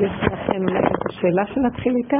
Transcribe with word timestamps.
יש 0.00 0.12
לכם 0.32 0.62
שאלה 1.10 1.46
שנתחיל 1.46 1.92
איתה? 1.96 2.16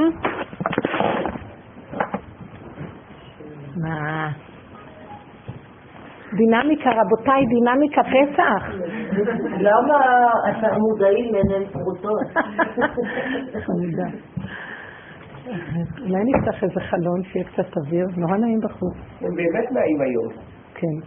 מה? 3.75 4.31
דינמיקה, 6.33 6.89
רבותיי, 6.89 7.45
דינמיקה 7.45 8.01
פסח. 8.03 8.63
למה 9.59 9.97
אתם 10.49 10.79
מודעים 10.79 11.33
לעיניהם 11.33 11.63
פרוטות? 11.71 12.27
אולי 16.01 16.23
נפתח 16.25 16.63
איזה 16.63 16.79
חלון 16.79 17.23
שיהיה 17.23 17.45
קצת 17.45 17.77
אוויר, 17.77 18.05
נורא 18.17 18.37
נעים 18.37 18.59
בחוץ. 18.59 18.95
הם 19.21 19.35
באמת 19.35 19.71
נעים 19.71 20.01
היום. 20.01 20.33
כן. 20.73 20.97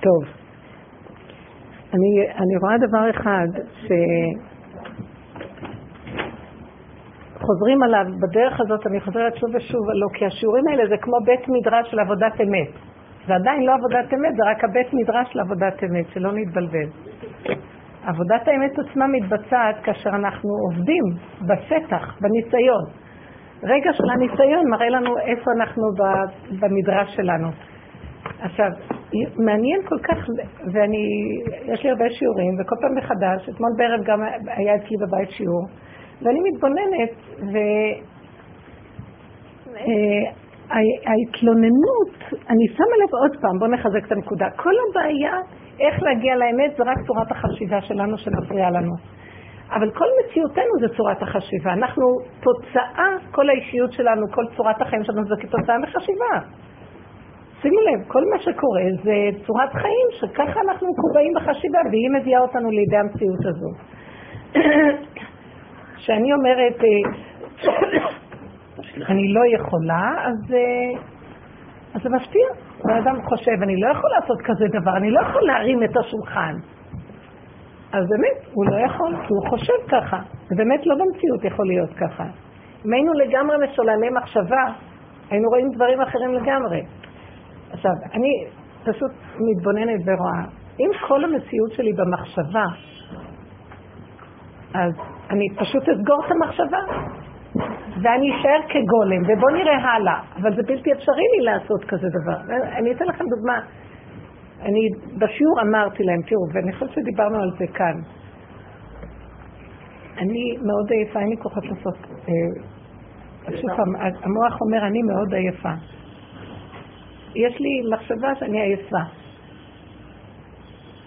טוב. 0.04 0.39
אני, 1.94 2.26
אני 2.36 2.56
רואה 2.62 2.78
דבר 2.88 3.10
אחד, 3.10 3.48
שחוזרים 7.38 7.82
עליו 7.82 8.04
בדרך 8.22 8.60
הזאת, 8.60 8.86
אני 8.86 9.00
חוזרת 9.00 9.36
שוב 9.36 9.50
ושוב, 9.54 9.80
לא, 9.94 10.06
כי 10.14 10.26
השיעורים 10.26 10.68
האלה 10.68 10.88
זה 10.88 10.96
כמו 10.96 11.16
בית 11.24 11.48
מדרש 11.48 11.90
של 11.90 11.98
עבודת 11.98 12.40
אמת. 12.40 12.68
זה 13.26 13.34
עדיין 13.34 13.62
לא 13.62 13.74
עבודת 13.74 14.14
אמת, 14.14 14.36
זה 14.36 14.42
רק 14.50 14.64
הבית 14.64 14.94
מדרש 14.94 15.32
של 15.32 15.40
עבודת 15.40 15.84
אמת, 15.84 16.06
שלא 16.12 16.32
נתבלבל. 16.32 16.88
עבודת 18.04 18.48
האמת 18.48 18.78
עצמה 18.78 19.06
מתבצעת 19.06 19.76
כאשר 19.82 20.10
אנחנו 20.10 20.50
עובדים 20.50 21.04
בשטח, 21.40 22.18
בניסיון. 22.20 22.84
רגע 23.62 23.92
של 23.92 24.10
הניסיון 24.10 24.70
מראה 24.70 24.88
לנו 24.88 25.18
איפה 25.18 25.50
אנחנו 25.56 25.82
במדרש 26.60 27.16
שלנו. 27.16 27.48
עכשיו, 28.40 28.70
מעניין 29.46 29.82
כל 29.88 29.98
כך, 29.98 30.18
ואני, 30.72 31.04
יש 31.64 31.84
לי 31.84 31.90
הרבה 31.90 32.10
שיעורים, 32.10 32.54
וכל 32.60 32.76
פעם 32.80 32.94
מחדש, 32.98 33.48
אתמול 33.48 33.70
בערב 33.76 34.00
גם 34.04 34.20
היה 34.46 34.74
אצלי 34.76 34.96
בבית 35.00 35.30
שיעור, 35.30 35.66
ואני 36.22 36.40
מתבוננת, 36.52 37.12
וההתלוננות, 40.70 42.14
אה, 42.22 42.38
אני 42.50 42.68
שמה 42.76 42.96
לב 43.04 43.14
עוד 43.22 43.36
פעם, 43.40 43.58
בואו 43.58 43.70
נחזק 43.70 44.06
את 44.06 44.12
הנקודה, 44.12 44.46
כל 44.56 44.74
הבעיה, 44.90 45.34
איך 45.80 46.02
להגיע 46.02 46.36
לאמת, 46.36 46.76
זה 46.76 46.82
רק 46.82 46.96
צורת 47.06 47.30
החשיבה 47.30 47.80
שלנו 47.80 48.18
שמפריעה 48.18 48.70
לנו. 48.70 48.92
אבל 49.72 49.90
כל 49.90 50.04
מציאותנו 50.20 50.72
זה 50.80 50.86
צורת 50.96 51.22
החשיבה. 51.22 51.72
אנחנו 51.72 52.04
תוצאה, 52.40 53.10
כל 53.30 53.48
האישיות 53.50 53.92
שלנו, 53.92 54.26
כל 54.30 54.44
צורת 54.56 54.80
החיים 54.80 55.04
שלנו 55.04 55.24
זה 55.24 55.34
כתוצאה 55.40 55.78
מחשיבה. 55.78 56.34
שימו 57.62 57.80
לב, 57.80 58.08
כל 58.08 58.22
מה 58.30 58.38
שקורה 58.38 58.82
זה 59.02 59.14
צורת 59.46 59.72
חיים 59.72 60.08
שככה 60.10 60.60
אנחנו 60.60 60.88
מקובעים 60.92 61.32
בחשיבה 61.36 61.78
והיא 61.90 62.10
מביאה 62.20 62.40
אותנו 62.40 62.70
לידי 62.70 62.96
המציאות 62.96 63.46
הזו. 63.46 63.70
כשאני 65.96 66.32
אומרת, 66.32 66.76
אה, 66.84 67.10
אני 69.10 69.32
לא 69.32 69.40
יכולה, 69.54 70.14
אז, 70.24 70.54
אה, 70.54 71.00
אז 71.94 72.02
זה 72.02 72.08
מפתיע. 72.10 72.46
בן 72.84 72.96
אדם 72.96 73.22
חושב, 73.22 73.62
אני 73.62 73.80
לא 73.80 73.88
יכול 73.90 74.10
לעשות 74.20 74.38
כזה 74.44 74.64
דבר, 74.80 74.96
אני 74.96 75.10
לא 75.10 75.20
יכול 75.20 75.42
להרים 75.42 75.82
את 75.82 75.96
השולחן. 75.96 76.54
אז 77.92 78.04
באמת, 78.08 78.46
הוא 78.52 78.64
לא 78.66 78.76
יכול, 78.86 79.16
כי 79.26 79.32
הוא 79.32 79.48
חושב 79.48 79.88
ככה. 79.88 80.18
ובאמת 80.50 80.86
לא 80.86 80.94
במציאות 80.94 81.44
יכול 81.44 81.66
להיות 81.66 81.90
ככה. 81.90 82.24
אם 82.86 82.92
היינו 82.92 83.12
לגמרי 83.12 83.56
משולמי 83.64 84.10
מחשבה, 84.10 84.64
היינו 85.30 85.48
רואים 85.48 85.68
דברים 85.74 86.00
אחרים 86.00 86.34
לגמרי. 86.34 86.80
עכשיו, 87.70 87.92
אני 88.12 88.44
פשוט 88.84 89.12
מתבוננת 89.40 90.00
ורואה, 90.06 90.44
אם 90.80 90.90
כל 91.08 91.24
המציאות 91.24 91.72
שלי 91.72 91.92
במחשבה, 91.92 92.64
אז 94.74 94.92
אני 95.30 95.46
פשוט 95.56 95.82
אסגור 95.88 96.24
את 96.26 96.30
המחשבה, 96.30 96.78
ואני 98.02 98.30
אשאר 98.30 98.60
כגולם, 98.68 99.22
ובואו 99.22 99.54
נראה 99.54 99.76
הלאה. 99.76 100.20
אבל 100.36 100.56
זה 100.56 100.62
בלתי 100.66 100.92
אפשרי 100.92 101.24
לי 101.36 101.44
לעשות 101.44 101.84
כזה 101.84 102.06
דבר. 102.22 102.54
אני 102.78 102.92
אתן 102.92 103.04
לכם 103.04 103.24
דוגמה. 103.36 103.60
אני 104.62 104.80
בשיעור 105.18 105.60
אמרתי 105.60 106.02
להם, 106.02 106.22
תראו, 106.22 106.42
ואני 106.54 106.72
חושבת 106.72 106.90
שדיברנו 106.90 107.42
על 107.42 107.50
זה 107.58 107.66
כאן. 107.74 107.96
אני 110.18 110.56
מאוד 110.66 110.90
עייפה, 110.90 111.20
אין 111.20 111.28
לי 111.28 111.36
כוחות 111.36 111.64
לעשות... 111.66 111.96
אה, 112.28 113.56
שוב 113.60 113.70
פעם, 113.76 113.96
המוח 113.96 114.60
אומר, 114.60 114.86
אני 114.86 115.02
מאוד 115.02 115.34
עייפה. 115.34 115.72
יש 117.34 117.60
לי 117.60 117.82
מחשבה 117.92 118.34
שאני 118.38 118.60
עייפה. 118.60 119.02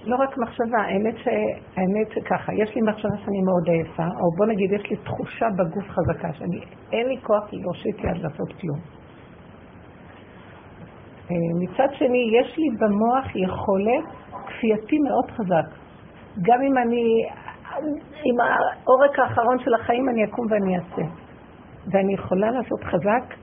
לא 0.06 0.16
רק 0.16 0.38
מחשבה, 0.38 0.82
האמת, 1.76 2.12
שככה, 2.14 2.54
יש 2.54 2.76
לי 2.76 2.82
מחשבה 2.82 3.18
שאני 3.26 3.42
מאוד 3.42 3.70
עייפה, 3.70 4.04
או 4.04 4.32
בוא 4.38 4.46
נגיד, 4.46 4.72
יש 4.72 4.90
לי 4.90 4.96
תחושה 4.96 5.48
בגוף 5.58 5.90
חזקה, 5.90 6.34
שאני, 6.34 6.60
אין 6.92 7.08
לי 7.08 7.18
כוח 7.22 7.44
להושיט 7.52 8.00
יד 8.00 8.24
לעשות 8.24 8.54
כלום. 8.62 8.80
אה, 11.32 11.36
מצד 11.62 11.94
שני, 11.94 12.32
יש 12.40 12.58
לי 12.58 12.68
במוח 12.80 13.36
יכולת 13.36 14.06
כפייתי 14.48 15.00
מאוד 15.00 15.32
חזק. 15.32 15.84
גם 16.42 16.62
אם 16.62 16.78
אני, 16.78 17.26
עם 18.24 18.36
העורק 18.40 19.20
האחרון 19.20 19.60
של 19.60 19.74
החיים, 19.74 20.10
אני 20.10 20.24
אקום 20.24 20.46
ואני 20.50 20.76
אעשה. 20.78 21.02
ואני 21.92 22.14
יכולה 22.14 22.52
לעשות 22.52 22.84
חזק. 22.84 23.36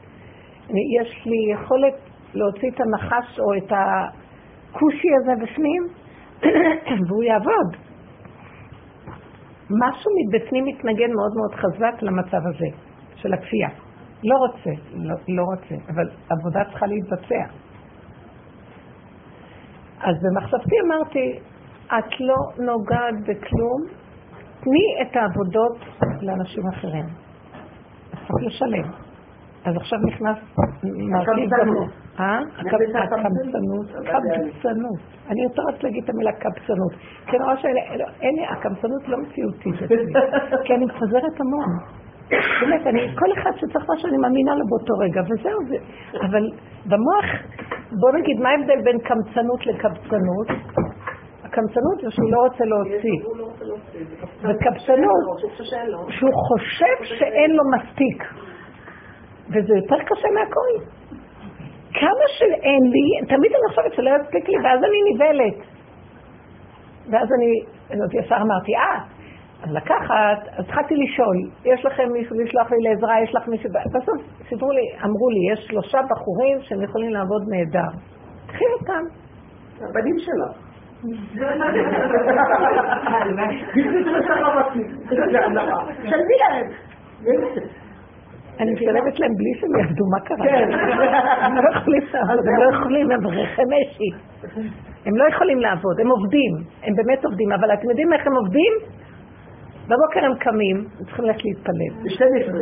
יש 1.00 1.26
לי 1.26 1.52
יכולת 1.52 1.94
להוציא 2.34 2.70
את 2.74 2.80
הנחש 2.80 3.38
או 3.41 3.56
את 3.58 3.72
הכושי 3.72 5.08
הזה 5.20 5.32
בפנים, 5.42 5.82
והוא 7.08 7.22
יעבוד. 7.22 7.76
משהו 9.70 10.10
מבפנים 10.18 10.64
מתנגן 10.64 11.12
מאוד 11.12 11.32
מאוד 11.36 11.54
חזק 11.54 12.02
למצב 12.02 12.41
הזה, 12.54 12.76
של 13.14 13.32
הכפייה. 13.34 13.68
לא 14.24 14.36
רוצה, 14.36 14.70
לא, 14.94 15.14
לא 15.28 15.42
רוצה, 15.42 15.74
אבל 15.94 16.10
עבודה 16.30 16.64
צריכה 16.70 16.86
להתבצע. 16.86 17.44
אז 20.00 20.14
במחשבתי 20.22 20.76
אמרתי, 20.86 21.38
את 21.86 22.20
לא 22.20 22.64
נוגעת 22.64 23.14
בכלום, 23.20 23.80
תני 24.60 25.02
את 25.02 25.16
העבודות 25.16 25.78
לאנשים 26.22 26.62
אחרים. 26.68 27.04
צריך 28.10 28.47
לשלם. 28.47 29.09
אז 29.65 29.76
עכשיו 29.76 29.98
נכנס 29.98 30.38
מרכיב 30.84 31.50
גמור. 31.60 31.87
אה? 32.21 32.38
הקמצנות. 32.59 33.87
קמצנות. 34.04 35.00
אני 35.31 35.47
רוצה 35.47 35.62
להגיד 35.82 36.04
את 36.04 36.10
המילה 36.10 36.32
קמצנות. 36.32 36.93
כי 37.26 37.37
אני 37.37 37.44
רואה 37.44 37.56
שאין 37.56 38.34
לי, 38.37 38.47
הקמצנות 38.47 39.09
לא 39.09 39.19
מציאותית. 39.19 39.75
כי 40.65 40.75
אני 40.75 40.84
מפזרת 40.84 41.41
המון. 41.41 42.00
באמת, 42.60 42.87
אני, 42.87 43.00
כל 43.19 43.32
אחד 43.32 43.50
שצריך 43.56 43.84
מה 43.88 43.97
שאני 43.98 44.16
מאמינה 44.16 44.54
לו 44.54 44.65
באותו 44.66 44.94
רגע, 44.98 45.21
וזהו 45.22 45.59
זה. 45.69 45.77
אבל 46.27 46.44
במוח, 46.87 47.27
בוא 48.00 48.10
נגיד, 48.19 48.41
מה 48.41 48.48
ההבדל 48.48 48.81
בין 48.84 48.98
קמצנות 48.98 49.66
לקבצנות? 49.66 50.48
הקמצנות 51.44 52.00
זה 52.03 52.10
שהוא 52.10 52.31
לא 52.32 52.38
רוצה 52.47 52.65
להוציא. 52.65 53.19
וקבצנות, 54.42 55.25
שהוא 56.09 56.31
חושב 56.48 57.16
שאין 57.19 57.50
לו 57.50 57.62
מספיק. 57.77 58.25
וזה 59.50 59.75
יותר 59.77 59.99
קשה 60.05 60.28
מהכל. 60.34 60.72
כמה 61.94 62.25
שאין 62.38 62.83
לי, 62.94 63.27
תמיד 63.27 63.53
אני 63.53 63.69
חושבת 63.69 63.93
שלא 63.93 64.11
יספיק 64.21 64.49
לי, 64.49 64.56
ואז 64.65 64.81
אני 64.84 65.15
נבהלת. 65.15 65.59
ואז 67.11 67.28
אני, 67.33 67.50
זאת 67.99 68.15
ישר 68.15 68.37
אמרתי, 68.37 68.77
אה, 68.77 69.00
אז 69.62 69.72
לקחת, 69.72 70.49
אז 70.59 70.65
התחלתי 70.65 70.94
לשאול, 70.97 71.37
יש 71.65 71.84
לכם 71.84 72.12
מישהו 72.12 72.37
לשלוח 72.37 72.71
לי 72.72 72.78
לעזרה, 72.81 73.22
יש 73.22 73.34
לך 73.34 73.49
מישהו, 73.49 73.71
בסוף 73.71 74.22
סיפרו 74.49 74.72
לי, 74.72 74.87
אמרו 75.05 75.31
לי, 75.31 75.53
יש 75.53 75.66
שלושה 75.69 75.99
בחורים 76.10 76.59
שהם 76.60 76.83
יכולים 76.83 77.10
לעבוד 77.10 77.43
נהדר. 77.49 77.91
קחי 78.47 78.65
אותם. 78.81 79.05
הבנים 79.81 80.19
שלך. 80.19 80.71
שלמי 86.03 86.36
להם. 86.41 86.66
אני 88.60 88.72
משלמת 88.72 89.21
להם 89.21 89.34
בלי 89.39 89.53
שהם 89.60 89.77
יעבדו, 89.80 90.04
מה 90.07 90.21
קרה? 90.21 90.47
כן. 90.47 90.68
הם 91.47 91.57
לא 91.57 91.71
יכולים 91.71 92.03
לעבוד, 92.12 92.47
הם 92.48 92.57
לא 92.62 92.77
יכולים, 92.77 93.10
הם 93.10 93.21
ברכי 93.21 93.62
משי. 93.72 94.10
הם 95.07 95.16
לא 95.16 95.24
יכולים 95.33 95.59
לעבוד, 95.59 96.01
הם 96.01 96.09
עובדים, 96.09 96.53
הם 96.83 96.95
באמת 96.95 97.24
עובדים, 97.24 97.53
אבל 97.53 97.72
אתם 97.74 97.89
יודעים 97.91 98.12
איך 98.12 98.27
הם 98.27 98.33
עובדים? 98.33 98.72
בבוקר 99.89 100.24
הם 100.24 100.34
קמים, 100.39 100.77
הם 100.77 101.04
צריכים 101.04 101.24
ללכת 101.24 101.45
להתפלל. 101.45 101.92
ב-12. 102.03 102.53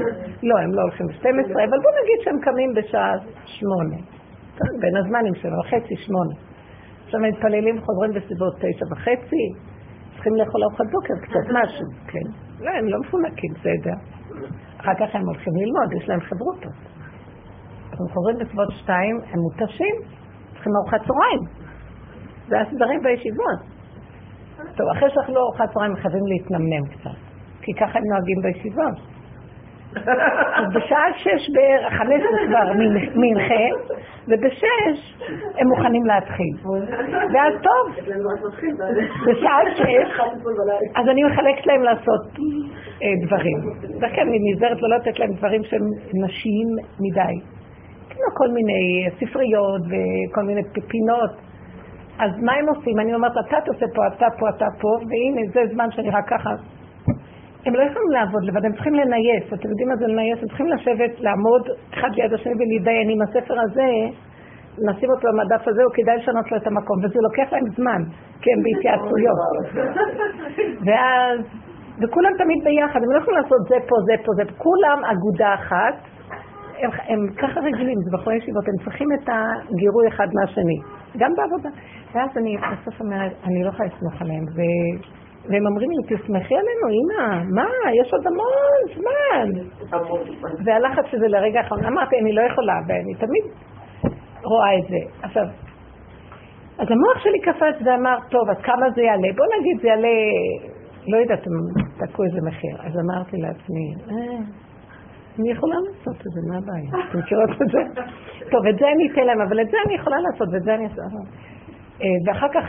לא, 0.42 0.58
הם 0.58 0.74
לא 0.74 0.82
הולכים 0.82 1.06
ב-12, 1.06 1.50
אבל 1.68 1.78
בואו 1.82 1.94
נגיד 2.02 2.18
שהם 2.24 2.38
קמים 2.40 2.74
בשעה 2.74 3.12
שמונה. 3.44 3.96
בין 4.80 4.96
הזמנים 4.96 5.34
שלו, 5.34 5.58
וחצי, 5.60 5.96
שמונה. 5.96 6.34
עכשיו 7.04 7.20
הם 7.20 7.28
מתפללים, 7.32 7.80
חוזרים 7.80 8.10
בסביבות 8.16 8.54
תשע 8.54 8.86
וחצי, 8.92 9.44
צריכים 10.14 10.34
לאכול 10.34 10.60
ארוחת 10.62 10.84
בוקר, 10.92 11.14
קצת 11.22 11.46
משהו, 11.50 11.86
כן. 12.06 12.26
לא, 12.60 12.70
הם 12.70 12.88
לא 12.88 12.98
מפונקים, 13.00 13.50
בסדר. 13.54 14.17
אחר 14.80 14.94
כך 15.00 15.14
הם 15.14 15.22
הולכים 15.26 15.52
ללמוד, 15.56 15.92
יש 15.92 16.08
להם 16.08 16.20
חברותות. 16.20 16.78
אז 17.92 18.00
הם 18.00 18.08
חוזרים 18.14 18.36
בסביבות 18.40 18.68
שתיים, 18.70 19.16
הם 19.32 19.40
מותשים, 19.40 19.94
צריכים 20.52 20.72
ארוחת 20.76 21.00
צהריים. 21.06 21.42
זה 22.48 22.60
הסדרים 22.60 23.00
בישיבות. 23.02 23.60
טוב, 24.76 24.86
אחרי 24.96 25.08
שאכלו 25.14 25.40
ארוחת 25.40 25.72
צהריים 25.72 25.96
חייבים 25.96 26.26
להתנמנם 26.26 26.84
קצת, 26.92 27.18
כי 27.62 27.72
ככה 27.80 27.98
הם 27.98 28.04
נוהגים 28.12 28.40
בישיבה. 28.42 28.88
אז 29.96 30.64
בשעה 30.74 31.12
שש 31.14 31.50
בערך, 31.54 31.92
חמש 31.92 32.22
זה 32.30 32.46
כבר 32.48 32.72
מנחה, 33.14 33.64
ובשש 34.28 35.16
הם 35.58 35.68
מוכנים 35.68 36.06
להתחיל. 36.06 36.54
ואז 37.32 37.54
טוב, 37.62 38.06
בשעה 39.26 39.58
שש, 39.74 40.20
אז 40.96 41.08
אני 41.08 41.24
מחלקת 41.24 41.66
להם 41.66 41.82
לעשות 41.82 42.26
אה, 43.02 43.26
דברים. 43.26 43.58
וכן, 43.96 44.28
אני 44.28 44.52
נזהרת 44.52 44.82
לא 44.82 44.96
לתת 44.96 45.18
להם 45.18 45.32
דברים 45.32 45.64
שהם 45.64 45.82
נשיים 46.14 46.68
מדי. 47.00 47.40
כמו 48.10 48.24
כל 48.34 48.48
מיני 48.48 49.08
ספריות 49.20 49.82
וכל 49.82 50.42
מיני 50.42 50.62
פינות. 50.88 51.30
אז 52.18 52.30
מה 52.42 52.52
הם 52.52 52.68
עושים? 52.68 53.00
אני 53.00 53.14
אומרת, 53.14 53.32
אתה 53.32 53.56
תעשה 53.60 53.86
פה, 53.94 54.06
אתה 54.06 54.26
פה, 54.38 54.48
אתה 54.48 54.66
פה, 54.80 54.88
והנה, 54.88 55.50
זה 55.52 55.74
זמן 55.74 55.90
שאני 55.90 56.10
רק 56.10 56.28
ככה 56.28 56.50
הם 57.68 57.74
לא 57.74 57.82
יכולים 57.88 58.10
לעבוד 58.10 58.42
לבד, 58.44 58.64
הם 58.64 58.72
צריכים 58.72 58.94
לנייס. 58.94 59.44
אתם 59.54 59.68
יודעים 59.68 59.88
מה 59.88 59.96
זה 59.96 60.06
לנייס? 60.06 60.38
הם 60.42 60.48
צריכים 60.48 60.66
לשבת, 60.66 61.12
לעמוד 61.20 61.62
אחד 61.94 62.10
ליד 62.16 62.32
השני 62.32 62.54
ולהתדיין 62.58 63.06
עם 63.10 63.20
הספר 63.22 63.56
הזה, 63.64 63.90
נשים 64.88 65.10
אותו 65.10 65.28
במדף 65.28 65.68
הזה, 65.68 65.82
הוא 65.82 65.92
כדאי 65.96 66.16
לשנות 66.16 66.50
לו 66.50 66.56
את 66.56 66.66
המקום, 66.66 66.96
וזה 67.02 67.18
לוקח 67.28 67.52
להם 67.52 67.66
זמן, 67.76 68.02
כי 68.40 68.48
הם 68.52 68.60
בהתייעצויות. 68.64 69.38
ואז, 70.86 71.40
וכולם 72.00 72.32
תמיד 72.38 72.60
ביחד, 72.64 73.00
הם 73.04 73.10
לא 73.14 73.18
יכולים 73.18 73.40
לעשות 73.42 73.60
זה 73.70 73.76
פה, 73.88 73.96
זה 74.08 74.14
פה, 74.24 74.30
זה 74.38 74.44
פה, 74.48 74.54
כולם 74.64 74.98
אגודה 75.12 75.54
אחת, 75.54 75.96
הם, 76.82 76.90
הם 77.10 77.20
ככה 77.42 77.60
רגילים, 77.60 77.98
זה 78.04 78.10
בחורי 78.16 78.36
ישיבות, 78.36 78.64
הם 78.68 78.84
צריכים 78.84 79.08
את 79.16 79.28
הגירוי 79.28 80.08
אחד 80.08 80.28
מהשני, 80.34 80.78
גם 81.18 81.30
בעבודה. 81.36 81.70
ואז 82.12 82.30
אני 82.36 82.56
בסוף 82.56 83.00
אומרת, 83.00 83.32
אני 83.44 83.64
לא 83.64 83.68
יכולה 83.68 83.88
לסמוך 83.88 84.22
עליהם, 84.22 84.44
והם 85.48 85.66
אומרים 85.66 85.90
לי, 85.90 86.02
תשמחי 86.16 86.54
עלינו, 86.54 86.86
אמא, 86.98 87.44
מה, 87.54 87.92
יש 88.00 88.12
עוד 88.12 88.26
המון 88.26 88.80
זמן. 88.96 89.48
והלחץ 90.64 91.04
שזה 91.10 91.28
לרגע 91.28 91.60
האחרון, 91.60 91.84
אמרתי, 91.84 92.16
אני 92.22 92.32
לא 92.32 92.42
יכולה, 92.42 92.74
ואני 92.88 93.14
תמיד 93.14 93.44
רואה 94.42 94.78
את 94.78 94.88
זה. 94.88 95.00
עכשיו, 95.22 95.42
אז 96.78 96.86
המוח 96.90 97.18
שלי 97.24 97.40
קפץ 97.40 97.76
ואמר, 97.84 98.16
טוב, 98.30 98.50
אז 98.50 98.56
כמה 98.62 98.90
זה 98.94 99.02
יעלה? 99.02 99.28
בוא 99.36 99.46
נגיד, 99.58 99.80
זה 99.82 99.88
יעלה, 99.88 100.08
לא 101.06 101.16
יודעת, 101.16 101.44
תקעו 101.98 102.24
איזה 102.24 102.40
מחיר. 102.46 102.76
אז 102.80 102.92
אמרתי 103.04 103.36
לעצמי, 103.36 103.86
אה, 104.10 104.38
אני 105.38 105.50
יכולה 105.50 105.74
לעשות 105.86 106.16
את 106.26 106.32
זה, 106.34 106.40
מה 106.48 106.58
הבעיה? 106.58 107.08
אתם 107.10 107.18
מכירות 107.18 107.50
את 107.50 107.68
זה? 107.72 108.02
טוב, 108.50 108.66
את 108.66 108.78
זה 108.78 108.86
אני 108.94 109.12
אתן 109.12 109.26
להם, 109.26 109.40
אבל 109.40 109.60
את 109.60 109.70
זה 109.70 109.76
אני 109.86 109.94
יכולה 109.94 110.16
לעשות, 110.20 110.48
ואת 110.52 110.62
זה 110.62 110.74
אני 110.74 110.84
אעשה. 110.84 111.02
אה, 112.02 112.06
ואחר 112.26 112.48
כך 112.54 112.64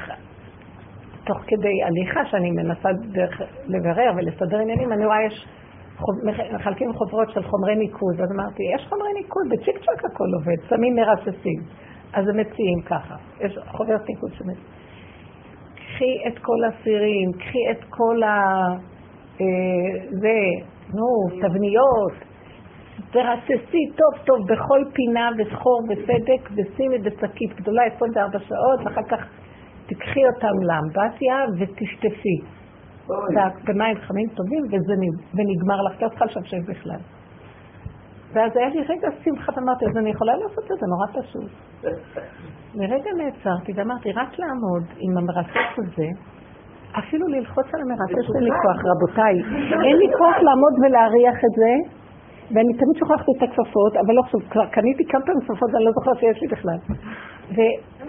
תוך 1.25 1.37
כדי 1.47 1.83
הליכה 1.83 2.25
שאני 2.25 2.51
מנסה 2.51 2.89
דרך 3.11 3.41
לברר 3.67 4.11
ולסדר 4.17 4.57
עניינים, 4.57 4.93
אני 4.93 5.05
רואה 5.05 5.23
יש, 5.27 5.47
מחלקים 6.53 6.93
חוברות 6.93 7.29
של 7.29 7.43
חומרי 7.43 7.75
ניקוז, 7.75 8.21
אז 8.21 8.31
אמרתי, 8.31 8.63
יש 8.75 8.87
חומרי 8.89 9.13
ניקוז, 9.13 9.43
בצ'יק 9.49 9.77
צ'אק 9.85 10.05
הכל 10.05 10.29
עובד, 10.33 10.69
שמים 10.69 10.95
מרססים. 10.95 11.59
אז 12.13 12.27
הם 12.27 12.37
מציעים 12.37 12.81
ככה, 12.85 13.15
יש 13.39 13.57
חוברת 13.67 14.09
ניקוז 14.09 14.31
שמציעים. 14.31 14.79
קחי 15.75 16.27
את 16.27 16.39
כל 16.39 16.63
הסירים, 16.67 17.31
קחי 17.33 17.71
את 17.71 17.85
כל 17.89 18.23
ה... 18.23 18.37
אה, 19.41 19.45
זה, 20.09 20.37
נו, 20.93 21.39
תבניות, 21.41 22.13
תרססי 23.11 23.85
טוב 23.95 24.25
טוב 24.25 24.37
בכל 24.47 24.79
פינה 24.93 25.29
וסחור 25.37 25.81
וסדק 25.89 26.49
ושימי 26.55 26.97
בשקית 26.97 27.55
גדולה 27.55 27.83
24 27.95 28.39
שעות, 28.39 28.79
ואחר 28.85 29.03
כך 29.09 29.25
תקחי 29.89 30.23
אותם 30.33 30.55
לאמבטיה 30.69 31.35
ותשטפי. 31.59 32.37
במים 33.67 33.95
חמים 33.97 34.29
טובים 34.29 34.63
וזה 34.71 34.93
ונגמר 35.35 35.81
לך, 35.81 36.01
לא 36.01 36.09
צריכה 36.09 36.25
לשפשף 36.25 36.63
בכלל. 36.67 37.01
ואז 38.33 38.51
היה 38.57 38.69
לי 38.69 38.81
רגע 38.81 39.07
שמחה 39.23 39.51
ואמרתי, 39.55 39.85
אז 39.85 39.97
אני 39.97 40.09
יכולה 40.09 40.33
לעשות 40.35 40.71
את 40.71 40.79
זה, 40.79 40.85
נורא 40.87 41.07
פשוט. 41.21 41.51
לרגע 42.79 43.11
נעצרתי 43.17 43.71
ואמרתי, 43.75 44.11
רק 44.11 44.39
לעמוד 44.39 44.83
עם 44.99 45.17
המרסס 45.17 45.71
הזה, 45.77 46.07
אפילו 46.99 47.27
ללחוץ 47.27 47.65
על 47.73 47.81
המרסס 47.81 48.35
אין 48.35 48.43
לי 48.43 48.53
כוח, 48.61 48.79
רבותיי. 48.91 49.35
אין 49.87 49.97
לי 49.97 50.09
כוח 50.17 50.37
לעמוד 50.47 50.73
ולהריח 50.81 51.37
את 51.47 51.53
זה, 51.61 51.73
ואני 52.53 52.73
תמיד 52.73 52.95
שוכחת 52.99 53.25
את 53.37 53.43
הכפפות, 53.43 53.93
אבל 54.01 54.13
לא 54.13 54.21
חשוב, 54.21 54.41
כבר 54.49 54.65
קניתי 54.65 55.03
כמה 55.09 55.21
פעמים 55.25 55.41
כפפות 55.41 55.69
ואני 55.73 55.85
לא 55.85 55.91
זוכרת 55.91 56.17
שיש 56.19 56.41
לי 56.41 56.47
בכלל. 56.47 56.79
ו, 57.55 57.57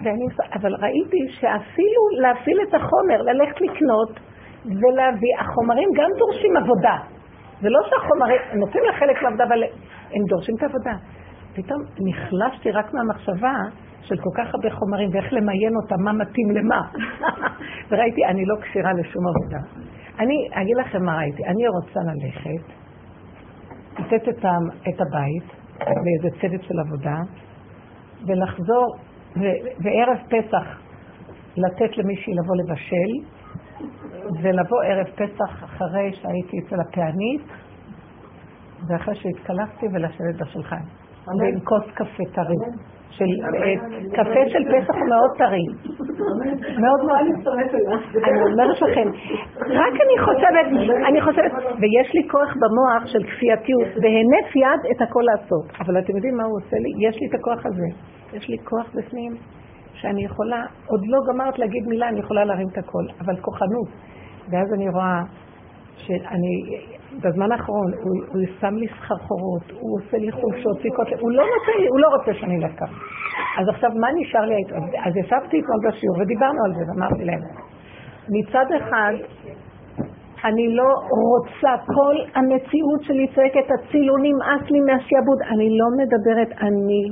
ואני, 0.03 0.25
אבל 0.53 0.75
ראיתי 0.75 1.17
שאפילו 1.29 2.01
להפעיל 2.21 2.57
את 2.69 2.73
החומר, 2.73 3.21
ללכת 3.21 3.61
לקנות 3.61 4.19
ולהביא, 4.65 5.35
החומרים 5.39 5.89
גם 5.95 6.09
דורשים 6.17 6.57
עבודה. 6.57 6.97
זה 7.61 7.69
לא 7.69 7.79
שהחומרים, 7.89 8.41
הם 8.51 8.59
נותנים 8.59 8.83
לך 8.89 8.95
חלק 8.99 9.21
מהעבודה, 9.21 9.43
אבל 9.43 9.63
הם 10.13 10.23
דורשים 10.29 10.55
את 10.55 10.63
העבודה. 10.63 10.93
פתאום 11.53 11.81
נחלשתי 12.07 12.71
רק 12.71 12.93
מהמחשבה 12.93 13.53
של 14.01 14.15
כל 14.17 14.29
כך 14.37 14.55
הרבה 14.55 14.69
חומרים 14.75 15.09
ואיך 15.13 15.33
למיין 15.33 15.73
אותם, 15.83 15.95
מה 16.05 16.13
מתאים 16.13 16.51
למה. 16.51 16.81
וראיתי, 17.89 18.25
אני 18.25 18.45
לא 18.45 18.55
כשירה 18.61 18.93
לשום 18.93 19.23
עבודה. 19.27 19.61
אני 20.19 20.49
אגיד 20.53 20.77
לכם 20.77 21.03
מה 21.05 21.17
ראיתי, 21.17 21.45
אני 21.45 21.67
רוצה 21.67 21.99
ללכת, 22.09 22.65
לתת 23.99 24.29
את, 24.89 25.01
הבית 25.01 25.47
באיזה 25.83 26.37
צוות 26.41 26.63
של 26.63 26.79
עבודה, 26.79 27.17
ולחזור 28.27 28.95
וערב 29.83 30.17
פסח 30.27 30.81
לתת 31.57 31.97
למישהי 31.97 32.33
לבוא 32.33 32.55
לבשל, 32.55 33.11
ולבוא 34.41 34.83
ערב 34.83 35.05
פסח 35.05 35.63
אחרי 35.63 36.13
שהייתי 36.13 36.59
אצל 36.59 36.75
הפענית, 36.81 37.41
ואחרי 38.87 39.15
שהתקלחתי 39.15 39.85
ולשבת 39.93 40.41
בשולחן. 40.41 40.83
ועם 41.39 41.59
כוס 41.59 41.93
קפה 41.93 42.23
טרי. 42.33 42.55
של 43.11 43.25
אה, 43.63 43.73
קפה 44.15 44.43
של 44.47 44.63
פסח 44.71 44.95
הוא 44.95 45.09
מאוד 45.09 45.31
טרי. 45.37 45.65
מאוד 46.83 46.99
מאוד 47.05 47.19
להצטרף 47.27 47.71
אליו. 47.75 47.99
אני 48.27 48.51
אומרת 48.51 48.81
לכם, 48.81 49.07
רק 49.59 49.93
אני 50.05 50.15
חושבת, 50.25 50.67
אני 51.09 51.21
חושבת, 51.21 51.51
ויש 51.53 52.13
לי 52.15 52.27
כוח 52.31 52.51
במוח 52.61 53.05
של 53.05 53.23
כפייתיות, 53.23 53.87
בהינף 54.01 54.55
יד 54.55 54.91
את 54.91 55.01
הכל 55.01 55.23
לעשות. 55.31 55.65
אבל 55.79 55.99
אתם 55.99 56.15
יודעים 56.15 56.37
מה 56.37 56.43
הוא 56.43 56.57
עושה 56.57 56.77
לי? 56.83 57.07
יש 57.07 57.15
לי 57.21 57.27
את 57.27 57.33
הכוח 57.33 57.65
הזה. 57.65 57.87
יש 58.33 58.49
לי 58.49 58.57
כוח 58.63 58.87
בפנים 58.95 59.31
שאני 59.93 60.25
יכולה, 60.25 60.65
עוד 60.87 61.01
לא 61.07 61.19
גמרת 61.29 61.59
להגיד 61.59 61.87
מילה, 61.87 62.09
אני 62.09 62.19
יכולה 62.19 62.45
להרים 62.45 62.67
את 62.67 62.77
הכל, 62.77 63.05
אבל 63.21 63.35
כוחנות. 63.41 63.87
ואז 64.51 64.73
אני 64.73 64.89
רואה 64.89 65.21
שאני, 65.97 66.53
בזמן 67.23 67.51
האחרון, 67.51 67.91
הוא, 67.93 68.15
הוא 68.31 68.41
שם 68.59 68.75
לי 68.75 68.87
סחרחורות, 68.87 69.71
הוא 69.79 69.99
עושה 69.99 70.17
לי 70.17 70.31
חולשות, 70.31 70.75
סיכות, 70.81 71.07
הוא 71.19 71.31
לא 71.31 71.43
רוצה 71.43 71.71
לי, 71.79 71.87
הוא 71.87 71.99
לא 71.99 72.07
רוצה 72.15 72.33
שאני 72.39 72.55
אלך. 72.57 72.81
אז 73.59 73.65
עכשיו, 73.69 73.89
מה 74.01 74.07
נשאר 74.15 74.45
לי? 74.45 74.55
אז 75.05 75.13
ישבתי 75.17 75.59
אתמול 75.59 75.79
בשיעור 75.87 76.17
ודיברנו 76.19 76.59
על 76.65 76.71
זה, 76.77 76.83
ואמרתי 76.87 77.25
להם, 77.25 77.41
מצד 78.29 78.65
אחד, 78.77 79.13
אני 80.45 80.75
לא 80.75 80.89
רוצה, 81.23 81.71
כל 81.95 82.15
המציאות 82.35 83.01
שלי 83.03 83.27
צועקת, 83.35 83.67
הצילו 83.71 84.17
נמאס 84.17 84.71
לי 84.71 84.79
מהשיעבוד. 84.79 85.39
אני 85.41 85.67
לא 85.79 85.87
מדברת 85.99 86.51
אני 86.61 87.03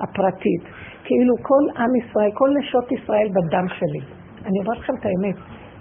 הפרטית. 0.00 0.62
כאילו 1.04 1.34
כל 1.42 1.80
עם 1.82 1.96
ישראל, 1.96 2.30
כל 2.34 2.50
נשות 2.58 2.92
ישראל 2.92 3.28
בדם 3.28 3.66
שלי. 3.68 4.00
אני 4.46 4.58
אומרת 4.60 4.78
לכם 4.78 4.94
את 5.00 5.04
האמת. 5.06 5.36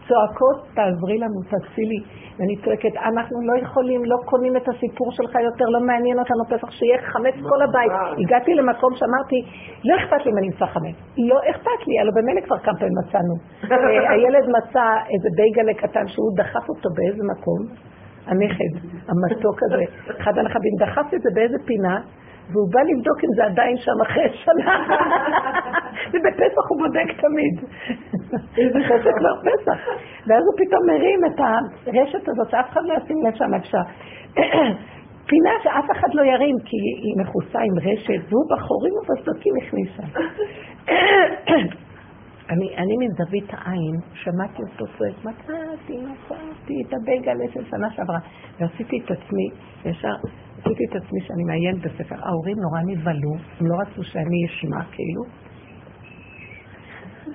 צועקות, 0.08 0.58
תעזרי 0.76 1.18
לנו, 1.18 1.40
תצילי. 1.52 2.02
ואני 2.38 2.56
צועקת, 2.64 2.96
אנחנו 3.10 3.38
לא 3.50 3.54
יכולים, 3.64 4.02
לא 4.06 4.18
קונים 4.26 4.58
את 4.58 4.70
הסיפור 4.70 5.12
שלך 5.12 5.34
יותר, 5.36 5.66
לא 5.66 5.80
מעניין 5.80 6.20
אותנו 6.20 6.44
פסח, 6.50 6.72
שיהיה 6.72 6.98
חמץ 7.02 7.36
כל 7.50 7.62
הבית. 7.62 7.92
הגעתי 8.22 8.54
למקום 8.54 8.92
שאמרתי, 8.96 9.40
לא 9.86 9.94
אכפת 10.00 10.26
לי 10.26 10.32
אם 10.32 10.38
אני 10.38 10.48
אמצא 10.48 10.66
חמץ. 10.66 10.96
לא 11.30 11.38
אכפת 11.52 11.80
לי, 11.88 12.00
הלוא 12.00 12.14
במילא 12.16 12.42
כבר 12.42 12.58
כמה 12.58 12.78
פעמים 12.80 12.96
מצאנו. 13.02 13.36
אה, 13.72 14.12
הילד 14.12 14.46
מצא 14.58 14.86
איזה 15.14 15.30
בייגלה 15.38 15.74
קטן 15.74 16.08
שהוא 16.08 16.32
דחף 16.38 16.70
אותו 16.70 16.90
באיזה 16.96 17.24
מקום, 17.34 17.60
הנכד, 18.28 18.74
המתוק 19.10 19.58
הזה, 19.64 19.84
אחד 20.22 20.38
הנכדים, 20.38 20.74
דחף 20.80 21.08
את 21.16 21.22
זה 21.22 21.30
באיזה 21.36 21.58
פינה, 21.66 21.96
והוא 22.50 22.68
בא 22.74 22.80
לבדוק 22.90 23.24
אם 23.24 23.30
זה 23.36 23.44
עדיין 23.46 23.78
שם 23.78 23.98
אחרי 24.06 24.30
שנה. 24.44 24.76
ובפסח 26.12 26.66
הוא 26.70 26.80
בודק 26.80 27.10
תמיד. 27.22 27.56
אחרי 28.54 29.00
שכבר 29.04 29.36
פסח. 29.46 29.80
ואז 30.28 30.44
הוא 30.48 30.56
פתאום 30.58 30.84
מרים 30.88 31.20
את 31.26 31.40
הרשת 31.40 32.30
הזאת 32.30 32.50
שאף 32.50 32.70
אחד 32.70 32.82
לא 32.86 32.94
ישים 32.94 33.18
לב 33.26 33.36
שם 33.36 33.54
אפשר. 33.54 33.84
פינה 35.30 35.52
שאף 35.64 35.92
אחד 35.92 36.08
לא 36.14 36.22
ירים 36.22 36.56
כי 36.66 36.78
היא 36.78 37.16
מכוסה 37.22 37.60
עם 37.60 37.76
רשת, 37.80 38.22
והוא 38.30 38.46
בחורים 38.52 38.94
ובסדקים 38.94 39.54
הכניסה. 39.62 40.04
אני, 42.52 42.76
אני 42.78 42.96
מזווית 43.00 43.50
העין, 43.54 43.96
שמעתי 44.14 44.62
אותו 44.62 44.86
צועק, 44.98 45.14
מצאתי, 45.26 45.98
מצאתי 45.98 46.74
את 46.88 46.94
הבייגלה 46.94 47.46
של 47.54 47.66
שנה 47.66 47.92
שעברה, 47.92 48.20
ועשיתי 48.60 49.00
את 49.06 49.12
עצמי, 49.12 49.50
ישר 49.86 50.16
עשיתי 50.62 50.86
את 50.90 50.96
עצמי 50.96 51.20
שאני 51.22 51.44
מעיינת 51.44 51.82
בספר. 51.82 52.16
ההורים 52.20 52.58
נורא 52.60 52.82
נבהלו, 52.86 53.34
הם 53.60 53.68
לא 53.68 53.76
רצו 53.82 54.04
שאני 54.04 54.46
אשמע, 54.46 54.84
כאילו. 54.92 55.24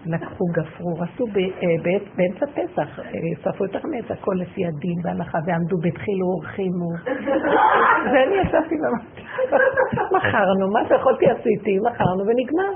לקחו, 0.07 0.45
גפרו, 0.53 1.03
עשו 1.03 1.25
אה, 1.37 1.97
באמצע 2.17 2.47
פסח, 2.47 2.99
אה, 2.99 3.05
שרפו 3.43 3.65
את 3.65 3.75
החמץ, 3.77 4.11
הכל 4.11 4.35
לפי 4.39 4.67
הדין 4.67 4.99
והלכה, 5.05 5.39
ועמדו, 5.47 5.77
והתחילו, 5.83 6.27
הורחימו. 6.27 6.91
ואני 8.13 8.37
ישבתי 8.43 8.75
ואמרתי, 8.81 9.23
מכרנו, 10.17 10.73
מה 10.73 10.81
שיכולתי 10.89 11.27
עשיתי, 11.27 11.79
מכרנו 11.79 12.23
ונגמר. 12.27 12.73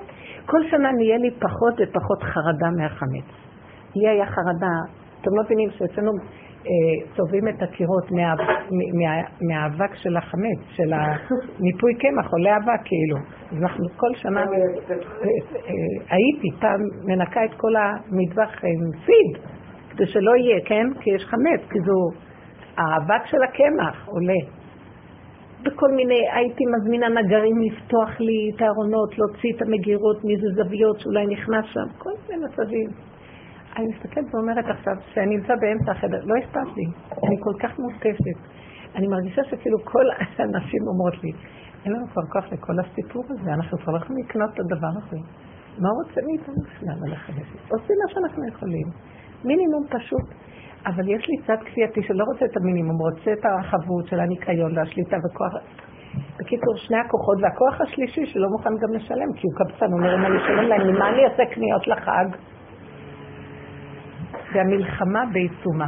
כל 0.46 0.60
שנה 0.70 0.92
נהיה 0.92 1.18
לי 1.18 1.30
פחות 1.30 1.74
ופחות 1.78 2.22
חרדה 2.22 2.70
מהחמץ. 2.76 3.28
לי 3.96 4.08
היה 4.08 4.26
חרדה, 4.26 4.76
אתם 5.20 5.30
לא 5.36 5.42
מבינים 5.42 5.70
שאצלנו 5.70 6.12
צובעים 7.16 7.48
את 7.48 7.62
הקירות 7.62 8.10
מהאבק 9.48 9.94
של 9.94 10.16
החמץ, 10.16 10.58
של 10.76 10.92
המיפוי 10.92 11.94
קמח, 11.94 12.32
עולה 12.32 12.56
אבק 12.56 12.80
כאילו. 12.84 13.16
אז 13.52 13.62
אנחנו 13.62 13.88
כל 13.96 14.14
שנה, 14.14 14.40
אה, 14.40 14.46
אה, 14.46 15.70
הייתי 16.10 16.48
פעם 16.60 16.80
מנקה 17.04 17.44
את 17.44 17.54
כל 17.56 17.76
המטבח 17.76 18.64
עם 18.64 19.00
פיד, 19.06 19.42
כדי 19.90 20.06
שלא 20.06 20.36
יהיה, 20.36 20.60
כן? 20.64 20.86
כי 21.00 21.10
יש 21.10 21.24
חמץ, 21.24 21.60
כי 21.70 21.78
זו, 21.80 22.10
האבק 22.76 23.26
של 23.26 23.42
הקמח 23.42 24.08
עולה. 24.08 24.40
בכל 25.62 25.90
מיני, 25.96 26.20
הייתי 26.32 26.64
מזמינה 26.76 27.08
נגרים 27.08 27.56
לפתוח 27.60 28.20
לי 28.20 28.50
את 28.56 28.62
הארונות, 28.62 29.18
להוציא 29.18 29.52
את 29.56 29.62
המגירות 29.62 30.24
מאיזה 30.24 30.46
זוויות 30.56 31.00
שאולי 31.00 31.26
נכנס 31.26 31.64
שם, 31.64 31.98
כל 31.98 32.10
מיני 32.28 32.44
מצבים. 32.44 33.09
אני 33.80 33.88
מסתכלת 33.88 34.34
ואומרת 34.34 34.64
עכשיו, 34.64 34.94
שאני 35.14 35.36
נמצא 35.36 35.54
באמצע 35.60 35.90
החדר, 35.92 36.20
לא 36.24 36.34
אכפת 36.38 36.76
לי, 36.76 36.84
אני 37.26 37.36
כל 37.40 37.54
כך 37.62 37.78
מותשת. 37.78 38.38
אני 38.96 39.06
מרגישה 39.06 39.42
שכאילו 39.44 39.78
כל 39.84 40.06
הנשים 40.38 40.82
אומרות 40.88 41.24
לי, 41.24 41.32
אין 41.84 41.92
לנו 41.92 42.06
כבר 42.12 42.22
כוח 42.32 42.52
לכל 42.52 42.72
הסיפור 42.80 43.24
הזה, 43.28 43.50
אנחנו 43.54 43.78
כבר 43.78 43.92
לא 43.92 43.98
יכולים 43.98 44.24
לקנות 44.24 44.50
את 44.54 44.60
הדבר 44.60 44.92
הזה. 45.00 45.16
מה 45.78 45.88
הוא 45.88 46.02
רוצה 46.02 46.20
מאיתנו 46.26 46.54
בכלל 46.64 46.96
ללכת? 47.04 47.32
עושים 47.72 47.96
מה 48.02 48.12
שאנחנו 48.12 48.48
יכולים. 48.48 48.86
מינימום 49.44 49.84
פשוט. 49.90 50.26
אבל 50.86 51.08
יש 51.08 51.28
לי 51.28 51.36
צד 51.46 51.62
כפייתי 51.64 52.02
שלא 52.02 52.24
רוצה 52.32 52.44
את 52.44 52.56
המינימום, 52.56 52.96
רוצה 53.00 53.32
את 53.32 53.44
החבות 53.44 54.06
של 54.06 54.20
הניקיון 54.20 54.78
והשליטה 54.78 55.16
וכוח... 55.24 55.52
בקיצור, 56.38 56.76
שני 56.76 56.96
הכוחות, 56.96 57.38
והכוח 57.42 57.80
השלישי 57.80 58.26
שלא 58.26 58.48
מוכן 58.48 58.70
גם 58.82 58.92
לשלם, 58.92 59.32
כי 59.36 59.46
הוא 59.48 59.54
קבצן, 59.58 59.92
אומר, 59.92 60.14
אם 60.14 60.26
אני 60.26 60.36
אשלם 60.42 60.68
להם, 60.68 60.94
ממה 60.94 61.08
אני 61.08 61.24
אעשה 61.24 61.54
קניות 61.54 61.86
לחג? 61.86 62.26
והמלחמה 64.54 65.24
בעיצומה. 65.32 65.86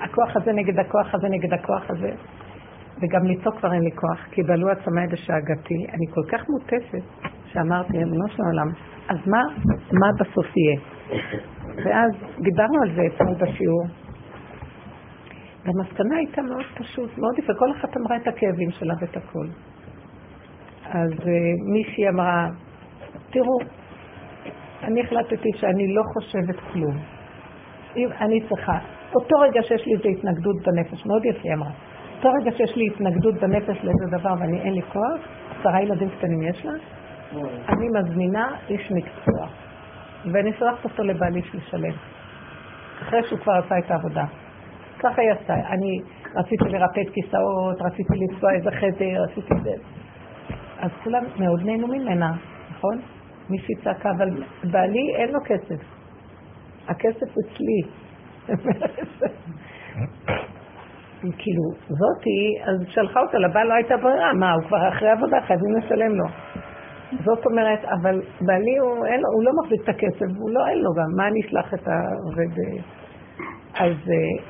הכוח 0.00 0.36
הזה 0.36 0.52
נגד 0.52 0.78
הכוח 0.78 1.14
הזה 1.14 1.28
נגד 1.28 1.52
הכוח 1.52 1.90
הזה. 1.90 2.10
וגם 3.02 3.24
לצעוק 3.24 3.56
כבר 3.58 3.72
אין 3.72 3.82
לי 3.82 3.90
כוח, 3.90 4.26
כי 4.30 4.42
בעלו 4.42 4.68
עצמי 4.68 5.06
בשאגתי. 5.12 5.74
אני 5.92 6.06
כל 6.14 6.22
כך 6.28 6.44
מוטפת, 6.48 7.28
שאמרתי, 7.46 8.02
אבנו 8.02 8.28
של 8.28 8.42
העולם, 8.42 8.68
אז 9.08 9.16
מה, 9.26 9.42
מה 9.92 10.06
בסוף 10.20 10.46
יהיה? 10.56 10.80
ואז 11.84 12.10
דיברנו 12.40 12.82
על 12.82 12.94
זה 12.94 13.02
אתמול 13.06 13.34
בשיעור. 13.34 13.86
והמסקנה 15.64 16.16
הייתה 16.16 16.42
מאוד 16.42 16.64
פשוט, 16.74 17.18
מאוד 17.18 17.38
יפה, 17.38 17.52
כל 17.58 17.70
אחת 17.70 17.96
אמרה 17.96 18.16
את 18.16 18.28
הכאבים 18.28 18.70
שלה 18.70 18.94
ואת 19.00 19.16
הכול. 19.16 19.48
אז 20.84 21.10
uh, 21.10 21.26
מישהי 21.72 22.08
אמרה, 22.08 22.48
תראו, 23.30 23.58
אני 24.82 25.00
החלטתי 25.00 25.50
שאני 25.56 25.94
לא 25.94 26.02
חושבת 26.12 26.60
כלום. 26.72 27.13
אם 27.96 28.08
אני 28.20 28.40
צריכה, 28.48 28.78
אותו 29.14 29.38
רגע 29.38 29.62
שיש 29.62 29.86
לי 29.86 29.92
איזו 29.92 30.08
התנגדות 30.08 30.56
בנפש, 30.66 31.06
מאוד 31.06 31.24
יפה 31.24 31.48
אמרה, 31.54 31.70
אותו 32.16 32.28
רגע 32.40 32.50
שיש 32.56 32.76
לי 32.76 32.86
התנגדות 32.86 33.34
בנפש 33.34 33.84
לאיזה 33.84 34.18
דבר 34.18 34.34
ואני 34.40 34.60
אין 34.60 34.74
לי 34.74 34.82
כוח, 34.82 35.20
עשרה 35.60 35.82
ילדים 35.82 36.08
קטנים 36.08 36.42
יש 36.42 36.66
לה, 36.66 36.72
אני 37.68 37.88
מזמינה 37.88 38.56
איש 38.68 38.92
מקצוע, 38.92 39.46
ואני 40.32 40.52
שולחת 40.52 40.84
אותו 40.84 41.02
לבעלי 41.02 41.40
לשלם, 41.54 41.94
אחרי 43.02 43.22
שהוא 43.28 43.38
כבר 43.38 43.52
עשה 43.52 43.78
את 43.78 43.90
העבודה. 43.90 44.24
ככה 44.98 45.22
היא 45.22 45.30
עשתה. 45.30 45.54
אני 45.54 46.00
רציתי 46.36 46.64
לרפד 46.64 47.10
כיסאות, 47.12 47.82
רציתי 47.82 48.14
לצבוע 48.14 48.52
איזה 48.52 48.70
חדר, 48.70 49.22
רציתי 49.22 49.54
זה. 49.62 49.72
אז 50.78 50.90
כולם 51.04 51.24
מאוד 51.38 51.62
נהנו 51.64 51.86
ממנה, 51.86 52.32
נכון? 52.70 53.00
מישהי 53.50 53.74
צעקה, 53.84 54.10
אבל 54.10 54.28
בעלי 54.64 55.14
אין 55.16 55.32
לו 55.32 55.40
כסף. 55.44 55.93
הכסף 56.88 57.30
אצלי. 57.38 57.82
כאילו, 61.38 61.62
זאתי, 61.88 62.40
אז 62.64 62.86
שלחה 62.88 63.20
אותה 63.20 63.38
לבעל, 63.38 63.66
לא 63.66 63.74
הייתה 63.74 63.96
ברירה, 63.96 64.32
מה, 64.32 64.52
הוא 64.52 64.62
כבר 64.62 64.88
אחרי 64.88 65.10
עבודה, 65.10 65.40
חייבים 65.40 65.74
לשלם 65.76 66.14
לו. 66.14 66.24
זאת 67.24 67.46
אומרת, 67.46 67.84
אבל 67.84 68.22
בעלי 68.40 68.76
הוא, 68.78 69.06
אין 69.06 69.20
הוא 69.34 69.44
לא 69.44 69.52
מחזיק 69.62 69.82
את 69.84 69.88
הכסף, 69.88 70.26
הוא 70.38 70.50
לא, 70.50 70.68
אין 70.68 70.78
לו 70.78 70.90
גם, 70.94 71.16
מה 71.16 71.28
אני 71.28 71.40
אשלח 71.40 71.74
את 71.74 71.88
העובד? 71.88 72.50
אז 73.74 73.92
אה, 73.92 74.44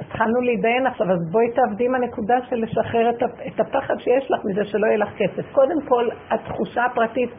התחלנו 0.00 0.40
להתדיין 0.40 0.86
עכשיו, 0.86 1.12
אז 1.12 1.18
בואי 1.30 1.46
תעבדי 1.54 1.86
עם 1.86 1.94
הנקודה 1.94 2.34
של 2.48 2.56
לשחרר 2.56 3.10
את 3.46 3.60
הפחד 3.60 3.94
שיש 3.98 4.30
לך 4.30 4.40
מזה 4.44 4.64
שלא 4.64 4.86
יהיה 4.86 4.96
לך 4.96 5.08
כסף. 5.16 5.52
קודם 5.52 5.82
כל, 5.88 6.08
התחושה 6.30 6.84
הפרטית, 6.84 7.30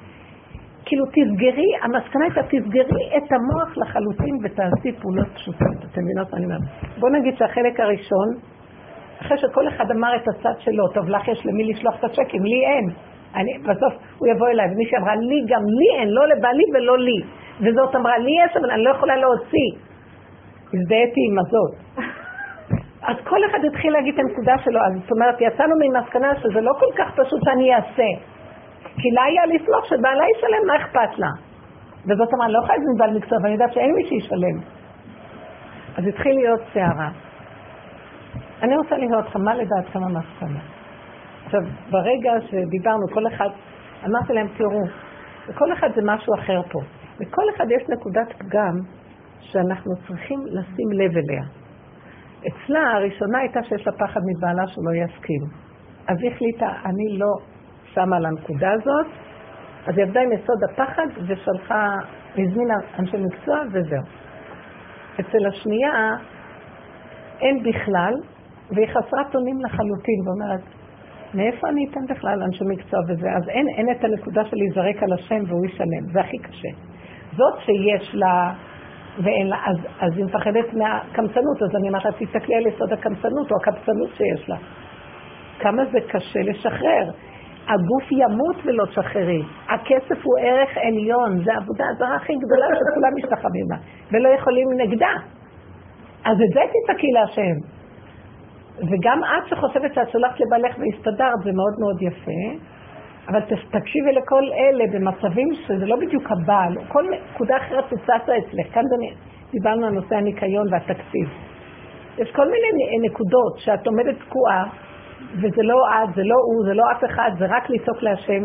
כאילו 0.91 1.05
תסגרי, 1.05 1.69
המסקנה 1.81 2.24
הייתה 2.24 2.41
תסגרי 2.43 3.17
את 3.17 3.31
המוח 3.31 3.77
לחלוטין 3.77 4.36
ותעשי 4.43 4.91
פעולות 5.01 5.27
פשוטות. 5.36 5.77
אתם 5.91 6.01
מבינות 6.03 6.31
מה 6.31 6.38
אני 6.38 6.45
אומרת? 6.45 6.62
בוא 7.00 7.10
נגיד 7.10 7.38
שהחלק 7.38 7.79
הראשון, 7.79 8.27
אחרי 9.21 9.38
שכל 9.38 9.67
אחד 9.67 9.91
אמר 9.91 10.15
את 10.15 10.27
הצד 10.27 10.60
שלו, 10.60 10.88
טוב, 10.88 11.10
לך 11.10 11.27
יש 11.27 11.45
למי 11.45 11.63
לשלוח 11.63 11.95
את 12.00 12.03
הצ'קים, 12.03 12.43
לי 12.43 12.65
אין. 12.65 12.86
אני, 13.36 13.57
בסוף 13.57 13.93
הוא 14.17 14.27
יבוא 14.27 14.48
אליי, 14.48 14.67
ומישהי 14.74 14.98
אמרה, 14.98 15.15
לי 15.15 15.41
גם 15.48 15.62
לי 15.79 16.00
אין, 16.00 16.10
לא 16.10 16.27
לבעלי 16.27 16.63
ולא 16.74 16.98
לי. 16.98 17.19
וזאת 17.60 17.95
אמרה, 17.95 18.17
לי 18.17 18.31
יש, 18.45 18.57
אבל 18.57 18.71
אני 18.71 18.83
לא 18.83 18.89
יכולה 18.89 19.15
להוציא. 19.15 19.69
הזדהיתי 20.74 21.21
עם 21.29 21.39
הזאת. 21.39 21.74
אז 23.10 23.15
כל 23.24 23.39
אחד 23.50 23.60
התחיל 23.65 23.93
להגיד 23.93 24.13
את 24.13 24.19
הנקודה 24.19 24.55
שלו, 24.63 24.79
אז 24.79 24.93
זאת 25.01 25.12
אומרת, 25.12 25.41
יצאנו 25.41 25.75
ממסקנה 25.79 26.36
שזה 26.36 26.62
לא 26.62 26.71
כל 26.79 26.91
כך 26.98 27.12
פשוט 27.15 27.39
שאני 27.43 27.75
אעשה. 27.75 28.30
כי 28.98 29.12
לה 29.12 29.24
היה 29.24 29.45
לסמוך 29.45 29.86
שבעלה 29.86 30.24
ישלם, 30.38 30.67
מה 30.67 30.75
אכפת 30.75 31.19
לה? 31.19 31.31
וזאת 32.05 32.33
אומרת, 32.33 32.45
אני 32.45 32.53
לא 32.53 32.60
יכולה 32.60 32.77
להזמין 32.77 32.98
בעל 32.98 33.17
מקצוע, 33.17 33.38
ואני 33.43 33.53
יודעת 33.53 33.74
שאין 33.74 33.91
מי 33.95 34.03
שישלם. 34.10 34.57
אז 35.98 36.07
התחיל 36.07 36.36
להיות 36.36 36.62
סערה. 36.74 37.10
אני 38.62 38.77
רוצה 38.77 38.98
לראות 38.98 39.25
לך, 39.25 39.36
מה 39.36 39.55
לדעתכם 39.55 40.00
המסקנה? 40.03 40.60
עכשיו, 41.45 41.62
ברגע 41.89 42.31
שדיברנו, 42.41 43.07
כל 43.13 43.27
אחד, 43.27 43.50
אמרתי 44.05 44.33
להם, 44.33 44.48
תראו, 44.57 44.81
לכל 45.50 45.74
אחד 45.74 45.89
זה 45.95 46.01
משהו 46.05 46.33
אחר 46.39 46.62
פה. 46.71 46.79
לכל 47.19 47.43
אחד 47.55 47.65
יש 47.71 47.89
נקודת 47.89 48.33
פגם 48.38 48.75
שאנחנו 49.39 49.91
צריכים 50.07 50.39
לשים 50.45 50.91
לב 50.91 51.12
אליה. 51.17 51.43
אצלה 52.48 52.91
הראשונה 52.91 53.39
הייתה 53.39 53.63
שיש 53.63 53.88
לה 53.88 53.93
פחד 53.93 54.19
מבעלה 54.29 54.67
שלא 54.67 54.91
יסכים. 55.03 55.41
אז 56.07 56.17
היא 56.21 56.31
החליטה, 56.31 56.67
אני 56.86 57.17
לא 57.17 57.27
שמה 57.93 58.17
על 58.17 58.25
הנקודה 58.25 58.71
הזאת, 58.71 59.05
אז 59.88 59.98
היא 59.98 60.05
עבדה 60.05 60.21
עם 60.21 60.31
יסוד 60.31 60.63
הפחד 60.69 61.07
ושלחה, 61.27 61.95
הזמינה 62.38 62.74
אנשי 63.00 63.17
מקצוע 63.17 63.62
וזהו. 63.71 64.03
אצל 65.19 65.45
השנייה 65.48 66.10
אין 67.41 67.63
בכלל, 67.63 68.13
והיא 68.75 68.88
חסרת 68.88 69.36
אונים 69.36 69.62
לחלוטין, 69.65 70.19
ואומרת, 70.25 70.62
מאיפה 71.33 71.69
אני 71.69 71.88
אתן 71.91 72.13
בכלל 72.13 72.43
אנשי 72.43 72.63
מקצוע 72.67 73.00
וזה? 73.07 73.27
אז 73.38 73.50
אין, 73.50 73.65
אין 73.77 73.91
את 73.91 74.03
הנקודה 74.03 74.45
של 74.45 74.57
להיזרק 74.57 75.03
על 75.03 75.13
השם 75.13 75.43
והוא 75.48 75.65
ישלם, 75.65 76.13
זה 76.13 76.19
הכי 76.19 76.38
קשה. 76.38 76.69
זאת 77.38 77.60
שיש 77.65 78.15
לה, 78.15 78.53
ואין 79.24 79.48
לה, 79.48 79.57
אז, 79.65 79.77
אז 80.00 80.17
היא 80.17 80.25
מפחדת 80.25 80.74
מהקמצנות, 80.74 81.62
אז 81.62 81.75
אני 81.75 81.88
אומרת 81.88 82.05
תסתכלי 82.19 82.55
על 82.55 82.67
יסוד 82.67 82.93
הקמצנות 82.93 83.51
או 83.51 83.57
הקבצנות 83.62 84.10
שיש 84.17 84.50
לה. 84.50 84.55
כמה 85.60 85.86
זה 85.86 85.98
קשה 86.07 86.39
לשחרר. 86.39 87.12
הגוף 87.68 88.12
ימות 88.12 88.56
ולא 88.65 88.86
תשחררי. 88.86 89.44
הכסף 89.70 90.24
הוא 90.24 90.39
ערך 90.39 90.70
עליון, 90.77 91.44
זו 91.44 91.51
העבודה 91.51 91.86
הזרה 91.96 92.15
הכי 92.15 92.34
גדולה 92.36 92.65
שכולם 92.68 93.12
משתחווים 93.18 93.65
לה, 93.72 93.77
ולא 94.12 94.30
יכולים 94.30 94.68
נגדה. 94.77 95.13
אז 96.25 96.38
את 96.41 96.50
זה 96.53 96.60
תצעקי 96.74 97.08
להשם. 97.12 97.58
וגם 98.77 99.22
את 99.24 99.48
שחושבת 99.48 99.94
שאת 99.94 100.10
שולחת 100.12 100.39
לבעלך 100.39 100.75
והסתדרת, 100.80 101.39
זה 101.44 101.51
מאוד 101.51 101.74
מאוד 101.80 102.01
יפה, 102.01 102.65
אבל 103.27 103.39
תקשיבי 103.72 104.12
לכל 104.12 104.44
אלה 104.53 104.84
במצבים 104.94 105.48
שזה 105.53 105.86
לא 105.86 105.96
בדיוק 105.96 106.32
הבעל, 106.32 106.75
כל 106.88 107.06
נקודה 107.34 107.58
אחרת 107.58 107.86
תצצה 107.86 108.38
אצלך. 108.38 108.74
כאן 108.74 108.82
דיברנו 109.51 109.86
על 109.86 109.94
נושא 109.94 110.15
הניקיון 110.15 110.74
והתקציב. 110.74 111.30
יש 112.18 112.32
כל 112.32 112.46
מיני 112.46 113.08
נקודות 113.08 113.58
שאת 113.58 113.88
עומדת 113.88 114.15
תקועה, 114.20 114.63
וזה 115.33 115.61
לא 115.63 115.75
את, 115.89 116.15
זה 116.15 116.21
לא 116.23 116.35
הוא, 116.35 116.65
זה 116.65 116.73
לא 116.73 116.83
אף 116.91 117.03
אחד, 117.05 117.31
זה 117.39 117.45
רק 117.49 117.69
לצעוק 117.69 118.01
להשם, 118.01 118.43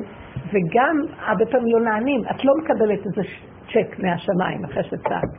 וגם 0.52 0.96
הרבה 1.26 1.46
פעמים 1.46 1.76
לא 1.76 1.80
נענים, 1.80 2.20
את 2.30 2.44
לא 2.44 2.52
מקבלת 2.62 3.06
איזה 3.06 3.22
צ'ק 3.72 3.98
מהשמיים 3.98 4.64
אחרי 4.64 4.84
שצעק. 4.84 5.30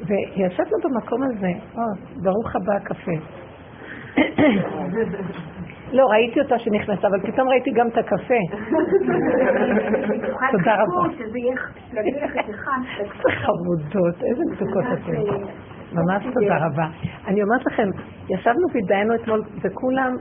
וישבנו 0.00 0.78
במקום 0.84 1.22
הזה, 1.22 1.50
או, 1.74 1.82
ברוך 2.22 2.56
הבא 2.56 2.72
הקפה. 2.76 3.12
לא, 5.92 6.06
ראיתי 6.06 6.40
אותה 6.40 6.58
שנכנסה, 6.58 7.08
אבל 7.08 7.20
פתאום 7.20 7.48
ראיתי 7.48 7.70
גם 7.70 7.88
את 7.88 7.98
הקפה. 7.98 8.40
תודה 10.52 10.74
רבה. 10.74 11.08
חמודות, 13.30 14.22
איזה 14.22 14.42
מתוקות 14.52 14.84
אתן. 14.92 15.66
ממש 15.96 16.22
תודה 16.34 16.56
רבה. 16.66 16.86
אני 17.26 17.42
אומרת 17.42 17.66
לכם, 17.66 17.88
ישבנו 18.28 18.66
והתדיינו 18.74 19.14
אתמול, 19.14 19.42
וכולם, 19.62 20.16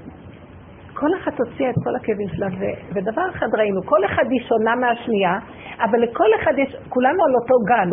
כל 0.93 1.09
אחת 1.21 1.33
הוציאה 1.39 1.69
את 1.69 1.75
כל 1.83 1.95
הכאבים 1.95 2.27
שלה, 2.33 2.47
ודבר 2.93 3.29
אחד 3.31 3.47
ראינו, 3.57 3.81
כל 3.85 4.05
אחד 4.05 4.23
היא 4.29 4.41
שונה 4.47 4.75
מהשנייה, 4.75 5.37
אבל 5.79 5.99
לכל 5.99 6.29
אחד 6.41 6.53
יש, 6.57 6.75
כולנו 6.89 7.23
על 7.25 7.33
אותו 7.41 7.55
גן. 7.67 7.89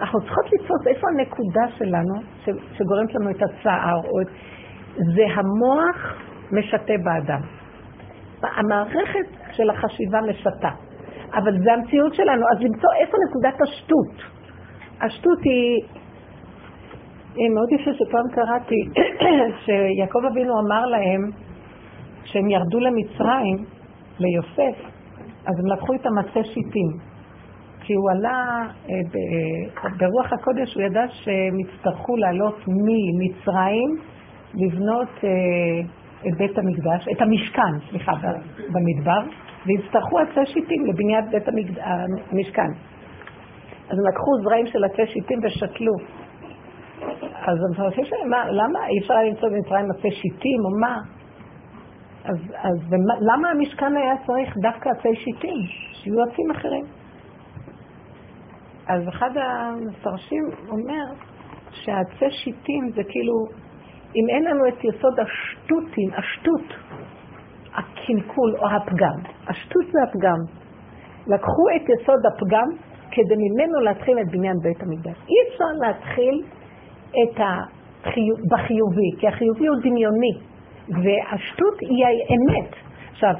אנחנו 0.00 0.20
צריכות 0.20 0.44
לתפוס 0.52 0.86
איפה 0.86 1.06
הנקודה 1.08 1.68
שלנו, 1.78 2.14
שגורמת 2.72 3.14
לנו 3.14 3.30
את 3.30 3.42
הצער, 3.42 4.00
או 4.04 4.20
את... 4.20 4.26
זה 5.14 5.24
המוח 5.34 6.14
משתה 6.52 6.92
באדם. 7.04 7.40
המערכת 8.56 9.28
של 9.52 9.70
החשיבה 9.70 10.20
משתה, 10.30 10.70
אבל 11.34 11.58
זה 11.64 11.72
המציאות 11.72 12.14
שלנו, 12.14 12.42
אז 12.52 12.58
למצוא 12.60 12.90
איפה 13.00 13.16
נקודת 13.28 13.62
השטות. 13.62 14.38
השטות 15.00 15.38
היא 15.42 15.82
מאוד 17.54 17.72
יפה 17.72 17.90
שפעם 17.94 18.28
קראתי, 18.32 18.80
שיעקב 19.64 20.24
אבינו 20.32 20.52
אמר 20.66 20.86
להם, 20.86 21.30
כשהם 22.22 22.50
ירדו 22.50 22.80
למצרים, 22.80 23.56
ליוסף, 24.18 24.76
אז 25.46 25.54
הם 25.58 25.66
לקחו 25.66 25.94
את 25.94 26.06
המצה 26.06 26.44
שיטים. 26.44 27.08
כי 27.80 27.94
הוא 27.94 28.10
עלה 28.10 28.44
אה, 28.90 29.90
ברוח 29.98 30.32
הקודש, 30.32 30.74
הוא 30.74 30.82
ידע 30.82 31.04
שהם 31.08 31.60
יצטרכו 31.60 32.16
לעלות 32.16 32.58
ממצרים, 32.68 33.96
לבנות 34.54 35.08
אה, 35.24 35.30
את 36.28 36.38
בית 36.38 36.58
המקדש, 36.58 37.08
את 37.16 37.22
המשכן, 37.22 37.88
סליחה, 37.90 38.12
במדבר, 38.72 39.20
ויצטרכו 39.66 40.18
עצי 40.18 40.52
שיטים 40.52 40.86
לבניית 40.86 41.24
בית 41.30 41.48
המשכן. 42.30 42.70
אז 43.90 43.98
הם 43.98 44.06
לקחו 44.08 44.30
זרעים 44.42 44.66
של 44.66 44.84
עצי 44.84 45.12
שיטים 45.12 45.38
ושתלו. 45.42 45.92
אז 47.48 47.58
אני 47.64 47.74
חושבת 47.74 48.18
למה 48.50 48.86
אי 48.88 48.98
אפשר 48.98 49.14
למצוא 49.14 49.48
במצרים 49.48 49.90
עצי 49.90 50.10
שיטים 50.10 50.60
או 50.64 50.80
מה? 50.80 50.96
אז, 52.24 52.36
אז 52.62 52.76
ומה, 52.90 53.14
למה 53.20 53.50
המשכן 53.50 53.96
היה 53.96 54.14
צריך 54.26 54.56
דווקא 54.62 54.88
עצי 54.88 55.16
שיטים? 55.24 55.56
שיהיו 55.92 56.22
עצים 56.22 56.50
אחרים. 56.50 56.84
אז 58.88 59.08
אחד 59.08 59.30
המפרשים 59.36 60.44
אומר 60.68 61.04
שהעצי 61.70 62.30
שיטים 62.30 62.90
זה 62.94 63.02
כאילו 63.04 63.34
אם 64.16 64.28
אין 64.28 64.44
לנו 64.44 64.68
את 64.68 64.84
יסוד 64.84 65.20
השטותים, 65.20 66.10
השטות, 66.16 66.68
הקלקול 67.74 68.56
או 68.58 68.66
הפגם, 68.76 69.32
השטות 69.48 69.86
זה 69.92 69.98
הפגם. 70.08 70.40
לקחו 71.26 71.64
את 71.76 71.82
יסוד 71.82 72.22
הפגם 72.26 72.68
כדי 73.10 73.34
ממנו 73.36 73.80
להתחיל 73.80 74.18
את 74.18 74.30
בניין 74.30 74.56
בית 74.62 74.82
המקדש. 74.82 75.16
אי 75.28 75.34
אפשר 75.48 75.86
להתחיל 75.86 76.57
את 77.10 77.40
החיוב, 77.40 78.38
בחיובי, 78.52 79.10
כי 79.18 79.28
החיובי 79.28 79.66
הוא 79.66 79.76
דמיוני, 79.82 80.34
והשטות 80.88 81.80
היא 81.80 82.04
האמת. 82.06 82.74
עכשיו, 83.12 83.34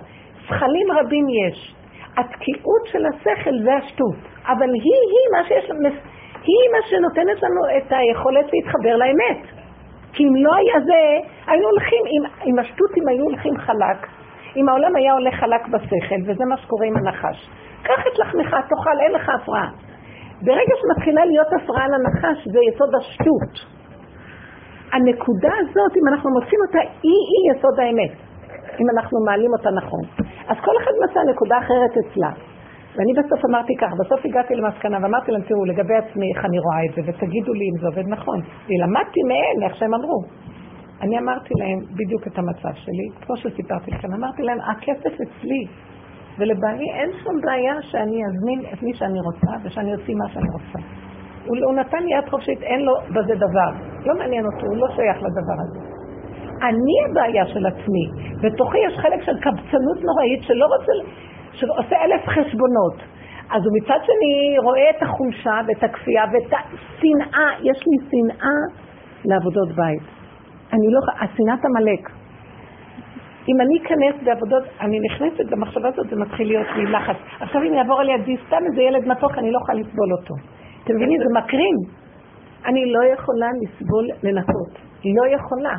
זכלים 0.45 0.87
רבים 1.01 1.27
יש. 1.29 1.75
התקיעות 2.17 2.87
של 2.87 3.07
השכל 3.07 3.59
זה 3.65 3.75
השטות, 3.75 4.17
אבל 4.47 4.69
היא, 4.75 4.99
היא 5.13 5.27
מה 5.33 5.45
שיש, 5.49 5.71
היא 6.43 6.65
מה 6.73 6.83
שנותנת 6.89 7.43
לנו 7.43 7.63
את 7.77 7.93
היכולת 7.93 8.47
להתחבר 8.53 8.97
לאמת. 8.97 9.47
כי 10.13 10.25
אם 10.25 10.35
לא 10.45 10.55
היה 10.55 10.81
זה, 10.81 11.29
היינו 11.47 11.69
הולכים, 11.69 12.03
אם, 12.07 12.51
אם 12.51 12.59
השטותים 12.59 13.09
היו 13.09 13.25
הולכים 13.25 13.53
חלק, 13.57 14.07
אם 14.57 14.69
העולם 14.69 14.97
היה 14.97 15.13
הולך 15.13 15.35
חלק 15.35 15.69
בשכל, 15.69 16.21
וזה 16.27 16.45
מה 16.45 16.57
שקורה 16.57 16.87
עם 16.87 16.97
הנחש. 16.97 17.49
קח 17.83 18.07
את 18.13 18.19
לחמך, 18.19 18.51
תאכל, 18.51 19.01
אין 19.01 19.13
לך 19.13 19.29
הפרעה. 19.29 19.71
ברגע 20.42 20.75
שמתחילה 20.80 21.25
להיות 21.25 21.50
הפרעה 21.57 21.87
לנחש, 21.88 22.38
זה 22.52 22.61
יסוד 22.68 22.92
השטות. 23.00 23.52
הנקודה 24.92 25.52
הזאת, 25.61 25.92
אם 25.99 26.09
אנחנו 26.12 26.30
מוצאים 26.30 26.61
אותה, 26.66 26.78
היא-היא 27.02 27.45
יסוד 27.50 27.80
האמת, 27.80 28.12
אם 28.81 28.87
אנחנו 28.94 29.16
מעלים 29.27 29.51
אותה 29.57 29.70
נכון. 29.70 30.05
אז 30.51 30.57
כל 30.64 30.74
אחד 30.81 30.94
מצא 31.05 31.20
נקודה 31.31 31.59
אחרת 31.59 31.92
אצלה. 32.03 32.31
ואני 32.96 33.12
בסוף 33.18 33.40
אמרתי 33.51 33.74
כך, 33.81 33.90
בסוף 34.01 34.20
הגעתי 34.24 34.55
למסקנה 34.55 34.98
ואמרתי 35.03 35.33
להם, 35.33 35.42
תראו, 35.42 35.64
לגבי 35.64 35.94
עצמי, 35.94 36.27
איך 36.35 36.44
אני 36.44 36.59
רואה 36.59 36.81
את 36.87 36.92
זה, 36.94 37.01
ותגידו 37.07 37.53
לי 37.53 37.64
אם 37.70 37.81
זה 37.81 37.87
עובד 37.87 38.09
נכון. 38.09 38.38
ולמדתי 38.68 39.20
מהם, 39.31 39.57
איך 39.64 39.77
שהם 39.77 39.94
אמרו. 39.94 40.20
אני 41.03 41.18
אמרתי 41.18 41.55
להם 41.61 41.79
בדיוק 41.98 42.27
את 42.27 42.38
המצב 42.38 42.74
שלי, 42.74 43.07
כמו 43.20 43.37
שסיפרתי 43.37 43.90
לכם, 43.90 44.09
אמרתי 44.14 44.42
להם, 44.42 44.59
הכסף 44.61 45.14
אצלי, 45.14 45.62
ולבעלי 46.38 46.90
אין 46.92 47.11
שום 47.22 47.40
בעיה 47.40 47.83
שאני 47.83 48.18
אזמין 48.27 48.61
את 48.72 48.83
מי 48.83 48.94
שאני 48.94 49.20
רוצה, 49.20 49.53
ושאני 49.64 49.94
אוציא 49.94 50.14
מה 50.14 50.29
שאני 50.29 50.48
רוצה. 50.53 50.79
הוא, 51.46 51.74
נתן 51.74 52.03
לי 52.03 52.14
יד 52.14 52.29
חופשית, 52.31 52.62
אין 52.62 52.81
לו 52.81 52.94
בזה 53.14 53.35
דבר. 53.35 53.70
לא 54.07 54.14
מעניין 54.18 54.44
אותו, 54.46 54.66
הוא 54.66 54.77
לא 54.77 54.88
שייך 54.96 55.16
לדבר 55.16 55.59
הזה. 55.62 55.81
אני 56.62 56.94
הבעיה 57.11 57.46
של 57.46 57.66
עצמי. 57.66 58.05
בתוכי 58.42 58.79
יש 58.79 58.98
חלק 58.98 59.22
של 59.22 59.38
קבצנות 59.40 59.98
נוראית 60.05 60.42
שלא 60.42 60.66
רוצה... 60.66 60.92
שעושה 61.53 61.96
אלף 62.05 62.22
חשבונות. 62.27 62.96
אז 63.51 63.62
הוא 63.66 63.72
מצד 63.77 63.98
שני 64.03 64.59
רואה 64.59 64.90
את 64.90 65.03
החולשה 65.03 65.61
ואת 65.66 65.83
הכפייה 65.83 66.24
ואת 66.33 66.53
השנאה, 66.53 67.48
יש 67.61 67.79
לי 67.87 68.09
שנאה 68.11 68.59
לעבודות 69.24 69.68
בית. 69.68 70.03
אני 70.72 70.87
לא, 70.90 71.01
השנאת 71.20 71.64
עמלק. 71.64 72.17
אם 73.49 73.61
אני 73.61 73.79
אכנס 73.83 74.25
בעבודות, 74.25 74.65
אני 74.81 74.99
נכנסת 75.01 75.51
במחשבה 75.51 75.89
הזאת, 75.89 76.07
זה 76.11 76.17
מתחיל 76.17 76.49
להיות 76.49 76.67
לי 76.77 76.93
לחץ. 76.93 77.17
עכשיו 77.41 77.63
אם 77.63 77.75
יעבור 77.75 78.01
על 78.01 78.09
ידי 78.09 78.37
סתם 78.47 78.63
איזה 78.71 78.83
ילד 78.83 79.07
מתוק, 79.07 79.39
אני 79.39 79.53
לא 79.53 79.59
יכולה 79.63 79.79
לסבול 79.79 80.13
אותו. 80.13 80.35
אתם 80.85 80.97
מבינים? 80.97 81.21
זה 81.21 81.41
מקרין. 81.41 81.77
אני 82.67 82.93
לא 82.93 83.05
יכולה 83.05 83.47
לסבול 83.63 84.09
לנקות. 84.23 84.73
לא 85.05 85.35
יכולה. 85.37 85.75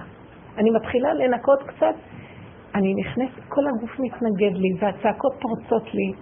אני 0.58 0.70
מתחילה 0.70 1.14
לנקות 1.14 1.64
קצת, 1.64 1.96
אני 2.76 2.94
נכנסת, 2.94 3.50
כל 3.50 3.62
הגוף 3.68 4.00
מתנגד 4.00 4.58
לי, 4.58 4.70
והצעקות 4.80 5.34
פורצות 5.42 5.94
לי, 5.94 6.14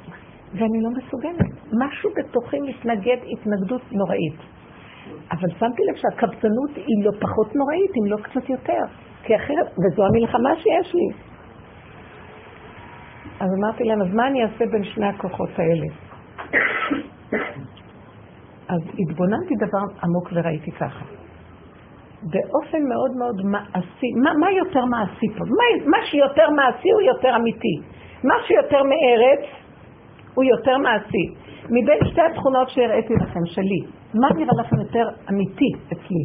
ואני 0.54 0.82
לא 0.84 0.90
מסוגלת. 0.90 1.52
משהו 1.84 2.10
בתוכי 2.18 2.58
מתנגד 2.60 3.18
התנגדות 3.32 3.82
נוראית. 3.92 4.40
אבל 5.32 5.50
שמתי 5.60 5.82
לב 5.90 5.96
שהקבצנות 5.96 6.76
היא 6.76 7.06
לא 7.06 7.12
פחות 7.20 7.56
נוראית, 7.56 7.92
אם 7.98 8.12
לא 8.12 8.18
קצת 8.18 8.50
יותר. 8.50 8.84
כי 9.24 9.36
אחרת, 9.36 9.68
וזו 9.68 10.04
המלחמה 10.06 10.50
שיש 10.56 10.96
לי. 10.96 11.27
אז 13.40 13.50
אמרתי 13.60 13.84
להם, 13.84 14.02
אז 14.02 14.14
מה 14.14 14.28
אני 14.28 14.44
אעשה 14.44 14.66
בין 14.72 14.84
שני 14.84 15.08
הכוחות 15.08 15.50
האלה? 15.58 15.88
אז 18.70 18.82
התבוננתי 19.00 19.54
דבר 19.56 19.84
עמוק 20.04 20.30
וראיתי 20.32 20.72
ככה. 20.72 21.06
באופן 22.24 22.78
מאוד 22.90 23.12
מאוד 23.18 23.46
מעשי. 23.46 24.12
מה, 24.24 24.32
מה 24.40 24.52
יותר 24.52 24.86
מעשי 24.86 25.28
פה? 25.38 25.44
מה, 25.46 25.86
מה 25.86 25.98
שיותר 26.06 26.50
מעשי 26.50 26.90
הוא 26.92 27.02
יותר 27.02 27.36
אמיתי. 27.36 27.76
מה 28.24 28.34
שיותר 28.48 28.84
מארץ 28.84 29.46
הוא 30.34 30.44
יותר 30.44 30.78
מעשי. 30.78 31.26
מבין 31.66 32.00
שתי 32.12 32.22
התכונות 32.22 32.70
שהראיתי 32.70 33.14
לכם, 33.14 33.46
שלי, 33.46 33.82
מה 34.14 34.28
נראה 34.36 34.54
לכם 34.64 34.76
יותר 34.80 35.10
אמיתי 35.30 35.72
אצלי? 35.88 36.24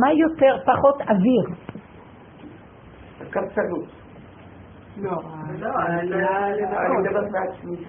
מה 0.00 0.12
יותר 0.12 0.56
פחות 0.66 1.00
אוויר? 1.00 1.67
קמצנות. 3.40 3.88
לא, 4.96 5.10
אני 5.88 6.10
מדברת 7.00 7.30
מעצמי. 7.30 7.76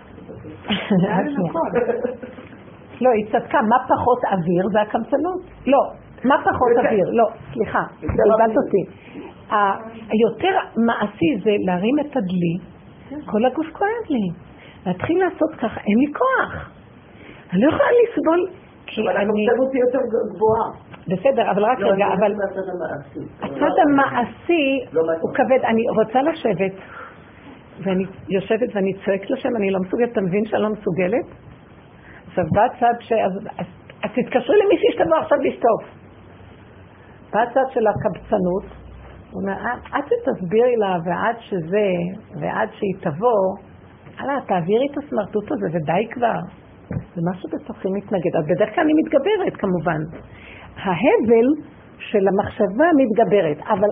לא, 3.01 3.09
היא 3.09 3.25
צדקה, 3.31 3.61
מה 3.61 3.77
פחות 3.87 4.23
אוויר 4.31 4.67
זה 4.71 4.81
הקמצנות. 4.81 5.41
לא, 5.67 5.79
מה 6.23 6.35
פחות 6.41 6.71
אוויר? 6.77 7.09
לא, 7.11 7.29
סליחה, 7.53 7.83
בלבלת 8.01 8.57
אותי. 8.57 8.83
היותר 10.09 10.57
מעשי 10.85 11.37
זה 11.43 11.51
להרים 11.65 11.99
את 11.99 12.17
הדלי, 12.17 12.57
כל 13.25 13.45
הגוף 13.45 13.67
כואב 13.73 14.05
לי. 14.09 14.29
להתחיל 14.85 15.23
לעשות 15.23 15.55
ככה, 15.55 15.79
אין 15.79 15.97
לי 15.99 16.13
כוח. 16.13 16.69
אני 17.53 17.61
לא 17.61 17.67
יכולה 17.67 17.89
לסבול, 18.03 18.47
כי 18.85 19.01
אבל 19.01 19.17
אני... 19.17 19.47
הקמצנות 19.47 19.73
היא 19.73 19.81
יותר 19.81 19.99
גבוהה. 20.35 20.69
בסדר, 21.07 21.51
אבל 21.51 21.63
רק 21.63 21.79
לא, 21.79 21.89
רגע, 21.89 22.05
אבל. 22.05 22.33
הצד 23.41 23.79
המעשי 23.83 24.79
לא. 24.93 25.01
הוא 25.21 25.33
כבד. 25.33 25.65
אני 25.65 25.83
רוצה 25.89 26.21
לשבת, 26.21 26.73
ואני 27.83 28.03
יושבת 28.29 28.75
ואני 28.75 28.93
צועקת 29.05 29.29
לשם, 29.29 29.49
אני 29.55 29.71
לא 29.71 29.79
מסוגלת, 29.79 30.11
אתה 30.11 30.21
מבין 30.21 30.45
שאני 30.45 30.61
לא 30.61 30.69
מסוגלת? 30.69 31.25
עכשיו 32.27 32.45
בא 32.53 32.61
הצד 32.65 32.93
ש... 32.99 33.11
אז, 33.11 33.65
תתקשרי 34.01 34.57
למישהי 34.65 34.91
שתבוא 34.91 35.17
עכשיו 35.17 35.37
לשטוף. 35.37 35.83
בא 37.33 37.39
הצד 37.41 37.73
של 37.73 37.87
הקבצנות, 37.87 38.63
הוא 39.31 39.41
אומר, 39.41 39.53
עד 39.91 40.03
שתסבירי 40.05 40.75
לה 40.75 40.97
ועד 41.05 41.35
שזה, 41.39 41.89
ועד 42.41 42.69
שהיא 42.71 42.95
תבוא, 42.99 43.57
הלאה, 44.17 44.35
תעבירי 44.47 44.87
את 44.91 44.97
הסמרטוט 44.97 45.51
הזה 45.51 45.67
ודי 45.73 46.07
כבר. 46.11 46.39
זה 47.15 47.21
משהו 47.31 47.49
בתוכי 47.49 47.87
מתנגד. 47.97 48.35
אז 48.39 48.45
בדרך 48.45 48.75
כלל 48.75 48.83
אני 48.83 48.93
מתגברת 48.93 49.55
כמובן. 49.61 50.01
ההבל 50.77 51.47
של 51.99 52.27
המחשבה 52.27 52.87
מתגברת, 52.97 53.57
אבל 53.67 53.91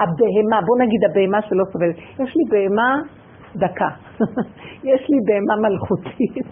הבהמה, 0.00 0.60
בוא 0.66 0.76
נגיד 0.78 1.00
הבהמה 1.10 1.42
שלא 1.42 1.64
סובלת, 1.72 1.96
יש 1.96 2.36
לי 2.36 2.44
בהמה 2.50 3.00
דקה, 3.56 3.88
יש 4.90 5.02
לי 5.10 5.18
בהמה 5.26 5.68
מלכותית, 5.68 6.48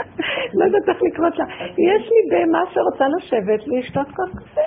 לא 0.56 0.64
יודעת 0.64 0.88
איך 0.88 0.98
לקרוא 1.02 1.28
לה, 1.38 1.44
יש 1.88 2.02
לי 2.12 2.20
בהמה 2.30 2.58
שרוצה 2.72 3.04
לשבת 3.16 3.60
לשתות 3.66 4.06
כוס 4.06 4.30
קפה. 4.30 4.60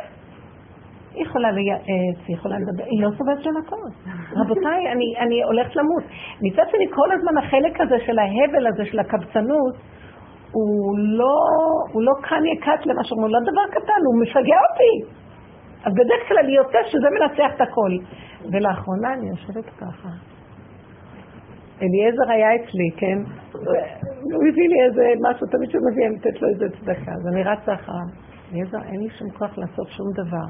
היא 1.13 1.25
יכולה 1.25 1.51
לייעץ, 1.51 2.19
היא 2.27 2.35
יכולה 2.35 2.55
לדבר, 2.59 2.83
היא 2.83 3.03
לא 3.03 3.09
סובלת 3.17 3.43
של 3.43 3.49
הכל. 3.65 3.75
רבותיי, 4.41 4.91
אני, 4.91 5.13
אני 5.19 5.43
הולכת 5.43 5.75
למות. 5.75 6.03
מצד 6.41 6.63
שני, 6.71 6.85
כל 6.89 7.11
הזמן 7.11 7.37
החלק 7.37 7.81
הזה 7.81 7.95
של 8.05 8.19
ההבל 8.19 8.67
הזה, 8.67 8.85
של 8.85 8.99
הקבצנות, 8.99 9.75
הוא 10.51 10.97
לא, 10.99 11.35
הוא 11.91 12.01
לא 12.01 12.13
כאן 12.29 12.45
יקט 12.45 12.85
למשהו, 12.85 13.17
הוא 13.17 13.29
לא 13.29 13.39
דבר 13.39 13.65
קטן, 13.71 14.01
הוא 14.05 14.21
משגע 14.21 14.59
אותי. 14.67 15.21
אז 15.85 15.93
בדרך 15.93 16.27
כלל 16.27 16.49
יוצא 16.49 16.77
שזה 16.85 17.07
מנצח 17.15 17.55
את 17.55 17.61
הכל. 17.61 17.91
ולאחרונה 18.51 19.13
אני 19.13 19.29
יושבת 19.29 19.65
ככה. 19.77 20.09
אליעזר 21.81 22.31
היה 22.31 22.55
אצלי, 22.55 22.89
כן? 22.97 23.17
הוא 24.33 24.43
הביא 24.49 24.69
לי 24.69 24.83
איזה 24.85 25.03
משהו, 25.29 25.47
תמיד 25.47 25.69
כשהוא 25.69 25.83
מביא, 25.91 26.07
אני 26.07 26.15
לתת 26.15 26.41
לו 26.41 26.47
איזה 26.49 26.65
צדקה. 26.69 27.11
אז 27.11 27.27
אני 27.27 27.43
רצה 27.43 27.73
אחריו. 27.73 28.07
אליעזר, 28.51 28.77
אין 28.77 28.99
לי 29.01 29.09
שום 29.09 29.29
כוח 29.29 29.57
לעשות 29.57 29.87
שום 29.87 30.07
דבר. 30.13 30.47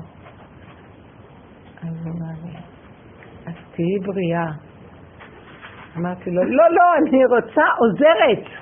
אז 1.82 1.96
הוא 2.06 2.14
אמר 2.16 2.36
לי, 2.46 2.58
אז 3.48 3.54
תהיי 3.76 4.00
בריאה. 4.06 4.48
אמרתי 5.98 6.32
לו, 6.32 6.44
לא, 6.44 6.70
לא, 6.70 6.84
אני 6.98 7.26
רוצה 7.26 7.62
עוזרת. 7.78 8.61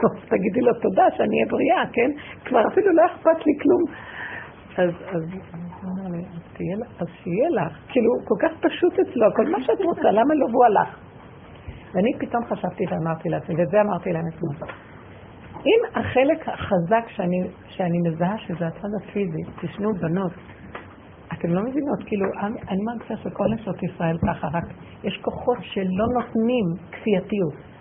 טוב, 0.00 0.10
תגידי 0.28 0.60
לו 0.60 0.72
תודה 0.82 1.04
שאני 1.16 1.36
אהיה 1.36 1.46
בריאה, 1.50 1.82
כן? 1.92 2.10
כבר 2.44 2.60
אפילו 2.72 2.92
לא 2.92 3.02
אכפת 3.06 3.46
לי 3.46 3.52
כלום. 3.62 3.82
אז, 4.76 4.90
אז 7.00 7.06
שיהיה 7.22 7.50
לך. 7.50 7.78
כאילו, 7.88 8.10
כל 8.24 8.34
כך 8.40 8.52
פשוט 8.60 8.92
אצלו, 8.98 9.26
כל 9.36 9.46
מה 9.50 9.58
שאת 9.62 9.80
רוצה, 9.84 10.10
למה 10.10 10.34
לא 10.34 10.46
והוא 10.50 10.64
הלך? 10.64 10.98
ואני 11.94 12.12
פתאום 12.18 12.44
חשבתי 12.44 12.84
ואמרתי 12.90 13.28
לעצמי, 13.28 13.54
ואת 13.58 13.68
זה 13.70 13.80
אמרתי 13.80 14.12
להם 14.12 14.24
אתמול. 14.28 14.70
אם 15.66 16.00
החלק 16.00 16.48
החזק 16.48 17.08
שאני, 17.08 17.42
שאני 17.68 17.98
מזהה 17.98 18.38
שזה 18.38 18.66
הצד 18.66 18.88
הפיזי, 19.02 19.42
תשמעו 19.60 19.94
בנות, 19.94 20.32
אתם 21.32 21.48
לא 21.54 21.62
מבינות, 21.62 21.98
כאילו, 22.06 22.26
אני 22.68 22.80
מרגישה 22.84 23.16
שכל 23.16 23.46
נשות 23.54 23.82
ישראל 23.82 24.18
ככה, 24.28 24.48
רק 24.52 24.64
יש 25.04 25.20
כוחות 25.22 25.58
שלא 25.60 26.06
נותנים 26.14 26.64
כפייתיות. 26.92 27.71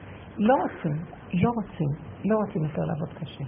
לא 0.47 0.55
רוצים, 0.63 0.97
לא 1.43 1.49
רוצים, 1.57 1.91
לא 2.25 2.35
רוצים 2.41 2.61
יותר 2.63 2.81
לעבוד 2.89 3.11
קשה. 3.19 3.43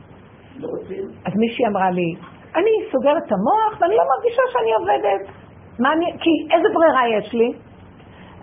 לא 0.59 0.67
רוצים? 0.67 1.03
אז 1.25 1.33
מישהי 1.35 1.65
אמרה 1.67 1.91
לי, 1.91 2.09
אני 2.55 2.73
סוגרת 2.91 3.23
את 3.27 3.31
המוח 3.31 3.81
ואני 3.81 3.95
לא 3.95 4.03
מרגישה 4.13 4.43
שאני 4.53 4.71
עובדת. 4.79 5.23
מה 5.79 5.93
אני, 5.93 6.05
כי 6.23 6.33
איזה 6.55 6.67
ברירה 6.73 7.03
יש 7.17 7.33
לי? 7.33 7.51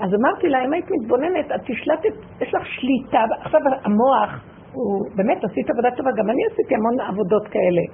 אז 0.00 0.10
אמרתי 0.14 0.48
לה, 0.48 0.64
אם 0.64 0.72
היית 0.72 0.88
מתבוננת, 0.90 1.46
את 1.54 1.60
תשלטת, 1.66 2.14
יש 2.40 2.54
לך 2.54 2.66
שליטה, 2.66 3.18
עכשיו 3.40 3.60
המוח, 3.84 4.30
הוא 4.72 5.06
באמת 5.16 5.44
עשית 5.44 5.70
עבודה 5.70 5.90
טובה, 5.96 6.10
גם 6.18 6.30
אני 6.30 6.42
עשיתי 6.52 6.74
המון 6.74 7.00
עבודות 7.00 7.48
כאלה. 7.48 7.84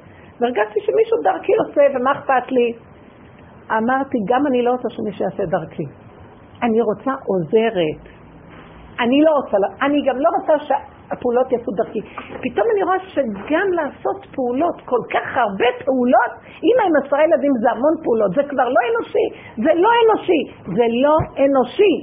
והרגשתי 0.40 0.80
שמישהו 0.80 1.16
דרכי 1.24 1.52
עושה, 1.54 1.82
ומה 1.94 2.12
אכפת 2.12 2.52
לי? 2.52 2.72
אמרתי, 3.70 4.18
גם 4.28 4.46
אני 4.46 4.62
לא 4.62 4.70
רוצה 4.70 4.88
שמישהו 4.90 5.24
יעשה 5.24 5.44
דרכי. 5.46 5.86
אני 6.62 6.80
רוצה 6.80 7.10
עוזרת. 7.30 8.15
אני 9.00 9.22
לא 9.22 9.30
רוצה, 9.30 9.56
אני 9.82 9.98
גם 10.06 10.16
לא 10.16 10.28
רוצה 10.36 10.64
שהפעולות 10.64 11.52
יעשו 11.52 11.70
דרכי. 11.76 12.00
פתאום 12.42 12.66
אני 12.72 12.82
רואה 12.82 13.00
שגם 13.14 13.68
לעשות 13.72 14.26
פעולות, 14.34 14.76
כל 14.84 15.02
כך 15.14 15.36
הרבה 15.36 15.68
פעולות, 15.84 16.32
אימא 16.66 16.82
עם 16.88 16.94
עשרה 17.04 17.24
ילדים 17.24 17.52
זה 17.62 17.70
המון 17.70 17.94
פעולות, 18.04 18.30
זה 18.34 18.42
כבר 18.50 18.68
לא 18.68 18.80
אנושי, 18.88 19.26
זה 19.64 19.72
לא 19.84 19.90
אנושי, 20.02 20.42
זה 20.76 20.86
לא 21.04 21.14
אנושי. 21.44 21.94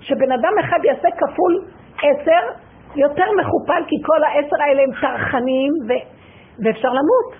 שבן 0.00 0.32
אדם 0.32 0.52
אחד 0.60 0.78
יעשה 0.84 1.08
כפול 1.20 1.52
עשר, 2.02 2.42
יותר 2.96 3.28
מכופל, 3.40 3.82
כי 3.88 3.96
כל 4.06 4.24
העשר 4.24 4.56
האלה 4.64 4.82
הם 4.82 4.92
טרחנים 5.00 5.72
ו... 5.88 5.90
ואפשר 6.64 6.88
למות. 6.88 7.30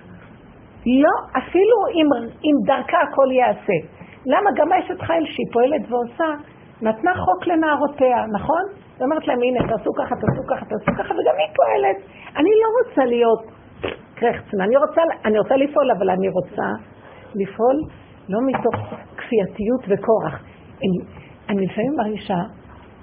לא, 1.03 1.15
אפילו 1.37 1.77
אם, 1.93 2.07
אם 2.45 2.55
דרכה 2.65 2.97
הכל 3.01 3.31
ייעשה. 3.31 3.77
למה? 4.25 4.49
גם 4.55 4.71
האשת 4.71 5.01
חיל 5.01 5.25
שהיא 5.25 5.47
פועלת 5.53 5.81
ועושה, 5.89 6.33
נתנה 6.81 7.11
חוק 7.15 7.47
לנערותיה, 7.47 8.25
נכון? 8.33 8.63
היא 8.99 9.05
אומרת 9.05 9.27
להם, 9.27 9.39
הנה, 9.41 9.59
תעשו 9.71 9.91
ככה, 9.99 10.15
תעשו 10.15 10.43
ככה, 10.49 10.65
תעשו 10.65 10.91
ככה, 10.99 11.13
וגם 11.13 11.35
היא 11.41 11.49
פועלת. 11.55 11.97
אני 12.39 12.49
לא 12.61 12.67
רוצה 12.79 13.05
להיות 13.05 13.41
קרחצנה, 14.15 14.63
אני 14.63 14.75
אני 15.25 15.39
רוצה 15.39 15.55
לפעול, 15.55 15.91
אבל 15.91 16.09
אני 16.09 16.29
רוצה 16.29 16.67
לפעול 17.35 17.77
לא 18.29 18.39
מתוך 18.49 18.75
כפייתיות 19.17 19.81
וכורח. 19.89 20.35
אני, 20.83 20.97
אני 21.49 21.65
לפעמים 21.65 21.93
מרגישה 21.97 22.39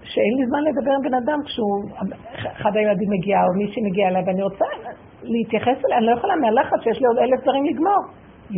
שאין 0.03 0.35
לי 0.39 0.47
זמן 0.47 0.63
לדבר 0.69 0.93
עם 0.97 1.03
בן 1.03 1.15
אדם 1.15 1.39
כשהוא, 1.47 1.77
אחד 2.57 2.77
הילדים 2.77 3.09
מגיע 3.11 3.39
או 3.45 3.59
מישהי 3.59 3.83
מגיע 3.91 4.09
אליי, 4.09 4.23
ואני 4.27 4.43
רוצה 4.43 4.65
להתייחס 5.23 5.79
אליה, 5.85 5.99
אני 5.99 6.07
לא 6.07 6.13
יכולה 6.19 6.37
מהלחץ 6.37 6.81
שיש 6.83 7.01
לי 7.01 7.07
עוד 7.07 7.19
אלף 7.19 7.41
דברים 7.43 7.65
לגמור. 7.65 8.03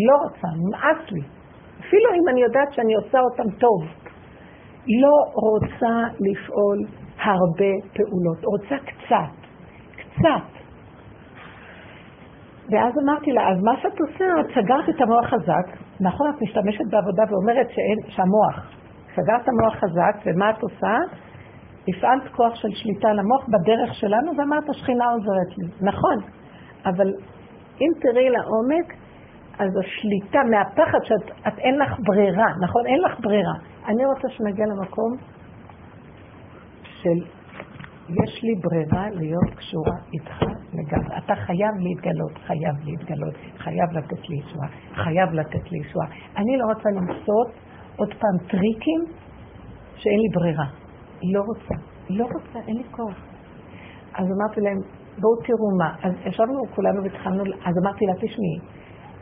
לא 0.09 0.15
רוצה, 0.25 0.49
נמאס 0.63 1.13
לי. 1.13 1.23
אפילו 1.81 2.09
אם 2.19 2.29
אני 2.29 2.41
יודעת 2.43 2.73
שאני 2.73 2.95
עושה 2.95 3.19
אותם 3.21 3.51
טוב, 3.65 3.81
לא 5.03 5.17
רוצה 5.35 5.95
לפעול 6.21 6.79
הרבה 7.23 7.73
פעולות, 7.95 8.45
רוצה 8.45 8.77
קצת, 8.85 9.35
קצת. 9.97 10.49
ואז 12.71 12.93
אמרתי 13.05 13.33
לה, 13.33 13.49
אז 13.51 13.59
מה 13.63 13.73
שאת 13.83 14.01
עושה, 14.01 14.25
את 14.41 14.47
סגרת 14.55 14.89
את 14.89 15.01
המוח 15.01 15.27
חזק, 15.27 15.67
נכון, 16.01 16.31
את 16.31 16.43
משתמשת 16.43 16.85
בעבודה 16.91 17.23
ואומרת 17.31 17.69
שאין, 17.71 17.99
שהמוח, 18.09 18.57
סגרת 19.17 19.49
המוח 19.49 19.75
חזק, 19.75 20.17
ומה 20.27 20.51
את 20.51 20.63
עושה? 20.63 20.97
הפעלת 21.89 22.33
כוח 22.37 22.55
של 22.55 22.69
שליטה 22.73 23.09
על 23.09 23.19
המוח 23.19 23.47
בדרך 23.49 23.95
שלנו, 23.95 24.33
ואמרת, 24.37 24.69
השכינה 24.69 25.05
עוזרת 25.05 25.59
לי. 25.59 25.67
נכון, 25.81 26.17
אבל 26.87 27.09
אם 27.81 27.91
תראי 28.03 28.31
לעומק, 28.31 28.95
אז 29.59 29.71
השליטה 29.77 30.39
מהפחד 30.51 30.99
שאת 31.03 31.59
אין 31.59 31.79
לך 31.79 31.93
ברירה, 32.07 32.47
נכון? 32.63 32.87
אין 32.87 33.01
לך 33.01 33.21
ברירה. 33.21 33.55
אני 33.87 34.07
רוצה 34.07 34.29
שנגיע 34.29 34.67
למקום 34.67 35.17
של 37.03 37.25
יש 38.09 38.43
לי 38.43 38.55
ברירה 38.63 39.11
להיות 39.11 39.55
קשורה 39.57 39.97
איתך 40.13 40.43
לגמרי. 40.73 41.19
אתה 41.19 41.35
חייב 41.35 41.75
להתגלות, 41.79 42.39
חייב 42.47 42.75
להתגלות, 42.85 43.35
חייב 43.57 43.91
לתת 43.93 44.29
לי 44.29 44.37
ישועה, 44.37 44.69
חייב 44.95 45.33
לתת 45.33 45.73
לי 45.73 45.79
ישועה. 45.79 46.07
אני 46.37 46.57
לא 46.57 46.65
רוצה 46.65 46.89
למצוא 46.91 47.45
עוד 47.97 48.09
פעם 48.09 48.49
טריקים 48.51 49.01
שאין 49.97 50.21
לי 50.21 50.29
ברירה. 50.35 50.67
לא 51.23 51.41
רוצה, 51.41 51.75
לא 52.11 52.25
רוצה, 52.25 52.59
אין 52.69 52.77
לי 52.77 52.85
כוח. 52.91 53.17
אז 54.15 54.27
אמרתי 54.27 54.61
להם, 54.61 54.79
בואו 55.21 55.37
תראו 55.47 55.77
מה. 55.79 55.95
אז 56.03 56.13
ישבנו 56.27 56.63
כולנו 56.75 57.03
והתחלנו, 57.03 57.43
אז 57.65 57.75
אמרתי 57.83 58.07
לה, 58.07 58.15
תשמעי, 58.15 58.59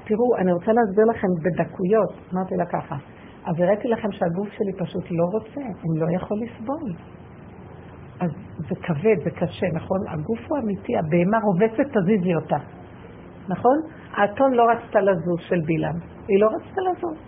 תראו, 0.05 0.37
אני 0.39 0.53
רוצה 0.53 0.73
להסביר 0.73 1.05
לכם 1.11 1.29
בדקויות. 1.45 2.13
אמרתי 2.35 2.55
לה 2.57 2.67
ככה, 2.67 2.97
אז 3.45 3.55
הראיתי 3.61 3.89
לכם 3.89 4.13
שהגוף 4.13 4.49
שלי 4.49 4.73
פשוט 4.79 5.05
לא 5.11 5.25
רוצה, 5.33 5.61
הוא 5.83 5.99
לא 5.99 6.07
יכול 6.17 6.37
לסבול. 6.43 7.16
אז 8.21 8.31
זה 8.59 8.75
כבד, 8.83 9.25
זה 9.25 9.31
קשה, 9.31 9.67
נכון? 9.75 10.01
הגוף 10.09 10.41
הוא 10.49 10.59
אמיתי, 10.59 10.93
הבהמה 10.97 11.39
רובצת, 11.39 11.97
תזיזי 11.97 12.35
אותה. 12.35 12.57
נכון? 13.49 13.79
האתון 14.13 14.55
לא 14.55 14.63
רצתה 14.71 15.01
לזוז 15.01 15.41
של 15.41 15.61
בלעם, 15.67 15.99
היא 16.29 16.41
לא 16.41 16.47
רצתה 16.47 16.81
לזוז. 16.81 17.19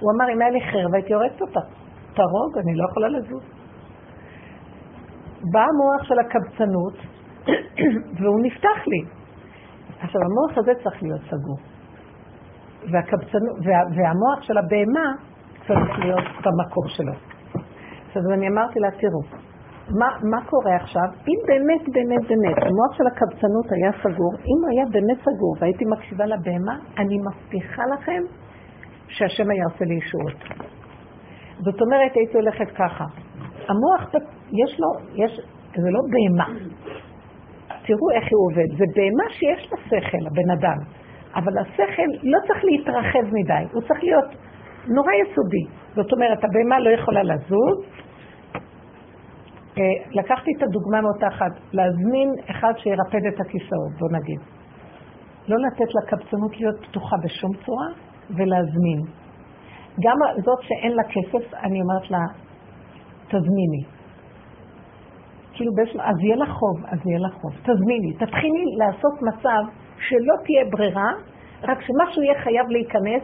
הוא 0.00 0.10
אמר, 0.14 0.32
אם 0.34 0.40
היה 0.40 0.50
לי 0.50 0.60
חרב 0.60 0.94
הייתי 0.94 1.14
הורגת 1.14 1.40
אותה. 1.40 1.60
תרוג, 2.14 2.58
אני 2.58 2.74
לא 2.74 2.84
יכולה 2.90 3.08
לזוז. 3.08 3.42
בא 5.52 5.60
המוח 5.60 6.02
של 6.02 6.18
הקבצנות, 6.18 6.94
והוא 8.20 8.40
נפתח 8.42 8.86
לי. 8.86 9.04
עכשיו, 10.00 10.20
המוח 10.22 10.58
הזה 10.58 10.72
צריך 10.82 11.02
להיות 11.02 11.20
סגור. 11.20 11.58
והקבצנות, 12.92 13.56
וה, 13.64 13.78
והמוח 13.96 14.42
של 14.42 14.58
הבהמה 14.58 15.12
צריך 15.66 15.98
להיות 15.98 16.24
במקום 16.44 16.88
שלו. 16.88 17.12
אז 18.16 18.22
אני 18.32 18.48
אמרתי 18.48 18.80
לה, 18.80 18.90
תראו, 18.90 19.42
מה, 19.90 20.08
מה 20.30 20.44
קורה 20.50 20.76
עכשיו? 20.76 21.08
אם 21.28 21.38
באמת, 21.46 21.82
באמת, 21.94 22.28
באמת, 22.28 22.56
המוח 22.62 22.92
של 22.96 23.06
הקבצנות 23.06 23.66
היה 23.72 23.92
סגור, 24.02 24.32
אם 24.34 24.70
היה 24.70 24.84
באמת 24.90 25.18
סגור 25.20 25.56
והייתי 25.60 25.84
מקשיבה 25.84 26.26
לבהמה, 26.26 26.76
אני 26.98 27.18
מבטיחה 27.18 27.82
לכם 27.94 28.22
שהשם 29.08 29.50
היה 29.50 29.64
עושה 29.64 29.84
לי 29.84 29.94
ישועות. 29.94 30.62
זאת 31.58 31.80
אומרת, 31.80 32.12
הייתי 32.14 32.36
הולכת 32.36 32.70
ככה. 32.74 33.04
המוח, 33.68 34.10
יש 34.52 34.80
לו, 34.80 34.88
יש, 35.14 35.40
זה 35.76 35.90
לא 35.90 36.00
בהמה. 36.12 36.48
תראו 37.86 38.10
איך 38.14 38.24
הוא 38.30 38.50
עובד. 38.50 38.78
זה 38.78 38.84
בהמה 38.96 39.30
שיש 39.30 39.72
לה 39.72 39.78
שכל, 39.86 40.26
הבן 40.26 40.50
אדם. 40.58 40.78
אבל 41.34 41.58
השכל 41.58 42.10
לא 42.22 42.38
צריך 42.46 42.64
להתרחב 42.64 43.24
מדי, 43.32 43.64
הוא 43.72 43.82
צריך 43.82 44.02
להיות 44.02 44.30
נורא 44.88 45.12
יסודי. 45.22 45.64
זאת 45.94 46.12
אומרת, 46.12 46.44
הבהמה 46.44 46.80
לא 46.80 46.90
יכולה 46.90 47.22
לזוז. 47.22 47.78
אה, 49.78 49.84
לקחתי 50.10 50.50
את 50.56 50.62
הדוגמה 50.62 51.00
מאותה 51.00 51.26
אחת, 51.28 51.52
להזמין 51.72 52.28
אחד 52.50 52.72
שירפד 52.76 53.26
את 53.28 53.40
הכיסאות, 53.40 53.92
בוא 53.98 54.08
נגיד. 54.18 54.40
לא 55.48 55.56
לתת 55.66 55.94
לקבצנות 55.94 56.60
להיות 56.60 56.86
פתוחה 56.86 57.16
בשום 57.24 57.50
צורה, 57.64 57.88
ולהזמין. 58.30 59.00
גם 60.04 60.16
זאת 60.44 60.62
שאין 60.62 60.92
לה 60.92 61.02
כסף, 61.02 61.54
אני 61.54 61.80
אומרת 61.80 62.10
לה, 62.10 62.18
תזמיני. 63.26 63.82
כאילו, 65.52 65.72
באיזשהו, 65.74 66.00
אז 66.00 66.16
יהיה 66.20 66.36
לך 66.36 66.48
חוב, 66.48 66.76
אז 66.86 66.98
יהיה 67.06 67.18
לך 67.18 67.34
חוב. 67.34 67.52
תזמיני, 67.52 68.12
תתחילי 68.12 68.64
לעשות 68.78 69.22
מצב 69.22 69.62
שלא 69.98 70.34
תהיה 70.44 70.64
ברירה, 70.70 71.10
רק 71.62 71.78
שמשהו 71.80 72.22
יהיה 72.22 72.42
חייב 72.42 72.66
להיכנס 72.68 73.22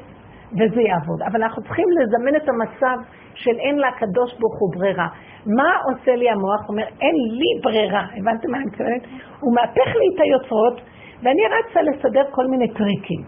וזה 0.52 0.80
יעבוד. 0.80 1.22
אבל 1.22 1.42
אנחנו 1.42 1.62
צריכים 1.62 1.88
לזמן 1.98 2.36
את 2.36 2.48
המצב 2.48 2.96
של 3.42 3.56
אין 3.64 3.76
לקדוש 3.78 4.30
ברוך 4.40 4.56
הוא 4.60 4.70
ברירה. 4.76 5.08
מה 5.58 5.70
עושה 5.88 6.12
לי 6.20 6.30
המוח? 6.30 6.62
הוא 6.66 6.72
אומר, 6.74 6.86
אין 7.00 7.16
לי 7.40 7.50
ברירה. 7.62 8.04
הבנתם 8.16 8.50
מה 8.50 8.56
אני 8.58 8.66
מתכוונת? 8.66 9.04
הוא 9.40 9.54
מהפך 9.54 9.88
לי 10.00 10.06
את 10.14 10.20
היוצרות, 10.24 10.76
ואני 11.22 11.42
רצה 11.54 11.80
לסדר 11.82 12.24
כל 12.30 12.46
מיני 12.46 12.68
טריקים. 12.68 13.22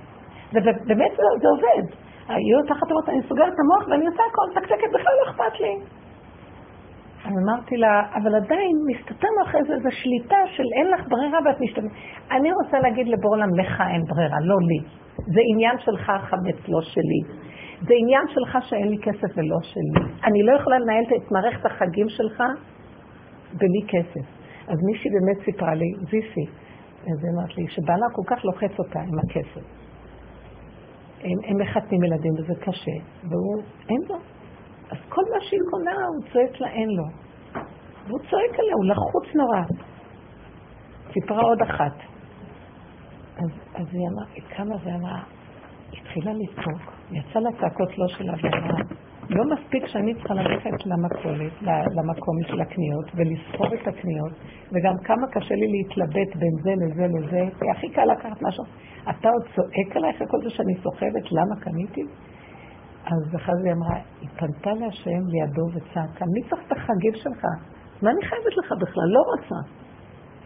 ובאמת 0.52 1.12
זה, 1.16 1.22
זה 1.42 1.48
עובד. 1.54 1.84
היו 2.28 2.58
תחת 2.68 2.86
אמרת, 2.92 3.08
אני 3.08 3.22
סוגרת 3.28 3.52
את 3.54 3.58
המוח 3.62 3.88
ואני 3.88 4.06
עושה 4.06 4.22
הכל, 4.30 4.60
תקתקת, 4.60 4.90
בכלל 4.94 5.12
לא 5.18 5.30
אכפת 5.30 5.60
לי. 5.60 5.74
אז 7.24 7.32
אמרתי 7.44 7.76
לה, 7.76 8.02
אבל 8.14 8.34
עדיין 8.34 8.76
מסתתר 8.90 9.28
אחרי 9.42 9.60
זה 9.66 9.72
איזו 9.74 9.88
שליטה 9.90 10.36
של 10.46 10.68
אין 10.76 10.86
לך 10.90 11.08
ברירה 11.08 11.38
ואת 11.44 11.60
משתמשת. 11.60 11.94
אני 12.30 12.52
רוצה 12.52 12.78
להגיד 12.78 13.08
לבורלם, 13.08 13.58
לך 13.60 13.82
אין 13.92 14.02
ברירה, 14.04 14.36
לא 14.44 14.56
לי. 14.68 14.80
זה 15.34 15.40
עניין 15.52 15.78
שלך 15.78 16.12
חמץ, 16.30 16.68
לא 16.68 16.80
שלי. 16.82 17.20
זה 17.86 17.94
עניין 18.00 18.26
שלך 18.28 18.64
שאין 18.68 18.88
לי 18.88 18.98
כסף 19.02 19.36
ולא 19.36 19.56
שלי. 19.62 20.12
אני 20.24 20.42
לא 20.42 20.52
יכולה 20.52 20.78
לנהל 20.78 21.04
את 21.16 21.32
מערכת 21.32 21.66
החגים 21.66 22.08
שלך 22.08 22.42
בלי 23.52 23.82
כסף. 23.88 24.26
אז 24.68 24.78
מישהי 24.86 25.10
באמת 25.10 25.44
סיפרה 25.44 25.74
לי, 25.74 25.90
זיסי, 26.00 26.46
אז 27.00 27.24
היא 27.24 27.30
אמרת 27.34 27.56
לי, 27.56 27.68
שבעלה 27.68 28.06
כל 28.12 28.22
כך 28.26 28.44
לוחץ 28.44 28.78
אותה 28.78 29.00
עם 29.00 29.18
הכסף. 29.18 29.66
הם, 31.20 31.38
הם 31.44 31.56
מחתנים 31.60 32.04
ילדים 32.04 32.32
וזה 32.38 32.54
קשה, 32.60 32.96
והוא, 33.28 33.62
אין 33.88 34.02
לו. 34.08 34.16
אז 34.90 34.98
כל 35.08 35.22
מה 35.32 35.40
שהיא 35.40 35.60
קונה, 35.70 35.92
הוא 36.06 36.32
צועק 36.32 36.60
לה, 36.60 36.68
אין 36.68 36.88
לו. 36.88 37.04
והוא 38.06 38.18
צועק 38.18 38.58
עליה, 38.58 38.74
הוא 38.74 38.84
לחוץ 38.84 39.34
נורא. 39.34 39.62
סיפרה 41.12 41.42
עוד 41.42 41.62
אחת. 41.62 41.96
אז, 43.36 43.50
אז 43.74 43.86
היא 43.92 44.08
אמרה, 44.08 44.24
היא 44.34 44.42
קמה 44.56 44.74
ואמרה, 44.84 45.22
התחילה 46.10 46.32
לצעוק, 46.32 46.82
יצא 47.10 47.38
לה 47.38 47.50
צעקות 47.60 47.98
לא 47.98 48.08
שלה 48.08 48.32
ואמרה, 48.42 48.80
לא 49.30 49.44
מספיק 49.54 49.86
שאני 49.86 50.14
צריכה 50.14 50.34
ללכת 50.34 50.86
למכולת, 50.86 51.52
למקום 51.96 52.36
של 52.46 52.60
הקניות, 52.60 53.06
ולסחור 53.14 53.74
את 53.74 53.88
הקניות, 53.88 54.32
וגם 54.72 54.94
כמה 55.04 55.26
קשה 55.32 55.54
לי 55.54 55.66
להתלבט 55.74 56.36
בין 56.36 56.54
זה 56.62 56.72
לזה 56.80 57.06
לזה, 57.14 57.42
כי 57.58 57.70
הכי 57.70 57.88
קל 57.88 58.04
לקחת 58.04 58.42
משהו. 58.42 58.64
אתה 59.10 59.28
עוד 59.28 59.42
צועק 59.54 59.96
עליי 59.96 60.10
אחרי 60.10 60.26
כל 60.30 60.38
זה 60.42 60.50
שאני 60.50 60.74
סוחבת, 60.82 61.24
למה 61.32 61.54
קניתי? 61.60 62.02
אז 63.04 63.22
היא 63.64 63.72
אמרה, 63.72 63.96
היא 64.20 64.28
פנתה 64.38 64.72
להשם 64.80 65.22
לידו 65.32 65.66
וצעקה, 65.74 66.24
מי 66.34 66.40
צריך 66.48 66.62
את 66.66 66.72
החגים 66.72 67.14
שלך? 67.14 67.42
מה 68.02 68.10
אני 68.10 68.22
חייבת 68.28 68.54
לך 68.58 68.72
בכלל? 68.82 69.08
לא 69.16 69.22
רוצה. 69.30 69.60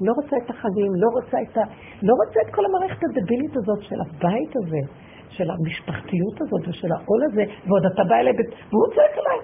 לא 0.00 0.12
רוצה 0.18 0.36
את 0.44 0.50
החגים, 0.50 0.92
לא 1.02 1.08
רוצה 1.16 1.36
את 1.42 1.56
ה... 1.56 1.60
לא 2.02 2.14
רוצה 2.20 2.38
את 2.44 2.54
כל 2.54 2.62
המערכת 2.68 3.00
הדבילית 3.04 3.56
הזאת 3.56 3.82
של 3.88 4.00
הבית 4.06 4.52
הזה, 4.56 4.82
של 5.28 5.48
המשפחתיות 5.50 6.36
הזאת 6.42 6.62
ושל 6.68 6.92
העול 6.92 7.20
הזה, 7.26 7.44
ועוד 7.66 7.84
אתה 7.86 8.02
בא 8.08 8.16
אליי, 8.20 8.32
והוא 8.70 8.88
צועק 8.94 9.14
עליי, 9.20 9.38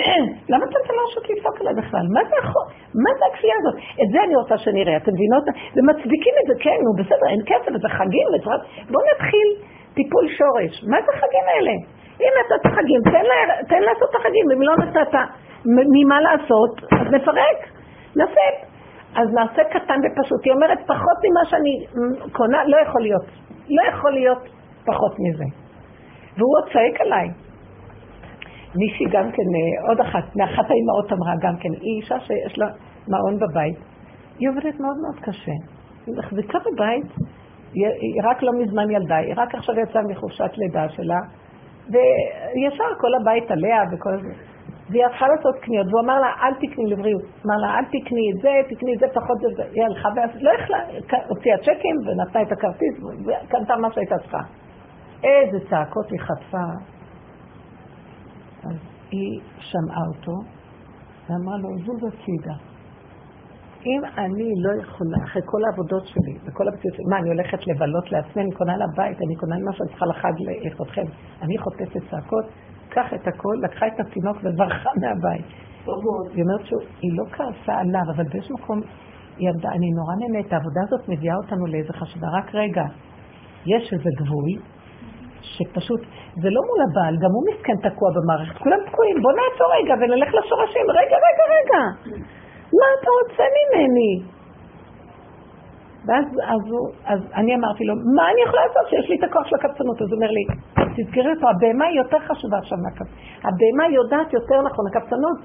למה 0.50 0.64
אתה 0.64 0.78
נותן 0.78 0.94
לרשות 0.98 1.24
לצעוק 1.30 1.60
עליי 1.60 1.74
בכלל? 1.74 2.06
מה 2.14 2.22
זה 2.30 2.36
החוק? 2.42 2.68
מה 3.04 3.10
זה 3.18 3.24
הכפייה 3.30 3.56
הזאת? 3.60 3.76
את 4.02 4.08
זה 4.12 4.18
אני 4.26 4.34
רוצה 4.40 4.58
שנראה, 4.58 4.96
אתם 4.96 5.12
מבינות? 5.16 5.44
ומצדיקים 5.74 6.34
את 6.40 6.46
זה, 6.48 6.54
כן, 6.64 6.78
נו 6.84 6.90
בסדר, 7.00 7.26
אין 7.32 7.42
כסף, 7.50 7.72
זה 7.82 7.88
חגים. 7.98 8.26
בואו 8.90 9.02
נתחיל 9.10 9.48
טיפול 9.96 10.24
שורש. 10.38 10.74
מה 10.90 10.98
זה 11.04 11.10
החגים 11.16 11.46
האלה? 11.52 11.74
אם 12.22 12.32
נתת 12.38 12.64
חגים, 12.76 13.00
תן, 13.12 13.24
לה, 13.30 13.36
תן 13.68 13.82
לעשות 13.88 14.08
את 14.10 14.16
החגים, 14.20 14.46
אם 14.54 14.62
לא 14.62 14.74
נתת 14.82 15.14
ממה 15.94 16.20
לעשות, 16.20 16.72
אז 17.00 17.06
נפרק, 17.14 17.58
נעשה. 18.16 18.46
אז 19.16 19.28
נעשה 19.32 19.62
קטן 19.64 19.98
ופשוט. 20.04 20.44
היא 20.44 20.52
אומרת, 20.52 20.78
פחות 20.86 21.18
ממה 21.24 21.44
שאני 21.50 21.86
קונה, 22.32 22.64
לא 22.64 22.76
יכול 22.76 23.02
להיות. 23.02 23.26
לא 23.68 23.82
יכול 23.88 24.12
להיות 24.12 24.38
פחות 24.86 25.12
מזה. 25.18 25.44
והוא 26.36 26.52
עוד 26.56 26.64
צועק 26.72 27.00
עליי. 27.00 27.28
מישהי 28.74 29.06
גם 29.10 29.30
כן, 29.32 29.48
אה, 29.56 29.88
עוד 29.88 30.00
אחת, 30.00 30.36
מאחת 30.36 30.70
האימהות 30.70 31.12
אמרה 31.12 31.34
גם 31.42 31.56
כן, 31.60 31.68
היא 31.80 32.02
אישה 32.02 32.20
שיש 32.20 32.58
לה 32.58 32.66
מעון 33.08 33.38
בבית. 33.38 33.78
היא 34.38 34.48
עובדת 34.48 34.80
מאוד 34.80 34.96
מאוד 35.02 35.24
קשה. 35.24 35.56
היא 36.06 36.14
מחזיקה 36.18 36.58
בבית, 36.58 37.06
היא 37.74 38.20
רק 38.24 38.42
לא 38.42 38.52
מזמן 38.60 38.90
ילדה, 38.90 39.16
היא 39.16 39.34
רק 39.36 39.54
עכשיו 39.54 39.74
יצאה 39.78 40.02
מחופשת 40.02 40.50
לידה 40.56 40.88
שלה, 40.88 41.20
וישר 41.90 42.90
כל 43.00 43.14
הבית 43.20 43.50
עליה 43.50 43.82
וכל 43.92 44.16
זה. 44.22 44.32
והיא 44.90 45.04
הלכה 45.04 45.26
לעשות 45.28 45.54
קניות, 45.60 45.86
והוא 45.86 46.00
אמר 46.04 46.20
לה, 46.20 46.26
אל 46.42 46.54
תקני 46.54 46.86
לבריאות. 46.86 47.22
אמר 47.46 47.56
לה, 47.56 47.78
אל 47.78 47.84
תקני 47.84 48.26
את 48.32 48.42
זה, 48.42 48.50
תקני 48.68 48.94
את 48.94 48.98
זה, 48.98 49.06
פחות 49.14 49.38
את 49.50 49.56
זה. 49.56 49.62
היא 49.72 49.84
הלכה, 49.84 50.08
ולא 50.14 50.50
יכלה, 50.50 50.78
הוציאה 51.28 51.58
צ'קים 51.58 51.96
ונתנה 52.06 52.42
את 52.42 52.52
הכרטיס, 52.52 52.94
וקנתה 53.26 53.76
מה 53.76 53.92
שהייתה 53.92 54.18
צריכה. 54.18 54.38
איזה 55.24 55.70
צעקות 55.70 56.10
היא 56.10 56.20
חטפה. 56.20 56.66
אז 58.64 58.76
היא 59.10 59.40
שמעה 59.58 60.02
אותו, 60.08 60.32
ואמרה 61.28 61.56
לו, 61.56 61.68
זוז 61.84 62.12
הצידה. 62.12 62.54
אם 63.86 64.00
אני 64.18 64.48
לא 64.56 64.82
יכולה, 64.82 65.16
אחרי 65.24 65.42
כל 65.44 65.58
העבודות 65.64 66.06
שלי, 66.06 66.34
וכל 66.44 66.68
הבסיס, 66.68 66.94
מה, 67.10 67.18
אני 67.18 67.28
הולכת 67.28 67.66
לבלות 67.66 68.12
לעצמי, 68.12 68.42
אני 68.42 68.52
קונה 68.52 68.76
לבית, 68.76 69.18
אני 69.26 69.36
קונה 69.36 69.56
מה 69.64 69.72
שאני 69.72 69.88
צריכה 69.88 70.06
לחג 70.06 70.32
לכבודכם, 70.66 71.04
אני 71.42 71.58
חוטפת 71.58 72.10
צעקות, 72.10 72.44
קח 72.88 73.14
את 73.14 73.26
הכל, 73.28 73.54
לקחה 73.64 73.86
את 73.86 74.00
התינוק 74.00 74.36
וברחה 74.42 74.90
מהבית. 75.00 75.46
היא 76.34 76.42
אומרת 76.44 76.66
שהיא 76.66 77.12
לא 77.18 77.24
כעסה 77.30 77.78
עליו, 77.80 78.02
אבל 78.14 78.24
באיזשהו 78.32 78.54
מקום 78.58 78.80
היא 79.38 79.48
עמדה, 79.48 79.68
אני 79.68 79.90
נורא 79.90 80.14
נהנית, 80.20 80.52
העבודה 80.52 80.80
הזאת 80.86 81.08
מביאה 81.08 81.36
אותנו 81.36 81.66
לאיזה 81.66 81.92
חשבה, 81.92 82.28
רק 82.38 82.54
רגע, 82.54 82.84
יש 83.66 83.92
איזה 83.92 84.10
גבול, 84.16 84.75
שפשוט, 85.42 86.00
זה 86.42 86.48
לא 86.56 86.60
מול 86.68 86.80
הבעל, 86.86 87.14
גם 87.22 87.30
הוא 87.34 87.42
מסכן 87.48 87.76
תקוע 87.88 88.08
במערכת, 88.16 88.58
כולם 88.58 88.78
תקועים, 88.86 89.16
בוא 89.22 89.32
נעצור 89.38 89.68
רגע 89.76 89.94
ונלך 90.00 90.30
לשורשים, 90.38 90.86
רגע, 90.90 91.16
רגע, 91.26 91.44
רגע, 91.56 91.82
מה 92.78 92.86
אתה 92.94 93.08
רוצה 93.18 93.44
ממני? 93.56 94.12
ואז 96.06 96.24
אז 96.54 96.62
הוא, 96.70 96.88
אז 97.04 97.20
אני 97.34 97.54
אמרתי 97.54 97.84
לו, 97.84 97.94
מה 98.16 98.24
אני 98.30 98.40
יכולה 98.46 98.62
לעשות 98.66 98.86
שיש 98.90 99.10
לי 99.10 99.16
את 99.18 99.24
הכוח 99.24 99.46
של 99.46 99.56
הקבצנות? 99.56 100.02
אז 100.02 100.08
הוא 100.10 100.16
אומר 100.16 100.30
לי, 100.36 100.44
תזכרי 100.96 101.30
אותו, 101.34 101.46
הבהמה 101.48 101.84
היא 101.84 101.98
יותר 102.02 102.18
חשובה 102.18 102.58
עכשיו 102.58 102.78
מהקבצנות. 102.84 103.18
הבהמה 103.46 103.84
יודעת 103.98 104.32
יותר 104.32 104.62
נכון, 104.62 104.84
הקבצנות, 104.90 105.38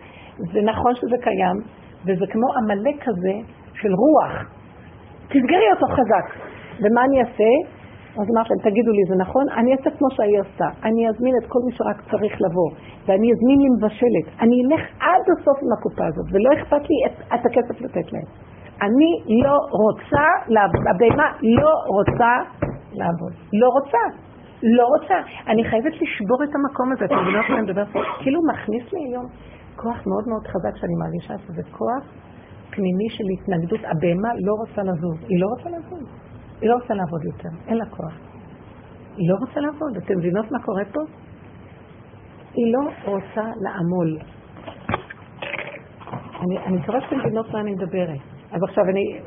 זה 0.53 0.61
נכון 0.61 0.95
שזה 0.95 1.17
קיים, 1.21 1.57
וזה 2.05 2.25
כמו 2.31 2.47
עמלק 2.57 3.03
כזה 3.03 3.33
של 3.73 3.93
רוח. 4.03 4.33
תסגרי 5.27 5.67
אותו 5.73 5.87
חזק. 5.97 6.25
ומה 6.81 7.01
אני 7.05 7.19
אעשה? 7.21 7.51
אז 8.19 8.25
אמרתי 8.31 8.49
להם, 8.49 8.61
תגידו 8.69 8.91
לי, 8.91 9.03
זה 9.09 9.15
נכון? 9.15 9.45
אני 9.49 9.69
אעשה 9.73 9.89
כמו 9.97 10.07
שהיא 10.15 10.39
עשתה. 10.39 10.69
אני 10.87 11.09
אזמין 11.09 11.33
את 11.39 11.45
כל 11.51 11.59
מי 11.65 11.71
שרק 11.77 11.97
צריך 12.11 12.33
לבוא, 12.45 12.69
ואני 13.05 13.27
אזמין 13.33 13.57
לי 13.63 13.69
מבשלת. 13.75 14.27
אני 14.43 14.55
אלך 14.63 14.83
עד 14.99 15.23
הסוף 15.33 15.57
עם 15.63 15.71
הקופה 15.77 16.05
הזאת, 16.07 16.27
ולא 16.31 16.49
אכפת 16.57 16.83
לי 16.89 16.97
את, 17.05 17.15
את 17.33 17.45
הכסף 17.45 17.81
לתת 17.81 18.13
להם. 18.13 18.27
אני 18.85 19.11
לא 19.43 19.55
רוצה 19.83 20.25
לעבוד, 20.47 20.83
הבהמה 20.89 21.27
לא 21.41 21.73
רוצה 21.97 22.33
לעבוד. 22.99 23.33
לא 23.53 23.67
רוצה. 23.77 24.03
לא 24.63 24.85
רוצה. 24.93 25.17
אני 25.47 25.63
חייבת 25.69 25.93
לשבור 26.01 26.43
את 26.43 26.51
המקום 26.55 26.91
הזה, 26.91 27.05
אתם 27.05 27.15
מבינות 27.21 27.45
מה 27.49 27.55
אני 27.55 27.63
מדברת? 27.63 27.87
כאילו 28.21 28.39
מכניס 28.51 28.93
לי 28.93 28.99
היום 29.07 29.25
כוח 29.75 29.99
מאוד 30.07 30.25
מאוד 30.27 30.47
חזק 30.47 30.75
שאני 30.79 30.95
מרגישה 31.03 31.33
שזה 31.45 31.63
כוח 31.77 32.03
פנימי 32.71 33.09
של 33.09 33.23
התנגדות. 33.33 33.79
הבהמה 33.91 34.29
לא 34.45 34.53
רוצה 34.61 34.81
לזוז, 34.83 35.17
היא 35.29 35.41
לא 35.41 35.47
רוצה 35.53 35.69
לזוז. 35.69 36.30
היא 36.61 36.69
לא 36.69 36.75
רוצה 36.75 36.93
לעבוד 36.93 37.23
יותר, 37.23 37.49
אין 37.67 37.77
לה 37.77 37.85
כוח. 37.85 38.13
היא 39.17 39.29
לא 39.29 39.35
רוצה 39.39 39.59
לעבוד. 39.59 39.97
אתם 39.97 40.17
מבינות 40.17 40.51
מה 40.51 40.59
קורה 40.59 40.85
פה? 40.85 41.01
היא 42.53 42.73
לא 42.73 43.11
רוצה 43.11 43.41
לעמול. 43.61 44.17
אני, 46.41 46.57
אני 46.65 46.77
מקווה 46.77 47.01
שאתם 47.01 47.19
מבינות 47.19 47.53
מה 47.53 47.61
אני 47.61 47.71
מדברת. 47.71 48.19
אז 48.51 48.63
עכשיו 48.63 48.83
אני 48.83 49.19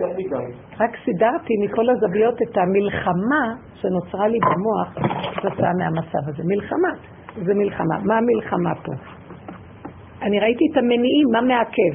רק 0.80 0.90
סידרתי 1.04 1.54
מכל 1.64 1.90
הזוויות 1.90 2.34
את 2.42 2.56
המלחמה 2.56 3.54
שנוצרה 3.74 4.28
לי 4.28 4.38
במוח 4.38 4.94
כתוצאה 5.36 5.72
מהמצב 5.78 6.28
הזה. 6.28 6.42
מלחמה, 6.46 6.92
זה 7.46 7.54
מלחמה. 7.54 7.98
מה 8.04 8.14
המלחמה 8.18 8.74
פה? 8.74 8.92
אני 10.22 10.40
ראיתי 10.40 10.64
את 10.72 10.76
המניעים, 10.76 11.28
מה 11.32 11.40
מעכב, 11.40 11.94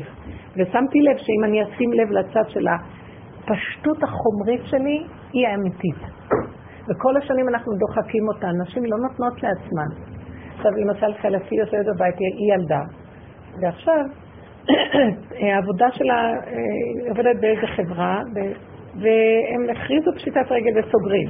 ושמתי 0.57 0.99
לב 1.01 1.17
שאם 1.17 1.43
אני 1.43 1.63
אשים 1.63 1.93
לב 1.93 2.11
לצד 2.11 2.49
של 2.49 2.67
הפשטות 3.49 4.03
החומרית 4.03 4.61
שלי, 4.65 5.03
היא 5.33 5.47
האמיתית. 5.47 6.01
וכל 6.87 7.17
השנים 7.17 7.49
אנחנו 7.49 7.73
דוחקים 7.77 8.27
אותה, 8.27 8.47
נשים 8.63 8.85
לא 8.85 8.97
נותנות 8.97 9.43
לעצמן. 9.43 9.89
עכשיו, 10.55 10.71
למשל, 10.71 11.13
חלפי 11.21 11.55
יושבת 11.55 11.85
בבית, 11.85 12.15
היא 12.17 12.53
ילדה, 12.53 12.81
ועכשיו 13.61 14.05
העבודה 15.41 15.87
שלה 15.91 16.33
אה, 16.33 17.09
עובדת 17.09 17.41
באיזה 17.41 17.67
חברה, 17.75 18.21
והם 18.95 19.69
הכריזו 19.71 20.11
פשיטת 20.15 20.51
רגל 20.51 20.79
וסוגרים. 20.79 21.29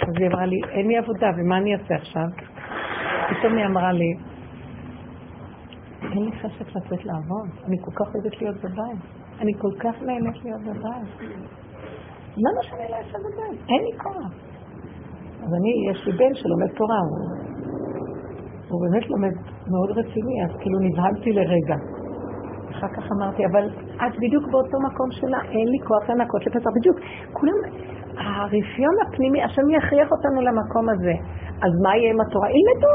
אז 0.00 0.14
היא 0.18 0.26
אמרה 0.26 0.46
לי, 0.46 0.60
אין 0.70 0.88
לי 0.88 0.96
עבודה, 0.96 1.30
ומה 1.36 1.56
אני 1.56 1.74
אעשה 1.74 1.94
עכשיו? 1.94 2.26
פתאום 3.30 3.56
היא 3.56 3.66
אמרה 3.66 3.92
לי, 3.92 4.14
אין 6.02 6.24
לי 6.24 6.32
חשק 6.32 6.68
לצאת 6.76 7.04
לעבוד, 7.04 7.48
אני 7.66 7.76
כל 7.80 7.90
כך 7.90 8.14
אוהבת 8.14 8.42
להיות 8.42 8.56
בבית, 8.56 9.15
אני 9.40 9.52
כל 9.58 9.72
כך 9.78 10.02
נהנית 10.02 10.44
להיות 10.44 10.60
בבית. 10.60 11.08
שאני 12.62 12.90
לא 12.90 12.96
אעשה 12.96 13.18
בבית? 13.18 13.60
אין 13.68 13.82
לי 13.84 13.98
כוח. 13.98 14.32
אז 15.42 15.50
אני, 15.58 15.72
יש 15.90 16.06
לי 16.06 16.12
בן 16.12 16.34
שלומד 16.34 16.70
תורה, 16.76 16.98
הוא, 16.98 17.18
הוא 18.68 18.80
באמת 18.82 19.10
לומד 19.10 19.34
מאוד 19.72 19.90
רציני, 19.90 20.44
אז 20.44 20.50
כאילו 20.60 20.78
נבהלתי 20.78 21.32
לרגע. 21.32 21.76
אחר 22.70 22.88
כך 22.96 23.04
אמרתי, 23.12 23.42
אבל 23.46 23.64
את 23.96 24.14
בדיוק 24.22 24.44
באותו 24.50 24.78
מקום 24.88 25.10
שלה, 25.10 25.38
אין 25.42 25.68
לי 25.68 25.78
כוח 25.88 26.10
לנקות 26.10 26.46
לפסח, 26.46 26.70
בדיוק. 26.76 26.96
כולם, 27.32 27.58
הרפיון 28.16 28.94
הפנימי, 29.02 29.42
השם 29.42 29.70
יכריח 29.78 30.08
אותנו 30.12 30.40
למקום 30.40 30.88
הזה. 30.88 31.14
אז 31.64 31.72
מה 31.82 31.96
יהיה 31.96 32.10
עם 32.12 32.20
התורה? 32.20 32.48
ילמדו. 32.50 32.94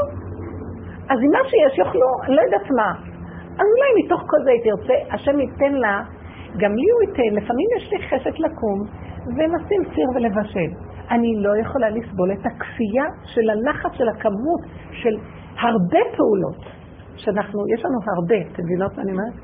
אז 1.10 1.18
עם 1.24 1.30
מה 1.36 1.42
שיש 1.50 1.78
יאכלו, 1.78 2.08
לא 2.28 2.40
יודעת 2.42 2.70
מה. 2.78 2.90
אז 3.60 3.66
אולי 3.74 3.90
מתוך 4.04 4.20
כל 4.20 4.40
זה 4.44 4.50
היא 4.50 4.62
תרצה, 4.66 5.14
השם 5.14 5.40
ייתן 5.40 5.72
לה, 5.72 6.02
גם 6.60 6.72
לי 6.80 6.88
הוא 6.94 7.02
ייתן, 7.02 7.42
לפעמים 7.42 7.68
יש 7.76 7.92
לי 7.92 7.98
חשק 8.08 8.38
לקום 8.38 8.78
ולשים 9.36 9.82
סיר 9.94 10.08
ולבשל. 10.14 10.70
אני 11.10 11.30
לא 11.36 11.52
יכולה 11.62 11.90
לסבול 11.90 12.32
את 12.32 12.46
הכפייה 12.46 13.06
של 13.24 13.50
הלחץ 13.50 13.92
של 13.98 14.08
הכמות 14.08 14.62
של 14.92 15.14
הרבה 15.58 16.02
פעולות 16.16 16.62
שאנחנו, 17.16 17.58
יש 17.74 17.84
לנו 17.84 17.98
הרבה, 18.16 18.52
אתם 18.52 18.62
מבינות 18.64 18.96
מה 18.96 19.02
אני 19.02 19.12
אומרת? 19.12 19.34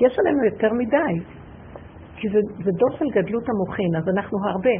יש 0.00 0.18
עלינו 0.18 0.44
יותר 0.44 0.72
מדי, 0.72 1.14
כי 2.16 2.28
זה, 2.28 2.38
זה 2.64 2.70
דור 2.80 2.92
של 2.98 3.08
גדלות 3.16 3.44
המוחין, 3.48 3.96
אז 3.96 4.04
אנחנו 4.08 4.38
הרבה. 4.50 4.76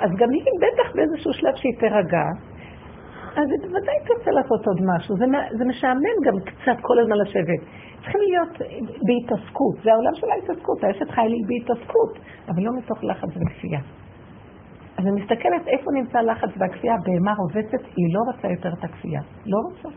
אז 0.00 0.10
גם 0.20 0.30
היא 0.30 0.42
בטח 0.64 0.94
באיזשהו 0.94 1.32
שלב 1.32 1.54
שהיא 1.54 1.76
תירגע, 1.80 2.26
אז 3.36 3.46
היא 3.50 3.60
בוודאי 3.62 3.98
תרצה 4.06 4.30
לעשות 4.30 4.66
עוד 4.66 4.80
משהו. 4.90 5.16
זה, 5.16 5.24
זה 5.58 5.64
משעמם 5.64 6.16
גם 6.26 6.36
קצת 6.48 6.78
כל 6.80 6.98
הזמן 7.00 7.16
לשבת. 7.16 7.60
צריכים 8.00 8.20
להיות 8.20 8.54
בהתעסקות, 9.06 9.74
זה 9.84 9.90
העולם 9.92 10.14
של 10.14 10.26
ההתעסקות, 10.30 10.84
האשת 10.84 11.10
חי 11.10 11.26
לי 11.28 11.40
בהתעסקות, 11.48 12.12
אבל 12.48 12.62
לא 12.62 12.72
מתוך 12.78 13.04
לחץ 13.04 13.28
וכפייה. 13.28 13.80
אז 14.98 15.06
אני 15.06 15.20
מסתכלת 15.20 15.66
איפה 15.66 15.90
נמצא 15.94 16.20
לחץ 16.20 16.48
והכפייה, 16.58 16.94
בהמה 17.04 17.32
רובצת, 17.34 17.82
היא 17.96 18.14
לא 18.14 18.20
רוצה 18.28 18.48
יותר 18.48 18.72
את 18.78 18.84
הכפייה. 18.84 19.20
לא 19.46 19.58
רוצה. 19.66 19.88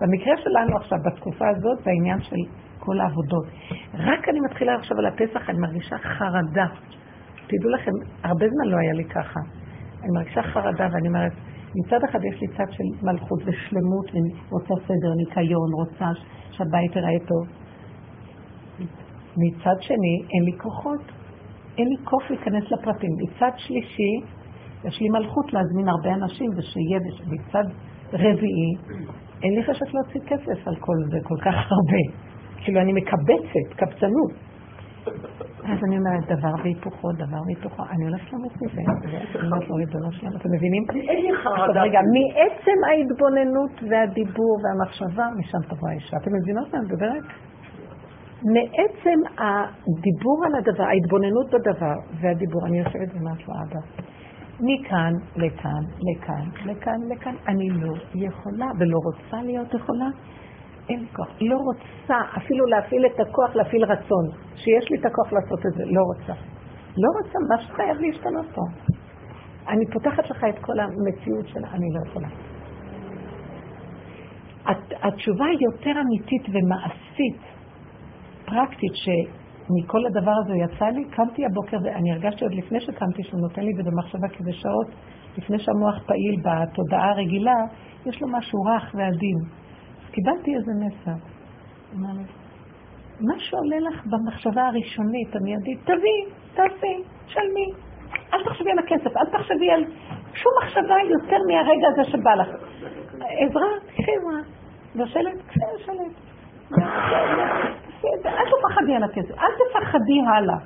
במקרה 0.00 0.36
שלנו 0.36 0.76
עכשיו, 0.76 0.98
בתקופה 1.06 1.48
הזאת, 1.48 1.78
זה 1.84 1.90
העניין 1.90 2.20
של 2.20 2.36
כל 2.78 3.00
העבודות. 3.00 3.46
רק 3.94 4.28
אני 4.28 4.40
מתחילה 4.40 4.74
עכשיו 4.74 4.98
על 4.98 5.06
הפסח, 5.06 5.50
אני 5.50 5.58
מרגישה 5.58 5.98
חרדה. 5.98 6.66
תדעו 7.46 7.70
לכם, 7.70 7.90
הרבה 8.24 8.46
זמן 8.48 8.66
לא 8.72 8.76
היה 8.78 8.92
לי 8.92 9.04
ככה. 9.04 9.40
אני 10.02 10.10
מרגישה 10.14 10.42
חרדה 10.42 10.86
ואני 10.92 11.08
אומרת, 11.08 11.32
מצד 11.74 11.98
אחד 12.10 12.18
יש 12.24 12.40
לי 12.40 12.48
צד 12.48 12.70
של 12.70 12.84
מלכות 13.02 13.40
ושלמות, 13.44 14.06
רוצה 14.50 14.74
סדר, 14.86 15.14
ניקיון, 15.16 15.70
רוצה 15.74 16.08
שהבית 16.50 16.96
ייראה 16.96 17.18
טוב. 17.28 17.46
מצד 19.36 19.76
שני, 19.80 20.14
אין 20.32 20.44
לי 20.44 20.58
כוחות. 20.58 21.00
אין 21.78 21.88
לי 21.88 21.96
כוח 22.04 22.30
להיכנס 22.30 22.64
לפרטים. 22.72 23.10
מצד 23.22 23.50
שלישי, 23.56 24.12
יש 24.84 25.00
לי 25.00 25.08
מלכות 25.08 25.52
להזמין 25.52 25.88
הרבה 25.88 26.14
אנשים 26.14 26.50
ושיהיה, 26.56 26.98
מצד 27.26 27.64
רביעי, 28.12 28.72
אין 29.42 29.54
לי 29.54 29.64
חשק 29.64 29.94
להוציא 29.94 30.20
כסף 30.26 30.68
על 30.68 30.76
כל 30.76 30.96
זה, 31.10 31.18
כל 31.22 31.36
כך 31.40 31.54
הרבה. 31.54 32.02
כאילו 32.64 32.80
אני 32.80 32.92
מקבצת, 32.92 33.76
קבצנות. 33.76 34.49
אז 35.64 35.78
אני 35.86 35.98
אומרת, 35.98 36.24
דבר 36.26 36.54
והיפוכו, 36.62 37.12
דבר 37.12 37.40
והיפוכו, 37.46 37.82
אני 37.90 38.04
הולכת 38.04 38.32
למות 38.32 38.52
מזה. 38.62 38.80
אני 39.38 39.46
אומרת 39.46 39.68
לו, 39.68 39.74
ריבונו 39.76 40.12
שלנו, 40.12 40.36
אתם 40.36 40.48
מבינים? 40.56 40.82
אין 41.08 41.22
לי 41.24 41.36
חרדה. 41.42 41.82
רגע, 41.82 42.00
מעצם 42.16 42.78
ההתבוננות 42.88 43.70
והדיבור 43.90 44.58
והמחשבה, 44.62 45.26
משם 45.38 45.58
תבוא 45.68 45.88
האישה. 45.88 46.16
אתם 46.16 46.30
מבינות 46.42 46.74
מה 46.74 46.78
אני 46.78 46.86
מדברת? 46.86 47.22
מעצם 48.54 49.18
הדיבור 49.38 50.38
על 50.46 50.54
הדבר, 50.54 50.84
ההתבוננות 50.84 51.46
בדבר 51.46 51.96
והדיבור, 52.20 52.66
אני 52.66 52.78
יושבת 52.78 53.08
ומעת 53.14 53.48
לו 53.48 53.54
אבא. 53.54 53.80
מכאן 54.60 55.12
לכאן, 55.36 55.82
לכאן, 56.08 56.44
לכאן, 56.64 56.98
לכאן. 57.10 57.34
אני 57.48 57.70
לא 57.70 57.92
יכולה 58.14 58.66
ולא 58.78 58.98
רוצה 59.04 59.42
להיות 59.42 59.74
יכולה. 59.74 60.08
אין 60.88 61.00
לי 61.00 61.06
כוח. 61.12 61.28
לא 61.40 61.56
רוצה 61.56 62.14
אפילו 62.36 62.66
להפעיל 62.66 63.06
את 63.06 63.20
הכוח, 63.20 63.56
להפעיל 63.56 63.84
רצון. 63.84 64.24
שיש 64.56 64.90
לי 64.90 64.96
את 65.00 65.06
הכוח 65.06 65.32
לעשות 65.32 65.66
את 65.66 65.72
זה, 65.72 65.84
לא 65.86 66.02
רוצה. 66.02 66.32
לא 66.96 67.08
רוצה, 67.18 67.38
מה 67.50 67.62
שחייב 67.62 67.96
להשתנות 68.00 68.46
פה. 68.54 68.62
אני 69.68 69.84
פותחת 69.92 70.30
לך 70.30 70.44
את 70.48 70.58
כל 70.58 70.80
המציאות 70.80 71.48
שלה, 71.48 71.68
אני 71.72 71.86
לא 71.94 72.10
יכולה. 72.10 72.28
התשובה 75.02 75.44
היא 75.44 75.58
יותר 75.72 76.00
אמיתית 76.00 76.42
ומעשית, 76.48 77.40
פרקטית, 78.44 78.94
שמכל 78.94 80.06
הדבר 80.06 80.32
הזה 80.44 80.52
יצא 80.56 80.84
לי, 80.84 81.04
קמתי 81.04 81.42
הבוקר, 81.46 81.76
ואני 81.84 82.12
הרגשתי 82.12 82.44
עוד 82.44 82.54
לפני 82.54 82.80
שקמתי 82.80 83.22
שהוא 83.22 83.40
נותן 83.40 83.62
לי 83.62 83.72
במחשבה, 83.72 84.28
כי 84.28 84.44
זה 84.44 84.52
שעות 84.52 84.86
לפני 85.38 85.58
שהמוח 85.58 86.02
פעיל 86.06 86.36
בתודעה 86.44 87.10
הרגילה, 87.10 87.56
יש 88.06 88.22
לו 88.22 88.28
משהו 88.28 88.58
רך 88.62 88.94
ועדין. 88.94 89.59
קיבלתי 90.12 90.54
איזה 90.56 90.72
מסר. 90.80 91.18
מה 93.20 93.34
שעולה 93.38 93.78
לך 93.78 94.06
במחשבה 94.06 94.66
הראשונית, 94.66 95.36
המיידית, 95.36 95.80
תביאי, 95.84 96.24
תעשי, 96.54 97.02
שלמי. 97.26 97.72
אל 98.34 98.44
תחשבי 98.44 98.70
על 98.70 98.78
הכסף, 98.78 99.16
אל 99.16 99.26
תחשבי 99.26 99.70
על 99.70 99.84
שום 100.34 100.52
מחשבה 100.62 100.94
יותר 101.10 101.36
מהרגע 101.48 101.88
הזה 101.88 102.10
שבא 102.10 102.34
לך. 102.34 102.48
עזרה, 103.20 103.68
קחי 103.86 104.12
עזרה. 104.16 104.40
מבשלת, 104.94 105.46
קחי 105.46 105.60
מבשלת. 105.74 106.12
אל 108.26 108.46
תפחדי 108.50 108.94
על 108.96 109.02
הכסף, 109.02 109.38
אל 109.38 109.52
תפחדי 109.58 110.20
הלאה. 110.26 110.58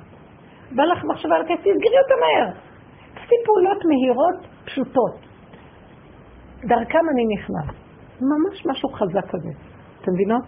בא 0.71 0.83
לך 0.83 1.03
מחשבה 1.03 1.35
על 1.35 1.41
הכסף, 1.41 1.59
תסגרי 1.59 1.99
אותה 2.03 2.15
מהר. 2.21 2.51
תעשי 3.13 3.35
פעולות 3.45 3.85
מהירות, 3.85 4.47
פשוטות. 4.65 5.19
דרכם 6.63 7.09
אני 7.13 7.25
נכנס. 7.35 7.84
ממש 8.21 8.65
משהו 8.65 8.89
חזק 8.89 9.25
כזה. 9.29 9.49
אתם 10.01 10.11
מבינות? 10.13 10.43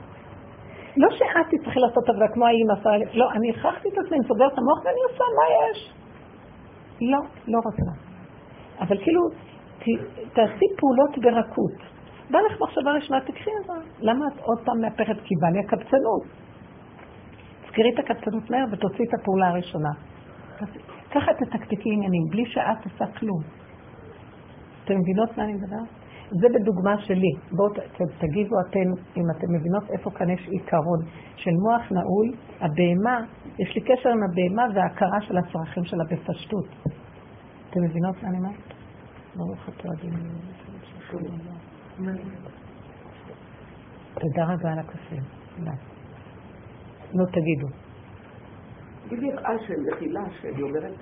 לא 0.97 1.09
שאת 1.11 1.47
תצטרכי 1.51 1.79
לעשות 1.79 2.09
עבודה 2.09 2.27
כמו 2.33 2.45
האמא 2.45 2.73
עשה, 2.79 2.89
לא, 3.13 3.31
אני 3.31 3.49
הכרחתי 3.49 3.89
את 3.89 3.97
עצמי, 4.05 4.17
אני 4.17 4.27
סוגרת 4.27 4.53
את 4.53 4.57
המוח 4.57 4.79
ואני 4.85 5.01
עושה, 5.09 5.23
מה 5.37 5.45
יש? 5.61 5.93
לא, 7.01 7.19
לא 7.47 7.59
רוצה. 7.65 8.07
אבל 8.79 8.97
כאילו, 9.03 9.21
תעשי 10.33 10.65
פעולות 10.79 11.17
ברכות. 11.21 11.77
בא 12.31 12.39
לך 12.39 12.61
מחשבה 12.61 12.91
ראשונה, 12.91 13.21
תקחי 13.21 13.51
זה. 13.65 13.73
למה 13.99 14.25
את 14.27 14.39
עוד 14.41 14.59
פעם 14.65 14.81
מהפכת? 14.81 15.15
כי 15.23 15.35
בא 15.41 15.47
לי 15.47 15.59
הקבצנות. 15.59 16.23
תזכרי 17.61 17.93
את 17.93 17.99
הקבצנות 17.99 18.49
מהר 18.49 18.65
ותוציאי 18.71 19.05
את 19.09 19.13
הפעולה 19.19 19.47
הראשונה. 19.47 19.89
ככה 21.11 21.31
תתקתקי 21.33 21.89
עניינים, 21.93 22.23
בלי 22.31 22.45
שאת 22.45 22.85
עושה 22.85 23.05
כלום. 23.19 23.41
אתם 24.83 24.93
מבינות 24.99 25.37
מה 25.37 25.43
אני 25.43 25.53
מדברת? 25.53 25.96
זה 26.29 26.47
בדוגמה 26.55 27.01
שלי. 27.01 27.31
בואו 27.51 27.69
תגיבו 28.19 28.55
אתן, 28.61 28.89
אם 29.17 29.23
אתן 29.31 29.47
מבינות 29.49 29.83
איפה 29.91 30.11
כאן 30.11 30.29
יש 30.29 30.47
עיקרון 30.47 30.99
של 31.35 31.51
מוח 31.51 31.91
נעול, 31.91 32.31
הבהמה, 32.59 33.25
יש 33.59 33.75
לי 33.75 33.81
קשר 33.81 34.09
עם 34.09 34.19
הבהמה 34.23 34.75
וההכרה 34.75 35.21
של 35.21 35.37
הצרכים 35.37 35.83
שלה 35.83 36.03
בפשטות. 36.11 36.67
אתן 37.69 37.79
מבינות 37.83 38.23
מה 38.23 38.29
אני 38.29 38.37
אומרת? 38.37 38.73
ברוך 39.35 39.69
אתה 39.69 39.87
אדוני. 39.89 40.19
תודה 44.13 44.43
רבה 44.43 44.71
על 44.71 44.79
הקפה. 44.79 45.15
נו, 47.13 47.25
תגידו. 47.25 47.67
תגידי 49.07 49.25
יראה 49.25 49.59
של 49.67 49.73
מחילה, 49.87 50.21
שאני 50.41 50.61
אומרת, 50.61 50.93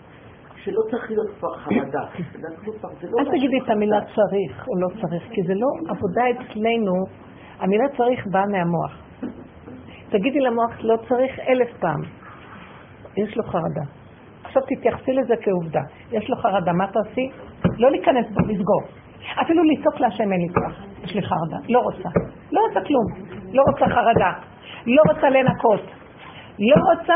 שלא 0.66 0.82
צריך 0.92 1.10
להיות 1.10 1.28
כבר 1.40 1.58
חרדה. 1.58 2.04
לא 3.12 3.20
אל 3.20 3.26
תגידי 3.26 3.60
את 3.64 3.70
המילה 3.70 4.00
צריך 4.16 4.68
או 4.68 4.80
לא 4.80 4.88
צריך, 5.02 5.24
כי 5.32 5.44
זה 5.44 5.54
לא 5.54 5.68
עבודה 5.90 6.24
אצלנו, 6.32 6.94
המילה 7.60 7.84
צריך 7.98 8.28
באה 8.28 8.46
מהמוח. 8.46 8.92
תגידי 10.10 10.40
למוח 10.40 10.72
לא 10.82 10.98
צריך 11.08 11.40
אלף 11.40 11.70
פעם, 11.80 12.02
יש 13.18 13.38
לו 13.38 13.44
חרדה. 13.44 13.86
עכשיו 14.44 14.62
תתייחסי 14.62 15.14
לזה 15.14 15.34
כעובדה. 15.42 15.82
יש 16.12 16.30
לו 16.30 16.36
חרדה, 16.36 16.72
מה 16.74 16.88
תעשי? 16.88 17.30
לא 17.78 17.92
להיכנס 17.92 18.26
בו, 18.32 18.42
לסגור. 18.48 18.82
אפילו 19.42 19.64
לצעוק 19.64 20.00
להשם 20.00 20.32
אין 20.32 20.42
לי 20.42 20.54
כוח, 20.54 20.86
יש 21.04 21.16
לי 21.16 21.22
חרדה. 21.22 21.58
לא 21.70 21.80
רוצה. 21.80 22.10
לא 22.52 22.62
רוצה 22.68 22.80
כלום. 22.88 23.06
לא 23.54 23.64
רוצה 23.72 23.86
חרדה. 23.96 24.32
לא 24.88 25.02
רוצה 25.14 25.30
לנקות. 25.30 25.82
לא 26.60 26.76
רוצה... 26.92 27.16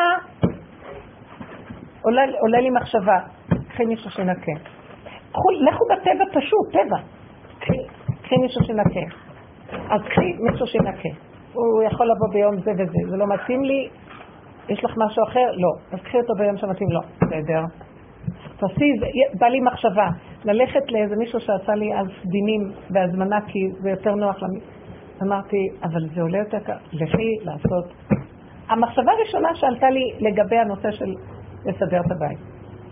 עולה, 2.01 2.21
עולה 2.41 2.59
לי 2.59 2.69
מחשבה, 2.69 3.17
קחי 3.80 3.88
מישהו 3.88 4.11
שנקה. 4.11 4.51
לכו 5.61 5.86
בטבע 5.91 6.25
פשוט, 6.39 6.71
טבע. 6.71 6.97
קחי 8.23 8.38
מישהו 8.41 8.63
שנקה. 8.63 9.15
אז 9.89 10.01
קחי 10.01 10.34
מישהו 10.39 10.67
שנקה. 10.67 11.09
הוא 11.53 11.84
יכול 11.84 12.05
לבוא 12.05 12.27
ביום 12.34 12.55
זה 12.61 12.71
וזה, 12.71 13.09
זה 13.09 13.17
לא 13.17 13.25
מתאים 13.27 13.63
לי, 13.63 13.89
יש 14.69 14.84
לך 14.86 14.91
משהו 14.97 15.23
אחר? 15.23 15.51
לא. 15.51 15.69
אז 15.91 15.99
קחי 16.03 16.17
אותו 16.17 16.34
ביום 16.38 16.57
שמתאים 16.57 16.89
לו. 16.91 16.99
בסדר. 17.21 17.63
תעשי, 18.57 18.86
בא 19.39 19.47
לי 19.47 19.59
מחשבה, 19.59 20.07
ללכת 20.45 20.91
לאיזה 20.91 21.15
מישהו 21.15 21.39
שעשה 21.39 21.73
לי 21.73 21.99
אז 21.99 22.07
דינים 22.25 22.71
בהזמנה, 22.89 23.41
כי 23.47 23.59
זה 23.82 23.89
יותר 23.89 24.15
נוח 24.15 24.43
למ... 24.43 24.49
אמרתי, 25.23 25.67
אבל 25.84 26.09
זה 26.15 26.21
עולה 26.21 26.38
יותר 26.38 26.59
ככה, 26.59 26.80
לכי 26.93 27.36
לעשות. 27.41 27.86
המחשבה 28.69 29.11
הראשונה 29.11 29.49
שעלתה 29.55 29.89
לי 29.89 30.01
לגבי 30.19 30.57
הנושא 30.57 30.91
של 30.91 31.13
לסדר 31.65 31.99
את 31.99 32.11
הבית, 32.11 32.39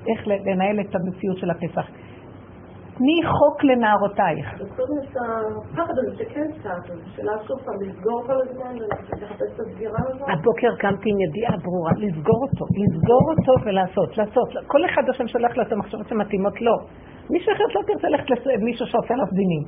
איך 0.08 0.28
לנהל 0.28 0.80
את 0.80 0.96
המציאות 0.96 1.38
של 1.38 1.50
הפסח. 1.50 1.88
תני 2.98 3.20
חוק 3.38 3.64
לנערותייך. 3.64 4.48
וקודם 4.60 4.98
את 5.04 5.16
הפחד 5.18 5.94
הזה 6.02 6.18
שכן 6.18 6.48
קצת, 6.60 6.94
שאלה 7.16 7.32
שוב 7.48 7.60
פעם, 7.66 7.76
לסגור 7.82 8.24
כל 8.28 8.42
הזמן 8.42 8.74
ולחפש 8.80 9.52
את 9.54 9.60
הסגירה 9.60 10.00
הזאת. 10.08 10.30
הבוקר 10.30 10.76
קמתי 10.80 11.10
עם 11.10 11.20
ידיעה 11.20 11.58
ברורה, 11.64 11.92
לסגור 11.98 12.40
אותו, 12.46 12.66
לסגור 12.82 13.24
אותו 13.32 13.54
ולעשות, 13.66 14.18
לעשות. 14.18 14.50
כל 14.68 14.86
אחד 14.86 15.04
השם 15.10 15.28
שולח 15.28 15.58
לו 15.58 15.64
את 15.64 15.72
המחשבות 15.72 16.08
שמתאימות 16.08 16.62
לו. 16.62 16.76
מישהו 17.30 17.54
אחר 17.54 17.64
לא 17.76 17.82
תרצה 17.88 18.08
ללכת 18.10 18.46
למישהו 18.46 18.86
שעושה 18.88 19.14
לו 19.14 19.26
דינים. 19.26 19.64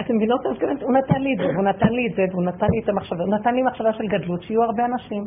אתם 0.00 0.16
מבינות 0.16 0.40
מה? 0.46 0.52
הוא 0.82 0.92
נתן 0.92 1.20
לי 1.22 1.32
את 1.34 1.38
זה, 1.38 1.46
והוא 1.54 1.64
נתן 1.64 1.92
לי 1.92 2.06
את 2.10 2.14
זה, 2.16 2.22
והוא 2.30 2.44
נתן 2.44 2.66
לי 2.70 2.80
את 2.84 2.88
המחשבה, 2.88 3.24
הוא 3.24 3.34
נתן 3.34 3.54
לי 3.54 3.62
מחשבה 3.62 3.92
של 3.92 4.06
גדלות, 4.06 4.42
שיהיו 4.42 4.62
הרבה 4.62 4.84
אנשים. 4.84 5.24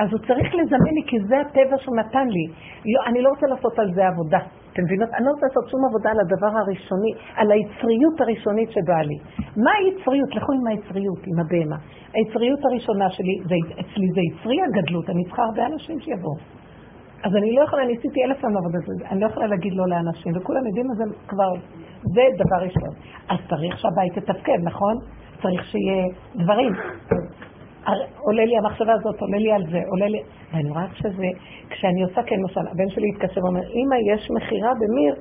אז 0.00 0.08
הוא 0.12 0.20
צריך 0.28 0.54
לזמן 0.54 0.92
לי, 0.96 1.02
כי 1.06 1.16
זה 1.28 1.36
הטבע 1.40 1.76
שהוא 1.78 1.96
נתן 1.96 2.28
לי. 2.28 2.46
לא, 2.92 3.00
אני 3.06 3.22
לא 3.22 3.28
רוצה 3.28 3.46
לעשות 3.46 3.78
על 3.78 3.94
זה 3.94 4.02
עבודה. 4.06 4.38
אתם 4.72 4.82
מבינות? 4.84 5.08
אני 5.16 5.24
לא 5.26 5.30
רוצה 5.30 5.46
לעשות 5.46 5.68
שום 5.70 5.80
עבודה 5.88 6.10
על 6.10 6.20
הדבר 6.24 6.52
הראשוני, 6.60 7.12
על 7.36 7.52
היצריות 7.52 8.20
הראשונית 8.20 8.70
שבאה 8.70 9.02
לי. 9.02 9.18
מה 9.64 9.72
היצריות? 9.78 10.30
לכו 10.36 10.52
עם 10.52 10.66
היצריות, 10.66 11.20
עם 11.30 11.38
הבהמה. 11.42 11.78
היצריות 12.14 12.60
הראשונה 12.64 13.10
שלי, 13.10 13.34
זה, 13.48 13.56
אצלי 13.80 14.06
זה 14.14 14.20
יצרי 14.28 14.58
הגדלות, 14.66 15.10
אני 15.10 15.24
צריכה 15.24 15.42
הרבה 15.42 15.66
אנשים 15.66 16.00
שיבואו. 16.00 16.36
אז 17.24 17.32
אני 17.36 17.56
לא 17.56 17.62
יכולה, 17.64 17.84
ניסיתי 17.84 18.24
אלף 18.24 18.40
פעם 18.40 18.52
זה, 18.86 19.08
אני 19.10 19.20
לא 19.20 19.26
יכולה 19.26 19.46
להגיד 19.46 19.72
לא 19.74 19.84
לאנשים, 19.88 20.32
וכולם 20.36 20.66
יודעים 20.66 20.86
את 20.92 20.96
זה 20.96 21.04
כבר, 21.28 21.50
זה 22.14 22.24
דבר 22.42 22.58
ראשון. 22.66 22.92
אז 23.28 23.38
צריך 23.50 23.78
שהבית 23.78 24.16
יתפקד, 24.16 24.60
נכון? 24.62 24.94
צריך 25.42 25.64
שיהיה 25.64 26.04
דברים. 26.34 26.72
עולה 28.18 28.44
לי 28.44 28.58
המחשבה 28.58 28.92
הזאת, 28.92 29.20
עולה 29.20 29.38
לי 29.38 29.52
על 29.52 29.64
זה, 29.70 29.80
עולה 29.88 30.08
לי... 30.08 30.18
ואני 30.52 30.70
רואה 30.70 30.86
שזה, 30.94 31.26
כשאני 31.70 32.02
עושה 32.02 32.22
כן, 32.22 32.36
למשל, 32.40 32.60
הבן 32.60 32.88
שלי 32.88 33.06
התקשר 33.14 33.40
ואומר, 33.44 33.60
אמא, 33.60 33.96
יש 34.14 34.30
מכירה 34.30 34.72
במיר 34.74 35.14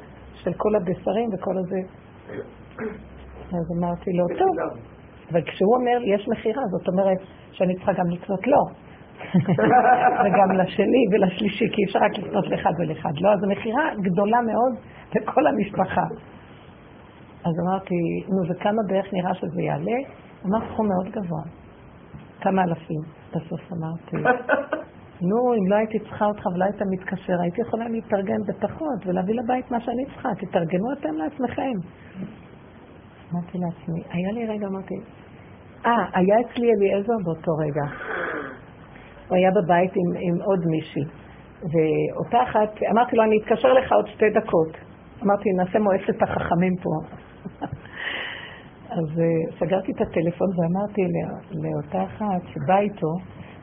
של 0.43 0.53
כל 0.53 0.76
הבשרים 0.76 1.30
וכל 1.34 1.57
הזה. 1.57 1.80
אז 3.57 3.66
אמרתי 3.78 4.12
לו, 4.14 4.26
טוב. 4.28 4.55
אבל 5.32 5.41
כשהוא 5.41 5.76
אומר, 5.80 6.16
יש 6.16 6.28
מכירה, 6.28 6.64
זאת 6.72 6.88
אומרת 6.88 7.18
שאני 7.51 7.76
צריכה 7.76 7.93
גם 7.93 8.10
לקנות 8.10 8.47
לו. 8.47 8.64
וגם 10.24 10.51
לשני 10.51 11.03
ולשלישי, 11.12 11.66
כי 11.72 11.82
אפשר 11.86 11.99
רק 11.99 12.18
לקנות 12.18 12.47
לאחד 12.47 12.72
ולאחד. 12.80 13.10
לא, 13.22 13.34
אז 13.34 13.43
המכירה 13.43 13.84
גדולה 14.01 14.38
מאוד 14.41 14.74
לכל 15.16 15.47
המשפחה. 15.47 16.03
אז 17.45 17.53
אמרתי, 17.66 17.95
נו, 18.28 18.49
וכמה 18.49 18.82
בערך 18.88 19.14
נראה 19.14 19.34
שזה 19.34 19.62
יעלה? 19.62 19.97
אמר 20.45 20.60
סכום 20.74 20.88
מאוד 20.88 21.07
גבוה. 21.12 21.59
כמה 22.42 22.64
אלפים. 22.64 23.02
בסוף 23.30 23.62
אמרתי, 23.72 24.18
נו, 25.30 25.54
אם 25.54 25.68
לא 25.68 25.76
הייתי 25.76 26.00
צריכה 26.00 26.26
אותך 26.26 26.46
ולא 26.46 26.66
היית 26.66 26.82
מתקשר, 26.92 27.34
הייתי 27.42 27.62
יכולה 27.62 27.90
להתארגן 27.90 28.42
בפחות 28.48 29.06
ולהביא 29.06 29.36
לבית 29.36 29.72
מה 29.72 29.80
שאני 29.80 30.06
צריכה. 30.06 30.30
תתארגנו 30.40 30.94
אתם 30.94 31.14
לעצמכם. 31.14 31.74
אמרתי 33.32 33.58
לעצמי, 33.58 34.04
היה 34.10 34.32
לי 34.32 34.48
רגע, 34.48 34.68
אמרתי, 34.68 34.96
אה, 35.86 35.92
היה 36.14 36.36
אצלי 36.40 36.68
אליעזר 36.74 37.14
באותו 37.26 37.52
רגע. 37.52 37.86
הוא 39.28 39.38
היה 39.38 39.50
בבית 39.52 39.92
עם, 39.96 40.18
עם 40.18 40.42
עוד 40.42 40.66
מישהי. 40.66 41.04
ואותה 41.62 42.44
אחת, 42.44 42.70
אמרתי 42.92 43.16
לו, 43.16 43.24
אני 43.24 43.38
אתקשר 43.42 43.74
לך 43.74 43.92
עוד 43.92 44.08
שתי 44.08 44.30
דקות. 44.30 44.78
אמרתי, 45.24 45.50
נעשה 45.58 45.80
מועצת 45.80 46.22
החכמים 46.22 46.76
פה. 46.84 46.90
אז 48.90 49.06
uh, 49.18 49.56
סגרתי 49.60 49.92
את 49.92 50.02
הטלפון 50.02 50.48
ואמרתי 50.58 51.02
לאותה 51.52 52.04
אחת 52.04 52.42
שבאה 52.54 52.80
איתו, 52.80 53.14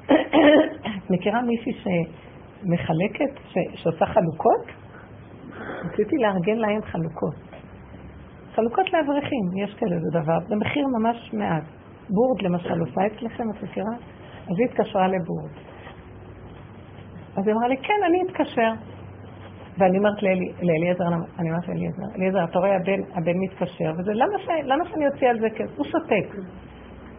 את 0.04 1.10
מכירה 1.10 1.42
מישהי 1.42 1.72
שמחלקת, 1.72 3.40
שעושה 3.74 4.06
חלוקות? 4.06 4.66
רציתי 5.84 6.16
לארגן 6.16 6.56
להם 6.56 6.82
חלוקות. 6.82 7.34
חלוקות 8.54 8.92
לאברכים, 8.92 9.44
יש 9.64 9.74
כאלה 9.74 9.96
זה 10.00 10.20
דבר, 10.20 10.38
במחיר 10.48 10.86
ממש 10.98 11.30
מעט. 11.32 11.62
בורד 12.10 12.42
למשל 12.42 12.80
עושה 12.80 13.00
אצלכם, 13.06 13.44
את 13.50 13.62
מכירה? 13.62 13.94
אז 14.50 14.58
היא 14.58 14.66
התקשרה 14.70 15.08
לבורד. 15.08 15.50
אז 17.36 17.46
היא 17.46 17.54
אמרה 17.54 17.68
לי, 17.68 17.76
כן, 17.76 18.00
אני 18.08 18.18
אתקשר. 18.26 18.95
ואני 19.78 19.98
אומרת 19.98 20.22
לאליעזר, 20.62 21.04
אני 21.38 21.50
אומרת 21.50 21.68
לאליעזר, 21.68 22.02
אליעזר, 22.16 22.44
אתה 22.44 22.58
רואה, 22.58 22.76
הבן, 22.76 23.00
הבן 23.14 23.36
מתקשר, 23.36 23.92
וזה, 23.98 24.12
למה, 24.14 24.38
ש, 24.38 24.48
למה 24.64 24.84
שאני 24.90 25.06
אוציא 25.08 25.28
על 25.28 25.40
זה 25.40 25.50
כסף? 25.50 25.76
הוא 25.76 25.86
שותק. 25.86 26.26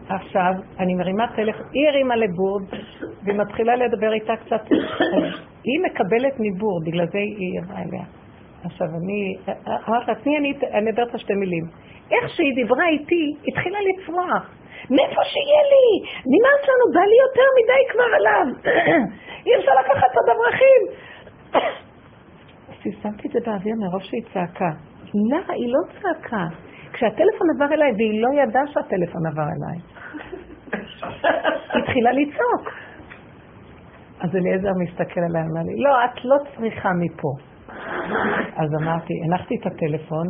עכשיו, 0.08 0.52
אני 0.78 0.94
מרימה 0.94 1.26
טלפון, 1.36 1.66
היא 1.72 1.88
הרימה 1.88 2.16
לבורד, 2.16 2.62
והיא 3.24 3.38
מתחילה 3.38 3.76
לדבר 3.76 4.12
איתה 4.12 4.36
קצת, 4.36 4.68
היא 5.64 5.80
מקבלת 5.84 6.34
מבורד, 6.38 6.84
בגלל 6.86 7.06
זה 7.06 7.18
היא 7.18 7.60
אמרה 7.60 7.82
אליה. 7.82 8.04
עכשיו, 8.64 8.86
אני, 8.86 9.36
אמרת 9.88 10.08
לה, 10.08 10.14
תני, 10.14 10.38
אני 10.72 10.90
אדבר 10.90 11.02
את 11.02 11.14
השתי 11.14 11.34
מילים. 11.34 11.64
איך 12.10 12.30
שהיא 12.34 12.54
דיברה 12.54 12.88
איתי, 12.88 13.34
התחילה 13.48 13.78
לצרוח. 13.80 14.54
מאיפה 14.90 15.22
שיהיה 15.24 15.62
לי? 15.72 15.88
נמאס 16.32 16.62
לנו, 16.68 16.84
בא 16.94 17.00
לי 17.10 17.16
יותר 17.24 17.48
מדי 17.58 17.82
כבר 17.92 18.10
עליו. 18.18 18.46
אי 19.46 19.56
אפשר 19.58 19.72
לקחת 19.80 20.10
עוד 20.16 20.28
אברכים. 20.36 20.82
אז 22.86 22.92
שמתי 23.02 23.28
את 23.28 23.32
זה 23.32 23.38
באוויר 23.46 23.74
מרוב 23.80 24.02
שהיא 24.02 24.22
צעקה. 24.34 24.70
לא, 25.30 25.38
היא 25.48 25.72
לא 25.72 25.80
צעקה. 25.92 26.46
כשהטלפון 26.92 27.46
עבר 27.56 27.74
אליי, 27.74 27.92
והיא 27.92 28.22
לא 28.22 28.28
ידעה 28.42 28.66
שהטלפון 28.66 29.26
עבר 29.26 29.42
אליי, 29.42 29.78
היא 31.72 31.82
התחילה 31.82 32.12
לצעוק. 32.12 32.74
אז 34.20 34.36
אליעזר 34.36 34.72
מסתכל 34.82 35.20
עליי, 35.20 35.42
אמר 35.42 35.62
לי, 35.62 35.82
לא, 35.82 36.04
את 36.04 36.24
לא 36.24 36.36
צריכה 36.56 36.90
מפה. 36.92 37.32
אז 38.56 38.74
אמרתי, 38.82 39.14
הנחתי 39.24 39.54
את 39.60 39.66
הטלפון, 39.66 40.26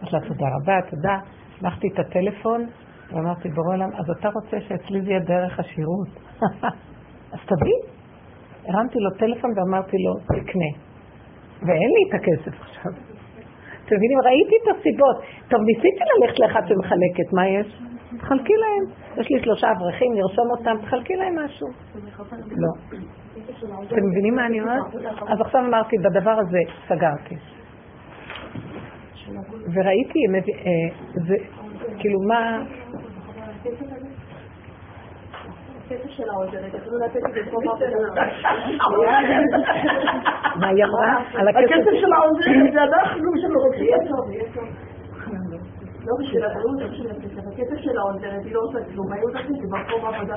אמרתי 0.00 0.12
לה 0.12 0.20
תודה 0.20 0.46
רבה, 0.56 0.90
תודה, 0.90 1.18
הנחתי 1.60 1.88
את 1.88 1.98
הטלפון, 1.98 2.66
ואמרתי, 3.12 3.48
בורא 3.48 3.74
עולם, 3.74 3.88
אז 3.94 4.10
אתה 4.18 4.28
רוצה 4.28 4.60
שאצלי 4.60 5.02
זה 5.02 5.10
יהיה 5.10 5.20
דרך 5.20 5.60
השירות? 5.60 6.08
אז 7.32 7.38
תביא. 7.46 7.78
הרמתי 8.68 8.98
לו 8.98 9.10
טלפון 9.10 9.50
ואמרתי 9.56 9.96
לו, 9.98 10.14
תקנה. 10.20 10.91
ואין 11.66 11.90
לי 11.96 12.02
את 12.08 12.14
הכסף 12.14 12.60
עכשיו. 12.60 12.92
אתם 13.86 13.96
מבינים? 13.96 14.18
ראיתי 14.24 14.54
את 14.62 14.76
הסיבות. 14.76 15.16
טוב, 15.48 15.60
ניסיתי 15.66 16.02
ללכת 16.10 16.38
לאחד 16.38 16.62
שמחלקת, 16.68 17.32
מה 17.32 17.48
יש? 17.48 17.66
תחלקי 18.18 18.52
להם. 18.52 18.84
יש 19.20 19.30
לי 19.30 19.42
שלושה 19.42 19.66
אברכים, 19.72 20.12
נרשום 20.14 20.50
אותם, 20.50 20.76
תחלקי 20.86 21.16
להם 21.16 21.38
משהו. 21.44 21.68
לא. 22.56 22.98
אתם 23.86 24.06
מבינים 24.10 24.34
מה 24.34 24.46
אני 24.46 24.60
אומרת? 24.60 24.94
אז 25.28 25.40
עכשיו 25.40 25.60
אמרתי, 25.66 25.96
בדבר 25.98 26.30
הזה 26.30 26.58
סגרתי. 26.88 27.34
וראיתי, 29.74 30.18
אה, 30.34 30.94
זה, 31.26 31.34
כאילו 31.98 32.20
מה... 32.28 32.62
מה 40.60 40.68
היא 40.68 40.84
אמרה? 40.84 41.12
על 41.34 41.48
הכסף 41.48 41.94
של 42.00 42.12
העוזרת, 42.12 42.72
זה 42.72 42.82
אנחנו 42.82 43.30
שרוצים. 43.40 43.96
לא 46.06 46.14
בשביל 46.20 46.44
הבריאות, 46.44 46.80
לא 46.80 46.88
בשביל 46.88 47.10
הכסף. 47.10 47.46
הכסף 47.52 47.76
של 47.76 47.98
העוזרת, 47.98 48.44
היא 48.44 48.54
לא 48.54 48.60
עושה 48.60 48.78
כלום. 48.92 49.12
היו 49.12 49.28
עושים 49.28 49.54
זה 49.60 49.68
במקום 49.70 50.14
עבודה. 50.14 50.36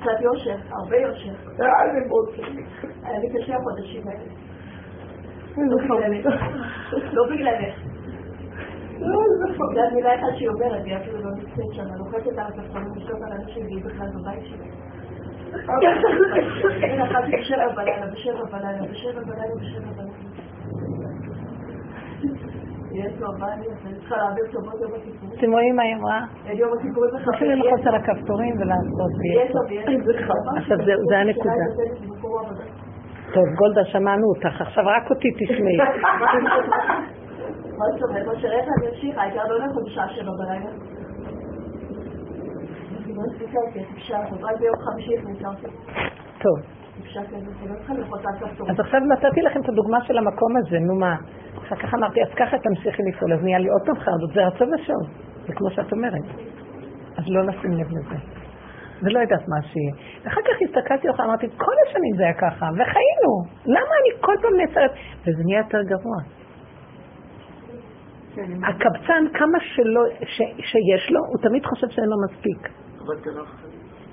קצת 0.00 0.20
יושר, 0.20 0.56
הרבה 0.70 0.96
יושר. 0.96 1.32
היה 3.04 3.18
לי 3.18 3.28
קשה 3.28 3.56
החודשים 3.56 4.02
האלה. 4.08 4.32
לא 7.12 7.24
בגללך. 7.30 7.87
זה 9.74 9.82
המילה 9.90 10.14
אחת 10.14 10.36
שהיא 10.36 10.48
אומרת, 10.48 10.84
היא 10.84 10.96
אפילו 10.96 11.18
לא 11.18 11.30
נמצאת 11.30 11.72
שם, 11.72 11.82
לוחצת 11.98 12.38
על 12.38 12.46
הספסלים 12.46 12.92
לשלוט 12.96 13.22
על 13.22 13.32
אנשים, 13.32 13.64
והיא 13.66 13.84
בכלל 13.84 14.08
בבית 14.14 14.44
שלי. 14.44 14.68
כן, 16.80 17.00
אכלתי 17.02 17.36
בשבע 17.40 17.68
בלילה, 17.76 18.06
בשבע 18.06 18.44
בלילה, 18.44 18.82
בשבע 18.90 19.20
בלילה, 19.20 19.54
בשבע 19.60 19.92
בלילה. 19.96 20.28
אתם 25.38 25.52
רואים 25.52 25.76
מה 25.76 25.82
היא 25.82 25.94
אמרה? 25.94 26.20
צריכים 27.24 27.50
ללחוץ 27.50 27.86
על 27.86 27.94
הכפתורים 27.94 28.54
ולעשות 28.60 29.10
עכשיו 30.56 30.78
זה 31.08 31.18
הנקודה. 31.18 31.50
טוב, 33.34 33.44
גולדה, 33.58 33.84
שמענו 33.84 34.26
אותך, 34.28 34.60
עכשיו 34.60 34.84
רק 34.86 35.10
אותי 35.10 35.28
תשמעי. 35.30 35.78
זאת 37.78 38.02
אומרת? 38.08 38.26
או 38.26 38.40
שרק 38.40 38.64
אני 38.78 38.88
אמשיך, 38.88 39.18
העיקר 39.18 39.44
לא 39.44 39.82
בשעה 39.86 40.08
שבע 40.08 40.32
בלילה. 40.38 40.70
טוב. 46.42 46.58
אז 48.70 48.80
עכשיו 48.80 49.00
נתתי 49.00 49.42
לכם 49.42 49.60
את 49.60 49.68
הדוגמה 49.68 50.04
של 50.04 50.18
המקום 50.18 50.56
הזה, 50.56 50.78
נו 50.78 50.94
מה? 50.94 51.16
אחר 51.58 51.76
כך 51.76 51.94
אמרתי, 51.94 52.22
אז 52.22 52.28
ככה 52.36 52.58
תמשיכי 52.58 53.02
לפעול, 53.02 53.32
אז 53.32 53.42
נהיה 53.42 53.58
לי 53.58 53.68
עוד 53.68 53.82
פעם 53.86 53.98
חרדות, 54.04 54.30
זה 54.34 54.46
רצון 54.46 54.74
ושוב, 54.74 55.02
זה 55.46 55.52
כמו 55.52 55.70
שאת 55.70 55.92
אומרת. 55.92 56.24
אז 57.18 57.24
לא 57.28 57.46
לשים 57.46 57.72
לב 57.72 57.86
לזה. 57.90 58.16
ולא 59.02 59.18
יודעת 59.18 59.48
מה 59.48 59.62
שיהיה. 59.62 59.92
ואחר 60.24 60.40
כך 60.40 60.56
הסתכלתי 60.62 61.08
לך, 61.08 61.20
אמרתי, 61.20 61.46
כל 61.56 61.72
השנים 61.86 62.16
זה 62.16 62.22
היה 62.22 62.34
ככה, 62.34 62.66
וחיינו. 62.74 63.32
למה 63.66 63.92
אני 64.00 64.10
כל 64.20 64.34
פעם 64.42 64.56
נעצרת? 64.56 64.90
וזה 65.20 65.42
נהיה 65.46 65.58
יותר 65.58 65.82
גרוע. 65.82 66.37
כן, 68.38 68.64
הקבצן, 68.64 69.22
כמה 69.38 69.58
שלא, 69.60 70.02
ש, 70.22 70.36
שיש 70.70 71.10
לו, 71.10 71.20
הוא 71.28 71.38
תמיד 71.42 71.66
חושב 71.66 71.88
שאין 71.88 72.08
לו 72.08 72.16
מספיק. 72.26 72.68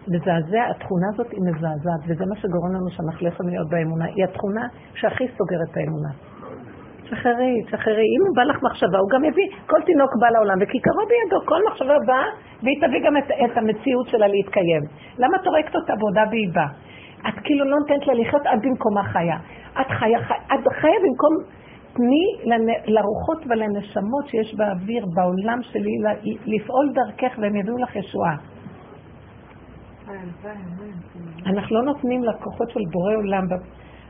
מזעזע, 0.07 0.63
התכונה 0.69 1.07
הזאת 1.13 1.31
היא 1.31 1.41
מזעזעת, 1.47 2.01
וזה 2.07 2.25
מה 2.29 2.35
שגורם 2.35 2.71
לנו 2.75 2.89
שאנחנו 2.89 3.27
לא 3.27 3.33
יכולים 3.33 3.51
להיות 3.53 3.69
באמונה. 3.69 4.05
היא 4.05 4.23
התכונה 4.23 4.65
שהכי 4.93 5.25
סוגרת 5.37 5.69
את 5.71 5.77
האמונה. 5.77 6.11
שחררי, 7.09 7.55
שחררי. 7.69 8.07
אם 8.15 8.21
הוא 8.27 8.35
בא 8.35 8.43
לך 8.43 8.57
מחשבה, 8.63 8.97
הוא 8.97 9.09
גם 9.13 9.23
יביא, 9.23 9.47
כל 9.65 9.81
תינוק 9.85 10.11
בא 10.21 10.29
לעולם, 10.29 10.57
וכיכרו 10.61 11.03
בידו, 11.09 11.45
כל 11.45 11.61
מחשבה 11.67 11.97
באה, 12.07 12.29
והיא 12.63 12.77
תביא 12.83 13.01
גם 13.05 13.17
את, 13.17 13.27
את 13.45 13.57
המציאות 13.57 14.07
שלה 14.07 14.27
להתקיים. 14.27 14.83
למה 15.17 15.37
את 15.41 15.47
הורגת 15.47 15.75
אותה 15.75 15.93
בעודה 15.99 16.23
והיא 16.31 16.49
באה? 16.53 16.71
את 17.27 17.37
כאילו 17.43 17.65
לא 17.65 17.77
נותנת 17.79 18.07
לה 18.07 18.13
לחיות, 18.13 18.41
את 18.41 18.61
במקומה 18.61 19.03
חיה. 19.03 19.37
את 19.81 19.89
חיה, 19.99 20.19
חיה 20.27 20.37
את 20.53 20.63
חיה 20.81 20.97
במקום, 21.03 21.33
תני 21.95 22.49
לרוחות 22.85 23.43
ולנשמות 23.49 24.27
שיש 24.27 24.55
באוויר, 24.55 25.05
בעולם 25.15 25.59
שלי, 25.61 25.95
לפעול 26.45 26.93
דרכך 26.93 27.37
והם 27.41 27.55
יביאו 27.55 27.77
לך 27.77 27.95
ישועה. 27.95 28.35
אנחנו 31.45 31.75
לא 31.75 31.83
נותנים 31.83 32.23
לכוחות 32.23 32.69
של 32.69 32.79
בורא 32.91 33.15
עולם 33.15 33.43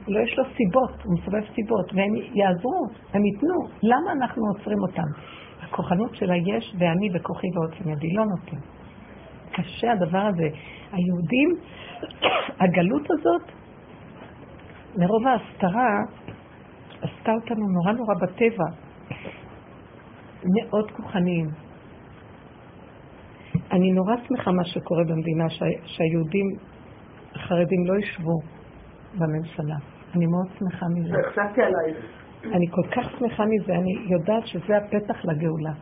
לא 0.07 0.19
יש 0.19 0.37
לו 0.37 0.43
סיבות, 0.43 1.03
הוא 1.03 1.13
מסובב 1.13 1.41
סיבות, 1.55 1.93
והם 1.93 2.15
יעזרו, 2.33 2.87
הם 3.13 3.25
ייתנו. 3.25 3.55
למה 3.83 4.11
אנחנו 4.11 4.43
עוצרים 4.47 4.77
אותם? 4.81 5.09
הכוחנות 5.61 6.15
של 6.15 6.31
היש 6.31 6.75
ואני 6.79 7.09
בכוחי 7.09 7.47
ועוצם 7.55 7.89
ידי 7.89 8.13
לא 8.13 8.23
נותן. 8.25 8.57
קשה 9.51 9.91
הדבר 9.91 10.17
הזה. 10.17 10.47
היהודים, 10.91 11.49
הגלות 12.61 13.11
הזאת, 13.11 13.51
מרוב 14.97 15.27
ההסתרה, 15.27 15.89
עשתה 17.05 17.31
אותנו 17.31 17.67
נורא 17.67 17.91
נורא 17.91 18.13
בטבע. 18.21 18.65
מאוד 20.43 20.91
כוחניים. 20.91 21.49
אני 23.71 23.91
נורא 23.91 24.15
שמחה 24.27 24.51
מה 24.51 24.65
שקורה 24.65 25.03
במדינה, 25.03 25.49
שהיהודים 25.85 26.45
החרדים 27.35 27.85
לא 27.85 27.99
ישבו 27.99 28.39
בממשלה. 29.17 29.75
אני 30.15 30.25
מאוד 30.25 30.47
שמחה 30.59 30.85
מזה. 30.95 31.17
חשבתי 31.31 31.61
עלייך. 31.61 31.97
אני 32.43 32.67
כל 32.71 32.87
כך 32.95 33.11
שמחה 33.19 33.43
מזה, 33.45 33.73
אני 33.73 33.91
יודעת 34.09 34.47
שזה 34.47 34.77
הפתח 34.77 35.25
לגאולה. 35.25 35.73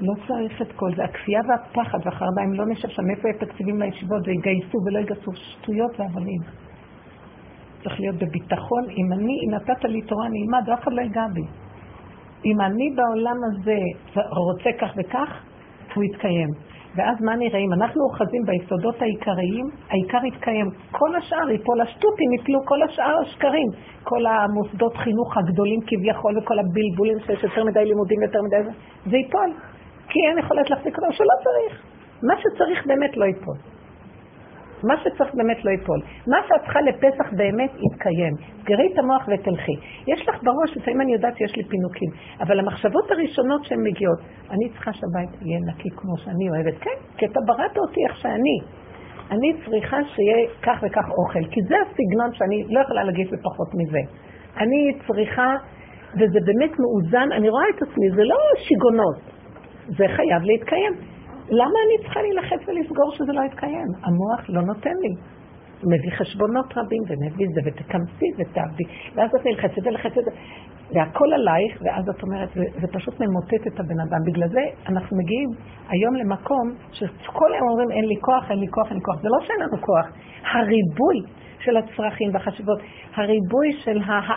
לא 0.00 0.14
צריך 0.26 0.62
את 0.62 0.72
כל 0.76 0.90
זה. 0.96 1.04
הכפייה 1.04 1.40
והפחד 1.48 1.98
והחרדה, 2.04 2.42
אם 2.44 2.52
לא 2.52 2.66
נשב 2.66 2.88
שם, 2.88 3.02
איפה 3.10 3.28
יהיו 3.28 3.38
תקציבים 3.38 3.82
לישיבות 3.82 4.22
ויגייסו 4.26 4.78
ולא 4.86 4.98
יגייסו 4.98 5.30
שטויות 5.34 6.00
והבלים. 6.00 6.67
צריך 7.82 8.00
להיות 8.00 8.16
בביטחון. 8.16 8.84
אם 8.90 9.12
אני, 9.12 9.32
אם 9.44 9.54
נתת 9.54 9.84
לי 9.84 10.02
תורה, 10.02 10.26
אני 10.26 10.38
אלמד, 10.42 10.70
אף 10.70 10.82
אחד 10.82 10.92
לא 10.92 11.00
ייגע 11.00 11.26
בי. 11.34 11.44
אם 12.44 12.60
אני 12.60 12.90
בעולם 12.96 13.36
הזה 13.46 13.78
רוצה 14.30 14.70
כך 14.80 14.90
וכך, 14.96 15.42
הוא 15.94 16.04
יתקיים. 16.04 16.48
ואז 16.96 17.16
מה 17.20 17.36
נראה? 17.36 17.58
אם 17.58 17.72
אנחנו 17.72 18.02
אוחזים 18.04 18.42
ביסודות 18.46 19.02
העיקריים, 19.02 19.66
העיקר 19.90 20.24
יתקיים. 20.26 20.66
כל 20.90 21.16
השאר 21.16 21.50
ייפול 21.50 21.80
השטותים, 21.80 22.32
יפלו 22.32 22.58
כל 22.64 22.82
השאר 22.82 23.18
השקרים. 23.22 23.68
כל 24.04 24.26
המוסדות 24.26 24.96
חינוך 24.96 25.36
הגדולים 25.36 25.80
כביכול 25.86 26.38
וכל 26.38 26.58
הבלבולים 26.58 27.18
שיש 27.26 27.42
יותר 27.42 27.64
מדי 27.64 27.84
לימודים, 27.84 28.22
יותר 28.22 28.42
מדי... 28.42 28.56
זה 29.10 29.16
ייפול. 29.16 29.50
כי 30.08 30.18
אין 30.28 30.38
יכולת 30.38 30.70
להחזיק 30.70 30.98
אותו, 30.98 31.12
שלא 31.12 31.36
צריך. 31.44 31.82
מה 32.22 32.34
שצריך 32.40 32.86
באמת 32.86 33.16
לא 33.16 33.24
ייפול. 33.24 33.56
מה 34.84 34.94
שצריך 34.96 35.34
באמת 35.34 35.64
לא 35.64 35.70
ייפול. 35.70 36.00
מה 36.26 36.36
שאת 36.48 36.60
צריכה 36.64 36.80
לפסח 36.80 37.32
באמת 37.36 37.70
יתקיים. 37.86 38.34
סגרי 38.62 38.88
את 38.92 38.98
המוח 38.98 39.28
ותלכי. 39.28 39.76
יש 40.06 40.28
לך 40.28 40.42
בראש, 40.42 40.76
לפעמים 40.76 41.00
אני 41.00 41.12
יודעת 41.12 41.36
שיש 41.36 41.56
לי 41.56 41.64
פינוקים, 41.64 42.10
אבל 42.40 42.58
המחשבות 42.58 43.10
הראשונות 43.10 43.64
שהן 43.64 43.82
מגיעות, 43.82 44.18
אני 44.50 44.68
צריכה 44.68 44.92
שהבית 44.92 45.42
יהיה 45.42 45.60
נקי 45.66 45.90
כמו 45.96 46.16
שאני 46.16 46.50
אוהבת. 46.50 46.78
כן, 46.80 46.98
כי 47.16 47.26
אתה 47.26 47.40
בראת 47.46 47.78
אותי 47.78 48.00
איך 48.08 48.16
שאני. 48.16 48.58
אני 49.30 49.52
צריכה 49.64 49.96
שיהיה 50.04 50.48
כך 50.62 50.78
וכך 50.82 51.04
אוכל, 51.18 51.44
כי 51.50 51.60
זה 51.68 51.74
הסגנון 51.82 52.32
שאני 52.32 52.74
לא 52.74 52.80
יכולה 52.80 53.04
להגיד 53.04 53.26
בפחות 53.26 53.70
מזה. 53.74 53.98
אני 54.56 54.98
צריכה, 55.06 55.54
וזה 56.14 56.38
באמת 56.46 56.70
מאוזן, 56.78 57.32
אני 57.32 57.48
רואה 57.48 57.64
את 57.76 57.82
עצמי, 57.82 58.10
זה 58.16 58.24
לא 58.24 58.36
שיגונות, 58.56 59.18
זה 59.86 60.04
חייב 60.16 60.42
להתקיים. 60.42 61.17
למה 61.50 61.78
אני 61.86 62.02
צריכה 62.02 62.20
להילחץ 62.22 62.68
ולסגור 62.68 63.12
שזה 63.12 63.32
לא 63.32 63.42
יתקיים? 63.44 63.88
המוח 64.02 64.40
לא 64.48 64.62
נותן 64.62 64.96
לי. 65.02 65.14
הוא 65.82 65.92
מביא 65.92 66.10
חשבונות 66.18 66.66
רבים 66.76 67.02
ומביא 67.08 67.46
זה, 67.54 67.60
ותקמצי 67.64 68.28
ותעבדי, 68.38 68.84
ואז 69.14 69.30
את 69.34 69.46
נלחצת 69.46 69.86
ולחצת, 69.86 70.22
והכל 70.94 71.32
עלייך, 71.32 71.82
ואז 71.82 72.08
את 72.08 72.22
אומרת, 72.22 72.48
זה, 72.54 72.64
זה 72.80 72.86
פשוט 72.92 73.14
ממוטט 73.20 73.66
את 73.66 73.80
הבן 73.80 74.00
אדם. 74.00 74.18
בגלל 74.26 74.48
זה 74.48 74.60
אנחנו 74.88 75.16
מגיעים 75.16 75.48
היום 75.88 76.14
למקום 76.14 76.72
שכל 76.92 77.52
היום 77.52 77.68
אומרים, 77.68 77.90
אין 77.90 78.04
לי 78.04 78.16
כוח, 78.20 78.50
אין 78.50 78.58
לי 78.58 78.68
כוח, 78.68 78.86
אין 78.88 78.96
לי 78.96 79.02
כוח. 79.02 79.16
זה 79.22 79.28
לא 79.28 79.46
שאין 79.46 79.60
לנו 79.60 79.82
כוח. 79.82 80.06
הריבוי 80.52 81.18
של 81.58 81.76
הצרכים 81.76 82.34
והחשיבות, 82.34 82.78
הריבוי 83.14 83.72
של 83.84 84.00
אה, 84.08 84.36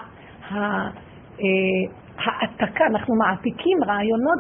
אנחנו 2.88 3.16
מעתיקים 3.16 3.78
רעיונות 3.88 4.40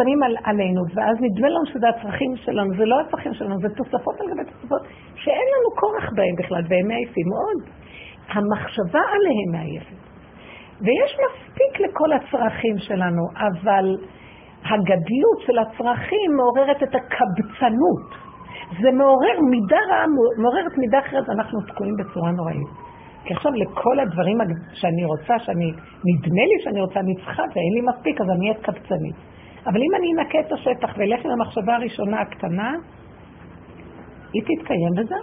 שמים 0.00 0.22
על, 0.22 0.34
עלינו, 0.44 0.82
ואז 0.94 1.16
נדמה 1.20 1.48
לנו 1.48 1.66
שזה 1.66 1.88
הצרכים 1.88 2.36
שלנו, 2.36 2.70
זה 2.78 2.84
לא 2.84 3.00
הצרכים 3.00 3.34
שלנו, 3.34 3.58
זה 3.60 3.68
תוספות 3.68 4.20
על 4.20 4.26
גבי 4.30 4.44
תוספות 4.50 4.82
שאין 5.14 5.46
לנו 5.52 5.68
כורח 5.80 6.10
בהם 6.16 6.34
בכלל, 6.38 6.62
והם 6.68 6.86
מעייפים 6.88 7.26
מאוד. 7.32 7.58
המחשבה 8.28 9.02
עליהם 9.14 9.50
מעייפת. 9.52 10.00
ויש 10.84 11.12
מספיק 11.24 11.72
לכל 11.80 12.12
הצרכים 12.12 12.78
שלנו, 12.78 13.22
אבל 13.34 13.86
הגדלות 14.64 15.38
של 15.46 15.58
הצרכים 15.58 16.28
מעוררת 16.36 16.82
את 16.82 16.94
הקבצנות. 16.94 18.08
זה 18.82 18.90
מעורר 18.92 19.36
מידה 19.50 19.80
רעה, 19.90 20.04
מעוררת 20.38 20.78
מידה 20.78 20.98
אחרת, 20.98 21.28
אנחנו 21.28 21.60
תקועים 21.60 21.94
בצורה 21.96 22.30
נוראית. 22.30 22.70
כי 23.24 23.34
עכשיו 23.34 23.52
לכל 23.52 24.00
הדברים 24.00 24.38
שאני 24.72 25.04
רוצה, 25.04 25.38
שאני, 25.38 25.68
נדמה 26.08 26.44
לי 26.50 26.64
שאני 26.64 26.80
רוצה, 26.80 27.00
אני 27.00 27.14
צריכה 27.14 27.42
ואין 27.42 27.72
לי 27.76 27.82
מספיק, 27.90 28.20
אז 28.20 28.26
אני 28.30 28.48
אהיה 28.48 28.60
קבצנית. 28.62 29.16
אבל 29.66 29.76
אם 29.76 29.94
אני 29.98 30.12
אנקה 30.12 30.40
את 30.40 30.52
השטח 30.52 30.94
ואלך 30.98 31.24
עם 31.24 31.30
המחשבה 31.30 31.74
הראשונה 31.74 32.20
הקטנה, 32.20 32.72
היא 34.32 34.42
תתקיים 34.42 34.92
בזה. 34.96 35.14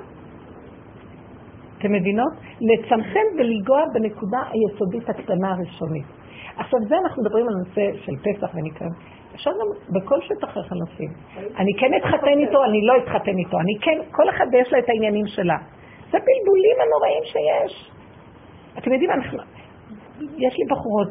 אתם 1.77 1.93
מבינות? 1.93 2.33
לצמצם 2.61 3.25
ולגוע 3.37 3.81
בנקודה 3.93 4.39
היסודית 4.51 5.09
הקטנה 5.09 5.51
הראשונית. 5.51 6.05
עכשיו, 6.57 6.79
זה 6.89 6.95
אנחנו 6.97 7.23
מדברים 7.23 7.45
על 7.47 7.53
נושא 7.53 8.05
של 8.05 8.13
פסח 8.23 8.55
וניקיון. 8.55 8.91
אפשר 9.35 9.51
גם 9.51 9.93
בכל 9.95 10.21
שטח 10.21 10.57
איך 10.57 10.71
הנושאים. 10.71 11.11
אני 11.57 11.71
כן 11.79 11.91
אתחתן 11.97 12.37
איתו, 12.37 12.63
אני 12.63 12.81
לא 12.85 12.93
אתחתן 13.03 13.37
איתו. 13.37 13.57
אני 13.59 13.73
כן, 13.81 14.11
כל 14.11 14.29
אחד 14.29 14.45
יש 14.61 14.73
לה 14.73 14.79
את 14.79 14.89
העניינים 14.89 15.27
שלה. 15.27 15.57
זה 16.11 16.17
בלבולים 16.25 16.77
הנוראים 16.83 17.23
שיש. 17.23 17.91
אתם 18.77 18.93
יודעים, 18.93 19.11
אנחנו, 19.11 19.37
יש 20.37 20.53
לי 20.59 20.65
בחורות 20.69 21.09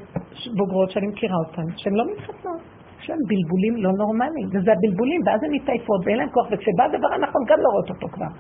בוגרות 0.57 0.91
שאני 0.91 1.07
מכירה 1.07 1.37
אותן, 1.47 1.77
שהן 1.77 1.95
לא 1.95 2.05
מתחתנות. 2.13 2.76
יש 3.01 3.11
להם 3.11 3.19
בלבולים 3.29 3.77
לא 3.77 3.91
נורמליים, 3.93 4.47
וזה 4.49 4.71
הבלבולים, 4.73 5.21
ואז 5.27 5.41
הן 5.45 5.51
מתעייפות 5.55 6.01
ואין 6.05 6.19
להם 6.19 6.31
כוח, 6.31 6.47
וכשבא 6.51 6.85
הדבר 6.85 7.11
הנכון 7.15 7.43
גם 7.49 7.59
לא 7.65 7.69
רואות 7.69 7.91
אותו 7.91 8.09
כבר. 8.09 8.33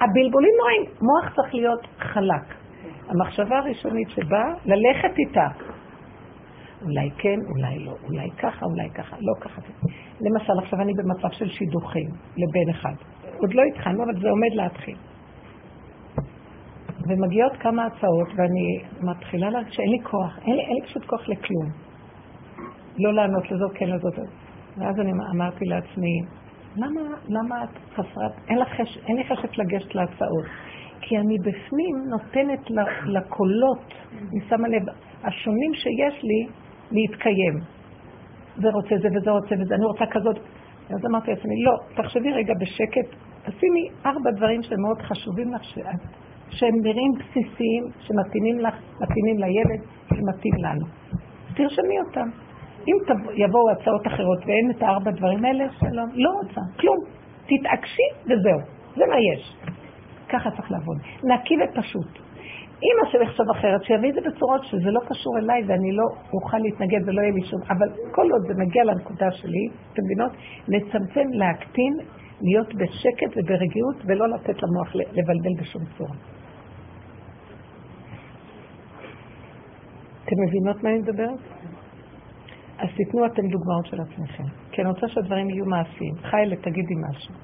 הבלבולים 0.00 0.54
נוראים, 0.60 0.82
מוח 1.08 1.34
צריך 1.34 1.54
להיות 1.54 1.86
חלק. 1.98 2.46
המחשבה 3.08 3.58
הראשונית 3.58 4.08
שבאה, 4.08 4.54
ללכת 4.64 5.18
איתה. 5.18 5.48
אולי 6.82 7.10
כן, 7.18 7.38
אולי 7.50 7.78
לא, 7.84 7.94
אולי 8.08 8.30
ככה, 8.30 8.66
אולי 8.66 8.90
ככה, 8.90 9.16
לא 9.20 9.34
ככה. 9.40 9.62
למשל, 10.20 10.52
עכשיו 10.62 10.80
אני 10.80 10.92
במצב 10.92 11.28
של 11.30 11.48
שידוכים 11.48 12.08
לבן 12.36 12.70
אחד. 12.70 12.94
עוד 13.38 13.54
לא 13.54 13.62
התחלנו, 13.62 14.04
אבל 14.04 14.20
זה 14.20 14.28
עומד 14.30 14.52
להתחיל. 14.54 14.96
ומגיעות 17.08 17.52
כמה 17.60 17.86
הצעות, 17.86 18.28
ואני 18.36 18.82
מתחילה 19.02 19.50
להגיד 19.50 19.72
שאין 19.72 19.90
לי 19.90 19.98
כוח, 20.02 20.38
אין 20.46 20.56
לי, 20.56 20.62
אין 20.62 20.74
לי 20.74 20.82
פשוט 20.86 21.04
כוח 21.04 21.28
לכלום. 21.28 21.93
לא 22.98 23.14
לענות 23.14 23.50
לזאת, 23.50 23.72
כן 23.74 23.86
לזאת. 23.86 24.14
ואז 24.78 25.00
אני 25.00 25.12
אמרתי 25.34 25.64
לעצמי, 25.64 26.20
למה, 26.76 27.00
למה 27.28 27.64
את 27.64 27.70
חסרת, 27.92 28.32
אין, 28.48 28.64
חש, 28.64 28.98
אין 29.06 29.16
לי 29.16 29.24
חשק 29.24 29.58
לגשת 29.58 29.94
להצעות. 29.94 30.44
כי 31.00 31.18
אני 31.18 31.36
בפנים 31.38 31.96
נותנת 32.08 32.70
לקולות, 33.06 33.94
אני 34.12 34.40
שמה 34.48 34.68
לב, 34.68 34.82
השונים 35.24 35.74
שיש 35.74 36.22
לי, 36.22 36.46
להתקיים. 36.92 37.58
זה 38.56 38.68
רוצה 38.68 38.94
זה 39.02 39.08
וזה 39.14 39.30
רוצה 39.30 39.54
וזה, 39.60 39.74
אני 39.74 39.84
רוצה 39.84 40.04
כזאת. 40.10 40.36
אז 40.90 41.06
אמרתי 41.10 41.30
לעצמי, 41.30 41.62
לא, 41.64 42.02
תחשבי 42.02 42.32
רגע 42.32 42.54
בשקט, 42.60 43.16
תשימי 43.42 43.88
ארבע 44.06 44.30
דברים 44.36 44.62
שמאוד 44.62 45.02
חשובים 45.02 45.54
לך, 45.54 45.64
שאת 45.64 46.00
שהם 46.50 46.74
נראים 46.82 47.12
בסיסיים, 47.18 47.84
שמתאימים 48.00 48.58
לך, 48.58 48.74
מתאימים 49.00 49.38
לילד, 49.38 49.80
שמתאים 50.08 50.54
לנו. 50.58 50.86
תרשמי 51.54 52.00
אותם. 52.06 52.43
אם 52.88 52.96
יבואו 53.34 53.70
הצעות 53.70 54.06
אחרות 54.06 54.38
ואין 54.46 54.70
את 54.70 54.82
הארבע 54.82 55.10
דברים 55.10 55.44
האלה, 55.44 55.64
שלום, 55.80 56.08
לא 56.14 56.30
רוצה, 56.30 56.60
כלום. 56.80 56.98
תתעקשי 57.46 58.08
וזהו, 58.24 58.60
זה 58.96 59.04
מה 59.06 59.16
יש. 59.32 59.56
ככה 60.28 60.50
צריך 60.50 60.70
לעבוד. 60.70 60.96
נקי 61.24 61.54
ופשוט. 61.62 62.24
אם 62.82 62.96
השם 63.06 63.22
יחשוב 63.22 63.46
אחרת, 63.50 63.84
שיביא 63.84 64.08
את 64.08 64.14
זה 64.14 64.20
בצורות 64.20 64.64
שזה 64.64 64.90
לא 64.90 65.00
קשור 65.08 65.38
אליי 65.38 65.62
ואני 65.66 65.92
לא 65.92 66.04
אוכל 66.32 66.58
להתנגד 66.58 67.08
ולא 67.08 67.20
יהיה 67.20 67.32
לי 67.32 67.42
שום... 67.50 67.60
אבל 67.68 67.88
כל 68.10 68.30
עוד 68.32 68.42
זה 68.46 68.54
מגיע 68.62 68.84
לנקודה 68.84 69.32
שלי, 69.32 69.68
אתם 69.92 70.02
מבינות? 70.04 70.32
לצמצם, 70.68 71.26
להקטין, 71.32 71.94
להיות 72.42 72.74
בשקט 72.74 73.36
וברגיעות 73.36 73.96
ולא 74.06 74.28
לתת 74.28 74.62
למוח 74.62 74.94
לבלבל 74.94 75.54
בשום 75.60 75.82
צורה. 75.98 76.16
אתם 80.24 80.36
מבינות 80.46 80.82
מה 80.82 80.90
אני 80.90 80.98
מדברת? 80.98 81.38
אז 82.78 82.88
תיתנו 82.96 83.26
אתם 83.26 83.42
דוגמאות 83.48 83.86
של 83.86 84.00
עצמכם. 84.00 84.44
כי 84.70 84.82
אני 84.82 84.90
רוצה 84.90 85.08
שהדברים 85.08 85.50
יהיו 85.50 85.64
מעשיים. 85.64 86.14
חיילה, 86.22 86.56
תגידי 86.56 86.94
משהו. 87.08 87.34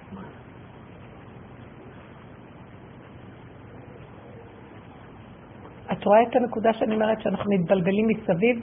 את 5.93 6.05
רואה 6.05 6.23
את 6.23 6.37
הנקודה 6.37 6.73
שאני 6.73 6.95
אומרת 6.95 7.21
שאנחנו 7.21 7.51
מתבלבלים 7.51 8.07
מסביב? 8.09 8.57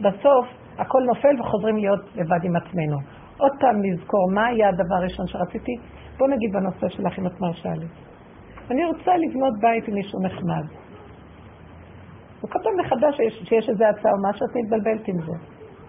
בסוף 0.00 0.46
הכל 0.78 1.02
נופל 1.06 1.40
וחוזרים 1.40 1.76
להיות 1.76 2.00
לבד 2.14 2.44
עם 2.44 2.56
עצמנו. 2.56 2.98
עוד 3.36 3.52
פעם 3.60 3.82
לזכור 3.82 4.30
מה 4.34 4.46
היה 4.46 4.68
הדבר 4.68 4.94
הראשון 4.94 5.26
שרציתי. 5.26 5.72
בוא 6.18 6.28
נגיד 6.28 6.52
בנושא 6.52 6.88
שלך, 6.88 7.18
אם 7.18 7.26
את 7.26 7.40
מרשה 7.40 7.72
לי. 7.72 7.86
אני 8.70 8.84
רוצה 8.84 9.10
לבנות 9.16 9.54
בית 9.60 9.88
עם 9.88 9.94
מישהו 9.94 10.22
נחמד. 10.22 10.64
וכל 12.38 12.58
פעם 12.62 12.86
מחדש 12.86 13.16
שיש, 13.16 13.48
שיש 13.48 13.68
איזו 13.68 13.84
הצעה 13.84 14.12
או 14.12 14.30
משהו, 14.30 14.46
את 14.46 14.56
מתבלבלת 14.56 15.08
עם 15.08 15.16
זה. 15.26 15.51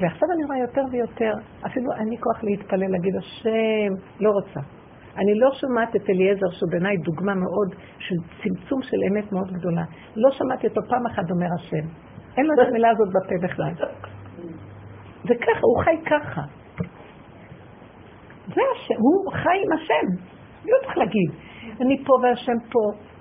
ועכשיו 0.00 0.28
אני 0.34 0.44
רואה 0.44 0.58
יותר 0.58 0.82
ויותר, 0.90 1.32
אפילו 1.66 1.92
אין 1.92 2.08
לי 2.08 2.16
כוח 2.18 2.44
להתפלל, 2.44 2.90
להגיד, 2.90 3.16
השם, 3.16 3.92
לא 4.20 4.30
רוצה. 4.30 4.60
אני 5.16 5.34
לא 5.34 5.50
שומעת 5.52 5.96
את 5.96 6.10
אליעזר, 6.10 6.50
שהוא 6.50 6.70
בעיניי 6.70 6.96
דוגמה 6.96 7.34
מאוד 7.34 7.74
של 7.98 8.14
צמצום 8.42 8.82
של 8.82 8.96
אמת 9.10 9.32
מאוד 9.32 9.52
גדולה. 9.52 9.84
לא 10.16 10.30
שמעתי 10.30 10.66
אותו 10.66 10.80
פעם 10.88 11.06
אחת 11.06 11.30
אומר 11.30 11.46
השם. 11.58 11.86
אין 12.36 12.46
לו 12.46 12.54
את 12.54 12.68
המילה 12.68 12.90
הזאת 12.90 13.08
בפה 13.08 13.34
בכלל. 13.42 13.72
זה 15.28 15.34
ככה, 15.34 15.60
הוא 15.62 15.84
חי 15.84 15.96
ככה. 16.06 16.42
זה 18.54 18.60
השם, 18.72 18.94
הוא 18.98 19.32
חי 19.32 19.58
עם 19.64 19.72
השם. 19.72 20.06
לא 20.64 20.76
צריך 20.82 20.98
להגיד, 20.98 21.30
אני 21.80 22.04
פה 22.04 22.12
והשם 22.22 22.58
פה. 22.72 23.12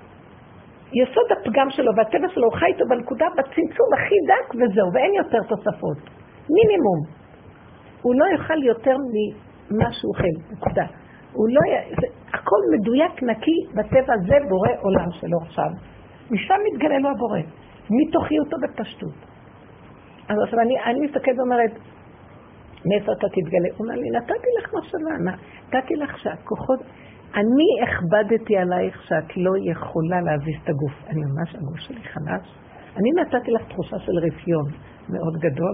יסוד 0.93 1.27
הפגם 1.31 1.69
שלו 1.69 1.91
והטבע 1.97 2.29
שלו, 2.29 2.43
הוא 2.43 2.53
חי 2.53 2.65
איתו 2.65 2.85
בנקודה, 2.89 3.25
בצמצום 3.37 3.89
הכי 3.97 4.15
דק 4.27 4.55
וזהו, 4.55 4.93
ואין 4.93 5.13
יותר 5.13 5.37
תוספות. 5.47 6.20
מינימום. 6.49 7.21
הוא 8.01 8.13
לא 8.15 8.25
יאכל 8.33 8.63
יותר 8.63 8.95
ממה 8.97 9.91
שהוא 9.91 10.13
אוכל, 10.15 10.53
נקודה. 10.53 10.85
הוא 11.33 11.47
לא 11.49 11.61
י... 11.71 11.95
זה, 12.01 12.07
הכל 12.33 12.61
מדויק, 12.73 13.23
נקי, 13.23 13.57
בטבע 13.75 14.13
זה 14.27 14.35
בורא 14.49 14.69
עולם 14.81 15.11
שלו 15.11 15.37
עכשיו. 15.41 15.69
משם 16.31 16.55
מתגלה 16.71 16.97
לו 16.99 17.09
הבורא, 17.09 17.39
מתוכיותו 17.89 18.57
בפשטות. 18.63 19.13
אז 20.29 20.37
עכשיו 20.43 20.59
אני, 20.59 20.75
אני 20.85 20.99
מסתכלת 21.05 21.39
ואומרת, 21.39 21.71
מאיפה 22.85 23.11
אתה 23.11 23.27
תתגלה? 23.29 23.69
הוא 23.77 23.85
אומר 23.85 23.95
לי, 23.95 24.09
נתתי 24.09 24.47
לך 24.59 24.73
מחשבה, 24.73 25.31
נתתי 25.31 25.95
לך 25.95 26.17
שהכוחות, 26.17 26.79
אני 27.35 27.69
הכבדתי 27.83 28.57
עלייך 28.57 29.03
שאת 29.03 29.37
לא 29.37 29.51
יכולה 29.71 30.21
להזיז 30.21 30.55
את 30.63 30.69
הגוף. 30.69 30.93
אני 31.09 31.21
ממש, 31.21 31.55
הגוף 31.55 31.77
שלי 31.77 32.01
חלש. 32.01 32.47
אני 32.97 33.09
נתתי 33.21 33.51
לך 33.51 33.61
תחושה 33.69 33.99
של 33.99 34.11
רפיון 34.27 34.65
מאוד 35.09 35.33
גדול, 35.39 35.73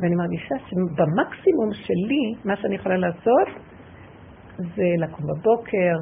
ואני 0.00 0.14
מרגישה 0.14 0.54
שבמקסימום 0.66 1.72
שלי, 1.72 2.34
מה 2.44 2.56
שאני 2.56 2.74
יכולה 2.74 2.96
לעשות, 2.96 3.48
זה 4.56 4.84
לקום 4.98 5.26
בבוקר, 5.26 5.96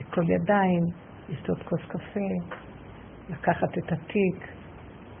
לכל 0.00 0.30
ידיים, 0.30 0.82
לשתות 1.28 1.62
כוס 1.62 1.80
קפה, 1.88 2.30
לקחת 3.30 3.78
את 3.78 3.92
התיק, 3.92 4.48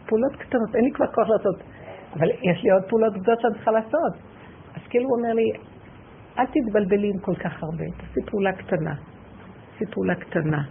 פעולות 0.06 0.36
קטנות, 0.36 0.74
אין 0.74 0.84
לי 0.84 0.90
כבר 0.92 1.06
כוח 1.06 1.28
לעשות, 1.28 1.62
אבל 2.12 2.30
יש 2.30 2.64
לי 2.64 2.70
עוד 2.70 2.82
פעולות 2.88 3.12
גדולות 3.12 3.40
שאני 3.40 3.54
צריכה 3.54 3.70
לעשות. 3.70 4.14
אז 4.74 4.82
כאילו 4.90 5.04
הוא 5.08 5.16
אומר 5.18 5.34
לי, 5.34 5.50
אל 6.38 6.46
תתבלבלי 6.46 7.10
עם 7.14 7.18
כל 7.18 7.34
כך 7.34 7.62
הרבה, 7.62 7.84
תעשי 7.96 8.30
פעולה 8.30 8.52
קטנה. 8.52 8.94
תעשי 9.70 9.92
פעולה 9.92 10.14
קטנה. 10.14 10.62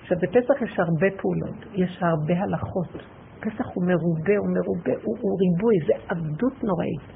עכשיו, 0.00 0.18
בפסח 0.22 0.62
יש 0.62 0.78
הרבה 0.78 1.06
פעולות, 1.16 1.66
יש 1.74 1.98
הרבה 2.00 2.34
הלכות. 2.42 3.02
פסח 3.44 3.66
הוא 3.74 3.84
מרובה, 3.86 4.36
הוא 4.38 4.48
מרובה, 4.56 4.92
הוא, 5.02 5.16
הוא 5.20 5.38
ריבוי, 5.40 5.76
זה 5.86 5.92
עבדות 6.08 6.64
נוראית 6.64 7.06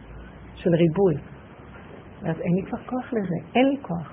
של 0.55 0.71
ריבוי. 0.71 1.15
ואז 2.23 2.41
אין 2.41 2.55
לי 2.55 2.63
כבר 2.63 2.79
כוח 2.79 3.13
לזה, 3.13 3.39
אין 3.55 3.69
לי 3.69 3.77
כוח. 3.83 4.13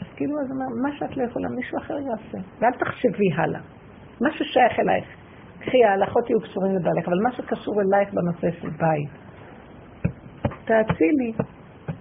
אז 0.00 0.06
כאילו, 0.16 0.40
אז 0.40 0.46
אמר, 0.52 0.82
מה 0.82 0.96
שאת 0.98 1.16
לא 1.16 1.22
יכולה, 1.22 1.48
מישהו 1.48 1.78
אחר 1.78 1.94
יעשה. 1.98 2.38
ואל 2.60 2.72
תחשבי 2.72 3.32
הלאה. 3.36 3.60
מה 4.20 4.30
ששייך 4.32 4.78
אלייך, 4.80 5.04
קחי, 5.60 5.84
ההלכות 5.84 6.30
יהיו 6.30 6.40
קשורים 6.40 6.72
לבעלך, 6.76 7.08
אבל 7.08 7.18
מה 7.22 7.32
שקשור 7.32 7.74
אלייך 7.80 8.08
בנושא 8.14 8.60
של 8.60 8.70
בית, 8.70 9.10
תאצילי, 10.64 11.32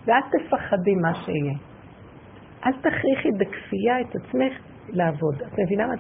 ואל 0.06 0.22
תפחדי 0.32 0.96
מה 0.96 1.14
שיהיה. 1.16 1.54
אל 2.66 2.74
תכריחי 2.74 3.30
בכפייה 3.40 4.02
את 4.02 4.16
עצמך 4.16 4.54
לעבוד. 4.90 5.42
את 5.42 5.60
מבינה 5.60 5.88
מה? 5.88 5.94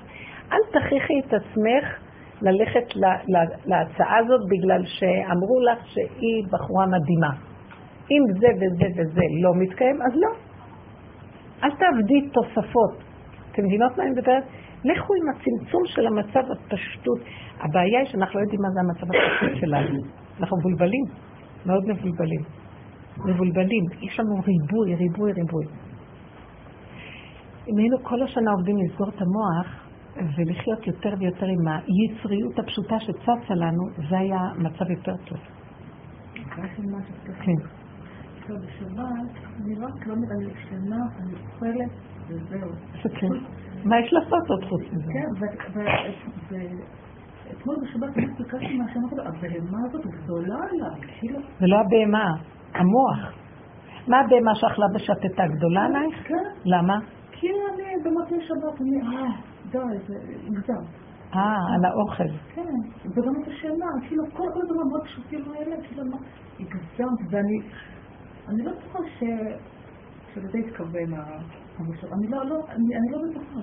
אל 0.52 0.80
תכריחי 0.80 1.14
את 1.20 1.34
עצמך 1.34 2.11
ללכת 2.42 2.96
להצעה 3.66 4.18
הזאת 4.18 4.42
בגלל 4.50 4.82
שאמרו 4.86 5.60
לך 5.60 5.86
שהיא 5.86 6.44
בחורה 6.52 6.86
מדהימה. 6.86 7.32
אם 8.12 8.24
זה 8.39 8.48
וזה 8.56 8.88
וזה 8.96 9.22
לא 9.42 9.52
מתקיים, 9.56 10.02
אז 10.02 10.12
לא. 10.16 10.30
אל 11.64 11.70
תעבדי 11.70 12.30
תוספות. 12.34 12.94
אתם 13.52 13.64
מבינות 13.66 13.98
מה 13.98 14.04
אני 14.04 14.12
מדברת? 14.12 14.44
לכו 14.84 15.14
עם 15.14 15.30
הצמצום 15.30 15.84
של 15.86 16.08
המצב 16.08 16.52
הפשטות. 16.52 17.20
הבעיה 17.60 18.00
היא 18.00 18.08
שאנחנו 18.08 18.39
לא 18.39 18.44
יודעים 18.44 18.62
מה 18.62 18.70
זה 18.74 18.80
המצב 18.80 19.08
הפשטות 19.16 19.60
שלנו. 19.62 20.00
אנחנו 20.39 20.58
מבולבלים, 20.58 21.06
מאוד 21.66 21.84
מבולבלים. 21.88 22.42
מבולבלים. 23.26 23.84
יש 24.02 24.20
לנו 24.20 24.36
ריבוי, 24.36 24.96
ריבוי, 24.96 25.32
ריבוי. 25.32 25.66
אם 27.68 27.78
היינו 27.78 27.98
כל 28.04 28.24
השנה 28.24 28.52
עובדים 28.52 28.76
לסגור 28.78 29.10
את 29.10 29.22
המוח 29.22 29.81
ולחיות 30.16 30.88
יותר 30.88 31.14
ויותר 31.20 31.45
עם 31.45 31.68
היצריות 31.68 32.59
הפשוטה 32.59 32.99
שצצה 32.99 33.53
לנו, 33.53 33.84
זה 34.09 34.18
היה 34.18 34.39
מצב 34.57 34.89
יותר 34.89 35.16
טוב. 35.26 35.38
כן. 37.43 37.82
בשבת, 38.47 39.32
אני 39.59 39.76
רק 39.76 40.07
לא 40.07 40.14
אני 40.14 40.45
ישנה, 40.45 41.05
אני 41.20 41.34
אוכלת, 41.34 41.91
וזהו. 42.28 42.70
כן. 43.20 43.28
מה 43.86 43.99
יש 43.99 44.14
לעשות 44.14 44.49
עוד 44.49 44.64
חוץ 44.70 44.82
מזה? 44.93 45.12
כן, 45.14 45.28
ואתמול 47.45 47.76
בשבת 47.84 48.18
אני 48.18 48.26
ביקשתי 48.26 48.78
מהשם 48.78 48.99
הזה, 49.12 49.22
הבהמה 49.22 49.78
הזאת 49.89 50.05
גדולה 50.05 50.55
עליי, 50.55 51.07
כאילו... 51.20 51.39
זה 51.59 51.68
לא 51.68 51.78
הבהמה, 51.80 52.26
המוח. 52.74 53.34
מה 54.07 54.20
הבהמה 54.20 54.55
שאכלה 54.55 54.86
ושתתה 54.95 55.43
גדולה 55.47 55.86
עלייך? 55.86 56.28
כן. 56.28 56.36
למה? 56.66 56.99
כי 57.32 57.47
אני 57.47 58.03
במוצאי 58.03 58.38
שבת, 58.47 58.82
אני, 58.82 59.18
אה, 59.18 59.51
די, 59.72 59.78
זה 60.07 60.15
מגזם. 60.49 60.84
אה, 61.36 61.76
על 61.76 61.86
האוכל. 61.86 62.38
כן, 62.55 62.76
וגם 63.05 63.41
את 63.41 63.47
השינה, 63.47 63.86
כאילו 64.07 64.24
כל 64.34 64.47
הדברים 64.47 64.88
מאוד 64.89 65.03
פשוטים 65.03 65.51
האלה, 65.51 65.76
כאילו 65.88 66.03
מה, 66.05 66.17
הגזמת, 66.59 67.19
ואני 67.30 67.61
אני 68.47 68.63
לא 68.63 68.72
בטוחה 68.72 68.99
ש... 69.19 69.24
שלזה 70.34 70.57
התכוון 70.57 71.13
המושב. 71.78 72.07
אני 72.13 72.28
לא, 72.28 72.45
לא, 72.45 72.55
אני, 72.69 72.95
אני 72.97 73.11
לא 73.11 73.17
בטוחה, 73.30 73.59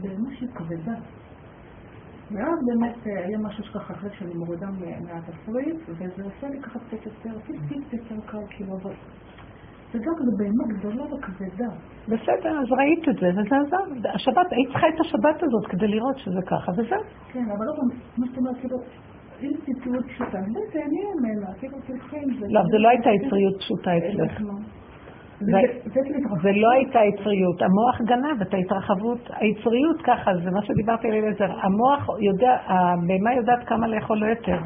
זה 0.00 0.08
משהו 0.28 0.46
כבדה. 0.54 0.98
ואז 2.30 2.58
באמת 2.66 3.06
אה, 3.06 3.24
היה 3.26 3.38
משהו 3.38 3.64
שככה 3.64 3.94
אחרי 3.94 4.10
שאני 4.18 4.34
מורידה 4.34 4.66
מהתפריט, 5.04 5.76
וזה 5.88 6.24
עושה 6.24 6.48
לי 6.48 6.62
ככה 6.62 6.78
קצת 6.78 7.06
יותר, 7.06 7.38
טיפ 7.46 7.60
טיפ 7.68 7.92
יותר 7.92 8.26
קל, 8.26 8.38
כאילו, 8.50 8.72
אבל 8.82 8.94
זה 9.92 9.98
גם 9.98 10.14
כזה 10.18 10.32
בהמה 10.38 10.64
גדולה 10.78 11.04
וכבדה. 11.04 11.70
בסדר, 12.08 12.52
אז 12.60 12.68
ראית 12.78 13.08
את 13.08 13.16
זה, 13.20 13.28
וזה 13.36 13.56
עזר. 13.56 14.10
השבת, 14.14 14.52
היית 14.52 14.68
צריכה 14.68 14.88
את 14.88 15.00
השבת 15.00 15.42
הזאת 15.42 15.66
כדי 15.70 15.88
לראות 15.88 16.18
שזה 16.18 16.40
ככה, 16.46 16.72
וזהו. 16.72 17.02
כן, 17.32 17.44
אבל 17.56 17.66
לא 17.66 17.72
פעם, 17.76 17.98
מה 18.18 18.26
זאת 18.26 18.38
אומרת, 18.38 18.56
כאילו, 18.60 18.78
אם 19.42 19.50
ציטוט 19.64 20.06
פשוטה, 20.06 20.38
בואי 20.52 20.66
תהני 20.72 21.00
ממנה, 21.14 21.54
כאילו 21.58 21.78
תלכי 21.86 22.16
עם 22.16 22.40
זה. 22.40 22.46
לא, 22.50 22.60
זה 22.70 22.78
לא 22.78 22.88
הייתה 22.88 23.10
יצריות 23.10 23.56
פשוטה 23.58 23.90
אצלך. 23.98 24.40
זה 26.42 26.52
לא 26.52 26.70
הייתה 26.70 26.98
יצריות, 26.98 27.62
המוח 27.62 28.00
גנב 28.00 28.42
את 28.42 28.54
ההתרחבות, 28.54 29.30
היצריות 29.30 30.02
ככה, 30.04 30.30
זה 30.44 30.50
מה 30.50 30.62
שדיברתי 30.62 31.08
על 31.08 31.14
אליעזר, 31.14 31.50
המוח 31.62 32.08
יודע, 32.20 32.56
הבהמה 32.66 33.34
יודעת 33.36 33.68
כמה 33.68 33.88
לאכול 33.88 34.18
לו 34.18 34.26
יותר, 34.26 34.58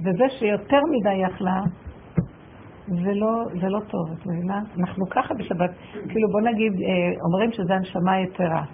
וזה 0.00 0.24
שיותר 0.38 0.80
מדי 0.90 1.14
יכלה, 1.14 1.60
זה 2.88 3.12
לא, 3.14 3.44
זה 3.60 3.68
לא 3.68 3.80
טוב, 3.80 4.12
את 4.12 4.26
מבינה? 4.26 4.60
אנחנו 4.78 5.06
ככה 5.10 5.34
בשבת, 5.34 5.70
כאילו 6.08 6.28
בוא 6.32 6.40
נגיד, 6.40 6.72
אה, 6.72 7.10
אומרים 7.24 7.52
שזה 7.52 7.74
הנשמה 7.74 8.20
יתרה, 8.20 8.64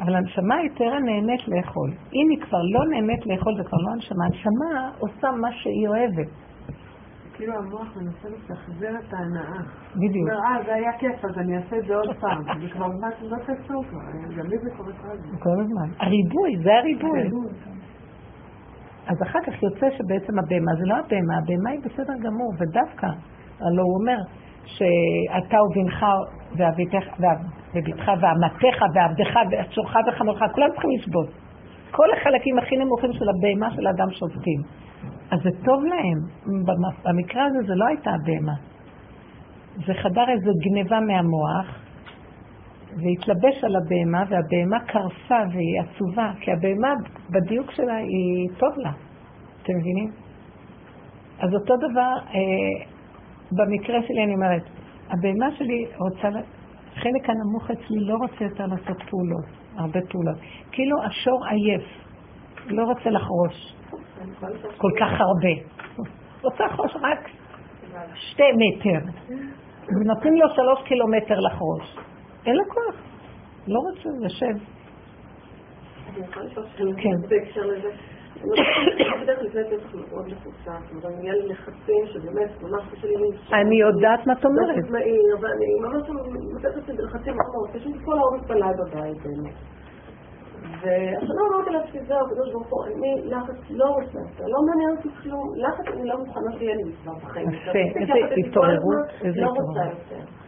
אבל 0.00 0.14
הנשמה 0.14 0.54
היתרה 0.56 1.00
נהנית 1.00 1.48
לאכול. 1.48 1.90
אם 1.90 2.26
היא 2.30 2.40
כבר 2.40 2.62
לא 2.74 2.84
נהנית 2.90 3.26
לאכול, 3.26 3.56
זה 3.56 3.64
כבר 3.64 3.78
לא 3.78 3.90
הנשמה, 3.92 4.24
הנשמה 4.24 4.90
עושה 4.98 5.30
מה 5.40 5.52
שהיא 5.52 5.88
אוהבת. 5.88 6.30
כאילו 7.34 7.58
המוח 7.58 7.96
מנסה 7.96 8.28
לשחזר 8.28 8.98
את 8.98 9.14
ההנאה. 9.14 9.62
בדיוק. 9.96 10.28
הוא 10.28 10.38
אומר, 10.38 10.44
אה, 10.44 10.64
זה 10.66 10.74
היה 10.74 10.92
כיף, 10.98 11.24
אז 11.24 11.38
אני 11.38 11.56
אעשה 11.56 11.78
את 11.78 11.84
זה 11.86 11.96
עוד 11.96 12.16
פעם. 12.20 12.42
זה 12.60 12.68
כבר 12.72 12.86
ממש 12.86 13.14
לא 13.22 13.36
קשור 13.36 13.84
כבר, 13.84 14.00
גם 14.36 14.46
לי 14.46 14.58
זה 14.58 14.70
קורה 14.76 14.92
כל 14.92 15.08
הזמן. 15.10 15.38
כל 15.38 15.60
הזמן. 15.60 15.88
הריבוי, 16.00 16.62
זה 16.64 16.70
הריבוי. 16.74 17.20
אז 19.10 19.22
אחר 19.22 19.38
כך 19.46 19.62
יוצא 19.62 19.86
שבעצם 19.96 20.38
הבהמה 20.38 20.72
זה 20.78 20.86
לא 20.86 20.94
הבהמה, 20.94 21.34
הבהמה 21.38 21.70
היא 21.70 21.80
בסדר 21.84 22.16
גמור, 22.24 22.52
ודווקא, 22.58 23.06
הלוא 23.60 23.84
הוא 23.84 23.96
אומר 24.00 24.18
שאתה 24.64 25.56
ובנך 25.62 26.06
ובתך 26.52 28.08
ואמתך 28.20 28.78
ועבדך 28.94 29.34
ואשורך 29.50 29.96
וחמורך, 30.08 30.42
כולם 30.54 30.70
צריכים 30.72 30.90
לשבות. 30.98 31.28
כל 31.90 32.08
החלקים 32.16 32.58
הכי 32.58 32.76
נמוכים 32.76 33.12
של 33.12 33.28
הבהמה 33.28 33.70
של 33.70 33.86
האדם 33.86 34.10
שובתים. 34.10 34.60
אז 35.30 35.38
זה 35.42 35.50
טוב 35.64 35.84
להם. 35.84 36.18
במקרה 37.04 37.44
הזה 37.44 37.58
זה 37.66 37.74
לא 37.74 37.86
הייתה 37.86 38.10
הבהמה. 38.10 38.56
זה 39.86 39.94
חדר 40.02 40.28
איזו 40.28 40.50
גניבה 40.64 41.00
מהמוח, 41.00 41.66
והתלבש 42.96 43.64
על 43.64 43.76
הבהמה, 43.76 44.22
והבהמה 44.28 44.80
קרסה 44.86 45.42
והיא 45.52 45.80
עצובה, 45.80 46.32
כי 46.40 46.52
הבהמה 46.52 46.94
בדיוק 47.30 47.70
שלה 47.70 47.96
היא 47.96 48.48
טוב 48.58 48.70
לה. 48.76 48.92
אתם 49.62 49.72
מבינים? 49.78 50.10
אז 51.38 51.54
אותו 51.54 51.74
דבר, 51.76 52.14
אה, 52.34 52.86
במקרה 53.52 53.98
שלי 54.06 54.24
אני 54.24 54.34
אומרת, 54.34 54.62
הבהמה 55.08 55.56
שלי 55.56 55.86
רוצה, 55.98 56.28
חלק 56.94 57.30
הנמוך 57.30 57.70
אצלי 57.70 58.00
לא 58.00 58.14
רוצה 58.14 58.44
יותר 58.44 58.66
לעשות 58.66 59.02
פעולות, 59.10 59.44
הרבה 59.76 60.00
פעולות. 60.10 60.36
כאילו 60.72 60.96
השור 61.04 61.46
עייף, 61.46 61.84
לא 62.66 62.84
רוצה 62.84 63.10
לחרוש 63.10 63.74
כל 64.76 64.90
כך 65.00 65.20
הרבה. 65.20 65.70
רוצה 66.42 66.64
לחרוש 66.64 66.92
רק 66.96 67.28
שתי 68.14 68.52
מטר, 68.56 69.10
ונותנים 69.88 70.34
לו 70.34 70.46
שלוש 70.54 70.88
קילומטר 70.88 71.40
לחרוש. 71.40 71.96
אין 72.46 72.56
לו 72.56 72.64
כוח, 72.68 72.94
לא 73.68 73.78
רוצה, 73.78 74.08
יושב. 74.22 74.64
אני 76.08 76.24
יכולה 76.24 76.46
לשאול 76.46 76.66
שאלה 76.76 76.92
כן. 76.96 77.28
בהקשר 77.28 77.66
לזה. 77.66 77.90
אומרת. 83.44 83.52
אני 83.52 83.76
יודעת 83.76 84.26
מה 84.26 84.32
את 84.32 84.44
אומרת. 84.44 84.76
לחץ 84.76 84.90
מהיר, 84.90 85.36
ואני 85.40 85.66
ממש 85.80 86.08
מוצאת 86.52 86.76
עצמי 86.76 86.96
בלחצים 86.96 87.34
מאוד 87.36 87.52
מאוד 87.52 87.70
קשים, 87.72 87.92
כל 88.04 88.18
העומס 88.18 88.46
בלילה 88.46 88.72
בבית 88.72 89.22
באמת. 89.22 89.54
והשנה 90.80 91.40
אמרתי 91.50 91.70
לעצמי, 91.70 92.00
זהו, 92.08 92.18
הקדוש 92.26 92.52
ברוך 92.52 92.68
הוא, 92.70 92.84
אני 92.86 93.30
לחץ 93.30 93.70
לא 93.70 93.84
רוצה 93.84 94.18
יותר, 94.18 94.44
לא 94.46 94.58
מעניין 94.66 94.90
אותי 94.96 95.08
כלום, 95.22 95.46
לחץ 95.56 95.86
אני 95.94 96.08
לא 96.08 96.18
מוכנה 96.18 96.58
שיהיה 96.58 96.74
לי 96.74 96.92
כבר 97.02 97.12
בחיים. 97.14 97.50
יפה, 97.50 97.78
איזה 98.00 98.12
התעוררות, 98.48 99.08
איזה 99.24 99.40
לא 99.40 99.50
התעוררות. 99.50 100.40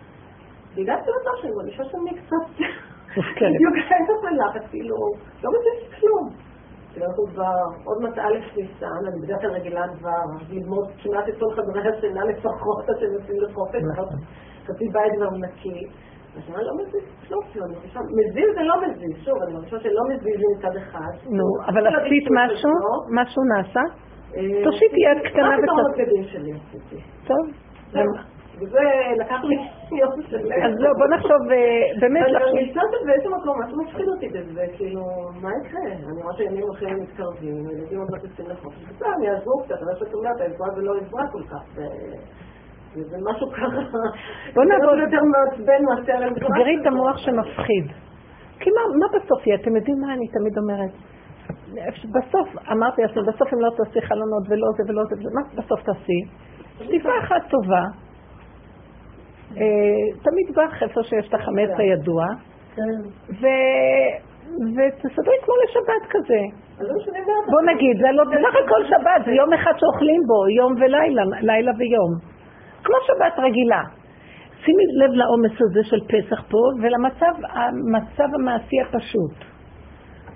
והגעתי 0.74 1.10
למצב 1.10 1.34
שאני 1.40 1.52
מרגישה 1.56 1.84
שאני 1.84 2.10
קצת... 2.20 2.44
בדיוק 3.54 3.74
ההפך 3.76 4.18
מלחץ, 4.24 4.70
כאילו, 4.70 4.96
לא 5.42 5.50
מזיז 5.54 6.00
כלום. 6.00 6.28
כאילו, 6.92 7.06
אנחנו 7.06 7.26
כבר 7.32 7.54
עוד 7.84 8.02
מעט 8.02 8.18
א' 8.18 8.38
ניסן, 8.56 9.02
אני 9.08 9.20
בדרך 9.22 9.40
כלל 9.40 9.50
רגילה 9.50 9.84
כבר 9.98 10.22
ללמוד 10.50 10.88
כמעט 11.02 11.28
את 11.28 11.34
כל 11.40 11.54
חדרי 11.56 11.88
השינה 11.88 12.24
לפחות, 12.24 12.84
שהם 13.00 13.12
יוצאים 13.12 13.40
לחופש, 13.40 13.82
נכון. 13.92 14.04
אבל 14.04 14.16
חצי 14.66 14.88
בית 14.92 15.12
כבר 15.16 15.30
נקי. 15.30 15.86
השנה 16.36 16.62
לא 16.62 16.72
מזיז 16.80 17.04
כלום, 17.28 17.40
כאילו, 17.52 17.66
אני 17.66 17.74
מרגישה, 17.74 18.00
מזיז 18.00 18.54
זה 18.54 18.62
לא 18.62 18.74
מזיז, 18.82 19.24
שוב, 19.24 19.42
אני 19.42 19.52
מרגישה 19.52 19.80
שלא 19.80 20.02
מזיז 20.08 20.36
לי 20.40 20.46
מצד 20.56 20.76
אחד. 20.76 21.12
נו, 21.30 21.44
אבל 21.68 21.82
לא 21.84 21.88
עשית 21.88 22.26
משהו? 22.30 22.70
משהו 23.10 23.42
נעשה? 23.44 23.80
אה, 24.36 24.64
תושיטי 24.64 25.00
יד 25.06 25.32
קטנה 25.32 25.48
רק 25.48 25.58
את 25.58 25.70
וקצת. 25.70 26.00
הבגדים 26.00 26.24
שלי 26.24 26.52
עשיתי. 26.52 27.02
טוב. 27.26 27.44
וזה 28.62 28.80
לקח 29.20 29.40
לי 29.44 29.56
יום 29.98 30.22
שלם. 30.28 30.62
אז 30.66 30.74
לא, 30.78 30.90
בוא 30.98 31.06
נחשוב, 31.16 31.42
אה, 31.50 32.00
באמת, 32.00 32.26
אני. 32.26 32.32
מרגישה 32.32 32.80
שבאיזשהו 32.92 33.32
מקום 33.40 33.62
משהו 33.62 33.82
מפחיד 33.82 34.08
אותי 34.08 34.28
בזה, 34.28 34.64
כאילו, 34.76 35.04
מה 35.42 35.50
יקרה? 35.60 35.80
אני 35.82 36.22
רואה 36.22 36.34
שימים 36.36 36.62
הולכים 36.62 36.88
ומתקרבים, 36.98 37.70
ילדים 37.70 37.98
עוד 37.98 38.08
מעט 38.10 38.24
יוצאים 38.24 38.48
לחופש, 38.50 38.82
בסדר, 38.88 39.08
אני 39.18 39.30
אעזור 39.30 39.62
קצת, 39.64 39.78
אבל 39.84 39.94
שאת 39.98 40.14
אומרת, 40.14 40.40
העזרה 40.40 40.68
זה 40.76 40.82
לא 40.82 40.92
עזרה 41.00 41.24
כל 41.32 41.42
כך, 41.50 41.62
וזה 42.96 43.16
משהו 43.30 43.50
ככה, 43.50 43.82
בוא 44.54 44.64
נעבוד. 44.64 44.96
זה 44.96 45.02
יותר 45.02 45.24
מעצבן 45.32 45.84
מאשר 45.84 46.12
עזרה. 46.12 46.48
תסגרי 46.48 46.76
את 46.80 46.86
המוח 46.86 47.16
שמפחיד. 47.18 47.86
כי 48.60 48.70
מה, 48.70 48.82
מה 49.00 49.06
בסוף 49.14 49.46
יהיה? 49.46 49.56
אתם 49.60 49.76
יודעים 49.76 49.96
מה 50.00 50.14
אני 50.14 50.28
תמיד 50.28 50.58
אומרת? 50.58 50.92
בסוף, 52.16 52.48
אמרתי 52.72 53.02
לעצמי, 53.02 53.22
בסוף 53.22 53.52
אם 53.54 53.60
לא 53.60 53.70
תעשי 53.76 54.00
חלונות 54.00 54.42
ולא 54.48 54.68
זה 54.76 54.82
ולא 54.88 55.02
זה, 55.04 55.16
מה 55.34 55.62
בסוף 55.62 55.82
תעשי? 55.82 56.20
שטיפה 56.84 57.10
אחת 57.22 57.42
טובה. 57.50 57.84
אה, 59.56 60.18
תמיד 60.24 60.46
בך 60.56 60.82
איפה 60.82 61.00
שיש 61.02 61.28
את 61.28 61.34
החמץ 61.34 61.70
הידוע, 61.78 62.24
ו... 63.40 63.46
ותסדרי 64.74 65.36
כמו 65.44 65.54
לשבת 65.64 66.04
כזה. 66.10 66.40
לא 66.80 66.94
בוא 67.50 67.62
נגיד, 67.74 67.96
זה 68.02 68.10
לא, 68.12 68.24
בסך 68.24 68.54
הכל 68.64 68.84
שבת, 68.84 69.24
זה 69.24 69.30
יום 69.30 69.52
אחד 69.52 69.72
שאוכלים 69.76 70.20
בו, 70.26 70.48
יום 70.48 70.72
ולילה, 70.72 71.22
לילה 71.40 71.72
ויום. 71.78 72.12
כמו 72.84 72.96
שבת 73.06 73.38
רגילה. 73.38 73.82
שימי 74.64 74.84
לב 75.00 75.10
לעומס 75.10 75.56
הזה 75.60 75.80
של 75.84 76.00
פסח 76.08 76.42
פה, 76.50 76.58
ולמצב 76.82 78.28
המעשי 78.34 78.80
הפשוט. 78.80 79.36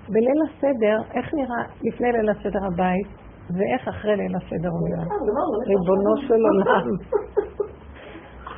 בליל 0.09 0.41
הסדר, 0.47 0.97
איך 1.15 1.33
נראה 1.33 1.63
לפני 1.83 2.11
ליל 2.11 2.29
הסדר 2.29 2.65
הבית, 2.73 3.07
ואיך 3.57 3.87
אחרי 3.87 4.15
ליל 4.15 4.35
הסדר 4.35 4.69
הוא 4.69 4.89
נראה? 4.89 5.05
לא 5.05 5.15
נשמע. 5.21 5.67
ריבונו 5.67 6.17
של 6.27 6.41
עולם. 6.49 6.87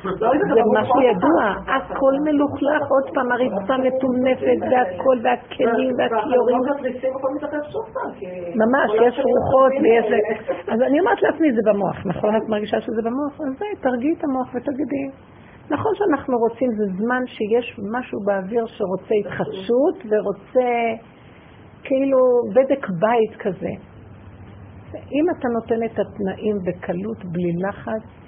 זה 0.02 0.62
משהו 0.80 1.00
ידוע, 1.10 1.42
הכל 1.76 2.14
מלוכלך, 2.24 2.82
עוד 2.94 3.14
פעם 3.14 3.32
הרצפה 3.32 3.76
מטונפת 3.86 4.60
והכל 4.70 5.16
והכלים 5.22 5.94
והכיורים. 5.98 6.58
ממש, 8.62 8.90
יש 9.06 9.14
רוחות 9.30 9.72
ויש... 9.82 10.06
אז 10.68 10.82
אני 10.82 11.00
אומרת 11.00 11.22
לעצמי, 11.22 11.52
זה 11.52 11.62
במוח, 11.70 11.96
נכון? 12.06 12.36
את 12.36 12.48
מרגישה 12.48 12.80
שזה 12.80 13.02
במוח? 13.02 13.40
אז 13.40 13.58
זה, 13.58 13.66
תרגיעי 13.80 14.14
את 14.18 14.24
המוח 14.24 14.48
ותגידי. 14.54 15.04
נכון 15.70 15.92
שאנחנו 15.94 16.38
רוצים, 16.38 16.68
זה 16.78 16.84
זמן 16.98 17.22
שיש 17.26 17.80
משהו 17.92 18.18
באוויר 18.26 18.66
שרוצה 18.66 19.14
התחדשות 19.20 19.96
ורוצה 20.08 20.70
כאילו 21.84 22.18
בדק 22.54 22.86
בית 22.88 23.36
כזה. 23.38 23.72
אם 24.94 25.24
אתה 25.38 25.48
נותן 25.48 25.84
את 25.84 25.98
התנאים 25.98 26.56
בקלות, 26.66 27.24
בלי 27.24 27.52
לחץ, 27.68 28.19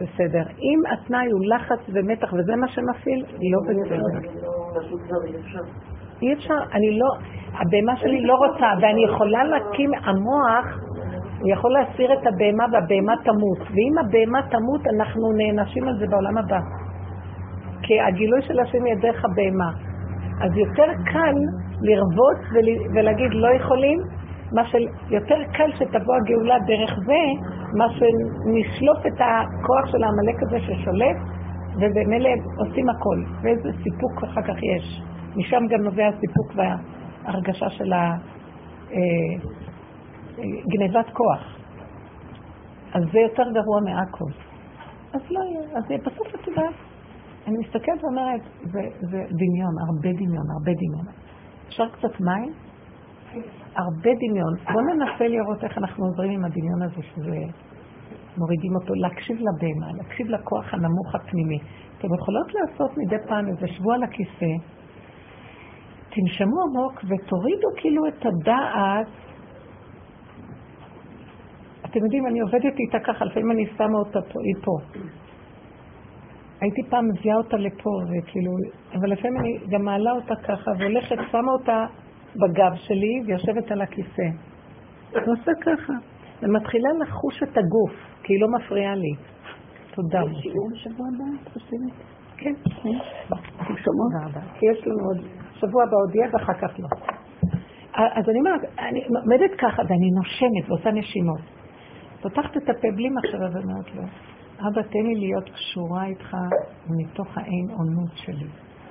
בסדר. 0.00 0.42
אם 0.42 0.80
התנאי 0.92 1.30
הוא 1.30 1.40
לחץ 1.54 1.78
ומתח 1.94 2.32
וזה 2.32 2.56
מה 2.56 2.68
שמפעיל, 2.68 3.24
לא 3.52 3.60
בסדר. 3.82 3.96
לא. 3.96 5.60
אי 6.22 6.32
אפשר, 6.32 6.58
אני 6.72 6.98
לא, 6.98 7.06
הבהמה 7.60 7.96
שלי 7.96 8.20
לא 8.20 8.34
רוצה, 8.34 8.66
ואני 8.82 9.04
יכולה 9.04 9.44
להקים, 9.44 9.90
המוח, 10.04 10.66
הוא 11.40 11.50
יכול 11.52 11.72
להסיר 11.72 12.12
את 12.12 12.26
הבהמה 12.26 12.64
והבהמה 12.72 13.14
תמות, 13.24 13.58
ואם 13.58 13.98
הבהמה 13.98 14.42
תמות 14.50 14.80
אנחנו 14.94 15.32
נענשים 15.32 15.88
על 15.88 15.98
זה 15.98 16.06
בעולם 16.10 16.38
הבא. 16.38 16.58
כי 17.82 18.00
הגילוי 18.00 18.42
של 18.42 18.60
השם 18.60 18.86
יהיה 18.86 18.96
דרך 18.96 19.24
הבהמה. 19.24 19.70
אז 20.44 20.56
יותר 20.56 20.86
קל 21.12 21.34
לרבות 21.82 22.38
ול- 22.54 22.94
ולהגיד 22.94 23.30
לא 23.34 23.48
יכולים, 23.54 23.98
מה 24.52 24.62
שיותר 24.64 25.36
קל 25.52 25.70
שתבוא 25.74 26.14
הגאולה 26.16 26.56
דרך 26.66 26.98
זה, 27.06 27.22
מה 27.78 27.86
שנשלוף 27.90 29.06
את 29.06 29.20
הכוח 29.20 29.86
של 29.86 30.04
העמלק 30.04 30.42
הזה 30.42 30.60
ששולט, 30.60 31.16
ובמילא 31.76 32.30
עושים 32.56 32.88
הכל. 32.88 33.22
ואיזה 33.42 33.70
סיפוק 33.82 34.24
אחר 34.24 34.42
כך 34.42 34.62
יש. 34.62 35.02
משם 35.36 35.66
גם 35.68 35.82
נובע 35.82 36.06
הסיפוק 36.08 36.52
וההרגשה 36.56 37.70
של 37.70 37.92
אה, 37.92 38.16
גנבת 40.72 41.10
כוח. 41.12 41.56
אז 42.94 43.02
זה 43.12 43.18
יותר 43.18 43.42
גרוע 43.42 43.80
מהכל. 43.84 44.32
אז 45.12 45.20
לא 45.30 45.40
יהיה. 45.40 45.78
אז 45.78 45.84
בסוף 46.06 46.34
את 46.34 46.48
אני 47.46 47.56
מסתכלת 47.58 48.04
ואומרת, 48.04 48.40
זה, 48.62 48.80
זה 49.00 49.24
דמיון, 49.30 49.74
הרבה 49.86 50.12
דמיון, 50.12 50.46
הרבה 50.50 50.72
דמיון. 50.72 51.06
אפשר 51.68 51.88
קצת 51.88 52.20
מים? 52.20 52.69
הרבה 53.76 54.10
דמיון. 54.20 54.54
בואו 54.72 54.84
ננסה 54.84 55.28
לראות 55.28 55.64
איך 55.64 55.78
אנחנו 55.78 56.04
עוזרים 56.06 56.30
עם 56.30 56.44
הדמיון 56.44 56.82
הזה, 56.82 57.02
שזה... 57.02 57.36
מורידים 58.38 58.72
אותו, 58.76 58.94
להקשיב 58.94 59.36
לבהמה, 59.36 59.92
להקשיב 59.96 60.26
לכוח 60.26 60.74
הנמוך 60.74 61.14
הפנימי. 61.14 61.58
אתם 61.98 62.08
יכולות 62.14 62.54
לעשות 62.54 62.90
מדי 62.98 63.16
פעם 63.28 63.48
איזה 63.48 63.66
שבוע 63.66 63.94
על 63.94 64.02
הכיסא, 64.02 64.52
תנשמו 66.10 66.56
עמוק 66.66 66.94
ותורידו 66.94 67.68
כאילו 67.76 68.06
את 68.06 68.26
הדעת. 68.26 69.06
אתם 71.84 71.98
יודעים, 72.04 72.26
אני 72.26 72.40
עובדת 72.40 72.78
איתה 72.78 72.98
ככה, 73.04 73.24
לפעמים 73.24 73.50
אני 73.50 73.66
שמה 73.76 73.98
אותה 73.98 74.20
פה, 74.22 74.38
היא 74.44 74.64
פה. 74.64 75.00
הייתי 76.60 76.82
פעם 76.90 77.08
מביאה 77.08 77.36
אותה 77.36 77.56
לפה, 77.56 77.90
וכאילו, 78.04 78.52
אבל 78.94 79.12
לפעמים 79.12 79.40
אני 79.40 79.58
גם 79.70 79.82
מעלה 79.82 80.12
אותה 80.12 80.36
ככה, 80.36 80.70
והולכת, 80.78 81.16
שמה 81.30 81.52
אותה 81.52 81.86
בגב 82.36 82.74
שלי, 82.74 83.22
ויושבת 83.26 83.70
על 83.70 83.82
הכיסא. 83.82 84.28
ועושה 85.12 85.52
ככה, 85.62 85.92
ומתחילה 86.42 86.88
לחוש 87.02 87.42
את 87.42 87.58
הגוף, 87.58 87.92
כי 88.22 88.32
היא 88.32 88.40
לא 88.40 88.48
מפריעה 88.48 88.94
לי. 88.94 89.14
תודה. 89.94 90.20
יש 90.30 90.42
שיעור 90.42 90.68
בשבוע 90.72 91.06
הבא, 91.14 91.42
את 91.42 91.48
חושבת? 91.48 91.92
כן. 92.36 92.54
תודה 93.84 94.26
רבה. 94.26 94.40
כי 94.58 94.66
יש 94.66 94.86
לנו 94.86 95.04
עוד, 95.04 95.26
שבוע 95.52 95.82
הבא 95.82 95.96
עוד 95.96 96.14
יהיה 96.14 96.28
ואחר 96.32 96.54
כך 96.54 96.80
לא. 96.80 96.88
אז 97.94 98.28
אני 98.28 98.38
אומרת, 98.38 98.60
אני 98.78 99.00
עומדת 99.06 99.50
ככה 99.58 99.82
ואני 99.88 100.10
נושמת 100.16 100.68
ועושה 100.68 100.90
נשימות. 100.90 101.40
פותחת 102.22 102.56
את 102.56 102.68
הפה 102.68 102.88
בלי 102.94 103.08
מחשבה 103.08 103.46
ואומרת 103.52 103.94
לו, 103.94 104.02
אבא, 104.58 104.82
תן 104.82 105.06
לי 105.06 105.14
להיות 105.14 105.50
קשורה 105.50 106.04
איתך 106.04 106.36
מתוך 106.88 107.38
האין 107.38 107.70
עונות 107.70 108.10
שלי. 108.14 108.46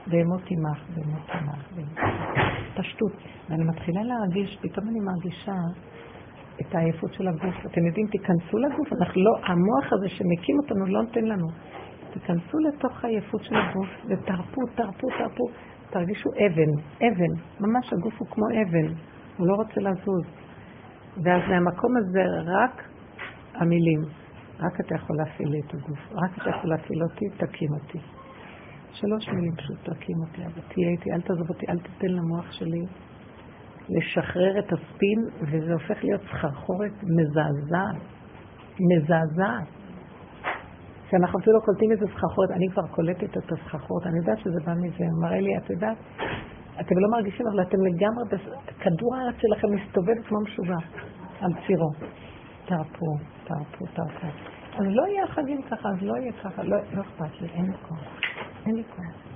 ואמות 0.09 0.41
עמך, 0.49 0.79
ואמות 0.93 1.29
עמך, 1.29 1.93
פשטות. 2.77 3.11
ואני 3.49 3.63
מתחילה 3.63 4.01
להרגיש, 4.03 4.57
פתאום 4.61 4.87
אני 4.89 4.99
מרגישה 4.99 5.55
את 6.61 6.75
העייפות 6.75 7.13
של 7.13 7.27
הגוף. 7.27 7.65
אתם 7.65 7.85
יודעים, 7.85 8.07
תיכנסו 8.07 8.57
לגוף, 8.57 8.93
אנחנו 8.93 9.21
לא, 9.23 9.31
המוח 9.43 9.93
הזה 9.93 10.09
שמקים 10.09 10.55
אותנו 10.61 10.85
לא 10.85 11.01
נותן 11.01 11.25
לנו. 11.25 11.47
תיכנסו 12.13 12.57
לתוך 12.59 13.03
העייפות 13.03 13.43
של 13.43 13.55
הגוף 13.55 13.89
ותרפו, 14.05 14.61
תרפו, 14.75 15.07
תרפו. 15.17 15.45
תרגישו 15.89 16.29
אבן, 16.29 16.71
אבן, 16.97 17.33
ממש 17.59 17.93
הגוף 17.93 18.13
הוא 18.19 18.27
כמו 18.27 18.45
אבן, 18.49 18.93
הוא 19.37 19.47
לא 19.47 19.53
רוצה 19.53 19.81
לזוז. 19.81 20.25
ואז 21.23 21.41
מהמקום 21.49 21.91
הזה 21.97 22.23
רק 22.45 22.83
המילים, 23.55 24.01
רק 24.59 24.79
אתה 24.79 24.95
יכול 24.95 25.15
להפעיל 25.17 25.49
לי 25.49 25.59
את 25.67 25.73
הגוף, 25.73 25.99
רק 26.11 26.37
אתה 26.41 26.49
יכול 26.49 26.69
להפעיל 26.69 27.03
אותי, 27.03 27.25
תקים 27.37 27.69
אותי. 27.73 28.18
שלוש 28.91 29.29
מילים 29.29 29.55
פשוט, 29.55 29.77
תקים 29.83 30.15
אותי, 30.21 30.41
אבל 30.45 30.61
תהיה 30.73 30.89
איתי, 30.89 31.11
אל 31.11 31.21
תעזוב 31.21 31.49
אותי, 31.49 31.65
אל 31.69 31.79
תיתן 31.79 32.07
למוח 32.07 32.51
שלי 32.51 32.85
לשחרר 33.89 34.59
את 34.59 34.73
הספין, 34.73 35.19
וזה 35.41 35.73
הופך 35.73 36.03
להיות 36.03 36.21
סחרחורת 36.21 36.91
מזעזעת, 37.03 38.01
מזעזעת. 38.79 39.67
שאנחנו 41.09 41.39
אפילו 41.39 41.55
לא 41.55 41.65
קולטים 41.65 41.91
איזה 41.91 42.05
סחרחורת, 42.07 42.51
אני 42.51 42.69
כבר 42.71 42.87
קולטת 42.87 43.37
את 43.37 43.51
הסחרחורת, 43.51 44.07
אני 44.07 44.17
יודעת 44.17 44.39
שזה 44.39 44.59
בא 44.65 44.73
מזה, 44.73 45.05
מראה 45.21 45.39
לי, 45.39 45.57
את 45.57 45.69
יודעת, 45.69 45.97
אתם 46.79 46.95
לא 46.99 47.07
מרגישים, 47.11 47.45
אבל 47.47 47.61
אתם 47.61 47.77
לגמרי, 47.77 48.23
כדור 48.79 49.15
הארץ 49.15 49.35
שלכם 49.41 49.67
מסתובב 49.75 50.23
כמו 50.27 50.37
משוגע 50.41 50.77
על 51.41 51.51
צירו. 51.67 51.91
תרפו, 52.65 53.17
תרפו, 53.43 53.85
תרפו. 53.93 54.58
אז 54.73 54.85
לא 54.87 55.07
יהיה 55.07 55.27
חגים 55.27 55.61
ככה, 55.61 55.89
אז 55.89 56.01
לא 56.01 56.13
יהיה 56.17 56.31
ככה, 56.31 56.63
לא, 56.63 56.77
לא 56.93 57.01
אכפת 57.01 57.41
לי, 57.41 57.47
אין 57.47 57.65
לי 57.65 57.77
כוח. 57.87 57.99
אין 58.65 58.75
לי 58.75 58.83
כוח. 58.83 59.29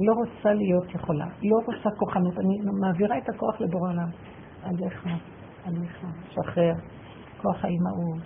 לא 0.00 0.12
רוצה 0.12 0.54
להיות 0.54 0.94
יכולה, 0.94 1.26
לא 1.26 1.56
רוצה 1.66 1.90
כוחנות, 1.98 2.38
אני 2.38 2.54
מעבירה 2.80 3.18
את 3.18 3.28
הכוח 3.28 3.60
לבורא 3.60 3.90
עולם. 3.90 4.08
עליך, 4.62 5.06
עליך, 5.64 6.06
שחרר, 6.30 6.72
כוח 7.42 7.64
האימהות, 7.64 8.22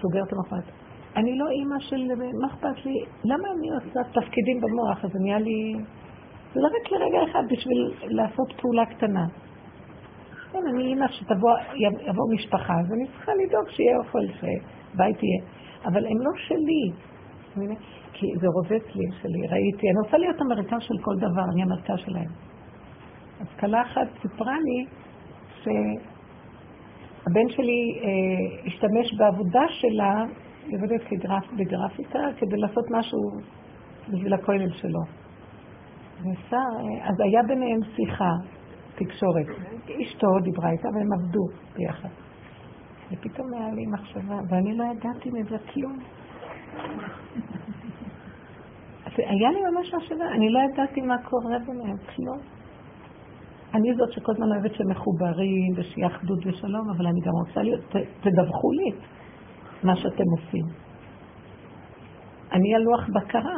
סוגרת 0.00 0.32
המחרת. 0.32 0.64
אני 1.16 1.38
לא 1.38 1.48
אימא 1.48 1.78
של, 1.78 1.96
מה 2.40 2.46
אכפת 2.46 2.86
לי? 2.86 3.04
למה 3.24 3.48
אני 3.58 3.70
עושה 3.70 4.00
תפקידים 4.20 4.60
במוח? 4.60 5.04
אז 5.04 5.10
נהיה 5.20 5.38
לי... 5.38 5.74
זה 6.54 6.60
לא 6.60 6.66
רק 6.66 6.92
לרגע 6.92 7.30
אחד 7.30 7.42
בשביל 7.50 7.94
לעשות 8.02 8.52
פעולה 8.60 8.86
קטנה. 8.86 9.26
כן, 10.52 10.58
אני 10.74 10.84
אימא 10.84 11.06
שתבוא, 11.08 11.50
יבוא 12.08 12.34
משפחה, 12.34 12.72
אז 12.80 12.92
אני 12.92 13.06
צריכה 13.06 13.32
לדאוג 13.34 13.68
שיהיה 13.68 13.98
אוכל, 13.98 14.26
שבית 14.94 15.22
יהיה. 15.22 15.42
אבל 15.84 16.06
הם 16.06 16.18
לא 16.20 16.30
שלי. 16.36 16.84
כי 18.12 18.26
זה 18.40 18.46
רובץ 18.46 18.86
לי 18.94 19.04
שלי, 19.22 19.46
ראיתי, 19.48 19.90
אני 19.90 19.98
רוצה 20.04 20.18
להיות 20.18 20.40
המרכז 20.40 20.80
של 20.80 20.94
כל 21.02 21.16
דבר, 21.16 21.44
אני 21.52 21.62
המרכז 21.62 21.94
שלהם. 21.96 22.30
אז 23.40 23.46
כלה 23.60 23.82
אחת 23.82 24.08
סיפרה 24.22 24.56
לי 24.64 24.86
שהבן 25.62 27.48
שלי 27.48 28.00
אה, 28.02 28.66
השתמש 28.66 29.14
בעבודה 29.18 29.62
שלה, 29.68 30.24
היא 30.66 30.76
עובדת 30.76 31.00
כגרפ, 31.08 31.52
בגרפיקה, 31.58 32.18
כדי 32.36 32.56
לעשות 32.56 32.84
משהו 32.90 33.18
בשביל 34.08 34.34
הכולל 34.34 34.72
שלו. 34.72 35.00
ושר, 36.20 36.56
אה, 36.56 37.08
אז 37.08 37.20
היה 37.20 37.42
ביניהם 37.48 37.80
שיחה, 37.96 38.32
תקשורת. 38.94 39.46
אשתו 40.02 40.26
דיברה 40.42 40.70
איתה 40.70 40.88
והם 40.94 41.12
עבדו 41.12 41.46
ביחד. 41.76 42.23
ופתאום 43.12 43.54
היה 43.54 43.74
לי 43.74 43.86
מחשבה, 43.86 44.36
ואני 44.48 44.76
לא 44.76 44.84
ידעתי 44.84 45.30
מזה 45.30 45.56
כלום. 45.72 45.98
היה 49.16 49.50
לי 49.50 49.60
ממש 49.70 49.94
מחשבה, 49.94 50.24
אני 50.36 50.50
לא 50.50 50.58
ידעתי 50.58 51.00
מה 51.00 51.16
קורה 51.22 51.58
ביניהם, 51.66 51.96
כלום. 51.96 52.38
אני 53.74 53.94
זאת 53.94 54.12
שכל 54.12 54.32
הזמן 54.32 54.46
אוהבת 54.52 54.74
שמחוברים 54.74 55.72
ושיהיה 55.76 56.06
אחדות 56.06 56.38
ושלום, 56.46 56.90
אבל 56.96 57.06
אני 57.06 57.20
גם 57.20 57.32
רוצה 57.46 57.62
להיות, 57.62 57.80
תדווחו 58.20 58.70
לי 58.72 58.90
מה 59.82 59.96
שאתם 59.96 60.24
עושים. 60.38 60.64
אני 62.52 62.74
הלוח 62.74 63.08
בקרה. 63.14 63.56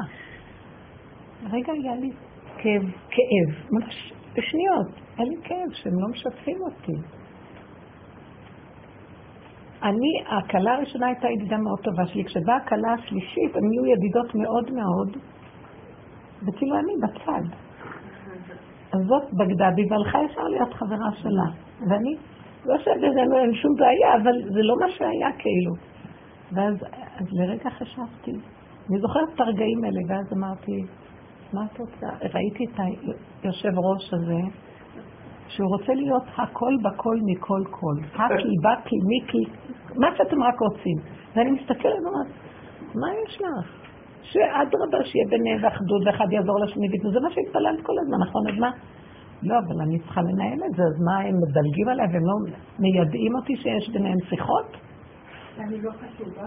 רגע 1.50 1.72
היה 1.72 1.94
לי 1.94 2.10
כאב, 2.58 2.82
כאב, 3.10 3.70
ממש 3.72 4.12
בשניות, 4.32 5.00
היה 5.16 5.28
לי 5.28 5.36
כאב 5.42 5.72
שהם 5.72 5.92
לא 5.92 6.08
משתפים 6.10 6.56
אותי. 6.60 7.16
אני, 9.82 10.38
הכלה 10.38 10.74
הראשונה 10.74 11.06
הייתה 11.06 11.28
ידידה 11.28 11.56
מאוד 11.56 11.80
טובה 11.80 12.06
שלי, 12.06 12.24
כשבאה 12.24 12.56
הכלה 12.56 12.92
השלישית, 12.92 13.56
הן 13.56 13.62
נהיו 13.68 13.86
ידידות 13.86 14.34
מאוד 14.34 14.70
מאוד, 14.70 15.16
וכאילו 16.46 16.76
אני 16.78 16.92
בצד. 17.02 17.56
אז 18.92 19.00
זאת 19.06 19.32
בגדה 19.32 19.70
בי 19.70 19.82
והלכה 19.90 20.18
ישר 20.30 20.42
להיות 20.42 20.74
חברה 20.74 21.12
שלה. 21.12 21.48
ואני, 21.90 22.16
לא 22.66 22.78
שבזה 22.78 23.20
אין 23.40 23.54
שום 23.54 23.74
בעיה, 23.76 24.14
אבל 24.22 24.52
זה 24.54 24.62
לא 24.62 24.74
מה 24.80 24.86
שהיה 24.90 25.32
כאילו. 25.38 25.72
ואז 26.52 26.74
אז 27.20 27.26
לרגע 27.32 27.70
חשבתי, 27.70 28.30
אני 28.90 28.98
זוכרת 29.00 29.28
את 29.34 29.40
הרגעים 29.40 29.84
האלה, 29.84 30.00
ואז 30.08 30.32
אמרתי, 30.32 30.82
מה 31.52 31.60
את 31.64 31.78
רוצה? 31.78 32.06
ראיתי 32.34 32.64
את 32.64 32.80
היושב 33.42 33.78
ראש 33.78 34.14
הזה, 34.14 34.40
שהוא 35.48 35.68
רוצה 35.68 35.94
להיות 35.94 36.22
הכל 36.36 36.74
בכל 36.82 37.16
מכל 37.26 37.62
כל. 37.70 37.96
הקי, 38.22 38.54
בקי, 38.64 38.96
מיקי, 39.08 39.44
מה 39.96 40.06
שאתם 40.16 40.42
רק 40.42 40.60
רוצים. 40.60 40.98
ואני 41.34 41.50
מסתכלת 41.50 42.00
ואומרת, 42.04 42.30
מה 42.94 43.06
יש 43.24 43.40
לך? 43.40 43.86
שאדרבה, 44.22 45.04
שיהיה 45.04 45.26
ביניהם 45.30 45.64
אחדות 45.64 46.02
ואחד 46.06 46.32
יעזור 46.32 46.60
לשני, 46.64 46.86
וזה 46.88 47.20
מה 47.20 47.30
שהתפללת 47.30 47.80
כל 47.82 47.92
הזמן, 48.02 48.18
נכון? 48.28 48.42
אז 48.48 48.58
מה? 48.58 48.70
לא, 49.42 49.54
אבל 49.58 49.80
אני 49.80 49.98
צריכה 49.98 50.20
לנהל 50.20 50.60
את 50.66 50.74
זה, 50.76 50.82
אז 50.82 50.96
מה, 51.06 51.18
הם 51.18 51.34
מדלגים 51.42 51.88
עליי 51.88 52.06
והם 52.12 52.26
לא 52.30 52.36
מיידעים 52.78 53.34
אותי 53.36 53.56
שיש 53.56 53.90
ביניהם 53.92 54.18
שיחות? 54.28 54.76
אני 55.58 55.82
לא 55.82 55.90
חשובה. 55.90 56.46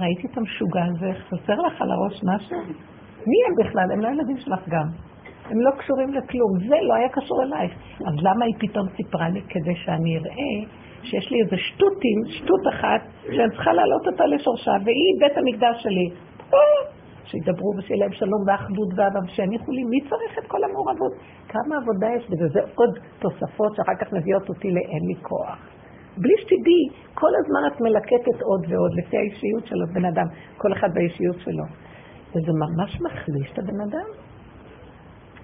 ראיתי 0.00 0.26
את 0.26 0.38
המשוגע 0.38 0.84
הזה, 0.84 1.12
חסר 1.28 1.54
לך 1.66 1.82
על 1.82 1.90
הראש 1.90 2.20
משהו? 2.24 2.58
מי 3.26 3.38
הם 3.46 3.54
בכלל? 3.66 3.92
הם 3.92 4.00
לא 4.00 4.08
ילדים 4.08 4.36
שלך 4.36 4.68
גם. 4.68 4.88
הם 5.50 5.60
לא 5.60 5.70
קשורים 5.78 6.14
לכלום. 6.14 6.52
זה 6.68 6.76
לא 6.88 6.94
היה 6.94 7.08
קשור 7.08 7.42
אלייך. 7.42 7.72
אז 8.08 8.14
למה 8.26 8.44
היא 8.44 8.54
פתאום 8.58 8.86
סיפרה 8.96 9.28
לי? 9.28 9.40
כדי 9.48 9.74
שאני 9.84 10.18
אראה 10.18 10.56
שיש 11.02 11.30
לי 11.30 11.38
איזה 11.44 11.56
שטותים, 11.56 12.18
שטות 12.26 12.64
אחת, 12.74 13.00
שאני 13.22 13.50
צריכה 13.50 13.72
להעלות 13.72 14.06
אותה 14.06 14.26
לשורשה, 14.26 14.72
והיא 14.84 15.14
בית 15.20 15.36
המקדש 15.38 15.82
שלי. 15.82 16.08
שידברו 17.24 17.72
ושיהיה 17.76 18.00
להם 18.00 18.12
שלום 18.12 18.42
ואחדות 18.46 18.90
ואהבה, 18.96 19.20
ושיניחו 19.24 19.72
לי, 19.72 19.84
מי 19.84 20.00
צריך 20.00 20.38
את 20.38 20.46
כל 20.46 20.64
המעורבות? 20.64 21.12
כמה 21.48 21.76
עבודה 21.76 22.08
יש 22.16 22.24
בזה, 22.30 22.46
זה 22.52 22.60
עוד 22.74 22.92
תוספות 23.18 23.76
שאחר 23.76 23.96
כך 24.00 24.12
מביאות 24.12 24.48
אותי 24.48 24.70
לאין 24.70 25.02
לי 25.08 25.16
כוח. 25.22 25.58
בלי 26.16 26.34
שתדעי, 26.40 26.84
כל 27.14 27.32
הזמן 27.40 27.62
את 27.68 27.80
מלקטת 27.80 28.38
עוד 28.42 28.62
ועוד 28.68 28.92
לפי 28.98 29.16
האישיות 29.16 29.66
של 29.66 29.76
הבן 29.82 30.04
אדם, 30.04 30.26
כל 30.56 30.72
אחד 30.72 30.88
באישיות 30.94 31.36
שלו. 31.44 31.64
וזה 32.30 32.52
ממש 32.64 33.00
מחליש 33.00 33.52
את 33.52 33.58
הבן 33.58 33.80
אדם. 33.88 34.29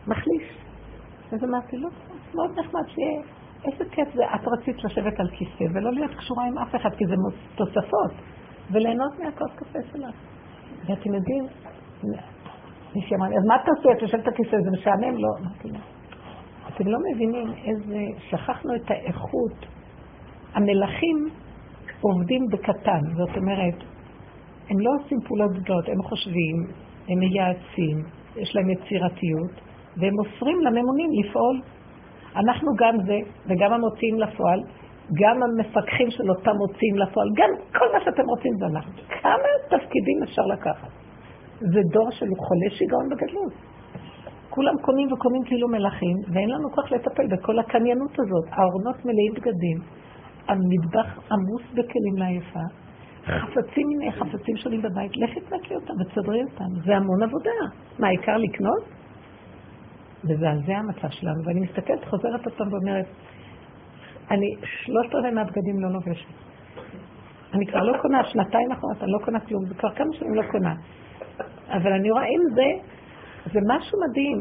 מחליש. 0.09 0.43
אז 1.33 1.45
אמרתי, 1.45 1.77
לא, 1.77 1.89
מאוד 2.35 2.59
נחמד 2.59 2.83
שיהיה 2.87 3.23
איזה 3.65 3.85
כיף 3.91 4.09
זה, 4.15 4.23
את 4.35 4.41
רצית 4.47 4.85
לשבת 4.85 5.21
על 5.21 5.29
כיסא 5.31 5.65
ולא 5.75 5.93
להיות 5.93 6.15
קשורה 6.15 6.47
עם 6.47 6.59
אף 6.59 6.75
אחד, 6.77 6.91
כי 6.97 7.05
זה 7.07 7.15
תוספות. 7.55 8.13
וליהנות 8.71 9.19
מהכוס 9.19 9.51
קפה 9.57 9.79
שלך. 9.93 10.15
ואתם 10.87 11.15
יודעים, 11.15 11.45
מישהי 12.95 13.17
אמרה 13.17 13.29
לי, 13.29 13.37
אז 13.37 13.45
מה 13.47 13.55
עושה? 13.77 13.89
את 13.97 14.03
יושבת 14.03 14.27
בכיסא, 14.27 14.57
זה 14.65 14.71
משעמם? 14.71 15.17
לא. 15.17 15.29
אמרתי 15.41 15.69
לה, 15.69 15.79
אתם 16.69 16.87
לא 16.87 16.99
מבינים 17.13 17.53
איזה, 17.65 17.99
שכחנו 18.29 18.75
את 18.75 18.91
האיכות. 18.91 19.67
המלכים 20.55 21.29
עובדים 22.01 22.47
בקטן, 22.53 23.01
זאת 23.17 23.37
אומרת, 23.37 23.75
הם 24.71 24.81
לא 24.81 24.91
עושים 25.01 25.19
פעולות 25.27 25.53
גדולות, 25.53 25.89
הם 25.89 26.03
חושבים, 26.03 26.57
הם 27.09 27.19
מייעצים, 27.19 28.03
יש 28.37 28.57
להם 28.57 28.71
יצירתיות, 28.71 29.66
והם 29.99 30.15
מוסרים 30.15 30.59
לממונים 30.61 31.11
לפעול. 31.21 31.61
אנחנו 32.37 32.71
גם 32.79 32.95
זה, 33.07 33.19
וגם 33.47 33.73
המוציאים 33.73 34.19
לפועל, 34.19 34.61
גם 35.21 35.37
המפקחים 35.43 36.11
של 36.11 36.31
אותם 36.31 36.57
מוציאים 36.57 36.97
לפועל, 36.97 37.29
גם 37.37 37.51
כל 37.79 37.87
מה 37.93 38.01
שאתם 38.05 38.23
רוצים 38.33 38.53
זה 38.59 38.67
אנחנו. 38.67 38.93
כמה 39.23 39.49
תפקידים 39.69 40.19
אפשר 40.23 40.43
לקחת? 40.43 40.89
זה 41.61 41.81
דור 41.93 42.11
של 42.11 42.27
חולי 42.27 42.71
שיגעון 42.71 43.09
בגדלות. 43.11 43.53
כולם 44.51 44.75
קונים 44.83 45.13
וקונים 45.13 45.43
כאילו 45.45 45.69
מלכים, 45.69 46.17
ואין 46.33 46.51
לנו 46.51 46.71
כוח 46.75 46.93
לטפל 46.93 47.27
בכל 47.27 47.59
הקניינות 47.59 48.13
הזאת. 48.13 48.47
הארונות 48.51 49.05
מלאים 49.05 49.33
בגדים, 49.37 49.79
המטבח 50.49 51.19
עמוס 51.33 51.63
בכלים 51.73 52.17
לעייפה, 52.17 52.67
חפצים 53.25 53.89
מיני 53.89 54.13
חפצים 54.13 54.57
שונים 54.57 54.83
בבית, 54.83 55.13
לכי 55.17 55.41
תנקי 55.41 55.75
אותם 55.75 55.95
ותסדרי 56.01 56.43
אותם. 56.45 56.81
זה 56.85 56.97
המון 56.97 57.23
עבודה. 57.23 57.51
מה, 57.99 58.07
העיקר 58.07 58.37
לקנות? 58.37 58.96
זה 60.67 60.77
המצב 60.77 61.09
שלנו. 61.11 61.45
ואני 61.45 61.61
מסתכלת, 61.61 62.05
חוזרת 62.05 62.47
אותם 62.47 62.73
ואומרת, 62.73 63.07
אני 64.31 64.55
שלושת 64.63 65.15
רבעי 65.15 65.31
מהבגדים 65.31 65.81
לא 65.81 65.89
לובשת. 65.89 66.27
אני 67.55 67.67
כבר 67.67 67.83
לא 67.83 67.99
קונה, 68.03 68.25
שנתיים 68.25 68.73
אחרונות 68.73 69.03
אני 69.03 69.13
לא 69.13 69.19
קונה 69.25 69.41
כלום, 69.41 69.67
זה 69.69 69.75
כבר 69.75 69.91
כמה 69.91 70.13
שנים 70.13 70.35
לא 70.35 70.43
קונה. 70.51 70.75
אבל 71.69 71.93
אני 71.93 72.11
רואה, 72.11 72.25
אם 72.25 72.41
זה, 72.55 72.69
זה 73.53 73.61
משהו 73.67 73.99
מדהים. 74.09 74.41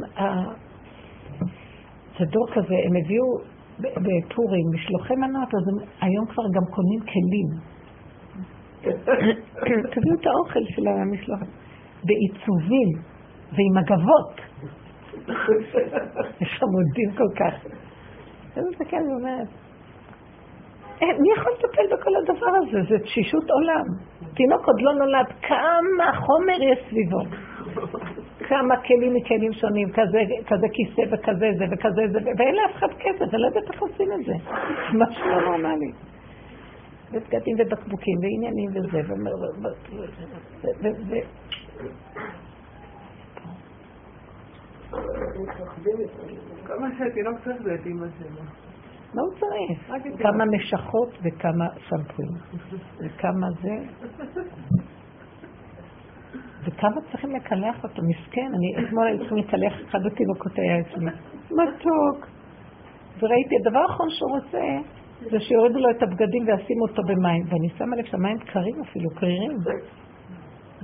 זה 2.20 2.26
דור 2.26 2.48
כזה, 2.54 2.76
הם 2.86 2.96
הביאו 3.04 3.26
בפורים 3.80 4.66
משלוחי 4.74 5.16
מנות, 5.16 5.48
אז 5.48 5.68
הם 5.68 5.88
היום 6.02 6.26
כבר 6.26 6.44
גם 6.56 6.66
קונים 6.76 7.00
כלים. 7.00 7.76
תביאו 9.94 10.16
את 10.22 10.26
האוכל 10.26 10.60
של 10.76 10.88
המשלוח, 10.88 11.40
בעיצובים 12.04 12.90
ועם 13.52 13.74
מגבות. 13.78 14.42
יש 16.42 16.60
עמודים 16.64 17.12
כל 17.18 17.32
כך. 17.40 17.54
אני 18.58 18.64
מסתכלת 18.70 19.02
ואומרת, 19.10 19.48
אה, 21.02 21.08
מי 21.20 21.30
יכול 21.38 21.52
לטפל 21.52 21.86
בכל 21.94 22.12
הדבר 22.16 22.52
הזה? 22.58 22.90
זה 22.90 23.00
תשישות 23.04 23.44
עולם. 23.50 23.86
תינוק 24.36 24.68
עוד 24.68 24.82
לא 24.82 24.94
נולד, 24.94 25.26
כמה 25.42 26.06
חומר 26.16 26.64
יש 26.72 26.80
סביבו. 26.90 27.22
כמה 28.48 28.76
כלים 28.78 29.14
מכלים 29.14 29.54
שונים, 29.54 29.90
כזה, 29.92 30.22
כזה 30.48 30.68
כיסא 30.74 31.02
וכזה 31.12 31.48
זה 31.58 31.66
וכזה 31.72 32.02
זה, 32.12 32.20
ואין 32.38 32.56
לאף 32.56 32.76
אחד 32.76 32.88
כסף, 33.00 33.34
אני 33.34 33.42
לא 33.42 33.48
יודעת 33.48 33.72
איך 33.74 33.82
עושים 33.82 34.08
את 34.14 34.26
זה. 34.26 34.34
משהו 34.94 35.26
לא 35.30 35.42
נורמלי. 35.42 35.92
ובגדים 37.12 37.56
ובקבוקים 37.60 38.18
ועניינים 38.22 38.70
וזה, 38.74 39.00
ו... 41.10 41.16
כמה 46.66 46.88
שהתינוק 46.98 47.40
צריך 47.44 47.62
זה 47.64 47.76
את 47.76 47.86
אימא 47.86 48.08
שלו. 48.20 48.42
מה 49.14 49.22
הוא 49.22 49.34
צריך? 49.40 49.92
כמה 50.20 50.46
משכות 50.46 51.10
וכמה 51.24 51.66
שמפויים. 51.78 52.32
וכמה 53.00 53.48
זה. 53.62 53.76
וכמה 56.66 57.02
צריכים 57.12 57.36
לקלח 57.36 57.84
אותו, 57.84 58.02
מסכן, 58.10 58.52
אני 58.56 58.88
אתמול 58.88 59.08
הייתי 59.08 59.20
צריכים 59.20 59.38
לקלח 59.38 59.74
אחד 59.90 60.00
התינוקות 60.06 60.60
היה 60.60 60.80
אצלי. 60.80 61.06
מתוק. 61.52 62.28
וראיתי, 63.20 63.56
הדבר 63.62 63.80
האחרון 63.80 64.10
שהוא 64.10 64.32
רוצה, 64.32 64.64
זה 65.32 65.40
שיורידו 65.40 65.80
לו 65.80 65.90
את 65.90 66.04
הבגדים 66.04 66.44
וישימו 66.48 66.86
אותו 66.90 67.02
במים. 67.08 67.44
ואני 67.46 67.70
שמה 67.78 67.96
לב 67.96 68.06
שהמים 68.06 68.38
קרים 68.38 68.76
אפילו, 68.82 69.10
קרירים. 69.10 69.52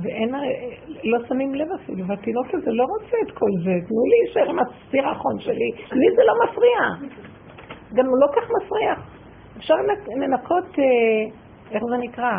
ואין, 0.04 0.30
לא 1.04 1.18
שמים 1.28 1.56
לב 1.56 1.68
אפילו, 1.84 2.08
והתינוק 2.08 2.48
הזה 2.54 2.72
לא 2.72 2.84
רוצה 2.84 3.18
את 3.26 3.32
כל 3.32 3.50
זה, 3.64 3.72
תנו 3.88 4.04
לי 4.06 4.18
להישאר 4.24 4.50
עם 4.50 4.60
הסירחון 4.60 5.40
שלי, 5.40 5.72
לי 5.92 6.16
זה 6.16 6.22
לא 6.26 6.34
מפריע. 6.44 6.80
גם 7.94 8.06
הוא 8.06 8.18
לא 8.22 8.28
כך 8.36 8.50
מפריע. 8.58 8.94
אפשר 9.58 9.76
לנקות, 10.18 10.80
אה, 10.80 10.84
איך 11.72 11.84
זה 11.90 11.98
נקרא? 11.98 12.32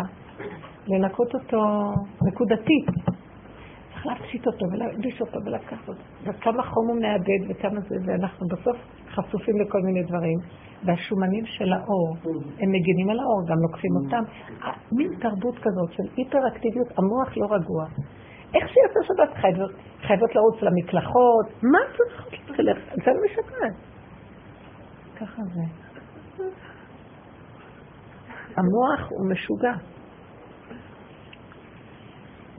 לנקות 0.89 1.35
אותו 1.35 1.63
נקודתית. 2.27 2.87
צריך 4.03 4.21
להפשיט 4.21 4.47
אותו 4.47 4.67
ולהקדיש 4.73 5.21
אותו 5.21 5.39
ולקחת 5.45 5.89
אותו. 5.89 6.01
וכמה 6.23 6.63
חום 6.63 6.89
הוא 6.89 7.01
מאבד 7.01 7.43
וכמה 7.49 7.81
זה, 7.81 7.97
ואנחנו 8.07 8.47
בסוף 8.47 8.77
חשופים 9.09 9.61
לכל 9.61 9.81
מיני 9.83 10.03
דברים. 10.03 10.39
והשומנים 10.85 11.47
של 11.47 11.73
האור, 11.73 12.17
הם 12.61 12.73
מגינים 12.73 13.11
על 13.11 13.19
האור, 13.21 13.43
גם 13.49 13.57
לוקחים 13.63 13.91
אותם. 14.05 14.23
מין 14.93 15.09
תרבות 15.21 15.55
כזאת 15.59 15.93
של 15.93 16.03
היפראקטיביות, 16.17 16.89
המוח 16.99 17.37
לא 17.37 17.47
רגוע. 17.57 17.85
איך 18.55 18.69
שיוצא 18.69 19.01
שבת 19.09 19.37
חייבות, 19.41 19.71
חייבות 20.07 20.35
לרוץ 20.35 20.63
למקלחות, 20.63 21.47
מה 21.63 21.79
את 21.91 21.97
צריכה 22.47 22.63
ללכת? 22.63 22.97
זה 23.05 23.11
לא 23.11 23.21
משקרת. 23.27 23.75
ככה 25.21 25.43
זה. 25.43 25.63
המוח 28.57 29.11
הוא 29.11 29.31
משוגע. 29.31 29.92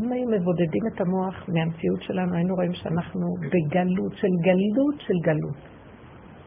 אם 0.01 0.11
היו 0.11 0.25
מבודדים 0.27 0.83
את 0.93 1.01
המוח 1.01 1.49
מהמציאות 1.53 2.01
שלנו, 2.01 2.35
היינו 2.35 2.55
רואים 2.55 2.73
שאנחנו 2.73 3.27
בגלות 3.51 4.13
של 4.15 4.33
גלות 4.41 4.97
של 4.99 5.13
גלות. 5.21 5.59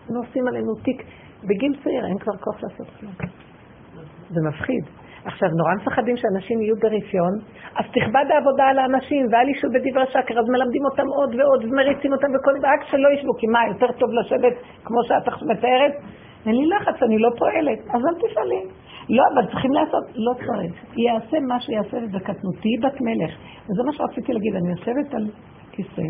היינו 0.07 0.21
עושים 0.21 0.47
עלינו 0.49 0.75
תיק. 0.75 1.03
בגיל 1.45 1.73
צעיר 1.85 2.07
אין 2.07 2.19
כבר 2.19 2.37
כוח 2.37 2.63
לעשות 2.63 2.87
כלום. 3.01 3.13
זה 4.31 4.41
מפחיד. 4.49 4.85
עכשיו, 5.25 5.49
נורא 5.49 5.75
מפחדים 5.75 6.17
שאנשים 6.17 6.61
יהיו 6.61 6.77
ברפיון, 6.77 7.35
אז 7.79 7.85
תכבד 7.97 8.27
העבודה 8.31 8.65
על 8.71 8.79
האנשים, 8.79 9.27
ואל 9.31 9.49
ישבו 9.49 9.69
בדברי 9.75 10.07
שקר, 10.07 10.35
אז 10.41 10.47
מלמדים 10.49 10.85
אותם 10.85 11.07
עוד 11.17 11.35
ועוד, 11.35 11.65
ומריצים 11.65 12.13
אותם 12.13 12.29
וכל 12.35 12.53
דבר, 12.59 12.69
רק 12.69 12.83
שלא 12.91 13.09
ישבו, 13.15 13.33
כי 13.39 13.47
מה, 13.47 13.61
יותר 13.69 13.93
טוב 14.01 14.11
לשבת 14.19 14.55
כמו 14.85 15.01
שאת 15.05 15.27
מתארת? 15.51 15.95
אין 16.47 16.55
לי 16.55 16.67
לחץ, 16.75 17.03
אני 17.03 17.19
לא 17.19 17.31
פועלת, 17.39 17.81
אז 17.95 18.01
אל 18.09 18.15
תפעלי. 18.23 18.63
לא, 19.09 19.23
אבל 19.35 19.51
צריכים 19.51 19.73
לעשות, 19.73 20.05
לא 20.15 20.33
צריך. 20.35 20.85
יעשה 20.97 21.41
מה 21.41 21.61
שיעשה 21.61 21.97
בקטנות, 22.13 22.55
תהיי 22.61 22.79
בת 22.83 23.01
מלך. 23.01 23.31
וזה 23.65 23.83
מה 23.87 23.93
שרציתי 23.93 24.33
להגיד, 24.33 24.55
אני 24.55 24.71
יושבת 24.71 25.15
על 25.15 25.31
כיסא, 25.73 26.09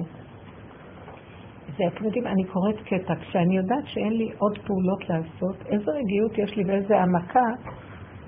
ואתם 1.78 2.04
יודעים, 2.04 2.26
אני 2.26 2.44
קוראת 2.44 2.76
קטע, 2.80 3.14
כשאני 3.14 3.56
יודעת 3.56 3.86
שאין 3.86 4.12
לי 4.12 4.28
עוד 4.38 4.58
פעולות 4.66 5.08
לעשות, 5.08 5.66
איזו 5.66 5.92
רגיעות 5.92 6.38
יש 6.38 6.56
לי 6.56 6.64
ואיזו 6.66 6.94
העמקה 6.94 7.48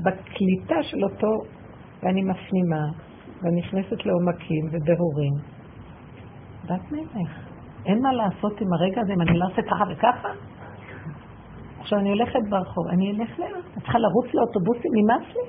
בקליטה 0.01 0.83
של 0.83 1.05
אותו, 1.05 1.33
ואני 2.03 2.23
מפנימה, 2.23 2.85
ואני 3.43 3.61
נכנסת 3.61 4.07
לעומקים 4.07 4.64
וברורים. 4.73 5.33
בת 6.64 6.93
מלך. 6.93 7.31
אין 7.87 7.99
מה 8.03 8.12
לעשות 8.12 8.61
עם 8.61 8.73
הרגע 8.73 9.01
הזה 9.01 9.12
אם 9.12 9.21
אני 9.21 9.39
לא 9.39 9.45
אעשה 9.45 9.62
ככה 9.62 9.85
וככה? 9.91 10.29
עכשיו 11.81 11.99
אני 11.99 12.09
הולכת 12.09 12.41
ברחוב, 12.51 12.85
אני 12.89 13.11
אלך 13.11 13.39
לאט. 13.39 13.51
אני 13.51 13.83
צריכה 13.83 13.99
לרוץ 13.99 14.35
לאוטובוסים, 14.35 14.91
נמאס 14.95 15.26
לי? 15.37 15.45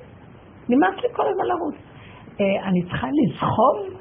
נמאס 0.76 0.96
לי 1.04 1.10
כל 1.14 1.26
הזמן 1.30 1.46
לרוץ. 1.46 1.76
אה, 2.42 2.68
אני 2.68 2.82
צריכה 2.84 3.08
לזחול? 3.18 4.00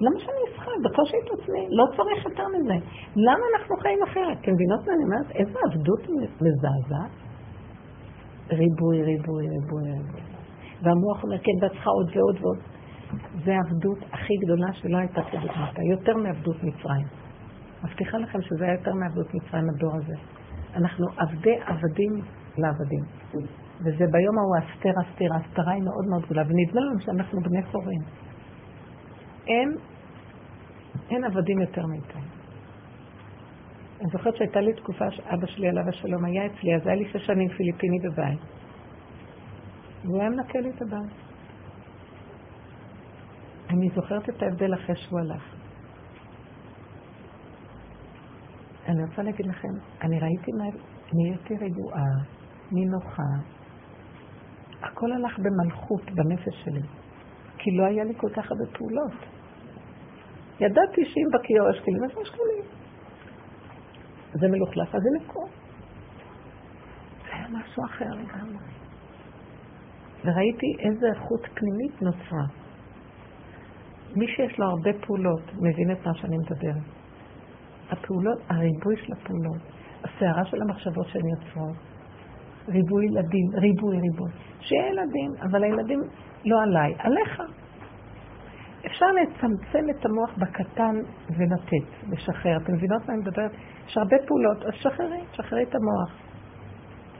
למה 0.00 0.18
שאני 0.20 0.42
אבחר? 0.48 0.70
בקושי 0.84 1.16
את 1.24 1.30
עצמי, 1.38 1.66
לא 1.70 1.84
צריך 1.96 2.24
יותר 2.24 2.46
מזה. 2.54 2.76
למה 3.16 3.44
אנחנו 3.52 3.76
חיים 3.82 3.98
אחרת? 4.02 4.38
אתם 4.40 4.52
מבינות 4.52 4.80
מה 4.86 4.92
אני 4.94 5.04
אומרת? 5.04 5.30
איזו 5.30 5.58
עבדות 5.66 6.02
מזעזעת? 6.44 7.12
ריבוי, 8.50 9.02
ריבוי, 9.02 9.44
ריבוי, 9.48 9.82
ריבוי. 9.92 10.20
והמוח 10.82 11.24
אומר, 11.24 11.38
כן, 11.38 11.56
ואת 11.62 11.70
צריכה 11.72 11.90
עוד 11.90 12.08
ועוד 12.14 12.36
ועוד. 12.40 12.58
זה 13.44 13.52
העבדות 13.56 13.98
הכי 14.12 14.34
גדולה 14.44 14.72
שלא 14.72 14.96
הייתה 14.96 15.22
כדוגמתה, 15.30 15.80
יותר 15.90 16.16
מעבדות 16.16 16.56
מצרים. 16.62 17.06
מבטיחה 17.84 18.18
לכם 18.18 18.42
שזה 18.42 18.64
היה 18.64 18.74
יותר 18.74 18.94
מעבדות 18.94 19.34
מצרים, 19.34 19.64
הדור 19.70 19.94
הזה. 19.94 20.35
אנחנו 20.76 21.06
עבדי 21.16 21.56
עבדים 21.66 22.12
לעבדים. 22.58 23.04
וזה 23.80 24.04
ביום 24.12 24.38
ההוא 24.38 24.56
הסתר 24.56 24.92
הסתיר, 25.00 25.34
ההסתרה 25.34 25.72
היא 25.72 25.82
מאוד 25.82 26.06
מאוד 26.10 26.22
גדולה, 26.24 26.42
ונדמה 26.42 26.80
לנו 26.80 27.00
שאנחנו 27.00 27.40
בני 27.40 27.62
חורים. 27.62 28.00
אין, 29.46 29.76
אין 31.10 31.24
עבדים 31.24 31.60
יותר 31.60 31.86
מאיתנו. 31.86 32.20
אני 34.00 34.08
זוכרת 34.12 34.36
שהייתה 34.36 34.60
לי 34.60 34.72
תקופה 34.72 35.10
שאבא 35.10 35.46
שלי 35.46 35.68
עליו 35.68 35.88
השלום 35.88 36.24
היה 36.24 36.46
אצלי, 36.46 36.74
אז 36.76 36.86
היה 36.86 36.96
לי 36.96 37.08
שש 37.12 37.26
שנים 37.26 37.48
פיליפיני 37.48 37.98
בבית. 38.04 38.40
והוא 40.04 40.20
היה 40.20 40.30
מנקה 40.30 40.60
לי 40.60 40.70
את 40.70 40.82
הבית. 40.82 41.12
אני 43.70 43.88
זוכרת 43.94 44.28
את 44.28 44.42
ההבדל 44.42 44.74
אחרי 44.74 44.96
שהוא 44.96 45.20
הלך. 45.20 45.55
אני 48.88 49.04
רוצה 49.04 49.22
להגיד 49.22 49.46
לכם, 49.46 49.68
אני 50.02 50.20
ראיתי 50.20 50.50
מה... 50.58 50.64
נהייתי 51.12 51.54
רגועה, 51.64 52.10
נינוחה. 52.72 53.30
הכל 54.82 55.12
הלך 55.12 55.38
במלכות 55.38 56.10
בנפש 56.14 56.54
שלי. 56.64 56.82
כי 57.58 57.70
לא 57.76 57.84
היה 57.84 58.04
לי 58.04 58.14
כל 58.16 58.28
כך 58.36 58.50
הרבה 58.50 58.78
פעולות. 58.78 59.12
ידעתי 60.60 61.04
שאם 61.04 61.26
בכיור 61.34 61.70
יש 61.70 61.80
כלים, 61.84 62.04
אז 62.04 62.10
יש 62.22 62.30
כלים. 62.30 62.64
זה 64.32 64.48
מלוכלך, 64.48 64.94
אז 64.94 65.00
זה 65.02 65.24
נקרא. 65.24 65.42
זה 67.24 67.32
היה 67.32 67.48
משהו 67.48 67.84
אחר 67.84 68.10
לגמרי. 68.10 68.64
וראיתי 70.24 70.66
איזה 70.78 71.06
איכות 71.14 71.46
פנימית 71.54 72.02
נוצרה. 72.02 72.46
מי 74.16 74.26
שיש 74.26 74.58
לו 74.58 74.66
הרבה 74.66 74.90
פעולות 75.06 75.42
מבין 75.54 75.90
את 75.92 76.06
מה 76.06 76.14
שאני 76.14 76.36
מדברת. 76.36 76.95
הפעולות, 77.90 78.38
הריבוי 78.48 78.96
של 78.96 79.12
הפעולות, 79.12 79.62
הסערה 80.04 80.44
של 80.44 80.62
המחשבות 80.62 81.06
שהן 81.08 81.22
יוצרות, 81.26 81.76
ריבוי 82.68 83.06
ילדים, 83.06 83.46
ריבוי 83.54 83.96
ריבוי. 84.00 84.30
שיהיה 84.60 84.88
ילדים, 84.88 85.30
אבל 85.42 85.64
הילדים 85.64 86.00
לא 86.44 86.62
עליי, 86.62 86.94
עליך. 86.98 87.42
אפשר 88.86 89.06
לצמצם 89.06 89.90
את 89.90 90.06
המוח 90.06 90.38
בקטן 90.38 90.94
ולתת, 91.36 92.10
לשחרר. 92.10 92.56
אתם 92.56 92.72
מבינות 92.74 93.08
מה 93.08 93.14
אני 93.14 93.22
מדברת? 93.22 93.50
יש 93.86 93.96
הרבה 93.96 94.16
פעולות, 94.26 94.64
אז 94.64 94.72
שחררי, 94.74 95.20
שחררי 95.32 95.62
את 95.62 95.74
המוח. 95.74 96.26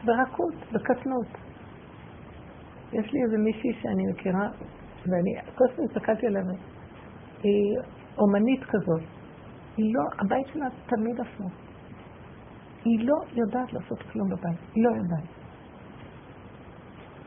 ברכות, 0.04 0.54
בקטנות. 0.72 1.26
יש 2.92 3.12
לי 3.12 3.22
איזה 3.24 3.38
מישהי 3.38 3.72
שאני 3.82 4.02
מכירה, 4.12 4.48
ואני 5.06 5.54
כל 5.54 5.64
הזמן 5.70 5.84
הסתכלתי 5.84 6.26
עליה, 6.26 6.42
היא 7.42 7.76
אומנית 8.18 8.64
כזאת. 8.64 9.15
היא 9.76 9.94
לא, 9.94 10.02
הבית 10.18 10.46
שלה 10.52 10.66
תמיד 10.86 11.20
הפוך. 11.20 11.52
היא 12.84 13.08
לא 13.08 13.16
יודעת 13.32 13.72
לעשות 13.72 14.02
כלום 14.12 14.28
בבית, 14.28 14.58
היא 14.74 14.84
לא 14.84 14.90
יודעת. 14.90 15.28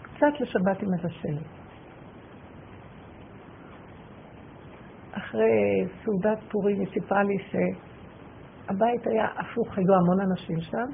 קצת 0.02 0.40
לשבת 0.40 0.82
היא 0.82 0.90
מבשלת. 0.90 1.60
אחרי 5.12 5.86
סעודת 6.04 6.40
פורים 6.52 6.80
היא 6.80 6.88
סיפרה 6.94 7.24
לי 7.24 7.38
שהבית 7.40 9.08
היה 9.08 9.26
הפוך, 9.26 9.78
היו 9.78 9.96
המון 9.96 10.22
אנשים 10.22 10.62
שם, 10.62 10.86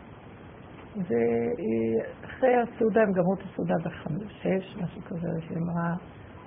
ואחרי 0.96 2.56
הסעודה 2.56 3.02
הם 3.02 3.12
גמרו 3.12 3.34
את 3.34 3.40
הסעודה 3.40 3.76
בחמש, 3.84 4.32
שש, 4.42 4.76
משהו 4.84 5.02
כזה, 5.02 5.28
שהיא 5.40 5.58
אמרה, 5.58 5.96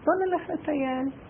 בוא 0.05 0.15
נלך 0.25 0.51
לטייל. 0.51 1.28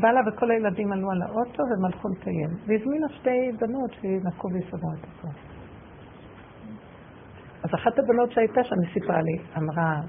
בא 0.00 0.10
לה 0.10 0.20
וכל 0.26 0.50
הילדים 0.50 0.92
עלו 0.92 1.10
על 1.10 1.22
האוטו 1.22 1.62
והם 1.62 1.84
הלכו 1.84 2.08
לטייל. 2.08 2.50
והזמינה 2.66 3.08
שתי 3.08 3.50
בנות 3.60 3.90
שינקו 4.00 4.48
ויסדרו 4.52 4.92
את 4.92 5.04
הכל. 5.04 5.28
אז 7.62 7.70
אחת 7.74 7.98
הבנות 7.98 8.30
שהייתה 8.30 8.64
שם, 8.64 8.76
היא 8.82 8.94
סיפרה 8.94 9.22
לי, 9.22 9.38
אמרה, 9.58 10.00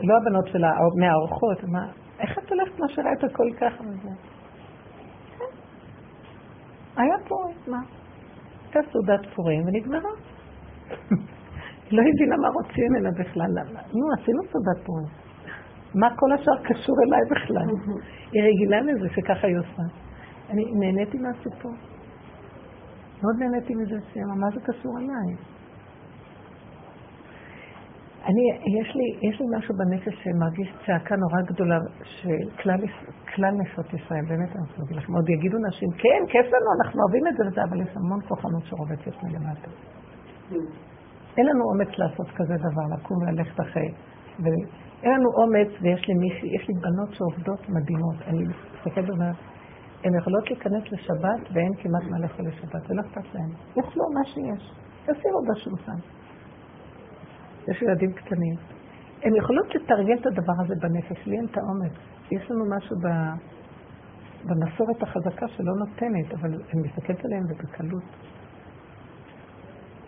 לא 0.00 0.14
הבנות 0.16 0.46
שלה, 0.46 0.70
מהאורחות, 1.00 1.64
אמרה, 1.64 1.86
איך 2.20 2.38
את 2.38 2.50
הולכת 2.50 2.80
משאירה 2.80 3.12
את 3.12 3.24
הכל 3.24 3.48
ככה 3.60 3.82
וזה? 3.82 4.08
כן. 5.38 5.44
היה 6.96 7.14
פה, 7.28 7.36
מה? 7.66 7.80
הייתה 8.64 8.90
סעודת 8.92 9.34
פורים 9.34 9.62
ונגמרה. 9.66 10.10
לא 11.94 12.02
הבינה 12.02 12.36
מה 12.42 12.48
רוצים 12.48 12.84
ממנה 12.90 13.10
בכלל. 13.18 13.46
נו, 13.94 14.06
עשינו 14.18 14.42
סעודת 14.42 14.86
פורים. 14.86 15.23
מה 15.94 16.08
כל 16.16 16.32
השאר 16.32 16.56
קשור 16.62 16.96
אליי 17.06 17.20
בכלל? 17.30 17.68
היא 18.32 18.42
רגילה 18.42 18.80
לזה 18.80 19.08
שככה 19.14 19.46
היא 19.46 19.58
עושה. 19.58 19.82
אני 20.50 20.64
נהניתי 20.80 21.18
מהסיפור. 21.18 21.72
מאוד 23.22 23.36
נהניתי 23.38 23.74
מזה 23.74 23.96
שהיא 24.12 24.24
מה 24.24 24.46
זה 24.54 24.60
קשור 24.60 24.98
אליי? 24.98 25.36
אני, 28.28 28.44
יש 28.80 28.96
לי, 28.96 29.28
יש 29.28 29.40
לי 29.40 29.46
משהו 29.56 29.74
בנפש 29.78 30.14
שמרגיש 30.22 30.68
צעקה 30.86 31.16
נורא 31.16 31.40
גדולה 31.46 31.78
של 32.04 32.38
כלל 33.34 33.50
נשות 33.50 33.86
ישראל, 33.94 34.24
באמת 34.28 34.50
אני 34.56 34.60
רוצה 34.60 34.78
להגיד 34.78 34.96
לכם, 34.96 35.12
עוד 35.14 35.28
יגידו 35.28 35.58
נשים, 35.68 35.88
כן, 36.02 36.20
כיף 36.28 36.46
לנו, 36.46 36.68
אנחנו 36.78 37.00
אוהבים 37.02 37.26
את 37.28 37.36
זה 37.36 37.42
וזה, 37.46 37.60
אבל 37.68 37.80
יש 37.80 37.96
המון 37.96 38.20
כוחנות 38.28 38.62
שרובצת 38.64 39.22
מלמטה. 39.22 39.70
אין 41.36 41.46
לנו 41.46 41.64
אומץ 41.70 41.98
לעשות 41.98 42.28
כזה 42.36 42.54
דבר, 42.56 42.86
לקום 42.94 43.16
וללכת 43.22 43.60
אחרי. 43.60 43.88
אין 45.04 45.12
לנו 45.12 45.30
אומץ, 45.40 45.70
ויש 45.82 46.08
לי 46.08 46.14
מישהי, 46.14 46.48
יש 46.56 46.68
לי 46.68 46.74
בנות 46.74 47.10
שעובדות 47.12 47.68
מדהימות. 47.68 48.16
אני 48.26 48.44
מסתכלת 48.44 49.10
ואומרת, 49.10 49.36
הן 50.04 50.12
יכולות 50.18 50.50
להיכנס 50.50 50.84
לשבת 50.92 51.42
ואין 51.52 51.72
כמעט 51.78 52.04
מה 52.10 52.18
לאכול 52.18 52.48
לשבת, 52.48 52.90
ולא 52.90 53.00
אכפת 53.00 53.34
להן. 53.34 53.50
יאכלו 53.76 54.04
מה 54.14 54.24
שיש, 54.24 54.62
תשימו 55.06 55.38
בשולחן. 55.48 55.98
יש 57.68 57.82
ילדים 57.82 58.12
קטנים. 58.12 58.56
הן 59.22 59.36
יכולות 59.36 59.74
לתרגל 59.74 60.16
את 60.20 60.26
הדבר 60.26 60.52
הזה 60.64 60.74
בנפש, 60.80 61.26
לי 61.26 61.36
אין 61.36 61.46
את 61.46 61.56
האומץ. 61.58 61.92
יש 62.32 62.50
לנו 62.50 62.64
משהו 62.76 62.96
ב... 62.96 63.06
במסורת 64.44 65.02
החזקה 65.02 65.48
שלא 65.48 65.72
נותנת, 65.78 66.34
אבל 66.34 66.50
אני 66.54 66.82
מסתכלת 66.82 67.24
עליהן 67.24 67.42
ובקלות. 67.48 68.04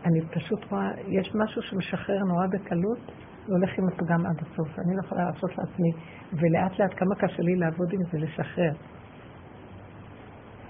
אני 0.04 0.20
פשוט 0.20 0.64
רואה, 0.70 0.90
יש 1.08 1.34
משהו 1.34 1.62
שמשחרר 1.62 2.18
נורא 2.18 2.46
בקלות, 2.46 3.12
והולך 3.48 3.78
עם 3.78 3.88
הפגם 3.88 4.26
עד 4.26 4.36
הסוף. 4.40 4.78
אני 4.78 4.96
לא 4.96 5.00
יכולה 5.04 5.24
לעשות 5.24 5.50
לעצמי, 5.58 5.90
ולאט 6.32 6.78
לאט 6.78 6.94
כמה 6.96 7.14
קשה 7.14 7.42
לי 7.42 7.56
לעבוד 7.56 7.92
עם 7.92 8.00
זה, 8.10 8.18
לשחרר. 8.18 8.72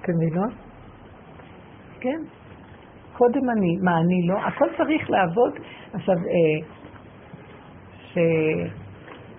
אתם 0.01 0.13
מבינות? 0.17 0.53
כן. 2.01 2.21
קודם 3.17 3.51
אני, 3.51 3.77
מה 3.83 3.99
אני 3.99 4.27
לא, 4.29 4.39
הכל 4.47 4.67
צריך 4.77 5.11
לעבוד. 5.11 5.53
עכשיו, 5.93 6.15
אה, 6.17 6.59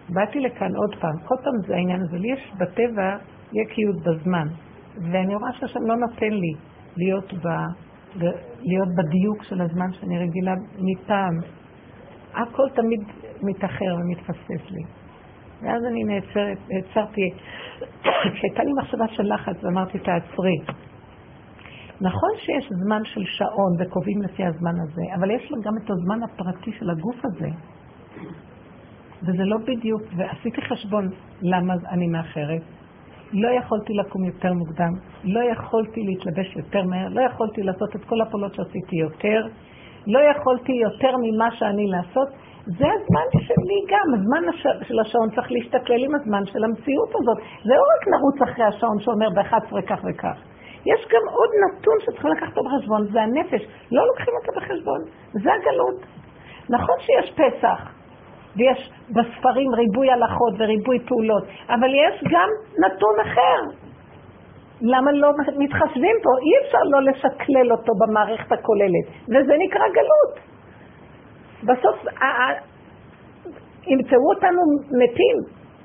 שבאתי 0.10 0.40
לכאן 0.40 0.76
עוד 0.76 0.96
פעם, 1.02 1.18
כל 1.26 1.36
פעם 1.44 1.54
זה 1.68 1.76
העניין 1.76 2.02
הזה, 2.02 2.18
לי 2.18 2.32
יש 2.34 2.54
בטבע 2.58 3.18
יקיות 3.54 3.96
בזמן, 3.96 4.48
ואני 5.12 5.36
רואה 5.36 5.54
שהשם 5.54 5.80
לא 5.82 5.96
נותן 5.96 6.34
לי 6.34 6.54
להיות, 6.98 7.34
ב, 7.34 7.48
להיות 8.62 8.90
בדיוק 8.96 9.44
של 9.44 9.62
הזמן 9.62 9.94
שאני 9.94 10.18
רגילה 10.18 10.54
מפעם. 10.80 11.57
הכל 12.42 12.70
תמיד 12.76 13.00
מתאחר 13.44 13.96
ומתפספס 14.00 14.72
לי. 14.72 14.84
ואז 15.62 15.86
אני 15.86 16.04
נעצרת, 16.04 16.58
נעצרתי, 16.70 17.22
כשהייתה 18.34 18.64
לי 18.64 18.72
מחשבה 18.82 19.08
של 19.08 19.34
לחץ 19.34 19.64
ואמרתי, 19.64 20.00
תעצרי. 20.00 20.58
נכון 22.02 22.30
שיש 22.38 22.70
זמן 22.86 23.02
של 23.06 23.22
שעון 23.26 23.74
וקובעים 23.80 24.22
לפי 24.22 24.46
הזמן 24.46 24.80
הזה, 24.84 25.02
אבל 25.16 25.32
יש 25.32 25.52
לו 25.52 25.62
גם 25.62 25.74
את 25.84 25.90
הזמן 25.90 26.24
הפרטי 26.24 26.72
של 26.80 26.90
הגוף 26.90 27.26
הזה. 27.26 27.50
וזה 29.22 29.44
לא 29.44 29.58
בדיוק, 29.58 30.02
ועשיתי 30.18 30.62
חשבון 30.62 31.10
למה 31.42 31.74
אני 31.90 32.08
מאחרת. 32.08 32.62
לא 33.34 33.50
יכולתי 33.50 33.94
לקום 33.94 34.24
יותר 34.24 34.54
מוקדם, 34.54 34.94
לא 35.24 35.40
יכולתי 35.52 36.02
להתלבש 36.04 36.56
יותר 36.56 36.84
מהר, 36.84 37.08
לא 37.10 37.22
יכולתי 37.22 37.64
לעשות 37.64 37.96
את 37.96 38.04
כל 38.06 38.22
הפעולות 38.22 38.56
שעשיתי 38.56 38.96
יותר, 38.96 39.48
לא 40.08 40.20
יכולתי 40.20 40.72
יותר 40.72 41.14
ממה 41.24 41.52
שאני 41.52 41.88
לעשות. 41.88 42.28
זה 42.66 42.86
הזמן 42.96 43.28
שלי 43.32 43.80
גם, 43.92 44.08
הזמן 44.14 44.44
של 44.88 45.00
השעון 45.00 45.30
צריך 45.36 45.52
להסתכל 45.52 46.00
עם 46.06 46.16
הזמן 46.16 46.46
של 46.46 46.64
המציאות 46.64 47.10
הזאת. 47.16 47.38
זה 47.64 47.74
לא 47.76 47.86
רק 47.94 48.08
נרוץ 48.08 48.42
אחרי 48.50 48.66
השעון 48.66 49.00
שאומר 49.00 49.30
ב-11 49.30 49.82
כך 49.88 50.00
וכך. 50.10 50.38
יש 50.86 51.08
גם 51.14 51.22
עוד 51.38 51.50
נתון 51.64 51.98
שצריכים 52.00 52.32
לקחת 52.32 52.58
אותו 52.58 52.70
בחשבון, 52.70 53.08
זה 53.12 53.22
הנפש. 53.22 53.62
לא 53.92 54.08
לוקחים 54.08 54.34
אותו 54.40 54.52
בחשבון, 54.60 55.02
זה 55.32 55.50
הגלות. 55.54 56.00
נכון 56.70 56.96
שיש 57.00 57.34
פסח, 57.34 57.80
ויש 58.56 58.92
בספרים 59.10 59.76
ריבוי 59.76 60.12
הלכות 60.12 60.54
וריבוי 60.60 61.00
פעולות, 61.08 61.44
אבל 61.70 61.90
יש 61.90 62.24
גם 62.32 62.50
נתון 62.86 63.16
אחר. 63.22 63.87
למה 64.82 65.12
לא 65.12 65.32
מתחשבים 65.58 66.16
פה? 66.24 66.30
אי 66.46 66.68
אפשר 66.68 66.84
לא 66.84 67.02
לשקלל 67.02 67.72
אותו 67.72 67.94
במערכת 68.00 68.52
הכוללת, 68.52 69.08
וזה 69.28 69.54
נקרא 69.60 69.86
גלות. 69.94 70.40
בסוף 71.64 72.06
ימצאו 73.88 74.30
אותנו 74.36 74.62
מתים, 74.92 75.38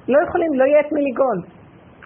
לא 0.08 0.18
יכולים, 0.28 0.54
לא 0.54 0.64
יהיה 0.64 0.80
את 0.80 0.92
מי 0.92 1.00
לגאול. 1.10 1.38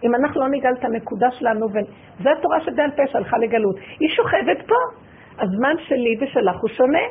אם 0.05 0.15
אנחנו 0.15 0.41
לא 0.41 0.49
נגאל 0.49 0.73
את 0.79 0.85
הנקודה 0.85 1.31
שלנו, 1.31 1.67
וזו 1.67 2.31
התורה 2.39 2.61
שבעל 2.61 2.91
פה 2.91 3.03
שהלכה 3.07 3.39
לגלות, 3.39 3.77
היא 4.01 4.09
שוכבת 4.09 4.67
פה. 4.69 5.07
הזמן 5.39 5.75
שלי 5.79 6.17
ושלך 6.21 6.57
הוא 6.61 6.69
שונה. 6.69 7.07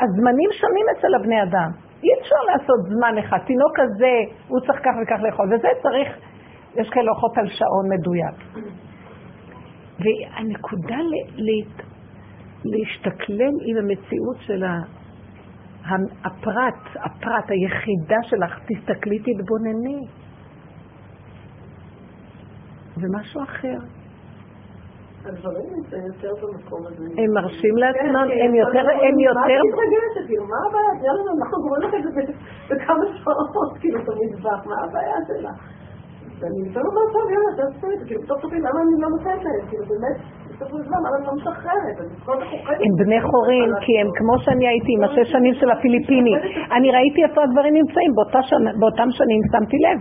הזמנים 0.00 0.50
שונים 0.52 0.86
אצל 0.98 1.14
הבני 1.14 1.42
אדם. 1.42 1.70
אי 2.02 2.08
אפשר 2.20 2.36
לעשות 2.52 2.80
זמן 2.88 3.18
אחד. 3.18 3.38
תינוק 3.46 3.72
כזה, 3.74 4.12
הוא 4.48 4.60
צריך 4.60 4.78
כך 4.78 4.92
וכך 5.02 5.22
לאכול, 5.22 5.54
וזה 5.54 5.68
צריך, 5.82 6.08
יש 6.76 6.88
כאלה 6.90 7.10
אוחות 7.10 7.38
על 7.38 7.48
שעון 7.48 7.88
מדויק. 7.92 8.64
והנקודה 9.98 10.96
ל, 10.96 11.14
ל, 11.36 11.48
להשתכלל 12.64 13.54
עם 13.66 13.76
המציאות 13.76 14.36
של 14.40 14.64
הפרט, 16.24 16.80
הפרט, 16.94 17.44
היחידה 17.48 18.16
שלך, 18.22 18.58
תסתכלי, 18.58 19.18
תתבונני. 19.18 20.00
זה 22.96 23.06
משהו 23.18 23.42
אחר. 23.42 23.78
הדברים 25.24 25.66
נמצאים 25.76 26.06
יותר 26.06 26.32
במקום 26.42 26.86
הזה. 26.86 27.04
הם 27.18 27.30
מרשים 27.34 27.76
לעצמם, 27.76 28.26
הם 28.44 28.54
יותר, 28.54 28.84
הם 29.06 29.18
יותר... 29.18 29.40
מה 29.40 29.68
מתרגשת? 29.68 30.26
מה 30.48 30.56
הבעיה? 30.66 31.10
אנחנו 31.38 31.58
גורמים 31.62 31.88
לך 31.88 31.94
את 31.94 32.14
זה 32.14 32.32
וכמה 32.66 33.04
שעות, 33.24 33.78
כאילו, 33.80 33.98
במטבח, 34.06 34.66
מה 34.66 34.74
הבעיה 34.84 35.16
שלה? 35.28 35.50
ואני 36.38 36.58
לפעמים 36.66 36.88
אומרת, 36.90 37.10
טוב, 37.16 37.26
יאללה, 37.34 37.52
תעשו 37.58 37.86
את 37.92 37.98
זה, 37.98 38.04
כאילו, 38.06 38.20
בסוף 38.22 38.38
סופי, 38.42 38.58
למה 38.66 38.78
אני 38.84 38.94
לא 39.02 39.08
נותנת 39.14 39.40
להם? 39.46 39.64
כאילו, 39.68 39.84
באמת, 39.90 40.16
בסוף 40.50 40.70
הזמן, 40.80 41.00
למה 41.04 41.16
אני 41.18 41.26
לא 41.28 41.34
משחררת? 41.40 41.96
אז 42.02 42.08
כל 42.28 42.36
כך 42.40 42.48
אוכלת. 42.56 42.78
הם 42.84 42.92
בני 43.02 43.20
חורין, 43.28 43.70
כי 43.84 43.92
הם 44.00 44.08
כמו 44.18 44.34
שאני 44.44 44.66
הייתי 44.68 44.90
עם 44.96 45.02
השש 45.06 45.26
שנים 45.34 45.54
של 45.60 45.70
הפיליפיני. 45.70 46.34
אני 46.76 46.88
ראיתי 46.96 47.20
איפה 47.26 47.38
הדברים 47.42 47.74
נמצאים, 47.80 48.10
באותם 48.80 49.08
שנים 49.18 49.40
שמתי 49.52 49.78
לב. 49.86 49.98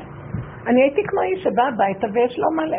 אני 0.67 0.81
הייתי 0.81 1.01
כמו 1.07 1.21
איש 1.21 1.43
שבא 1.43 1.63
הביתה 1.71 2.07
ויש 2.13 2.39
לו 2.39 2.47
מלא, 2.57 2.77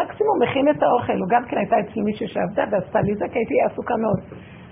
מקסימום 0.00 0.36
מכין 0.42 0.68
את 0.70 0.82
האוכל, 0.82 1.18
הוא 1.22 1.28
גם 1.30 1.42
כן 1.48 1.56
הייתה 1.56 1.76
אצלי 1.80 2.02
מישהי 2.02 2.28
שעבדה 2.28 2.64
ועשתה 2.70 3.00
לי 3.00 3.14
זה, 3.14 3.24
כי 3.32 3.38
הייתי 3.38 3.54
עסוקה 3.66 3.96
מאוד. 3.96 4.20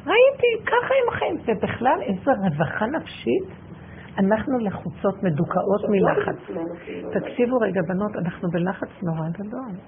ראיתי, 0.07 0.51
ככה 0.67 0.93
הם 1.01 1.09
החיים, 1.09 1.37
ובכלל 1.47 1.99
איזו 2.03 2.31
רווחה 2.45 2.87
נפשית. 2.87 3.47
אנחנו 4.19 4.59
לחוצות, 4.59 5.23
מדוכאות 5.23 5.81
מלחץ. 5.89 6.37
תקשיבו 7.13 7.57
רגע, 7.57 7.81
בנות, 7.89 8.17
אנחנו 8.17 8.49
בלחץ 8.51 8.89
נורא 9.03 9.29
גדול. 9.31 9.79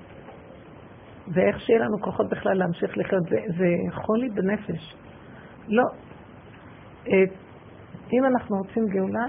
ואיך 1.34 1.60
שיהיה 1.60 1.78
לנו 1.78 1.98
כוחות 2.00 2.28
בכלל 2.30 2.58
להמשיך 2.58 2.98
לחיות, 2.98 3.22
זה, 3.30 3.36
זה 3.58 3.66
חולי 3.90 4.28
בנפש. 4.28 4.96
לא. 5.68 5.84
אה, 7.08 7.24
אם 8.12 8.24
אנחנו 8.24 8.56
רוצים 8.56 8.86
גאולה, 8.86 9.24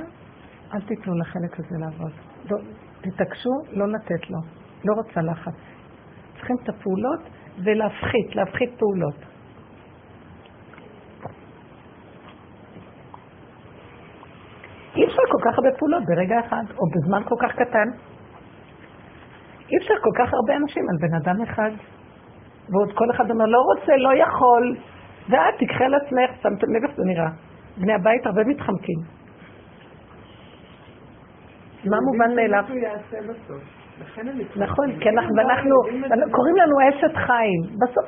אל 0.74 0.82
תיתנו 0.82 1.18
לחלק 1.18 1.60
הזה 1.60 1.76
לעבוד. 1.80 2.12
לא, 2.52 2.58
תתעקשו 3.02 3.50
לא 3.72 3.88
לתת 3.88 4.30
לו. 4.30 4.40
לא 4.86 4.94
רוצה 4.94 5.22
לחץ. 5.22 5.54
צריכים 6.36 6.56
את 6.64 6.70
הפעולות 6.70 7.20
ולהפחית, 7.64 8.36
להפחית 8.36 8.70
פעולות. 8.80 9.35
אי 14.96 15.06
אפשר 15.06 15.22
כל 15.32 15.42
כך 15.46 15.58
הרבה 15.58 15.78
פעולות 15.78 16.04
ברגע 16.06 16.40
אחד, 16.40 16.64
או 16.78 16.84
בזמן 16.94 17.22
כל 17.24 17.36
כך 17.42 17.52
קטן. 17.56 17.88
אי 19.72 19.78
אפשר 19.78 19.94
כל 20.02 20.14
כך 20.18 20.34
הרבה 20.34 20.56
אנשים 20.56 20.84
על 20.90 20.98
בן 21.02 21.16
אדם 21.16 21.42
אחד. 21.42 21.72
ועוד 22.70 22.92
כל 22.94 23.12
אחד 23.12 23.32
אומר, 23.32 23.46
לא 23.46 23.60
רוצה, 23.60 23.96
לא 23.98 24.24
יכול. 24.24 24.78
ואת 25.30 25.56
תיקחי 25.60 25.84
על 25.84 25.94
עצמך, 25.96 26.42
שמתם 26.44 26.68
לב 26.76 26.84
איך 26.84 26.96
זה 26.98 27.04
נראה. 27.06 27.30
בני 27.78 27.94
הבית 27.94 28.26
הרבה 28.26 28.44
מתחמקים. 28.44 29.00
מה 31.86 31.98
מובן 32.02 32.36
מאליו? 32.36 32.64
נכון, 34.56 35.00
כי 35.00 35.10
אנחנו, 35.10 35.36
ואנחנו, 35.38 35.76
קוראים 36.32 36.56
לנו 36.56 36.76
אשת 36.90 37.16
חיים. 37.16 37.62
בסוף 37.62 38.06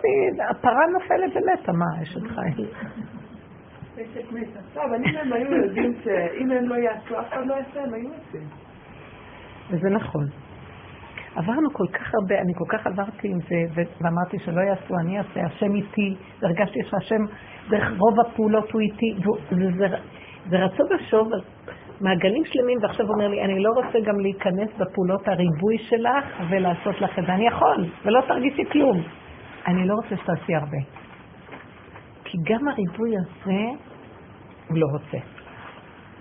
הפרה 0.50 0.82
נופלת 0.94 1.32
ומתה, 1.36 1.72
מה 1.72 2.02
אשת 2.02 2.28
חיים? 2.36 2.68
טוב, 4.74 4.94
אני 4.94 5.18
והם 5.18 5.34
היו 5.34 5.52
יודעים 5.52 5.94
שאם 6.04 6.52
הם 6.52 6.70
לא 6.70 6.76
יעשו, 6.76 7.20
אף 7.20 7.34
אחד 7.34 7.48
לא 7.48 7.54
יעשה, 7.54 7.84
הם 7.84 7.94
היו 7.94 8.10
עושים. 8.10 8.48
וזה 9.70 9.90
נכון. 9.90 10.26
עברנו 11.36 11.74
כל 11.74 11.88
כך 11.94 12.14
הרבה, 12.14 12.42
אני 12.42 12.54
כל 12.56 12.78
כך 12.78 12.88
עברתי 12.88 13.28
עם 13.28 13.40
זה, 13.40 13.84
ואמרתי 14.02 14.40
שלא 14.40 14.62
יעשו, 14.62 14.94
אני 15.02 15.18
אעשה, 15.18 15.40
השם 15.46 15.76
איתי, 15.76 16.16
והרגשתי 16.42 16.80
שהשם, 16.84 17.24
דרך 17.70 17.90
רוב 17.98 18.20
הפעולות 18.20 18.72
הוא 18.72 18.82
איתי, 18.82 19.16
זה 20.50 20.58
רצו 20.58 20.84
ושוב, 20.96 21.30
מעגלים 22.02 22.46
שלמים, 22.46 22.78
ועכשיו 22.82 23.06
הוא 23.06 23.14
אומר 23.14 23.28
לי, 23.28 23.42
אני 23.42 23.64
לא 23.64 23.70
רוצה 23.76 24.00
גם 24.06 24.20
להיכנס 24.20 24.70
בפעולות 24.78 25.28
הריבוי 25.28 25.78
שלך 25.78 26.26
ולעשות 26.50 27.02
לך 27.02 27.20
את 27.20 27.26
זה. 27.26 27.34
אני 27.34 27.48
יכול, 27.48 27.86
ולא 28.06 28.22
תרגישי 28.28 28.66
כלום. 28.72 29.02
אני 29.68 29.88
לא 29.88 29.94
רוצה 29.94 30.16
שתעשי 30.24 30.56
הרבה. 30.56 30.78
כי 32.24 32.38
גם 32.44 32.68
הריבוי 32.68 33.16
הזה, 33.18 33.87
הוא 34.70 34.78
לא 34.78 34.88
רוצה. 34.92 35.18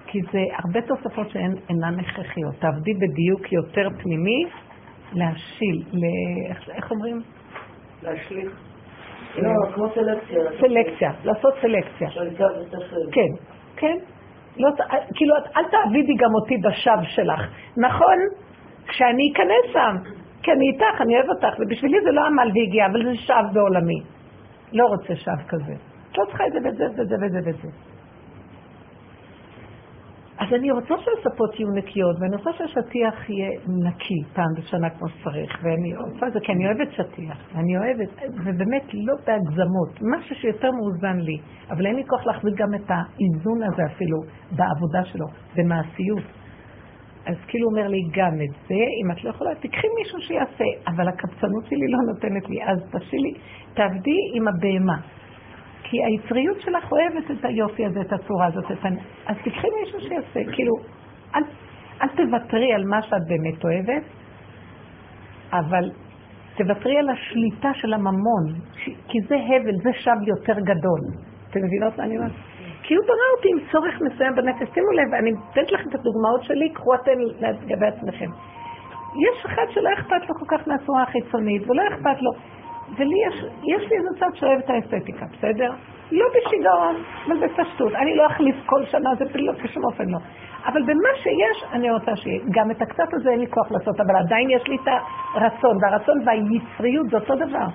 כי 0.07 0.23
זה 0.33 0.39
הרבה 0.65 0.81
תוספות 0.81 1.31
שהן 1.31 1.55
אינן 1.69 2.01
הכרחיות. 2.01 2.55
תעבדי 2.59 2.95
בדיוק 2.95 3.53
יותר 3.53 3.89
פנימי, 4.03 4.45
להשיל, 5.13 5.83
ל... 5.93 6.03
איך, 6.75 6.91
אומרים? 6.91 7.23
להשליך. 8.03 8.51
לא, 9.37 9.51
כמו 9.75 9.89
סלקציה. 9.95 10.39
סלקציה, 10.61 11.11
לעשות 11.25 11.55
סלקציה. 11.61 12.09
כן, 13.13 13.45
כן. 13.77 13.97
לא, 14.57 14.69
כאילו, 15.15 15.35
אל 15.57 15.65
תעבידי 15.71 16.15
גם 16.15 16.31
אותי 16.35 16.57
בשווא 16.57 17.03
שלך. 17.03 17.41
נכון, 17.77 18.19
כשאני 18.89 19.33
אכנס 19.33 19.73
שם, 19.73 19.97
כי 20.43 20.53
אני 20.53 20.71
איתך, 20.73 21.01
אני 21.01 21.15
אוהב 21.17 21.29
אותך, 21.29 21.59
ובשבילי 21.59 21.99
זה 22.05 22.11
לא 22.11 22.27
עמל 22.27 22.51
והגיע, 22.55 22.87
אבל 22.87 23.05
זה 23.05 23.17
שווא 23.17 23.53
בעולמי. 23.53 24.01
לא 24.73 24.87
רוצה 24.87 25.17
שווא 25.17 25.49
כזה. 25.49 25.75
את 26.11 26.19
לא 26.19 26.25
צריכה 26.25 26.47
את 26.47 26.53
זה 26.53 26.59
ואת 26.65 26.77
זה 26.77 26.85
ואת 26.85 27.09
זה 27.09 27.17
ואת 27.21 27.33
זה 27.33 27.39
ואת 27.45 27.57
זה. 27.63 27.96
אז 30.39 30.49
אני 30.55 30.71
רוצה 30.71 30.95
שהספות 31.05 31.61
יהיו 31.61 31.71
נקיות, 31.71 32.17
ואני 32.21 32.37
רוצה 32.37 32.51
שהשטיח 32.53 33.31
יהיה 33.31 33.51
נקי 33.69 34.21
פעם 34.35 34.55
בשנה 34.57 34.91
כמו 34.91 35.09
שצריך, 35.09 35.59
ואני 35.63 35.97
רוצה 35.97 36.27
את 36.27 36.33
זה 36.33 36.41
כי 36.41 36.53
אני 36.53 36.67
אוהבת 36.67 36.93
שטיח, 36.93 37.39
אני 37.55 37.77
אוהבת, 37.77 38.09
ובאמת 38.45 38.85
לא 38.95 39.15
בהגזמות, 39.27 39.93
משהו 40.17 40.37
שיותר 40.37 40.71
מאוזן 40.71 41.19
לי, 41.19 41.39
אבל 41.71 41.87
אין 41.87 41.97
לי 41.97 42.05
כוח 42.07 42.27
להחזיק 42.27 42.55
גם 42.57 42.75
את 42.75 42.91
האיזון 42.91 43.63
הזה 43.63 43.83
אפילו 43.95 44.19
בעבודה 44.51 45.05
שלו, 45.05 45.27
במעשיות. 45.57 46.25
אז 47.27 47.37
כאילו 47.49 47.69
הוא 47.69 47.77
אומר 47.77 47.89
לי, 47.89 48.01
גם 48.15 48.35
את 48.35 48.55
זה, 48.69 48.75
אם 48.75 49.13
את 49.13 49.25
לא 49.25 49.31
יכולה, 49.31 49.55
תקחי 49.55 49.89
מישהו 49.99 50.21
שיעשה, 50.21 50.65
אבל 50.87 51.09
הקבצנות 51.09 51.65
שלי 51.67 51.87
לא 51.89 51.99
נותנת 52.13 52.49
לי, 52.49 52.65
אז 52.65 52.79
תשאילי, 52.93 53.35
תעבדי 53.75 54.21
עם 54.35 54.49
הבהמה. 54.49 54.97
כי 55.91 56.05
היצריות 56.05 56.61
שלך 56.61 56.93
אוהבת 56.93 57.31
את 57.31 57.45
היופי 57.45 57.87
הזה, 57.87 58.01
את 58.01 58.13
הצורה 58.13 58.47
הזאת, 58.47 58.65
את 58.73 58.85
ה... 58.85 58.89
אז 59.27 59.37
תקחי 59.45 59.69
מישהו 59.81 60.01
שיעשה, 60.01 60.53
כאילו, 60.53 60.73
אל, 61.35 61.43
אל 62.03 62.09
תוותרי 62.09 62.73
על 62.73 62.85
מה 62.85 63.03
שאת 63.03 63.27
באמת 63.29 63.65
אוהבת, 63.65 64.03
אבל 65.53 65.91
תוותרי 66.57 66.99
על 66.99 67.09
השליטה 67.11 67.71
של 67.75 67.95
הממון, 67.95 68.45
כי 69.09 69.19
זה 69.29 69.37
הבל, 69.37 69.77
זה 69.83 69.91
שווא 69.93 70.27
יותר 70.27 70.61
גדול. 70.61 71.01
אתם 71.51 71.61
מבינות 71.65 71.99
מה 71.99 72.05
אני 72.05 72.17
אומרת? 72.17 72.33
כי 72.83 72.95
הוא 72.95 73.05
ברא 73.07 73.29
אותי 73.37 73.49
עם 73.53 73.59
צורך 73.73 73.95
מסוים 74.01 74.35
בנפש. 74.35 74.75
שימו 74.75 74.91
לב, 74.91 75.15
אני 75.15 75.31
נותנת 75.33 75.73
לכם 75.73 75.89
את 75.89 75.95
הדוגמאות 75.95 76.43
שלי, 76.43 76.73
קחו 76.73 76.95
אתן 76.95 77.19
לגבי 77.41 77.87
עצמכם. 77.87 78.31
יש 79.27 79.45
אחד 79.47 79.67
שלא 79.71 79.91
אכפת 79.99 80.29
לו 80.29 80.35
כל 80.35 80.57
כך 80.57 80.69
מהצורה 80.69 81.03
החיצונית, 81.03 81.63
ולא 81.71 81.83
אכפת 81.89 82.23
לו. 82.23 82.31
ולי 82.99 83.17
יש, 83.29 83.45
יש 83.65 83.91
לי 83.91 83.97
איזה 83.97 84.09
צד 84.21 84.31
שאוהב 84.35 84.59
את 84.59 84.71
האסתטיקה, 84.71 85.27
בסדר? 85.33 85.73
לא 86.13 86.25
בשיגעון, 86.35 86.97
אבל 87.27 87.47
בפשטות. 87.47 87.95
אני 87.95 88.15
לא 88.15 88.27
אחליף 88.27 88.57
כל 88.67 88.85
שנה, 88.85 89.11
זה 89.19 89.25
לא, 89.35 89.53
בשום 89.53 89.85
אופן 89.85 90.09
לא. 90.09 90.19
אבל 90.67 90.83
במה 90.83 91.09
שיש, 91.23 91.65
אני 91.73 91.91
רוצה 91.91 92.17
שיהיה. 92.17 92.41
גם 92.51 92.71
את 92.71 92.83
הקצת 92.83 93.15
הזה 93.15 93.31
אין 93.31 93.41
לי 93.41 93.47
כוח 93.47 93.71
לעשות, 93.71 94.01
אבל 94.01 94.17
עדיין 94.17 94.51
יש 94.51 94.69
לי 94.69 94.77
את 94.77 94.89
הרצון, 95.35 95.77
והרצון 95.83 96.21
והיצריות 96.27 97.07
זה 97.11 97.17
אותו 97.17 97.35
דבר. 97.35 97.67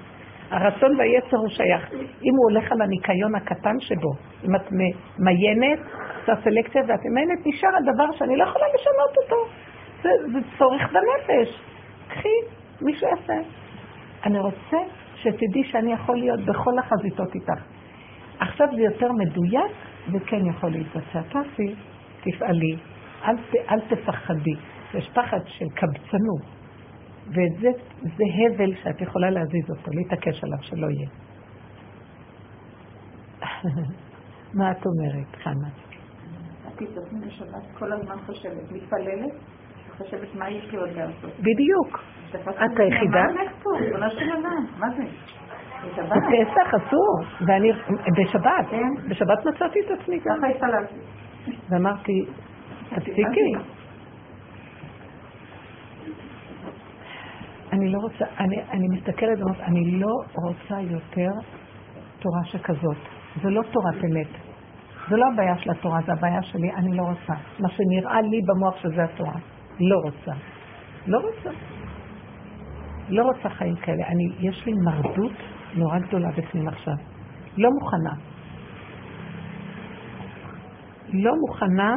הרצון 0.52 1.00
והיצר 1.00 1.38
הוא 1.38 1.50
שייך. 1.50 1.92
אם 2.24 2.34
הוא 2.38 2.52
הולך 2.52 2.72
על 2.72 2.82
הניקיון 2.82 3.36
הקטן 3.36 3.80
שבו, 3.80 4.12
אם 4.46 4.56
את 4.56 4.72
מיינת, 5.20 5.80
עושה 6.20 6.42
סלקציה 6.44 6.82
ואת 6.88 7.00
ממיינת, 7.06 7.40
נשאר 7.46 7.70
הדבר 7.78 8.12
שאני 8.12 8.36
לא 8.38 8.44
יכולה 8.44 8.66
לשנות 8.76 9.18
אותו. 9.24 9.46
זה, 10.04 10.10
זה 10.34 10.40
צורך 10.58 10.82
בנפש. 10.82 11.62
קחי, 12.08 12.38
מישהו 12.82 13.08
יעשה. 13.08 13.34
אני 14.26 14.40
רוצה 14.40 14.78
שתדעי 15.22 15.64
שאני 15.64 15.94
יכול 15.94 16.18
להיות 16.18 16.40
בכל 16.40 16.80
החזיתות 16.80 17.36
איתך. 17.36 17.64
עכשיו 18.40 18.68
זה 18.76 18.82
יותר 18.82 19.12
מדויק, 19.12 19.72
וכן 20.14 20.46
יכול 20.46 20.72
להתבצע. 20.72 21.22
תעשי, 21.22 21.76
תפעלי, 22.24 22.76
אל, 23.24 23.38
ת, 23.38 23.56
אל 23.70 23.80
תפחדי. 23.80 24.56
יש 24.94 25.10
פחד 25.14 25.40
של 25.46 25.66
קבצנות, 25.76 26.42
וזה 27.28 27.70
זה 28.04 28.24
הבל 28.46 28.76
שאת 28.84 29.02
יכולה 29.02 29.30
להזיז 29.30 29.70
אותו, 29.70 29.92
להתעקש 29.92 30.44
עליו, 30.44 30.58
שלא 30.62 30.88
יהיה. 30.88 31.10
מה 34.58 34.72
את 34.72 34.86
אומרת, 34.86 35.36
חנה? 35.44 35.70
את 36.68 36.74
תתעצמי 36.76 37.26
בשבת 37.28 37.78
כל 37.80 37.94
הזמן 37.94 38.16
חושבת, 38.26 38.72
מתפללת, 38.72 39.34
חושבת 40.04 40.36
מה 40.36 40.50
יש 40.50 40.72
לי 40.72 40.78
עוד 40.78 40.90
לעשות. 40.90 41.32
בדיוק. 41.40 42.04
את 42.50 42.80
היחידה? 42.80 43.24
מה 44.78 44.88
זה? 44.98 45.04
בשבת? 45.88 46.10
בפסח 46.10 46.74
אסור, 46.74 47.24
ואני, 47.48 47.72
בשבת, 48.18 48.70
כן. 48.70 49.10
בשבת 49.10 49.46
מצאתי 49.46 49.80
את 49.80 50.00
עצמי 50.00 50.20
גם. 50.26 50.38
ככה 50.38 50.48
התפללתי. 50.48 50.96
ואמרתי, 51.70 52.26
תפסיקי. 52.90 53.54
אני 57.74 57.90
לא 57.92 58.00
רוצה, 58.00 58.26
אני, 58.40 58.56
אני 58.72 58.88
מסתכלת 58.88 59.40
ואומרת, 59.40 59.60
אני 59.62 59.92
לא 59.92 60.12
רוצה 60.36 60.82
יותר 60.82 61.32
תורה 62.20 62.44
שכזאת. 62.44 62.98
זו 63.42 63.50
לא 63.50 63.62
תורת 63.62 64.04
אמת. 64.04 64.28
זו 65.10 65.16
לא 65.16 65.26
הבעיה 65.34 65.58
של 65.58 65.72
התורה, 65.72 66.00
זו 66.06 66.12
הבעיה 66.12 66.42
שלי, 66.42 66.72
אני 66.72 66.98
לא 66.98 67.04
רוצה. 67.04 67.34
מה 67.60 67.70
שנראה 67.70 68.22
לי 68.22 68.42
במוח 68.48 68.78
שזה 68.78 69.04
התורה. 69.04 69.34
לא 69.80 69.96
רוצה. 70.04 70.32
לא 71.08 71.18
רוצה. 71.18 71.50
לא 73.10 73.24
רוצה 73.24 73.50
חיים 73.50 73.76
כאלה. 73.76 74.08
אני, 74.08 74.50
יש 74.50 74.66
לי 74.66 74.74
מרדות 74.86 75.32
נורא 75.76 76.00
גדולה 76.00 76.28
בפנים 76.38 76.68
עכשיו. 76.68 76.94
לא 77.58 77.70
מוכנה. 77.72 78.14
לא 81.14 81.32
מוכנה 81.36 81.96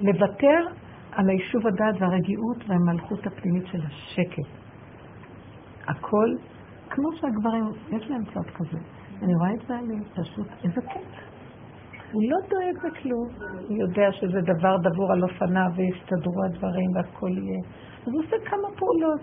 לוותר 0.00 0.60
על 1.12 1.28
היישוב 1.28 1.66
הדעת 1.66 2.02
והרגיעות 2.02 2.64
והמלכות 2.68 3.26
הפנימית 3.26 3.66
של 3.66 3.80
השקט. 3.86 4.50
הכל, 5.88 6.28
כמו 6.90 7.08
שהגברים, 7.12 7.64
יש 7.90 8.10
להם 8.10 8.24
צד 8.24 8.50
כזה. 8.54 8.78
אני 9.22 9.34
רואה 9.34 9.54
את 9.54 9.68
בעלי, 9.68 10.04
פשוט, 10.14 10.46
איזה 10.64 10.80
כיף. 10.92 11.25
הוא 12.16 12.24
לא 12.30 12.38
דואג 12.50 12.76
בכלום, 12.84 13.28
הוא 13.68 13.76
יודע 13.78 14.12
שזה 14.12 14.40
דבר 14.40 14.76
דבור 14.76 15.12
על 15.12 15.22
אופניו 15.22 15.70
ויסתדרו 15.76 16.44
הדברים 16.44 16.90
והכל 16.94 17.30
יהיה. 17.30 17.62
אז 18.06 18.12
הוא 18.12 18.22
עושה 18.22 18.36
כמה 18.44 18.68
פעולות. 18.78 19.20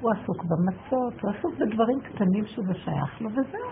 הוא 0.00 0.10
עסוק 0.12 0.44
במצות, 0.44 1.20
הוא 1.22 1.30
עסוק 1.30 1.54
בדברים 1.60 2.00
קטנים 2.00 2.44
שזה 2.46 2.74
שייך 2.74 3.20
לו, 3.20 3.30
וזהו. 3.30 3.70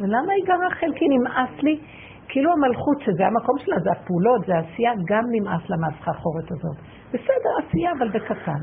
ולמה 0.00 0.32
היא 0.32 0.44
גרה 0.46 0.70
חלקי? 0.80 1.04
נמאס 1.08 1.62
לי. 1.62 1.80
כאילו 2.28 2.52
המלכות, 2.52 3.00
שזה 3.00 3.26
המקום 3.26 3.58
שלה, 3.58 3.76
זה 3.84 3.90
הפעולות, 3.92 4.46
זה 4.46 4.54
העשייה, 4.54 4.92
גם 5.08 5.24
נמאס 5.30 5.70
לה 5.70 5.76
מהסחרחורת 5.76 6.50
הזאת. 6.50 6.76
בסדר, 7.08 7.52
עשייה, 7.68 7.92
אבל 7.98 8.08
בקטן. 8.08 8.62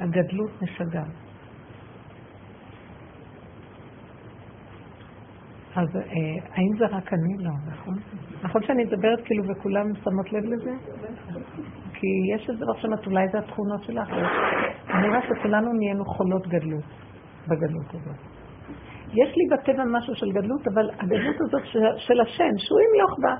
הגדלות 0.00 0.62
משגעת. 0.62 1.25
אז 5.76 5.96
אה, 5.96 6.02
האם 6.54 6.76
זה 6.78 6.84
רק 6.96 7.12
אני? 7.12 7.44
לא, 7.44 7.50
נכון? 7.72 7.94
נכון 8.42 8.62
שאני 8.62 8.84
מדברת 8.84 9.20
כאילו 9.24 9.44
וכולם 9.44 9.94
שמות 10.04 10.32
לב 10.32 10.44
לזה? 10.44 10.70
כי 11.92 12.06
יש 12.34 12.50
איזה 12.50 12.64
רחשנות, 12.64 13.06
אולי 13.06 13.28
זה 13.32 13.38
התכונות 13.38 13.84
שלך. 13.84 14.08
אני 14.94 15.08
רואה 15.08 15.20
שכולנו 15.22 15.72
נהיינו 15.72 16.04
חולות 16.04 16.46
גדלות, 16.46 16.84
בגדלות 17.48 17.88
הזאת. 17.88 18.16
יש 19.12 19.36
לי 19.36 19.56
בטבע 19.56 19.84
משהו 19.90 20.14
של 20.14 20.32
גדלות, 20.32 20.66
אבל 20.66 20.90
הגדלות 20.90 21.36
הזאת 21.40 21.62
של 21.98 22.20
השם, 22.20 22.52
שהוא 22.58 22.80
ימלוך 22.80 23.18
בה. 23.22 23.34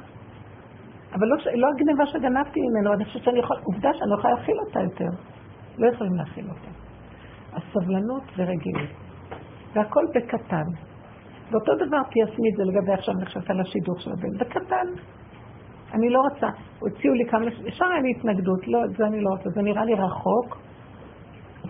אבל 1.13 1.27
לא, 1.27 1.37
לא 1.55 1.69
הגניבה 1.75 2.07
שגנבתי 2.07 2.61
ממנו, 2.61 2.93
אני 2.95 3.05
חושבת 3.05 3.23
שאני 3.25 3.39
יכולה, 3.39 3.61
עובדה 3.65 3.91
שאני 3.95 4.11
לא 4.11 4.17
יכולה 4.19 4.35
להכיל 4.35 4.55
אותה 4.67 4.81
יותר. 4.81 5.11
לא 5.79 5.87
יכולים 5.93 6.15
להכיל 6.15 6.45
אותה. 6.49 6.71
הסבלנות 7.53 8.23
ורגילות. 8.37 8.91
והכל 9.75 10.05
בקטן. 10.15 10.96
ואותו 11.51 11.73
דבר 11.87 12.03
תיישמי 12.11 12.49
את 12.51 12.57
זה 12.57 12.65
לגבי 12.65 12.93
עכשיו 12.93 13.15
על 13.49 13.61
השידוך 13.61 14.01
של 14.01 14.11
הבן. 14.13 14.39
בקטן. 14.39 14.87
אני 15.95 16.11
לא 16.11 16.21
רוצה. 16.21 16.47
הוציאו 16.79 17.15
לי 17.15 17.25
כמה... 17.31 17.47
ישר 17.65 17.85
היה 17.85 18.01
לי 18.01 18.11
התנגדות. 18.11 18.69
לא, 18.69 18.79
זה 18.97 19.07
אני 19.07 19.21
לא 19.21 19.31
רוצה. 19.31 19.51
זה 19.51 19.63
נראה 19.63 19.85
לי 19.85 19.95
רחוק. 19.95 20.59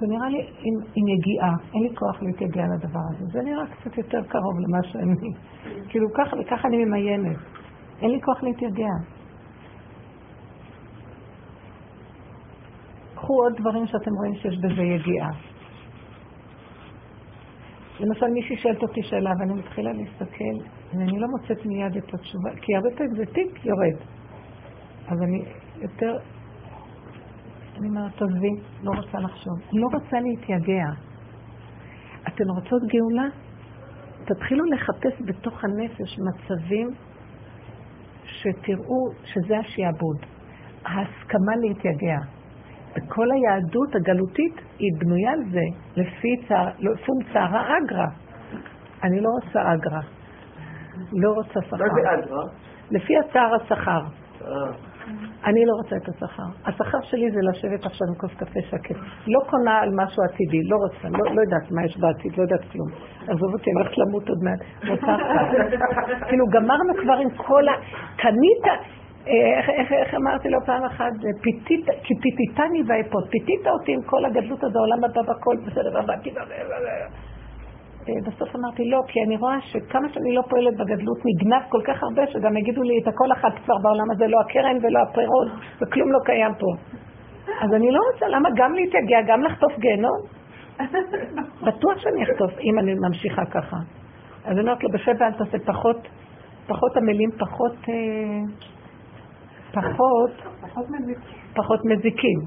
זה 0.01 0.07
נראה 0.07 0.29
לי 0.29 0.39
עם, 0.39 0.75
עם 0.95 1.09
יגיעה. 1.09 1.53
אין 1.75 1.83
לי 1.83 1.97
כוח 1.97 2.23
להתייגע 2.23 2.63
לדבר 2.75 3.01
הזה. 3.11 3.25
זה 3.33 3.43
נראה 3.43 3.67
קצת 3.67 3.99
יותר 3.99 4.23
קרוב 4.23 4.61
למה 4.61 4.83
שאני... 4.83 5.15
כאילו 5.89 6.09
ככה 6.15 6.37
וככה 6.41 6.69
אני 6.69 6.85
ממיינת. 6.85 7.37
אין 8.03 8.11
לי 8.11 8.21
כוח 8.21 8.43
להתייגע. 8.43 8.95
קחו 13.15 13.35
עוד 13.43 13.53
דברים 13.61 13.87
שאתם 13.87 14.11
רואים 14.19 14.35
שיש 14.35 14.59
בזה 14.59 14.83
יגיעה. 14.83 15.31
למשל 18.01 18.27
מישהי 18.27 18.57
שואלת 18.57 18.83
אותי 18.83 19.03
שאלה 19.03 19.31
ואני 19.39 19.53
מתחילה 19.55 19.93
להסתכל 19.93 20.69
ואני 20.93 21.19
לא 21.19 21.27
מוצאת 21.29 21.67
מיד 21.67 21.97
את 21.97 22.15
התשובה, 22.15 22.51
כי 22.63 22.77
הרבה 22.77 22.89
פעמים 22.97 23.15
זה 23.17 23.27
תיק 23.27 23.65
יורד. 23.65 23.97
אז 25.09 25.23
אני 25.23 25.45
יותר, 25.83 26.19
אני 27.79 27.89
אומרת, 27.89 28.13
תעזבי, 28.19 28.55
לא 28.83 28.91
רוצה 28.91 29.19
לחשוב. 29.19 29.59
לא 29.73 29.89
רוצה 29.93 30.21
להתייגע. 30.21 30.87
אתן 32.29 32.45
רוצות 32.57 32.83
גאולה? 32.87 33.29
תתחילו 34.25 34.65
לחפש 34.65 35.23
בתוך 35.27 35.65
הנפש 35.65 36.19
מצבים 36.19 36.89
שתראו 38.25 39.09
שזה 39.25 39.59
השיעבוד. 39.59 40.17
ההסכמה 40.85 41.57
להתייגע. 41.61 42.36
וכל 42.97 43.27
היהדות 43.31 43.95
הגלותית 43.95 44.61
היא 44.79 44.91
בנויה 44.99 45.33
על 45.33 45.43
זה, 45.51 45.65
לפי 45.97 46.29
צער, 46.49 46.71
לא, 46.79 46.93
אגרה. 47.85 48.07
אני 49.03 49.21
לא 49.21 49.29
רוצה 49.29 49.73
אגרה. 49.75 50.01
לא 51.13 51.31
רוצה 51.33 51.61
שכר. 51.67 51.77
מה 51.77 51.89
זה 51.95 52.15
אגרה? 52.15 52.43
לפי 52.91 53.13
הצער 53.19 53.55
השכר. 53.55 54.01
אה. 54.45 54.97
אני 55.45 55.67
לא 55.67 55.73
רוצה 55.83 55.97
את 55.97 56.09
השכר. 56.09 56.49
השכר 56.67 56.99
שלי 57.03 57.31
זה 57.31 57.41
לשבת 57.51 57.87
עכשיו 57.87 58.07
עם 58.09 58.15
כוס 58.15 58.31
קפה 58.35 58.61
שקט. 58.71 58.97
לא 59.27 59.41
קונה 59.51 59.79
על 59.81 59.91
משהו 59.95 60.23
עתידי, 60.23 60.63
לא 60.71 60.77
רוצה, 60.77 61.09
לא, 61.19 61.35
לא 61.35 61.41
יודעת 61.41 61.71
מה 61.71 61.85
יש 61.85 61.99
בעתיד, 61.99 62.37
לא 62.37 62.43
יודעת 62.43 62.65
כלום. 62.73 62.89
עזוב 63.23 63.53
אותי, 63.53 63.71
אני 63.71 63.81
הולכת 63.81 63.99
למות 63.99 64.29
עוד 64.29 64.39
מעט. 64.43 64.61
כאילו, 66.29 66.45
גמרנו 66.47 66.95
כבר 67.03 67.17
עם 67.23 67.31
כל 67.37 67.69
ה... 67.69 67.73
קנית, 68.17 68.65
איך, 69.27 69.71
איך, 69.71 69.93
איך 69.93 70.15
אמרתי 70.15 70.49
לו 70.49 70.59
פעם 70.67 70.85
אחת, 70.85 71.13
פיתית, 71.43 71.87
כי 72.03 72.15
פיתיתני 72.23 72.83
ואפות, 72.87 73.25
פיתית 73.31 73.67
אותי 73.67 73.93
עם 73.93 74.03
כל 74.03 74.25
הגדלות 74.25 74.65
הזה, 74.65 74.79
העולם 74.79 75.05
הבא 75.05 75.23
בכל, 75.23 75.57
בסדר, 75.67 75.99
עבדתי, 75.99 76.31
בסוף 78.27 78.57
אמרתי 78.57 78.91
לא, 78.91 79.03
כי 79.07 79.23
אני 79.27 79.37
רואה 79.37 79.61
שכמה 79.61 80.09
שאני 80.13 80.35
לא 80.35 80.43
פועלת 80.51 80.77
בגדלות 80.77 81.19
נגנב 81.25 81.63
כל 81.69 81.81
כך 81.85 82.03
הרבה, 82.03 82.27
שגם 82.27 82.57
יגידו 82.57 82.83
לי 82.83 82.95
את 83.03 83.09
הכל 83.09 83.33
אחת 83.33 83.53
כבר 83.65 83.75
בעולם 83.83 84.11
הזה, 84.11 84.27
לא 84.27 84.41
הקרן 84.41 84.77
ולא 84.83 84.99
הפירות, 85.03 85.49
וכלום 85.83 86.13
לא 86.13 86.19
קיים 86.25 86.53
פה. 86.59 86.67
אז 87.61 87.75
אני 87.75 87.91
לא 87.91 88.01
רוצה, 88.13 88.29
למה 88.29 88.49
גם 88.57 88.75
להתייגע, 88.75 89.19
גם 89.27 89.43
לחטוף 89.43 89.79
גיהנום? 89.79 90.21
בטוח 91.67 91.99
שאני 91.99 92.23
אחטוף, 92.23 92.59
אם 92.61 92.79
אני 92.79 92.95
ממשיכה 92.95 93.45
ככה. 93.45 93.77
אז 94.45 94.53
אני 94.53 94.61
אומרת 94.61 94.85
לו, 94.85 94.91
בשב 94.91 95.13
ואל 95.19 95.33
תעשה 95.33 95.59
פחות, 95.67 96.09
פחות 96.67 96.97
עמלים, 96.97 97.31
פחות... 97.39 97.77
אה, 97.89 98.75
פחות, 99.77 100.31
פחות 101.57 101.81
מזיקים. 101.85 102.39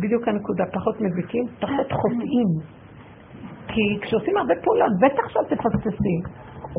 בדיוק 0.00 0.28
הנקודה, 0.28 0.64
פחות 0.72 1.00
מזיקים, 1.00 1.44
פחות 1.60 1.92
חוטאים. 1.92 2.48
כי 3.66 3.98
כשעושים 4.02 4.36
הרבה 4.36 4.54
פעולות, 4.62 4.92
בטח 5.02 5.28
שאת 5.28 5.46
תפספסי. 5.58 6.16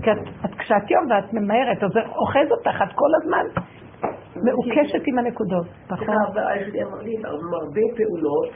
כי 0.03 0.12
את, 0.12 0.45
את, 0.45 0.56
כשאת 0.56 0.91
יום 0.91 1.12
ואת 1.12 1.34
ממהרת, 1.34 1.84
אז 1.84 1.91
זה 1.94 1.99
אוחז 1.99 2.48
אותך, 2.52 2.82
את 2.84 2.94
כל 2.95 3.12
הזמן 3.22 3.45
מעוקשת 4.36 5.03
עם 5.08 5.18
הנקודות. 5.20 5.68
מרבה 7.52 7.86
פעולות, 7.98 8.49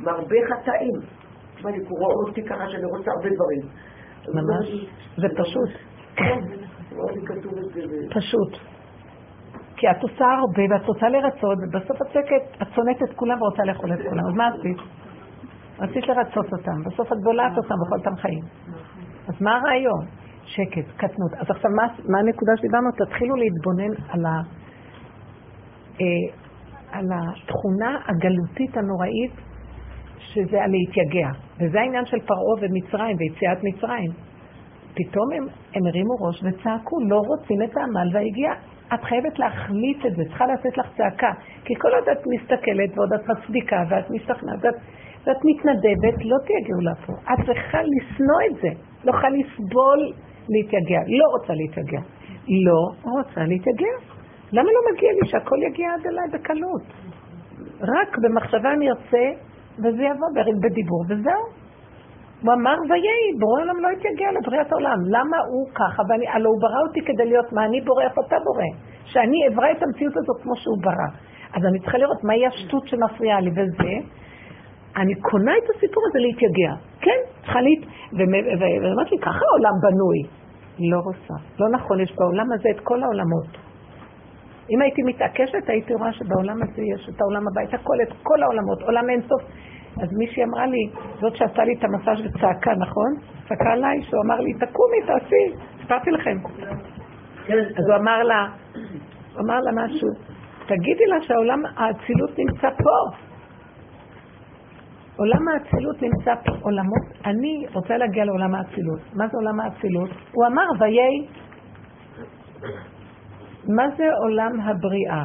מרבה 0.00 0.36
חטאים. 0.48 1.20
אני 1.64 1.84
קורא 1.84 2.14
אותי 2.26 2.42
ככה 2.42 2.68
שאני 2.68 2.84
רוצה 2.84 3.10
הרבה 3.16 3.28
דברים. 3.34 3.62
ממש, 4.34 4.90
זה 5.16 5.26
פשוט. 5.36 5.70
כן, 6.16 6.40
פשוט. 8.14 8.69
כי 9.80 9.90
את 9.90 10.02
עושה 10.02 10.24
הרבה 10.24 10.62
ואת 10.70 10.86
רוצה 10.86 11.08
לרצות, 11.08 11.58
ובסוף 11.62 12.02
את 12.02 12.06
צועקת, 12.12 12.62
את 12.62 12.68
שונאת 12.74 13.02
את 13.02 13.16
כולם 13.16 13.42
ורוצה 13.42 13.64
לאכול 13.64 13.92
את 13.92 13.98
כולם. 14.08 14.26
אז 14.28 14.34
מה 14.34 14.48
עשית? 14.48 14.78
רצית 15.78 16.08
לרצות 16.08 16.52
אותם, 16.52 16.82
בסוף 16.86 17.12
את 17.12 17.16
בולעת 17.24 17.52
אותם 17.56 17.74
בכל 17.86 17.96
אותם 17.98 18.16
חיים. 18.16 18.44
אז 19.28 19.42
מה 19.42 19.56
הרעיון? 19.56 20.04
שקט, 20.44 20.90
קטנות. 20.96 21.32
אז 21.34 21.50
עכשיו, 21.50 21.70
מה, 21.70 21.82
מה 22.08 22.18
הנקודה 22.18 22.52
שדיברנו? 22.56 22.90
תתחילו 22.92 23.34
להתבונן 23.36 23.92
על, 24.08 24.26
ה, 24.26 24.40
אה, 26.00 26.06
על 26.92 27.06
התכונה 27.12 27.98
הגלותית 28.08 28.76
הנוראית, 28.76 29.32
שזה 30.18 30.62
הלהתייגע. 30.62 31.28
וזה 31.60 31.80
העניין 31.80 32.06
של 32.06 32.20
פרעה 32.20 32.54
ומצרים 32.60 33.16
ויציאת 33.18 33.58
מצרים. 33.62 34.10
פתאום 34.94 35.32
הם, 35.36 35.46
הם 35.74 35.86
הרימו 35.86 36.14
ראש 36.20 36.42
וצעקו, 36.44 36.96
לא 37.00 37.20
רוצים 37.26 37.62
את 37.62 37.76
העמל 37.76 38.16
והיגיעה. 38.16 38.54
את 38.94 39.04
חייבת 39.04 39.38
להחליט 39.38 40.06
את 40.06 40.16
זה, 40.16 40.22
צריכה 40.24 40.46
לתת 40.46 40.78
לך 40.78 40.86
צעקה. 40.96 41.32
כי 41.64 41.74
כל 41.74 41.88
עוד 41.94 42.08
את 42.08 42.18
מסתכלת 42.26 42.98
ועוד 42.98 43.12
את 43.12 43.28
מצדיקה 43.28 43.84
ואת 43.88 44.10
משתכנעת 44.10 44.58
ואת, 44.62 44.74
ואת 45.26 45.36
מתנדבת, 45.44 46.24
לא 46.24 46.36
תהיה 46.46 46.60
גאולה 46.68 46.94
פה. 47.06 47.12
את 47.12 47.46
צריכה 47.46 47.78
לשנוא 47.82 48.40
את 48.50 48.56
זה. 48.62 48.68
לא 49.04 49.10
יכולה 49.10 49.28
לסבול 49.28 50.12
להתייגע. 50.48 51.00
לא 51.06 51.24
רוצה 51.38 51.52
להתייגע. 51.52 52.00
לא 52.48 52.80
רוצה 53.18 53.40
להתייגע. 53.40 53.94
למה 54.52 54.68
לא 54.76 54.92
מגיע 54.92 55.10
לי 55.12 55.28
שהכל 55.30 55.56
יגיע 55.70 55.88
עד 55.94 56.06
אליי 56.06 56.28
בקלות? 56.32 56.82
רק 57.80 58.18
במחשבה 58.22 58.72
אני 58.72 58.90
ארצה, 58.90 59.26
וזה 59.78 60.02
יבוא 60.02 60.28
בדיבור, 60.62 61.04
וזהו. 61.08 61.59
הוא 62.42 62.52
אמר 62.52 62.76
ויהי, 62.90 63.38
בורא 63.40 63.60
עולם 63.62 63.80
לא 63.82 63.88
התייגע 63.88 64.28
לבריאת 64.36 64.72
העולם. 64.72 64.98
למה 65.06 65.36
הוא 65.50 65.66
ככה? 65.74 66.02
ואני, 66.08 66.28
הלוא 66.28 66.50
הוא 66.52 66.60
ברא 66.60 66.80
אותי 66.86 67.00
כדי 67.00 67.24
להיות 67.24 67.52
מה 67.52 67.64
אני 67.64 67.80
בורא, 67.80 68.02
איך 68.04 68.12
אתה 68.26 68.36
בורא. 68.44 68.70
שאני 69.04 69.38
אברא 69.48 69.70
את 69.70 69.82
המציאות 69.82 70.16
הזאת 70.16 70.42
כמו 70.42 70.56
שהוא 70.56 70.78
ברא. 70.82 71.10
אז 71.54 71.62
אני 71.64 71.78
צריכה 71.80 71.98
לראות 71.98 72.24
מהי 72.24 72.46
השטות 72.46 72.88
שמפריעה 72.88 73.40
לי, 73.40 73.50
וזה, 73.50 73.92
אני 74.96 75.14
קונה 75.14 75.52
את 75.58 75.76
הסיפור 75.76 76.02
הזה 76.08 76.18
להתייגע. 76.18 76.72
כן, 77.00 77.20
צריכה 77.42 77.60
להת... 77.60 77.82
ואמרתי 78.82 79.16
ככה 79.22 79.44
העולם 79.50 79.74
בנוי. 79.82 80.20
לא 80.90 80.98
רוצה. 80.98 81.34
לא 81.58 81.68
נכון, 81.68 82.00
יש 82.00 82.12
בעולם 82.16 82.52
הזה 82.52 82.68
את 82.70 82.80
כל 82.80 83.02
העולמות. 83.02 83.70
אם 84.70 84.82
הייתי 84.82 85.02
מתעקשת, 85.02 85.68
הייתי 85.68 85.94
רואה 85.94 86.12
שבעולם 86.12 86.62
הזה 86.62 86.82
יש 86.94 87.08
את 87.08 87.20
העולם 87.20 87.42
הבא, 87.48 87.62
את 87.62 87.74
הכל, 87.74 87.96
את 88.02 88.12
כל 88.22 88.42
העולמות, 88.42 88.82
עולם 88.82 89.10
אינסוף. 89.10 89.42
אז 90.02 90.08
מישהי 90.18 90.44
אמרה 90.44 90.66
לי, 90.66 90.90
זאת 91.20 91.36
שעשתה 91.36 91.64
לי 91.64 91.74
את 91.78 91.84
המסאז' 91.84 92.26
וצעקה, 92.26 92.70
נכון? 92.74 93.10
צעקה 93.48 93.72
עליי, 93.72 94.02
שהוא 94.02 94.20
אמר 94.26 94.40
לי, 94.40 94.52
תקומי, 94.52 94.96
תעשי, 95.06 95.64
סיפרתי 95.80 96.10
לכם. 96.10 96.36
כן, 97.46 97.58
אז 97.58 97.84
הוא 97.88 97.96
אמר 97.96 98.22
לה, 98.22 98.48
הוא 99.32 99.40
אמר 99.44 99.60
לה 99.60 99.72
משהו, 99.84 100.08
תגידי 100.66 101.06
לה 101.06 101.16
שהעולם 101.20 101.62
האצילות 101.76 102.38
נמצא 102.38 102.68
פה. 102.70 103.16
עולם 105.16 105.48
האצילות 105.48 106.02
נמצא 106.02 106.34
פה, 106.44 106.52
עולמות, 106.62 107.06
אני 107.24 107.66
רוצה 107.72 107.96
להגיע 107.96 108.24
לעולם 108.24 108.54
האצילות. 108.54 109.00
מה 109.14 109.28
זה 109.28 109.36
עולם 109.36 109.60
האצילות? 109.60 110.10
הוא 110.32 110.46
אמר, 110.46 110.66
ויהי, 110.80 111.26
מה 113.68 113.84
זה 113.96 114.04
עולם 114.22 114.60
הבריאה? 114.60 115.24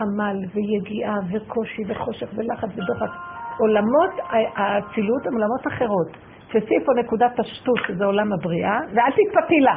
עמל 0.00 0.36
ויגיעה 0.54 1.14
וקושי 1.32 1.82
וחושך 1.88 2.26
ולחץ 2.36 2.68
ודוחק. 2.76 3.10
עולמות 3.58 4.10
האצילות 4.56 5.26
הם 5.26 5.32
עולמות 5.32 5.66
אחרות. 5.66 6.08
תעשי 6.52 6.74
פה 6.86 6.92
נקודת 6.96 7.40
השטות, 7.40 7.78
שזה 7.86 8.04
עולם 8.04 8.32
הבריאה, 8.32 8.78
ואל 8.94 9.10
תתפתי 9.10 9.60
לה. 9.60 9.76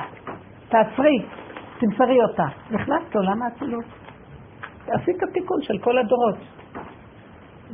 תעצרי, 0.70 1.18
תמסרי 1.80 2.22
אותה. 2.22 2.46
נכנסת 2.72 3.16
לעולם 3.16 3.42
האצילות. 3.42 3.86
עשית 4.88 5.18
תיקון 5.34 5.62
של 5.62 5.78
כל 5.78 5.98
הדורות. 5.98 6.36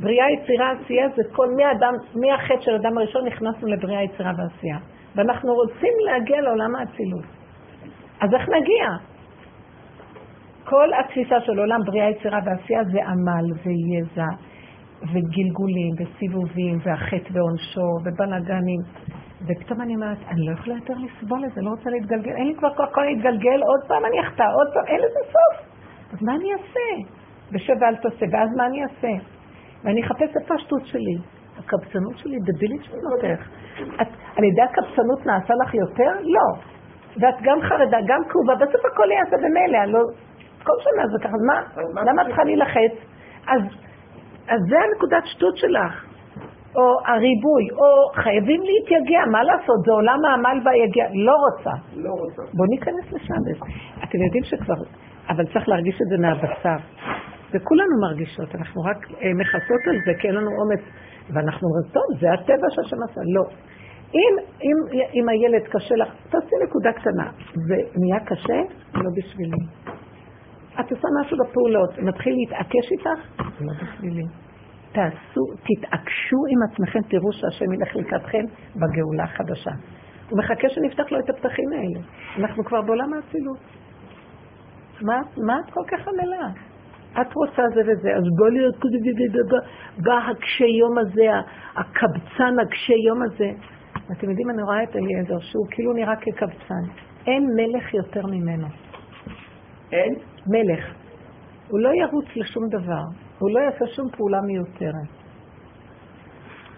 בריאה, 0.00 0.26
יצירה, 0.30 0.70
עשייה 0.70 1.08
זה 1.08 1.22
כל, 1.32 1.46
מהאדם, 1.56 1.92
מהחטא 2.14 2.60
של 2.60 2.74
אדם 2.74 2.98
הראשון 2.98 3.26
נכנסנו 3.26 3.68
לבריאה, 3.68 4.02
יצירה 4.02 4.32
ועשייה. 4.38 4.78
ואנחנו 5.14 5.54
רוצים 5.54 5.92
להגיע 6.06 6.40
לעולם 6.40 6.76
האצילות. 6.76 7.24
אז 8.20 8.34
איך 8.34 8.48
נגיע? 8.48 8.86
כל 10.64 10.88
התפיסה 11.00 11.40
של 11.40 11.58
עולם 11.58 11.80
בריאה, 11.86 12.10
יצירה 12.10 12.38
ועשייה 12.44 12.84
זה 12.84 12.98
עמל 13.06 13.52
ויזע 13.64 14.47
וגלגולים 15.02 15.92
וסיבובים 15.98 16.78
והחטא 16.82 17.28
ועונשו 17.32 17.88
ובלאגנים. 18.04 18.80
ופתאום 19.46 19.80
אני 19.80 19.94
אומרת, 19.94 20.18
אני 20.28 20.46
לא 20.46 20.52
יכולה 20.52 20.76
יותר 20.76 20.94
לסבול 20.94 21.44
את 21.44 21.52
זה, 21.54 21.60
לא 21.62 21.70
רוצה 21.70 21.90
להתגלגל, 21.90 22.32
אין 22.36 22.46
לי 22.46 22.54
כבר 22.54 22.74
כוח 22.74 22.98
להתגלגל, 22.98 23.60
עוד 23.62 23.88
פעם 23.88 24.04
אני 24.04 24.20
אחטא, 24.20 24.42
עוד 24.42 24.74
פעם, 24.74 24.86
אין 24.86 25.00
לזה 25.00 25.20
סוף. 25.32 25.66
אז 26.12 26.22
מה 26.22 26.34
אני 26.34 26.52
אעשה? 26.52 26.88
ושב 27.52 27.74
ואל 27.80 27.96
תעשה, 27.96 28.26
ואז 28.32 28.50
מה 28.56 28.66
אני 28.66 28.82
אעשה? 28.82 29.24
ואני 29.84 30.00
אחפש 30.02 30.30
את 30.36 30.50
השטות 30.50 30.86
שלי. 30.86 31.18
הקבצנות 31.58 32.18
שלי 32.18 32.36
דבילית 32.46 32.82
שבנותך. 32.84 33.48
על 34.36 34.44
ידי 34.44 34.62
הקבצנות 34.62 35.26
נעשה 35.26 35.54
לך 35.64 35.74
יותר? 35.74 36.12
לא. 36.22 36.48
ואת 37.16 37.34
גם 37.42 37.58
חרדה, 37.62 37.98
גם 38.06 38.20
כאובה, 38.30 38.54
בסוף 38.54 38.84
הכל 38.92 39.10
יעשה 39.10 39.36
במילא, 39.36 39.84
לא... 39.84 40.00
כל 40.64 40.72
שנה 40.80 41.02
זה 41.12 41.18
ככה, 41.24 41.34
אז 41.36 41.42
מה? 41.46 41.62
למה 42.02 42.22
את 42.22 42.26
צריכה 42.26 42.44
להילחץ? 42.44 42.92
אז, 43.46 43.62
אז 44.48 44.60
זה 44.70 44.76
הנקודת 44.84 45.26
שטות 45.26 45.56
שלך. 45.56 46.04
או 46.76 46.86
הריבוי, 47.06 47.64
או 47.80 48.22
חייבים 48.22 48.60
להתייגע, 48.68 49.22
מה 49.32 49.42
לעשות? 49.42 49.78
זה 49.86 49.92
עולם 49.92 50.20
העמל 50.24 50.58
והיגע. 50.64 51.06
לא 51.26 51.34
רוצה. 51.44 51.74
לא 51.96 52.10
רוצה. 52.10 52.42
בואו 52.56 52.68
ניכנס 52.70 53.12
לשם. 53.12 53.42
אתם 54.04 54.18
יודעים 54.24 54.44
שכבר, 54.44 54.74
אבל 55.28 55.44
צריך 55.52 55.68
להרגיש 55.68 55.94
את 56.02 56.08
זה 56.10 56.16
מהבשר. 56.18 56.78
וכולנו 57.52 57.94
מרגישות, 58.00 58.54
אנחנו 58.54 58.82
רק 58.82 59.00
אה, 59.22 59.30
מכסות 59.34 59.82
על 59.90 59.96
זה, 60.06 60.12
כי 60.20 60.28
אין 60.28 60.34
לנו 60.34 60.50
אומץ. 60.60 60.84
ואנחנו 61.34 61.68
אומרים, 61.68 61.86
טוב, 61.92 62.20
זה 62.20 62.26
הטבע 62.32 62.68
שהשם 62.74 62.96
עשה. 63.10 63.20
לא. 63.34 63.44
אם, 64.14 64.34
אם, 64.62 64.76
אם 65.14 65.28
הילד 65.28 65.64
קשה 65.68 65.94
לך, 65.94 66.08
תעשי 66.30 66.56
נקודה 66.64 66.92
קטנה. 66.92 67.30
זה 67.54 67.76
נהיה 67.96 68.20
קשה? 68.24 68.58
לא 68.94 69.10
בשבילי. 69.16 69.62
את 70.80 70.90
עושה 70.90 71.08
משהו 71.20 71.36
בפעולות, 71.38 71.98
מתחיל 71.98 72.34
להתעקש 72.34 72.92
איתך? 72.92 73.40
לא 73.60 73.72
בשבילי. 73.82 74.24
תעשו, 74.92 75.42
תתעקשו 75.66 76.36
עם 76.48 76.58
עצמכם, 76.70 76.98
תראו 77.10 77.32
שהשם 77.32 77.72
ילך 77.72 77.96
לקראתכם 77.96 78.44
בגאולה 78.76 79.24
החדשה. 79.24 79.70
הוא 80.30 80.38
מחכה 80.38 80.68
שנפתח 80.68 81.12
לו 81.12 81.18
את 81.18 81.30
הפתחים 81.30 81.72
האלה. 81.72 82.00
אנחנו 82.38 82.64
כבר 82.64 82.82
בעולם 82.82 83.14
האצילות. 83.14 83.58
מה, 85.02 85.20
מה 85.46 85.60
את 85.60 85.70
כל 85.70 85.84
כך 85.90 86.08
עמלה? 86.08 86.48
את 87.20 87.34
רוצה 87.34 87.62
זה 87.74 87.80
וזה, 87.80 88.16
אז 88.16 88.22
בוא 88.38 88.48
להיות 88.48 88.74
בא 89.98 90.18
הקשה 90.30 90.64
יום 90.64 90.98
הזה, 90.98 91.26
הקבצן 91.76 92.54
הקשה 92.62 92.94
יום 93.08 93.22
הזה. 93.22 93.50
אתם 94.12 94.30
יודעים, 94.30 94.50
אני 94.50 94.62
רואה 94.62 94.82
את 94.82 94.96
אליעזר, 94.96 95.38
שהוא 95.40 95.66
כאילו 95.70 95.92
נראה 95.92 96.16
כקבצן. 96.16 96.84
אין 97.26 97.46
מלך 97.56 97.94
יותר 97.94 98.26
ממנו. 98.26 98.66
אין? 99.92 100.14
מלך. 100.46 100.94
הוא 101.68 101.80
לא 101.80 101.90
ירוץ 101.94 102.26
לשום 102.36 102.68
דבר, 102.68 103.02
הוא 103.38 103.50
לא 103.50 103.60
יעשה 103.60 103.86
שום 103.86 104.10
פעולה 104.16 104.40
מיותרת. 104.40 105.08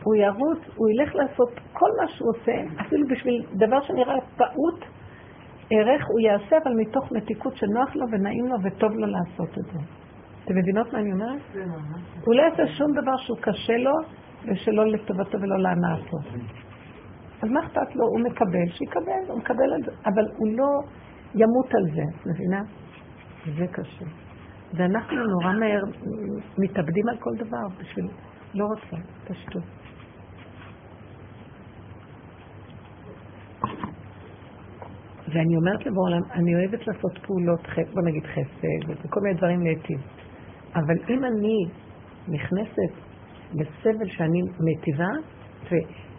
הוא 0.03 0.15
ירוץ, 0.15 0.59
הוא 0.77 0.91
ילך 0.91 1.15
לעשות 1.15 1.49
כל 1.73 1.89
מה 2.01 2.09
שהוא 2.09 2.28
עושה, 2.31 2.53
אפילו 2.81 3.07
בשביל 3.09 3.45
דבר 3.53 3.81
שנראה 3.81 4.15
פעוט, 4.37 4.85
ערך 5.70 6.03
הוא 6.09 6.20
יעשה, 6.20 6.57
אבל 6.65 6.74
מתוך 6.77 7.12
מתיקות 7.12 7.57
שנוח 7.57 7.97
לו 7.97 8.07
ונעים 8.12 8.47
לו 8.47 8.57
וטוב 8.62 8.93
לו 8.93 9.07
לעשות 9.07 9.59
את 9.59 9.65
זה. 9.65 9.78
אתם 10.45 10.55
מבינות 10.59 10.93
מה 10.93 10.99
אני 10.99 11.12
אומרת? 11.12 11.41
הוא 12.24 12.35
לא 12.35 12.43
יעשה 12.43 12.66
שום 12.66 12.93
דבר 12.93 13.16
שהוא 13.16 13.39
קשה 13.41 13.77
לו 13.77 13.93
ושלא 14.45 14.87
לטובתו 14.87 15.41
ולא 15.41 15.59
להנאתו. 15.59 16.16
אז 17.43 17.51
מה 17.51 17.61
אכפת 17.61 17.97
לו? 17.97 18.05
הוא 18.07 18.20
מקבל, 18.20 18.66
שיקבל, 18.69 19.23
הוא 19.28 19.39
מקבל 19.39 19.74
את 19.78 19.85
זה, 19.85 19.91
אבל 20.05 20.24
הוא 20.37 20.49
לא 20.59 20.69
ימות 21.35 21.74
על 21.74 21.85
זה, 21.95 22.31
מבינה? 22.31 22.62
זה 23.45 23.67
קשה. 23.73 24.05
ואנחנו 24.75 25.17
נורא 25.27 25.53
מהר 25.61 25.83
מתאבדים 26.59 27.09
על 27.09 27.17
כל 27.19 27.31
דבר 27.37 27.69
בשביל... 27.81 28.07
לא 28.55 28.65
רוצה, 28.65 28.97
פשטות. 29.29 29.62
ואני 35.29 35.57
אומרת 35.57 35.87
לבעולם, 35.87 36.23
אני 36.31 36.55
אוהבת 36.55 36.87
לעשות 36.87 37.19
פעולות, 37.27 37.61
בוא 37.95 38.03
נגיד 38.03 38.27
חסד, 38.27 38.91
וכל 39.05 39.21
מיני 39.21 39.35
דברים 39.35 39.61
להיטיב. 39.61 40.01
אבל 40.75 40.95
אם 41.09 41.25
אני 41.25 41.57
נכנסת 42.29 42.93
לסבל 43.55 44.09
שאני 44.09 44.41
מיטיבה, 44.61 45.11
ו... 45.65 45.75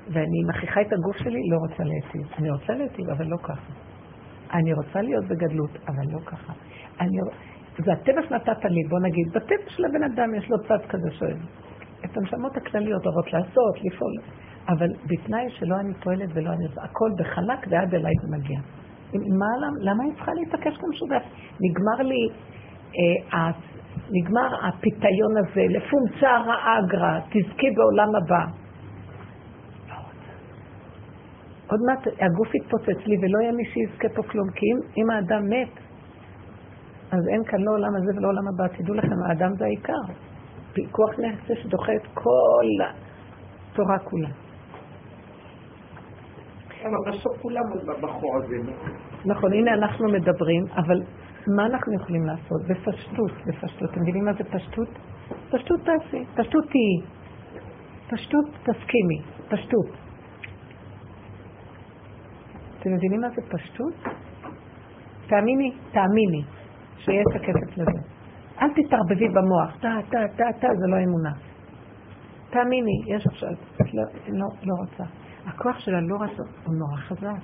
ואני 0.08 0.40
מכריחה 0.50 0.82
את 0.82 0.94
הגוף 0.94 1.18
שלי, 1.18 1.40
לא 1.52 1.58
רוצה 1.58 1.84
להיטיב. 1.84 2.34
אני 2.38 2.50
רוצה 2.52 2.74
להיטיב, 2.74 3.10
אבל 3.10 3.26
לא 3.26 3.38
ככה. 3.44 3.91
אני 4.54 4.74
רוצה 4.74 5.02
להיות 5.02 5.26
בגדלות, 5.26 5.72
אבל 5.88 6.04
לא 6.12 6.20
ככה. 6.26 6.54
אני... 7.00 7.18
זה 7.86 7.94
הטבע 7.94 8.22
שנתת 8.30 8.66
לי, 8.66 8.84
בוא 8.90 9.00
נגיד, 9.00 9.28
בטבע 9.28 9.70
של 9.70 9.86
הבן 9.86 10.04
אדם 10.04 10.36
יש 10.36 10.50
לו 10.50 10.58
צד 10.68 10.86
כזה 10.90 11.12
שאוהב. 11.12 11.38
את 12.06 12.18
הנשמות 12.18 12.58
הכלליות 12.58 13.06
אוהבות 13.06 13.34
לעשות, 13.34 13.76
לפעול, 13.84 14.12
אבל 14.70 14.88
בתנאי 15.06 15.50
שלא 15.50 15.76
אני 15.80 15.94
פועלת 15.94 16.30
ולא 16.34 16.50
אני... 16.50 16.66
הכל 16.78 17.10
בחלק 17.18 17.68
ועד 17.70 17.96
אליי 17.96 18.14
זה 18.22 18.38
מגיע. 18.38 18.60
מה, 19.14 19.46
למה, 19.62 19.78
למה 19.80 20.04
היא 20.04 20.14
צריכה 20.14 20.32
להתעקש 20.34 20.78
גם 20.78 20.94
שודף? 20.94 21.24
נגמר 21.62 22.08
לי, 22.10 22.28
אה, 23.34 23.52
נגמר 24.12 24.68
הפיתיון 24.68 25.38
הזה, 25.38 25.62
לפומצה 25.70 26.38
רעה 26.38 26.80
אגרא, 26.80 27.20
תזכי 27.20 27.68
בעולם 27.76 28.16
הבא. 28.16 28.61
עוד 31.72 31.80
מעט 31.88 32.08
הגוף 32.08 32.56
יתפוצץ 32.56 33.08
לי 33.08 33.16
ולא 33.22 33.42
יהיה 33.42 33.52
מי 33.52 33.64
שיזכה 33.66 34.10
פה 34.16 34.24
כלום, 34.24 34.48
כי 34.56 34.66
אם, 34.66 34.78
אם 34.98 35.10
האדם 35.10 35.50
מת, 35.50 35.74
אז 37.12 37.28
אין 37.28 37.44
כאן 37.44 37.60
לא 37.62 37.72
עולם 37.72 37.96
הזה 37.96 38.12
ולא 38.18 38.28
עולם 38.28 38.48
הבא. 38.48 38.68
תדעו 38.78 38.94
לכם, 38.96 39.16
האדם 39.30 39.56
זה 39.58 39.66
העיקר. 39.66 40.04
פיקוח 40.74 41.10
נפש 41.20 41.66
דוחה 41.66 41.92
את 41.96 42.08
כל 42.14 42.68
התורה 43.72 44.00
כולה. 44.00 44.30
אבל 46.84 47.12
בסוף 47.12 47.42
כולם 47.42 47.64
בחור 48.02 48.38
הזה. 48.38 48.56
נכון, 49.26 49.54
הנה 49.54 49.74
אנחנו 49.74 50.08
מדברים, 50.08 50.64
אבל 50.76 51.02
מה 51.56 51.66
אנחנו 51.66 51.94
יכולים 51.94 52.26
לעשות? 52.26 52.62
בפשטות, 52.68 53.32
בפשטות. 53.46 53.90
אתם 53.92 54.02
מבינים 54.02 54.26
מה 54.26 54.34
זה 54.34 54.44
פשטות? 54.44 54.90
פשטות 55.52 55.80
תעשי, 55.86 56.26
פשטות 56.36 56.64
תהיי. 56.64 57.22
פשטות 58.10 58.46
תסכימי, 58.64 59.22
פשטות. 59.50 60.11
אתם 62.82 62.94
מבינים 62.94 63.22
מה 63.22 63.30
זה 63.30 63.42
פשטות? 63.50 63.94
תאמיני, 65.28 65.72
תאמיני, 65.92 66.44
שיש 66.98 67.26
הכסף 67.36 67.78
לזה. 67.78 68.00
אל 68.62 68.68
תתערבבי 68.76 69.30
במוח, 69.30 69.78
טה, 69.80 69.98
טה, 70.10 70.18
טה, 70.38 70.44
טה, 70.60 70.68
זה 70.80 70.88
לא 70.88 71.04
אמונה. 71.04 71.32
תאמיני, 72.50 73.02
יש 73.08 73.28
עכשיו, 73.28 73.50
לא, 73.94 74.04
לא, 74.28 74.48
לא 74.64 74.74
רוצה. 74.80 75.04
הכוח 75.46 75.80
שלה 75.80 76.02
לא 76.02 76.16
רצה, 76.16 76.44
הוא 76.66 76.76
נורא 76.76 76.98
חזק. 76.98 77.42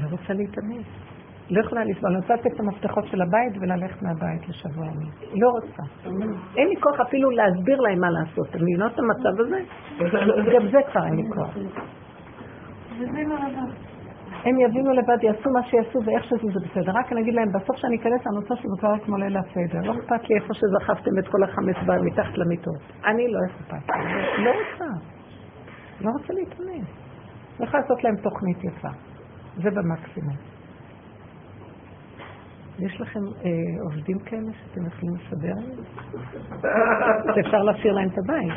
לא 0.00 0.08
רוצה 0.10 0.32
להתאמץ. 0.32 0.86
לא 1.50 1.60
יכולה 1.60 1.84
לסבול. 1.84 2.10
אני 2.10 2.20
רוצה 2.20 2.34
לתת 2.34 2.46
את 2.54 2.60
המפתחות 2.60 3.04
של 3.06 3.22
הבית 3.22 3.52
וללכת 3.60 4.02
מהבית 4.02 4.48
לשבוע 4.48 4.86
ימים. 4.86 5.10
לא 5.34 5.48
רוצה. 5.48 5.82
אין 6.56 6.68
לי 6.68 6.76
כוח 6.80 7.00
אפילו 7.00 7.30
להסביר 7.30 7.80
להם 7.80 8.00
מה 8.00 8.10
לעשות. 8.10 8.48
אתם 8.50 8.58
מבינות 8.62 8.92
את 8.92 8.98
המצב 8.98 9.40
הזה? 9.40 9.58
גם 10.54 10.68
זה 10.72 10.78
כבר 10.92 11.04
אין 11.04 11.14
לי 11.14 11.22
כוח. 11.34 11.56
הם 14.44 14.60
יבינו 14.60 14.92
לבד, 14.92 15.22
יעשו 15.22 15.50
מה 15.50 15.62
שיעשו 15.62 15.98
ואיך 16.04 16.24
שזה 16.24 16.48
זה 16.54 16.60
בסדר. 16.60 16.92
רק 16.94 17.12
אני 17.12 17.20
אגיד 17.20 17.34
להם, 17.34 17.52
בסוף 17.52 17.76
שאני 17.76 17.96
אכנס, 17.96 18.26
אני 18.26 18.36
רוצה 18.36 18.56
שזה 18.56 18.74
כבר 18.78 18.98
כמו 19.04 19.16
ליל 19.16 19.36
הסדר. 19.36 19.80
לא 19.80 19.92
אכפת 19.92 20.28
לי 20.28 20.36
איפה 20.36 20.54
שזכפתם 20.54 21.18
את 21.18 21.28
כל 21.28 21.42
החמץ 21.42 21.76
מתחת 22.02 22.38
למיטות. 22.38 22.80
אני 23.04 23.28
לא 23.28 23.38
אכפת. 23.46 23.88
לא 24.38 24.50
רוצה. 24.50 24.84
לא 26.00 26.10
רוצה. 26.10 26.34
לא 27.60 27.64
יכולה 27.64 27.82
לעשות 27.82 28.04
להם 28.04 28.16
תוכנית 28.16 28.64
יפה. 28.64 28.88
זה 29.56 29.70
במקסימום. 29.70 30.36
יש 32.78 33.00
לכם 33.00 33.20
אה, 33.44 33.50
עובדים 33.82 34.18
כאלה 34.18 34.52
שאתם 34.52 34.86
יכולים 34.86 35.14
לסדר? 35.14 35.54
שאפשר 37.34 37.62
להשאיר 37.62 37.92
להם 37.92 38.08
את 38.08 38.18
הבית. 38.18 38.52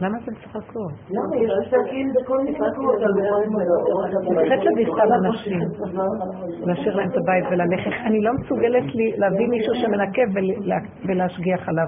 למה 0.00 0.18
אתם 0.24 0.32
צחקות? 0.34 0.92
למה? 1.10 1.36
יש 1.36 1.50
עסקים 1.66 2.12
בכל 2.14 2.38
מיני 2.38 2.50
מקומות. 2.50 2.98
אני 3.02 4.36
חושבת 4.42 4.60
שזה 4.62 4.92
סתם 4.92 5.12
אנשים, 5.26 5.60
להשאיר 6.66 6.96
להם 6.96 7.08
את 7.08 7.16
הבית 7.16 7.44
וללכת. 7.50 7.90
אני 8.06 8.20
לא 8.20 8.30
מסוגלת 8.40 8.84
להביא 9.18 9.48
מישהו 9.48 9.74
שמנקה 9.74 10.22
ולה- 10.34 10.76
ולהשגיח 11.08 11.68
עליו. 11.68 11.86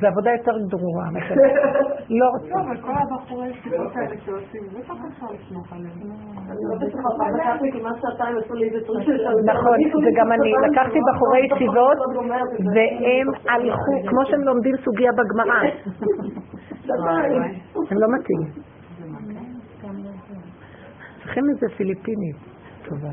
זו 0.00 0.06
עבודה 0.06 0.30
יותר 0.30 0.52
גרועה. 0.68 1.08
לא 2.20 2.26
רוצה. 2.32 2.48
לא, 2.48 2.60
אבל 2.60 2.76
כל 2.80 2.92
הבחורי 3.02 3.48
ישיבות 3.48 3.96
האלה 3.96 4.16
שעושים, 4.24 4.62
בטח 4.74 4.94
אפשר 5.08 5.26
לסמוך 5.34 5.72
עליהם. 5.72 5.98
אני 6.50 6.62
לא 6.68 6.74
בטוחה, 6.80 7.08
פעם 7.18 7.34
לקחתי 7.36 7.72
כמעט 7.72 7.96
שעתיים, 8.02 8.36
עשו 8.38 8.54
לי 8.54 8.64
איזה 8.68 8.86
טריק 8.86 9.06
של... 9.06 9.12
נכון, 9.44 9.78
וגם 10.06 10.32
אני 10.32 10.52
לקחתי 10.70 10.98
בחורי 11.08 11.40
ישיבות, 11.46 11.98
והם 12.74 13.28
הלכו, 13.48 13.94
כמו 14.08 14.20
שהם 14.26 14.40
לומדים 14.40 14.76
סוגיה 14.84 15.10
בגמרא. 15.18 15.60
הם 17.90 17.98
לא 17.98 18.08
מתאים. 18.14 18.40
צריכים 21.22 21.44
איזה 21.50 21.66
פיליפינית 21.76 22.36
טובה, 22.88 23.12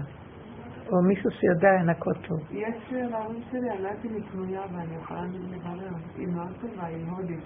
או 0.92 1.02
מישהו 1.02 1.32
שיודע 1.32 1.72
לנקות 1.72 2.18
טוב. 2.28 2.40
יש 2.52 2.76
להורים 2.92 3.42
שלי, 3.52 3.70
אני 3.72 3.84
לא 3.84 3.88
יודעת 3.88 4.06
אם 4.06 4.14
היא 4.14 4.24
קנויה 4.32 4.62
ואני 4.62 4.96
יכולה 4.96 5.22
לברר. 5.52 5.96
היא 6.18 6.28
מאוד 6.28 6.52
טובה, 6.62 6.86
היא 6.86 7.06
הודית. 7.10 7.44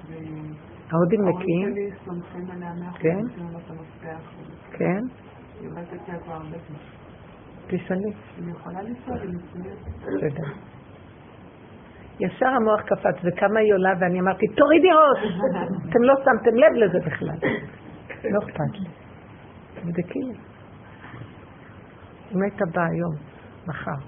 ההודים 0.92 1.22
ההורים 1.22 1.40
נקיים, 1.40 1.74
שלי 1.74 1.90
סומכים 2.06 2.52
עליה 2.52 2.90
אחוז, 2.90 3.02
כן? 3.02 3.20
את 3.58 3.70
המפתח. 3.70 4.32
כן? 4.72 5.02
היא 5.60 5.70
עובדת 5.70 6.10
לה 6.10 6.20
כבר 6.20 6.34
הרבה 6.34 6.58
זמן. 6.68 6.78
תשאלי. 7.68 8.14
אני 8.40 8.52
יכולה 8.52 8.82
לשאול, 8.82 9.18
היא 9.22 9.30
מצוינת. 9.30 9.78
תודה. 10.02 10.50
ישר 12.20 12.48
המוח 12.48 12.82
קפץ, 12.82 13.16
וכמה 13.24 13.60
היא 13.60 13.74
עולה, 13.74 13.90
ואני 14.00 14.20
אמרתי, 14.20 14.46
תורידי 14.48 14.88
ראש! 14.88 15.42
אתם 15.90 16.02
לא 16.02 16.14
שמתם 16.16 16.56
לב 16.56 16.74
לזה 16.76 17.00
בכלל. 17.06 17.50
לא 18.32 18.40
אכפת 18.40 18.80
לי. 18.80 18.90
תבדקי 19.76 20.20
לי. 20.20 20.34
אם 22.36 22.42
היית 22.42 22.60
באה 22.74 22.86
היום, 22.86 23.35
מחר. 23.68 24.00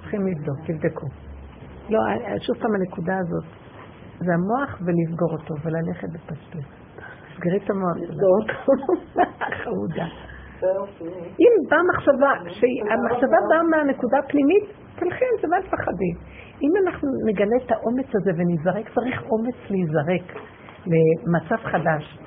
צריכים 0.00 0.26
לבדוק, 0.26 0.58
תבדקו. 0.66 1.06
לא, 1.88 2.00
שוב 2.46 2.56
פעם 2.56 2.74
הנקודה 2.74 3.18
הזאת, 3.18 3.44
זה 4.18 4.32
המוח 4.34 4.80
ולסגור 4.84 5.32
אותו, 5.32 5.54
וללכת 5.62 6.08
בפשטות. 6.08 6.64
סגרי 7.36 7.58
את 7.64 7.70
המוח. 7.70 7.96
לסגור 7.96 8.36
אותו. 8.40 8.72
חמודה. 9.64 10.06
אם 11.40 11.52
באה 11.70 11.82
מחשבה, 11.94 12.32
שהמחשבה 12.44 13.38
באה 13.48 13.62
מהנקודה 13.70 14.18
הפנימית, 14.18 14.64
תלכי 14.94 15.24
עם 15.24 15.40
זה 15.40 15.46
ואל 15.50 15.62
תפחדי. 15.62 16.12
אם 16.62 16.72
אנחנו 16.84 17.08
נגלה 17.26 17.56
את 17.64 17.72
האומץ 17.72 18.06
הזה 18.14 18.30
ונזרק, 18.36 18.94
צריך 18.94 19.22
אומץ 19.22 19.56
להיזרק 19.70 20.40
למצב 20.86 21.56
חדש. 21.56 22.18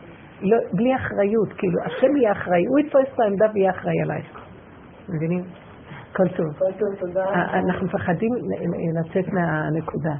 לא, 0.41 0.57
בלי 0.71 0.95
אחריות, 0.95 1.53
כאילו, 1.57 1.79
השם 1.85 2.15
יהיה 2.15 2.31
אחראי, 2.31 2.65
הוא 2.65 2.79
יתפוס 2.79 3.13
את 3.13 3.19
העמדה 3.19 3.45
ויהיה 3.53 3.71
אחראי 3.71 4.01
עלייך. 4.01 4.42
מבינים? 5.13 5.43
הכל 6.11 6.27
טוב. 6.27 6.53
כל 6.57 6.71
טוב, 6.79 6.89
תודה. 6.99 7.25
אנחנו 7.33 7.85
מפחדים 7.85 8.29
לצאת 8.99 9.33
מהנקודה. 9.33 10.15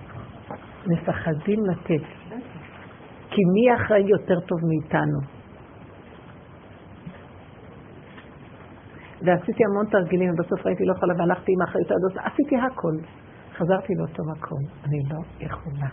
מפחדים 0.87 1.59
לתת. 1.65 2.05
כי 3.29 3.41
מי 3.53 3.75
אחראי 3.75 4.03
יותר 4.07 4.39
טוב 4.39 4.59
מאיתנו? 4.65 5.19
ועשיתי 9.25 9.63
המון 9.65 9.85
תרגילים, 9.85 10.29
ובסוף 10.33 10.65
ראיתי 10.65 10.85
לא 10.85 10.93
יכולה, 10.97 11.13
והלכתי 11.17 11.51
עם 11.55 11.61
האחריות 11.61 11.91
הזאת, 11.91 12.17
עשיתי 12.17 12.55
הכל. 12.57 12.95
חזרתי 13.57 13.93
לאותו 13.97 14.23
מקום, 14.35 14.59
אני 14.85 14.99
לא 15.11 15.19
יכולה. 15.39 15.87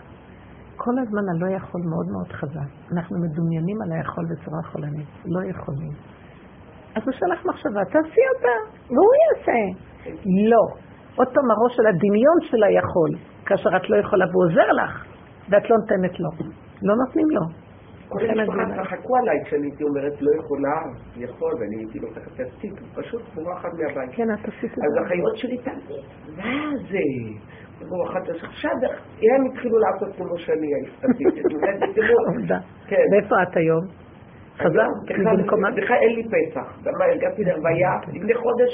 כל 0.75 0.99
הזמן 1.01 1.21
הלא 1.29 1.55
יכול 1.55 1.81
מאוד 1.89 2.07
מאוד 2.11 2.31
חזק. 2.31 2.91
אנחנו 2.93 3.15
מדומיינים 3.19 3.77
על 3.81 3.91
היכול 3.91 4.25
בצורה 4.31 4.63
חולנית, 4.63 5.07
לא 5.25 5.43
יכולים. 5.43 5.91
אז 6.95 7.03
הוא 7.05 7.13
שלח 7.13 7.45
מחשבה, 7.45 7.81
תעשי 7.85 8.23
אותה, 8.35 8.55
והוא 8.93 9.13
יעשה. 9.21 9.59
לא. 10.51 10.63
עוד 11.15 11.27
פעם 11.33 11.51
הראש 11.51 11.75
של 11.77 11.87
הדמיון 11.87 12.37
של 12.41 12.63
היכול, 12.63 13.11
כאשר 13.45 13.69
את 13.77 13.89
לא 13.89 13.97
יכולה 13.97 14.25
והוא 14.31 14.43
עוזר 14.45 14.71
לך, 14.83 15.05
ואת 15.49 15.69
לא 15.69 15.75
נותנת 15.77 16.19
לו. 16.19 16.29
לא 16.81 16.95
נותנים 16.95 17.29
לו. 17.29 17.41
כל 18.09 18.19
לכן 18.23 18.39
המשפחה 18.39 18.83
צחקו 18.83 19.17
עליי 19.17 19.37
כשאני 19.45 19.67
הייתי 19.67 19.83
אומרת 19.83 20.21
לא 20.21 20.31
יכולה, 20.39 20.77
יכול, 21.17 21.53
ואני 21.59 21.75
הייתי 21.77 21.99
לוקחת 21.99 22.27
את 22.35 22.39
הסטיק, 22.39 22.73
פשוט 22.95 23.21
בורחת 23.35 23.69
מהבית. 23.73 24.11
כן, 24.15 24.33
את 24.33 24.39
עשית 24.39 24.71
את 24.73 24.77
אז 24.77 24.91
זה. 24.93 25.01
החיות 25.05 25.37
שלי 25.37 25.57
תמיד, 25.57 26.03
מה 26.37 26.77
זה? 26.91 26.97
אז 27.81 28.43
עכשיו 28.43 28.71
הם 29.21 29.45
התחילו 29.51 29.77
לעשות 29.79 30.15
כמו 30.15 30.37
שאני 30.37 30.67
הסתכלתי. 30.87 31.23
עובדה. 32.27 32.59
כן. 32.87 33.05
ואיפה 33.11 33.35
את 33.43 33.57
היום? 33.57 34.00
חזרת 34.63 34.95
בכלל- 35.05 35.37
במקומה? 35.37 35.71
בכלל 35.71 35.97
אין 36.01 36.15
לי 36.15 36.23
פסח. 36.23 36.67
גם 36.83 36.93
הגעתי 37.15 37.43
לרוויה, 37.43 37.91
לפני 38.13 38.33
חודש 38.33 38.71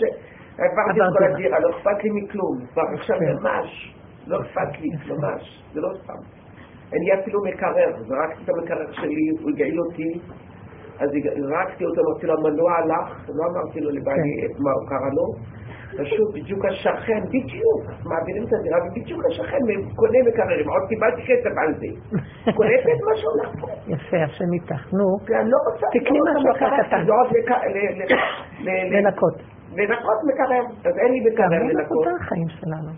עברתי 0.57 0.99
את 1.01 1.13
כל 1.17 1.19
דירה. 1.19 1.33
הדירה, 1.33 1.59
לא 1.59 1.69
אכפת 1.69 2.03
לי 2.03 2.09
מכלום. 2.13 2.57
עכשיו 2.93 3.17
כן. 3.19 3.25
ממש, 3.33 3.95
לא 4.27 4.41
אכפת 4.41 4.79
לי, 4.81 4.89
ממש, 5.07 5.63
זה 5.73 5.81
לא 5.81 5.89
סתם. 6.03 6.19
אין 6.93 7.01
לי 7.03 7.21
אפילו 7.21 7.39
מקרר, 7.43 7.89
זרקתי 8.07 8.43
את 8.43 8.49
המקרר 8.49 8.91
שלי, 8.91 9.27
הוא 9.41 9.49
הגעיל 9.49 9.79
אותי, 9.79 10.19
אז 10.99 11.09
זרקתי 11.49 11.85
אותו, 11.85 12.01
אמרתי 12.01 12.27
לו, 12.27 12.33
המנוע 12.33 12.71
הלך, 12.77 13.29
לא 13.29 13.43
אמרתי 13.51 13.79
לו 13.79 13.89
לבעלי 13.89 14.31
כן. 14.41 14.63
מה 14.63 14.71
הוא 14.71 14.89
קרא 14.89 15.09
לו, 15.17 15.25
פשוט 15.91 16.33
בדיוק 16.33 16.65
השכן, 16.65 17.21
בדיוק, 17.27 17.81
מעבירים 18.05 18.43
את 18.47 18.53
הדירה, 18.59 18.77
ובדיוק 18.85 19.21
השכן 19.29 19.57
קונה 19.95 20.19
מקררים, 20.27 20.69
עוד 20.69 20.83
קיבלתי 20.89 21.21
כסף 21.29 21.53
על 21.61 21.73
זה. 21.79 21.89
קולטת 22.55 22.99
מה 23.07 23.13
שהולך 23.17 23.49
פה. 23.61 23.67
יפה, 23.93 24.17
השם 24.23 24.53
איתך. 24.53 24.93
נו, 24.93 25.05
ואני 25.27 25.49
לא 25.51 25.57
רוצה... 25.67 25.85
תקני 25.99 26.19
לא 26.19 26.31
משהו 26.35 26.51
אחר 26.55 26.69
קטן. 26.83 27.05
זה 27.05 27.11
עוד 27.11 27.27
לק- 27.35 27.51
ל- 27.51 27.77
ל- 27.99 28.03
ל- 28.03 28.69
ל- 28.69 28.97
לנקות. 28.97 29.35
לנקות 29.75 30.19
מקרר, 30.29 30.63
אז 30.89 30.97
אין 31.01 31.11
לי 31.13 31.19
מקרר 31.29 31.49
זה 31.49 31.55
לנקות. 31.55 31.83
נקודה 31.83 32.11
החיים 32.21 32.49
שלנו. 32.49 32.91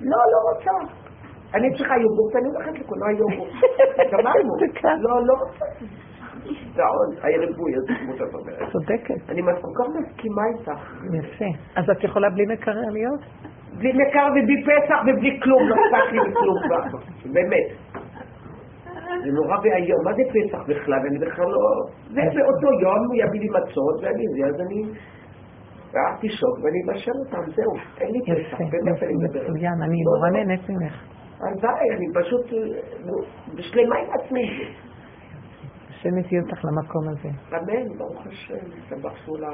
לא, 0.00 0.18
לא 0.32 0.38
רוצה. 0.48 0.70
אני 1.54 1.68
צריכה 1.76 1.94
יוגורט, 1.96 2.36
אני 2.36 2.48
הולכת 2.48 2.78
לקולנוע 2.80 3.10
יוגורט. 3.12 3.50
גמרנו. 4.12 4.52
זה. 4.60 4.88
לא, 4.98 5.26
לא 5.26 5.34
רוצה. 5.42 5.64
גאון, 6.76 7.08
הריבוי 7.22 7.72
הזה, 7.76 7.92
כמו 8.00 8.12
שאת 8.18 8.34
אומרת. 8.34 8.72
צודקת. 8.72 9.30
אני 9.30 9.42
כל 9.42 9.68
כך 9.78 9.88
מסכימה 10.00 10.42
איתך. 10.52 10.80
יפה. 11.12 11.44
אז 11.76 11.90
את 11.90 12.04
יכולה 12.04 12.30
בלי 12.30 12.46
מקרר 12.46 12.90
להיות? 12.90 13.20
בלי 13.78 13.92
מקר 13.92 14.26
ובלי 14.30 14.64
פסח 14.64 14.98
ובלי 15.06 15.40
כלום, 15.42 15.68
לא 15.68 15.74
אכפת 15.74 16.12
לי 16.12 16.18
מכלום 16.20 16.56
כבר. 16.66 16.98
באמת. 17.32 17.68
זה 19.24 19.30
נורא 19.32 19.56
ואיום, 19.62 20.04
מה 20.04 20.12
זה 20.12 20.22
פסח 20.34 20.58
בכלל? 20.68 21.00
אני 21.08 21.18
בכלל 21.18 21.46
לא... 21.46 21.64
זה 22.10 22.20
באותו 22.34 22.68
יום 22.80 23.00
הוא 23.06 23.16
יביא 23.16 23.40
לי 23.40 23.48
מצות 23.48 23.96
ואני 24.02 24.24
זה, 24.36 24.46
אז 24.46 24.60
אני... 24.60 24.82
ואז 25.92 26.14
תשוק 26.20 26.58
ואני 26.62 26.78
אבשל 26.86 27.16
אותם, 27.26 27.50
זהו. 27.56 27.72
אין 28.00 28.10
לי 28.12 28.20
פסח, 28.20 28.58
באמת 28.58 29.02
אני 29.02 29.12
יפה, 29.12 29.24
מדברת. 29.24 29.50
מצוין. 29.50 29.82
אני 29.82 29.98
נורא 30.02 30.28
לא. 30.28 30.36
נהנית 30.36 30.68
ממך. 30.68 30.94
הלוואי, 31.40 31.90
אני 31.96 32.06
פשוט 32.14 32.52
אה, 32.52 32.58
בשלמה 33.54 33.96
עם 33.96 34.06
עצמי. 34.20 34.68
השם 36.06 36.18
יביא 36.18 36.40
אותך 36.40 36.64
למקום 36.64 37.08
הזה. 37.08 37.28
אמן, 37.52 37.98
ברוך 37.98 38.26
השם, 38.26 38.54
ישתבח 38.78 39.16
שולה. 39.26 39.48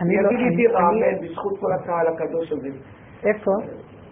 אני 0.00 0.16
לא... 0.22 0.28
יביא 0.28 0.38
לי 0.38 0.56
דירה, 0.56 0.88
אמן, 0.88 1.26
בזכות 1.26 1.58
כל 1.60 1.72
הקהל 1.72 2.06
הקדוש 2.06 2.52
הזה. 2.52 2.68
איפה? 3.24 3.50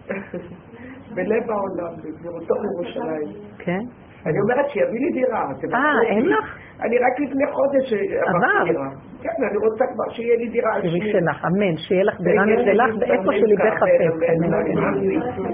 בלב 1.15 1.51
העולם, 1.51 1.95
בגבירותו 2.03 2.53
בירושלים. 2.61 3.27
כן? 3.57 3.83
אני 4.25 4.39
אומרת 4.39 4.69
שיביא 4.69 4.99
לי 4.99 5.11
דירה. 5.11 5.45
אה, 5.73 6.01
אין. 6.09 6.25
לך? 6.25 6.57
אני 6.81 6.97
רק 6.97 7.19
לפני 7.19 7.45
חודש 7.51 7.93
עבר. 7.93 8.37
עברתי 8.37 8.71
דירה. 8.71 8.89
כן, 9.21 9.43
אני 9.49 9.57
רוצה 9.57 9.85
כבר 9.93 10.13
שיהיה 10.13 10.35
לי 10.35 10.47
דירה. 10.49 10.81
שמי. 10.81 11.11
שלך, 11.11 11.45
אמן, 11.45 11.77
שיהיה 11.77 12.03
לך 12.03 12.21
דירה 12.21 12.45
משלך 12.45 12.95
ואיפה 12.99 13.31
שליבך 13.39 13.73
חפץ. 13.81 14.13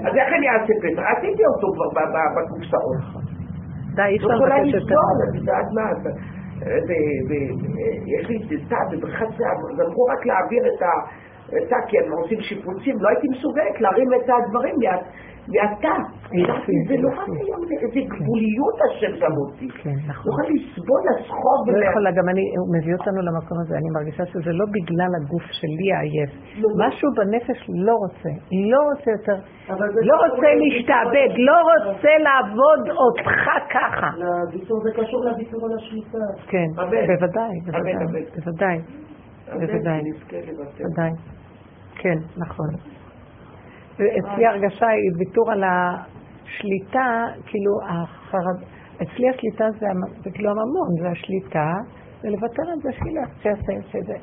אז 0.06 0.14
איך 0.16 0.28
אני 0.38 0.48
אעשה 0.48 0.72
פסח? 0.82 1.02
עשיתי 1.16 1.42
אותו 1.46 1.66
כבר 1.74 1.88
בקופסאות. 2.36 3.25
די, 3.96 4.02
אי 4.02 4.16
אפשר 4.16 4.28
לא 4.28 4.46
לבקש 4.46 4.74
יותר. 4.74 4.84
לסבול, 4.84 5.18
את 5.28 5.34
יודעת 5.34 5.68
מה? 5.76 5.86
יש 8.14 8.28
לי 8.28 8.38
טיסה 8.48 8.76
בבריכת 8.90 9.26
אז 9.26 9.80
אמרו 9.86 10.04
רק 10.04 10.26
להעביר 10.26 10.62
את. 10.66 10.82
את 11.48 11.72
ה... 11.72 11.76
כי 11.88 11.98
הם 11.98 12.12
עושים 12.12 12.40
שיפוצים, 12.40 12.96
לא 13.00 13.08
הייתי 13.08 13.28
מסוגלת 13.28 13.80
להרים 13.80 14.08
את 14.14 14.28
הדברים 14.28 14.74
מה- 15.48 15.62
מהתא. 15.62 15.94
יופי, 16.32 16.72
זה 16.88 16.94
נורא 17.02 17.14
יופי. 17.14 17.30
היום, 17.42 17.60
איזה 17.82 18.00
גבוליות 18.12 18.76
השם 18.86 19.12
שם 19.20 19.32
אותי. 19.42 19.68
כן, 19.82 19.90
לא 19.90 19.96
נכון. 20.08 20.32
יכולה 20.32 20.48
לסבול, 20.54 21.00
לסחוב 21.10 21.58
לא 21.66 21.72
ולה- 21.76 21.90
יכולה, 21.90 22.10
גם 22.18 22.26
אני, 22.32 22.44
הוא 22.60 22.68
מביא 22.76 22.94
אותנו 22.98 23.18
למקום 23.28 23.56
הזה, 23.62 23.74
אני 23.80 23.88
מרגישה 23.96 24.24
שזה 24.32 24.52
לא 24.60 24.66
בגלל 24.76 25.10
הגוף 25.18 25.42
שלי 25.58 25.88
העייף. 25.96 26.30
לא, 26.60 26.68
לא. 26.68 26.86
משהו 26.86 27.08
בנפש 27.16 27.60
לא 27.86 27.94
רוצה, 28.02 28.30
לא 28.72 28.78
רוצה 28.90 29.10
יותר, 29.16 29.36
זה 29.94 30.00
לא 30.10 30.14
רוצה 30.24 30.48
להשתעבד, 30.60 31.30
לא 31.50 31.56
רוצה 31.74 32.12
לעבוד 32.26 32.82
אותך 33.02 33.34
ככה. 33.74 34.08
זה 34.84 34.90
קשור 35.00 35.20
לוויתור 35.24 35.60
על 35.66 35.72
השליטה. 35.78 36.18
כן. 36.52 36.68
בוודאי, 36.76 37.56
בוודאי. 37.66 38.78
בוודאי. 39.54 40.00
בוודאי. 40.78 41.10
כן, 41.98 42.18
נכון. 42.36 42.95
אצלי 43.96 44.46
הרגשה 44.46 44.86
היא 44.86 45.10
ויתור 45.18 45.52
על 45.52 45.64
השליטה, 45.64 47.24
כאילו 47.46 47.72
החרד... 47.88 48.58
אצלי 49.02 49.28
השליטה 49.28 49.64
זה, 49.70 49.86
זה 50.24 50.30
כאילו 50.30 50.50
הממון, 50.50 50.88
זה 51.02 51.08
השליטה, 51.08 51.72
ולוותר 52.24 52.62
על 52.72 52.78
זה 52.82 52.92
שילך, 52.92 53.28
שיעשה, 53.42 53.88
שזה, 53.90 54.14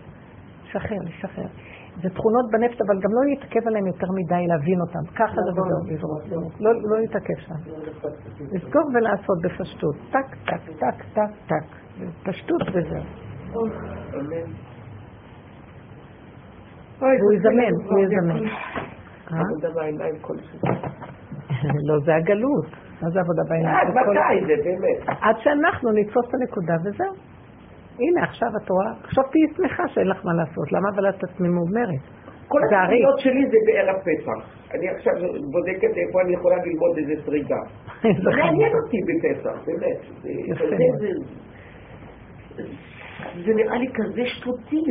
שחרר, 0.63 0.97
לשחרר. 1.03 1.47
זה 2.01 2.09
תכונות 2.09 2.45
בנפש, 2.51 2.81
אבל 2.87 2.99
גם 3.01 3.09
לא 3.11 3.21
להתעכב 3.29 3.67
עליהן 3.67 3.87
יותר 3.87 4.07
מדי, 4.15 4.47
להבין 4.47 4.79
אותן. 4.81 5.03
ככה 5.15 5.35
זה 5.35 5.51
וזהו, 5.51 5.95
לזרוק. 5.95 6.49
לא, 6.59 6.71
לא 6.73 6.99
להתעכב 6.99 7.37
שם. 7.37 7.55
לסגור 8.51 8.83
ולעשות 8.93 9.37
בפשטות. 9.43 9.95
טק, 10.11 10.35
טק, 10.45 10.61
טק, 10.79 11.03
טק, 11.13 11.31
טק. 11.47 11.65
פשטות 12.23 12.61
וזהו. 12.73 13.03
אמן. 14.19 14.53
והוא 16.99 17.33
יזמן, 17.33 17.73
הוא 17.89 17.99
יזמן. 17.99 18.39
אה? 19.37 19.41
עבודה 19.41 19.69
בעיניים 19.75 20.15
כל 20.21 20.33
זה. 20.37 20.67
לא, 21.87 21.99
זה 22.05 22.15
הגלות. 22.15 22.65
מה 23.01 23.09
זה 23.09 23.19
עבודה 23.19 23.43
בעיניים? 23.49 23.75
עד 23.75 23.87
זה 23.93 23.99
כל- 24.05 24.13
מתי 24.13 24.45
זה 24.47 24.63
באמת? 24.63 25.17
עד 25.21 25.35
שאנחנו 25.43 25.91
נתפוס 25.91 26.25
את 26.29 26.33
הנקודה 26.33 26.73
וזהו. 26.85 27.13
הנה, 27.99 28.23
עכשיו 28.23 28.49
את 28.63 28.69
רואה, 28.69 28.91
עכשיו 29.03 29.23
תהיי 29.31 29.47
שמחה 29.57 29.87
שאין 29.87 30.07
לך 30.07 30.25
מה 30.25 30.33
לעשות. 30.33 30.71
למה 30.71 30.89
אבל 30.95 31.09
את 31.09 31.23
עצמי 31.23 31.47
ממומרת? 31.49 32.03
כל 32.47 32.59
זה. 32.69 32.75
התוכניות 32.79 33.19
שלי 33.19 33.45
זה 33.51 33.57
בערב 33.67 33.95
פסח. 34.07 34.39
אני 34.73 34.89
עכשיו 34.89 35.13
בודקת 35.51 35.93
איפה 35.97 36.21
אני 36.21 36.33
יכולה 36.33 36.55
ללמוד 36.65 36.97
איזה 36.97 37.13
שרידה. 37.25 37.55
איזה 38.09 38.29
מעניין. 38.29 38.71
אותי 38.83 38.97
בפסח, 39.07 39.65
באמת. 39.65 39.97
זה- 40.23 40.65
זה-. 40.99 41.13
זה- 42.55 42.63
זה 43.45 43.53
נראה 43.53 43.77
לי 43.77 43.87
כזה 43.93 44.25
שטותי, 44.25 44.81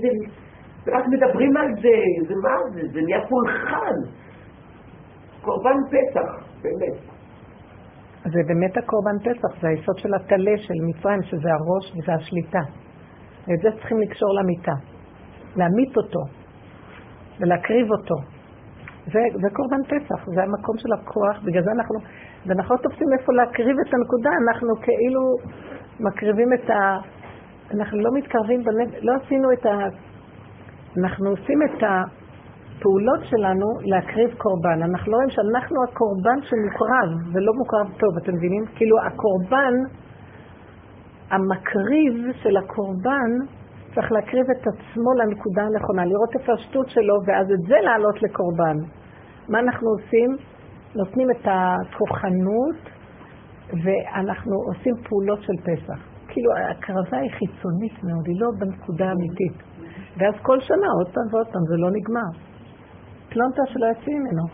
זה... 0.00 0.08
רק 0.86 1.04
מדברים 1.06 1.56
על 1.56 1.74
זה, 1.74 1.96
זה 2.28 2.34
מה 2.42 2.56
זה? 2.74 2.80
זה 2.92 3.00
נהיה 3.00 3.20
פולחן. 3.28 3.96
קורבן 5.42 5.78
פסח, 5.90 6.28
באמת. 6.62 6.98
זה 8.24 8.40
באמת 8.46 8.76
הקורבן 8.76 9.18
פסח, 9.18 9.60
זה 9.60 9.68
היסוד 9.68 9.98
של 9.98 10.14
הטלה 10.14 10.56
של 10.56 10.74
מצרים, 10.88 11.22
שזה 11.22 11.48
הראש 11.52 11.92
וזה 11.96 12.12
השליטה. 12.12 12.62
ואת 13.46 13.58
זה 13.62 13.70
צריכים 13.78 14.00
לקשור 14.00 14.34
למיטה. 14.34 14.74
להמית 15.56 15.96
אותו 15.96 16.20
ולהקריב 17.40 17.90
אותו. 17.90 18.14
זה, 19.12 19.20
זה 19.42 19.48
קורבן 19.52 19.82
פסח, 19.84 20.26
זה 20.34 20.42
המקום 20.42 20.78
של 20.78 20.92
הכוח, 20.92 21.36
בגלל 21.44 21.62
זה 21.64 21.70
אנחנו, 21.70 21.98
ואנחנו 22.46 22.74
לא 22.74 22.80
תופסים 22.80 23.08
איפה 23.18 23.32
להקריב 23.32 23.76
את 23.86 23.94
הנקודה, 23.94 24.30
אנחנו 24.42 24.68
כאילו 24.82 25.22
מקריבים 26.00 26.52
את 26.52 26.70
ה... 26.70 26.98
אנחנו 27.74 27.98
לא 28.00 28.10
מתקרבים 28.14 28.64
בנפש, 28.64 28.98
לא 29.02 29.12
עשינו 29.22 29.52
את 29.52 29.66
ה... 29.66 29.70
אנחנו 30.98 31.30
עושים 31.30 31.58
את 31.62 31.82
הפעולות 31.82 33.20
שלנו 33.24 33.66
להקריב 33.82 34.30
קורבן. 34.38 34.82
אנחנו 34.82 35.12
לא 35.12 35.16
רואים 35.16 35.30
שאנחנו 35.30 35.76
הקורבן 35.84 36.38
שמוקרב, 36.42 37.08
ולא 37.32 37.52
מוקרב 37.54 37.86
טוב, 38.00 38.10
אתם 38.22 38.32
מבינים? 38.34 38.64
כאילו 38.76 38.96
הקורבן, 39.06 39.74
המקריב 41.30 42.14
של 42.42 42.56
הקורבן, 42.56 43.30
צריך 43.94 44.12
להקריב 44.12 44.46
את 44.50 44.66
עצמו 44.66 45.10
לנקודה 45.18 45.62
הנכונה, 45.62 46.04
לראות 46.04 46.34
איפה 46.34 46.52
השטות 46.52 46.88
שלו, 46.88 47.14
ואז 47.26 47.46
את 47.52 47.62
זה 47.68 47.76
להעלות 47.84 48.22
לקורבן. 48.22 48.76
מה 49.48 49.58
אנחנו 49.58 49.88
עושים? 49.90 50.36
נותנים 50.94 51.28
את 51.30 51.44
הכוחנות, 51.44 52.80
ואנחנו 53.84 54.54
עושים 54.68 54.94
פעולות 55.08 55.42
של 55.42 55.56
פסח. 55.62 55.98
כאילו 56.28 56.50
ההקרבה 56.56 57.18
היא 57.18 57.30
חיצונית 57.30 58.04
מאוד, 58.04 58.26
היא 58.26 58.40
לא 58.40 58.48
בנקודה 58.58 59.08
האמיתית. 59.08 59.67
ואז 60.18 60.34
כל 60.42 60.60
שנה, 60.60 60.88
עוד 60.98 61.08
פעם 61.14 61.26
ועוד 61.30 61.46
פעם, 61.52 61.62
זה 61.70 61.76
לא 61.76 61.90
נגמר. 61.90 62.30
פלונטה 63.28 63.62
שלא 63.72 63.86
יוצאים 63.86 64.22
ממנו. 64.22 64.44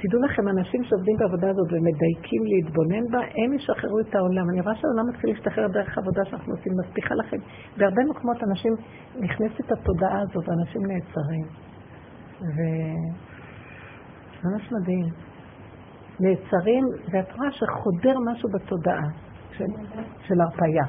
תדעו 0.00 0.20
לכם, 0.22 0.48
אנשים 0.48 0.84
שעובדים 0.84 1.16
בעבודה 1.18 1.50
הזאת 1.50 1.68
ומדייקים 1.72 2.42
להתבונן 2.50 3.04
בה, 3.12 3.18
הם 3.18 3.52
ישחררו 3.52 4.00
את 4.00 4.14
העולם. 4.14 4.50
אני 4.50 4.60
רואה 4.60 4.74
שהעולם 4.74 5.08
מתחיל 5.08 5.30
להשתחרר 5.30 5.66
דרך 5.68 5.98
העבודה 5.98 6.24
שאנחנו 6.24 6.52
עושים. 6.52 6.72
מבטיחה 6.78 7.14
לכם, 7.14 7.36
בהרבה 7.76 8.02
מקומות 8.10 8.42
אנשים, 8.42 8.72
נכנסת 9.20 9.72
התודעה 9.72 10.20
הזאת, 10.20 10.48
ואנשים 10.48 10.82
נעצרים. 10.86 11.46
ו... 12.54 12.58
ממש 14.44 14.72
מדהים. 14.72 15.06
נעצרים, 16.20 16.84
ואת 17.12 17.32
רואה 17.36 17.50
שחודר 17.50 18.16
משהו 18.32 18.48
בתודעה 18.54 19.08
של, 19.52 19.64
של 20.26 20.40
הרפאיה. 20.40 20.84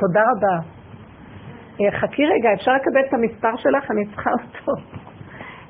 תודה 0.00 0.22
רבה. 0.30 0.83
אה, 1.80 2.00
חכי 2.00 2.22
רגע, 2.26 2.48
אפשר 2.54 2.72
לקבל 2.72 3.00
את 3.08 3.14
המספר 3.14 3.56
שלך? 3.56 3.90
אני 3.90 4.06
צריכה 4.06 4.30
אותו. 4.30 4.72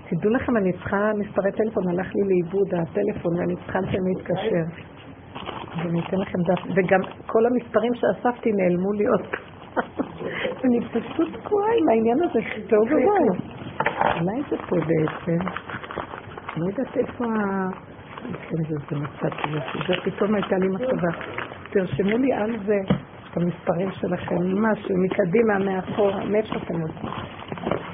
תדעו 0.08 0.30
לכם, 0.30 0.56
אני 0.56 0.72
צריכה 0.72 1.10
מספרי 1.18 1.52
טלפון, 1.52 1.88
הלך 1.88 2.14
לי 2.14 2.22
לאיבוד 2.28 2.74
הטלפון 2.74 3.38
ואני 3.38 3.54
צריכה 3.56 3.78
שאני 3.90 4.12
אתקשר. 4.16 4.64
ואני 5.76 6.00
אתן 6.00 6.16
לכם 6.16 6.38
דף, 6.38 6.62
וגם 6.74 7.00
כל 7.26 7.46
המספרים 7.46 7.92
שאספתי 7.94 8.52
נעלמו 8.52 8.92
לי 8.92 9.04
עוד 9.06 9.26
פעם. 9.30 9.44
אני 10.64 10.80
פשוט 10.80 11.28
תקועה 11.36 11.68
עם 11.78 11.88
העניין 11.88 12.18
הזה, 12.22 12.40
טוב 12.68 12.82
ובואו. 12.82 13.54
אולי 14.20 14.42
זה 14.50 14.56
פה 14.56 14.76
בעצם. 14.76 15.46
לא 16.56 16.66
יודעת 16.66 16.96
איפה 16.96 17.24
ה... 17.24 17.68
כן, 18.48 18.56
זה, 18.68 18.76
זה 18.90 18.96
מצאתי 18.96 19.52
זה, 19.52 19.58
זה 19.88 19.94
פתאום 20.04 20.34
הייתה 20.34 20.58
לי 20.58 20.68
מחשבה. 20.68 21.08
תרשמו 21.70 22.18
לי 22.18 22.32
על 22.32 22.56
זה 22.66 22.78
את 23.34 23.42
המספרים 23.42 23.90
שלכם, 23.92 24.36
משהו, 24.36 24.94
מקדימה, 25.04 25.58
מאחורה, 25.58 26.24
מאיפה 26.24 26.54
אתם 26.56 26.80
עושים? 26.80 27.93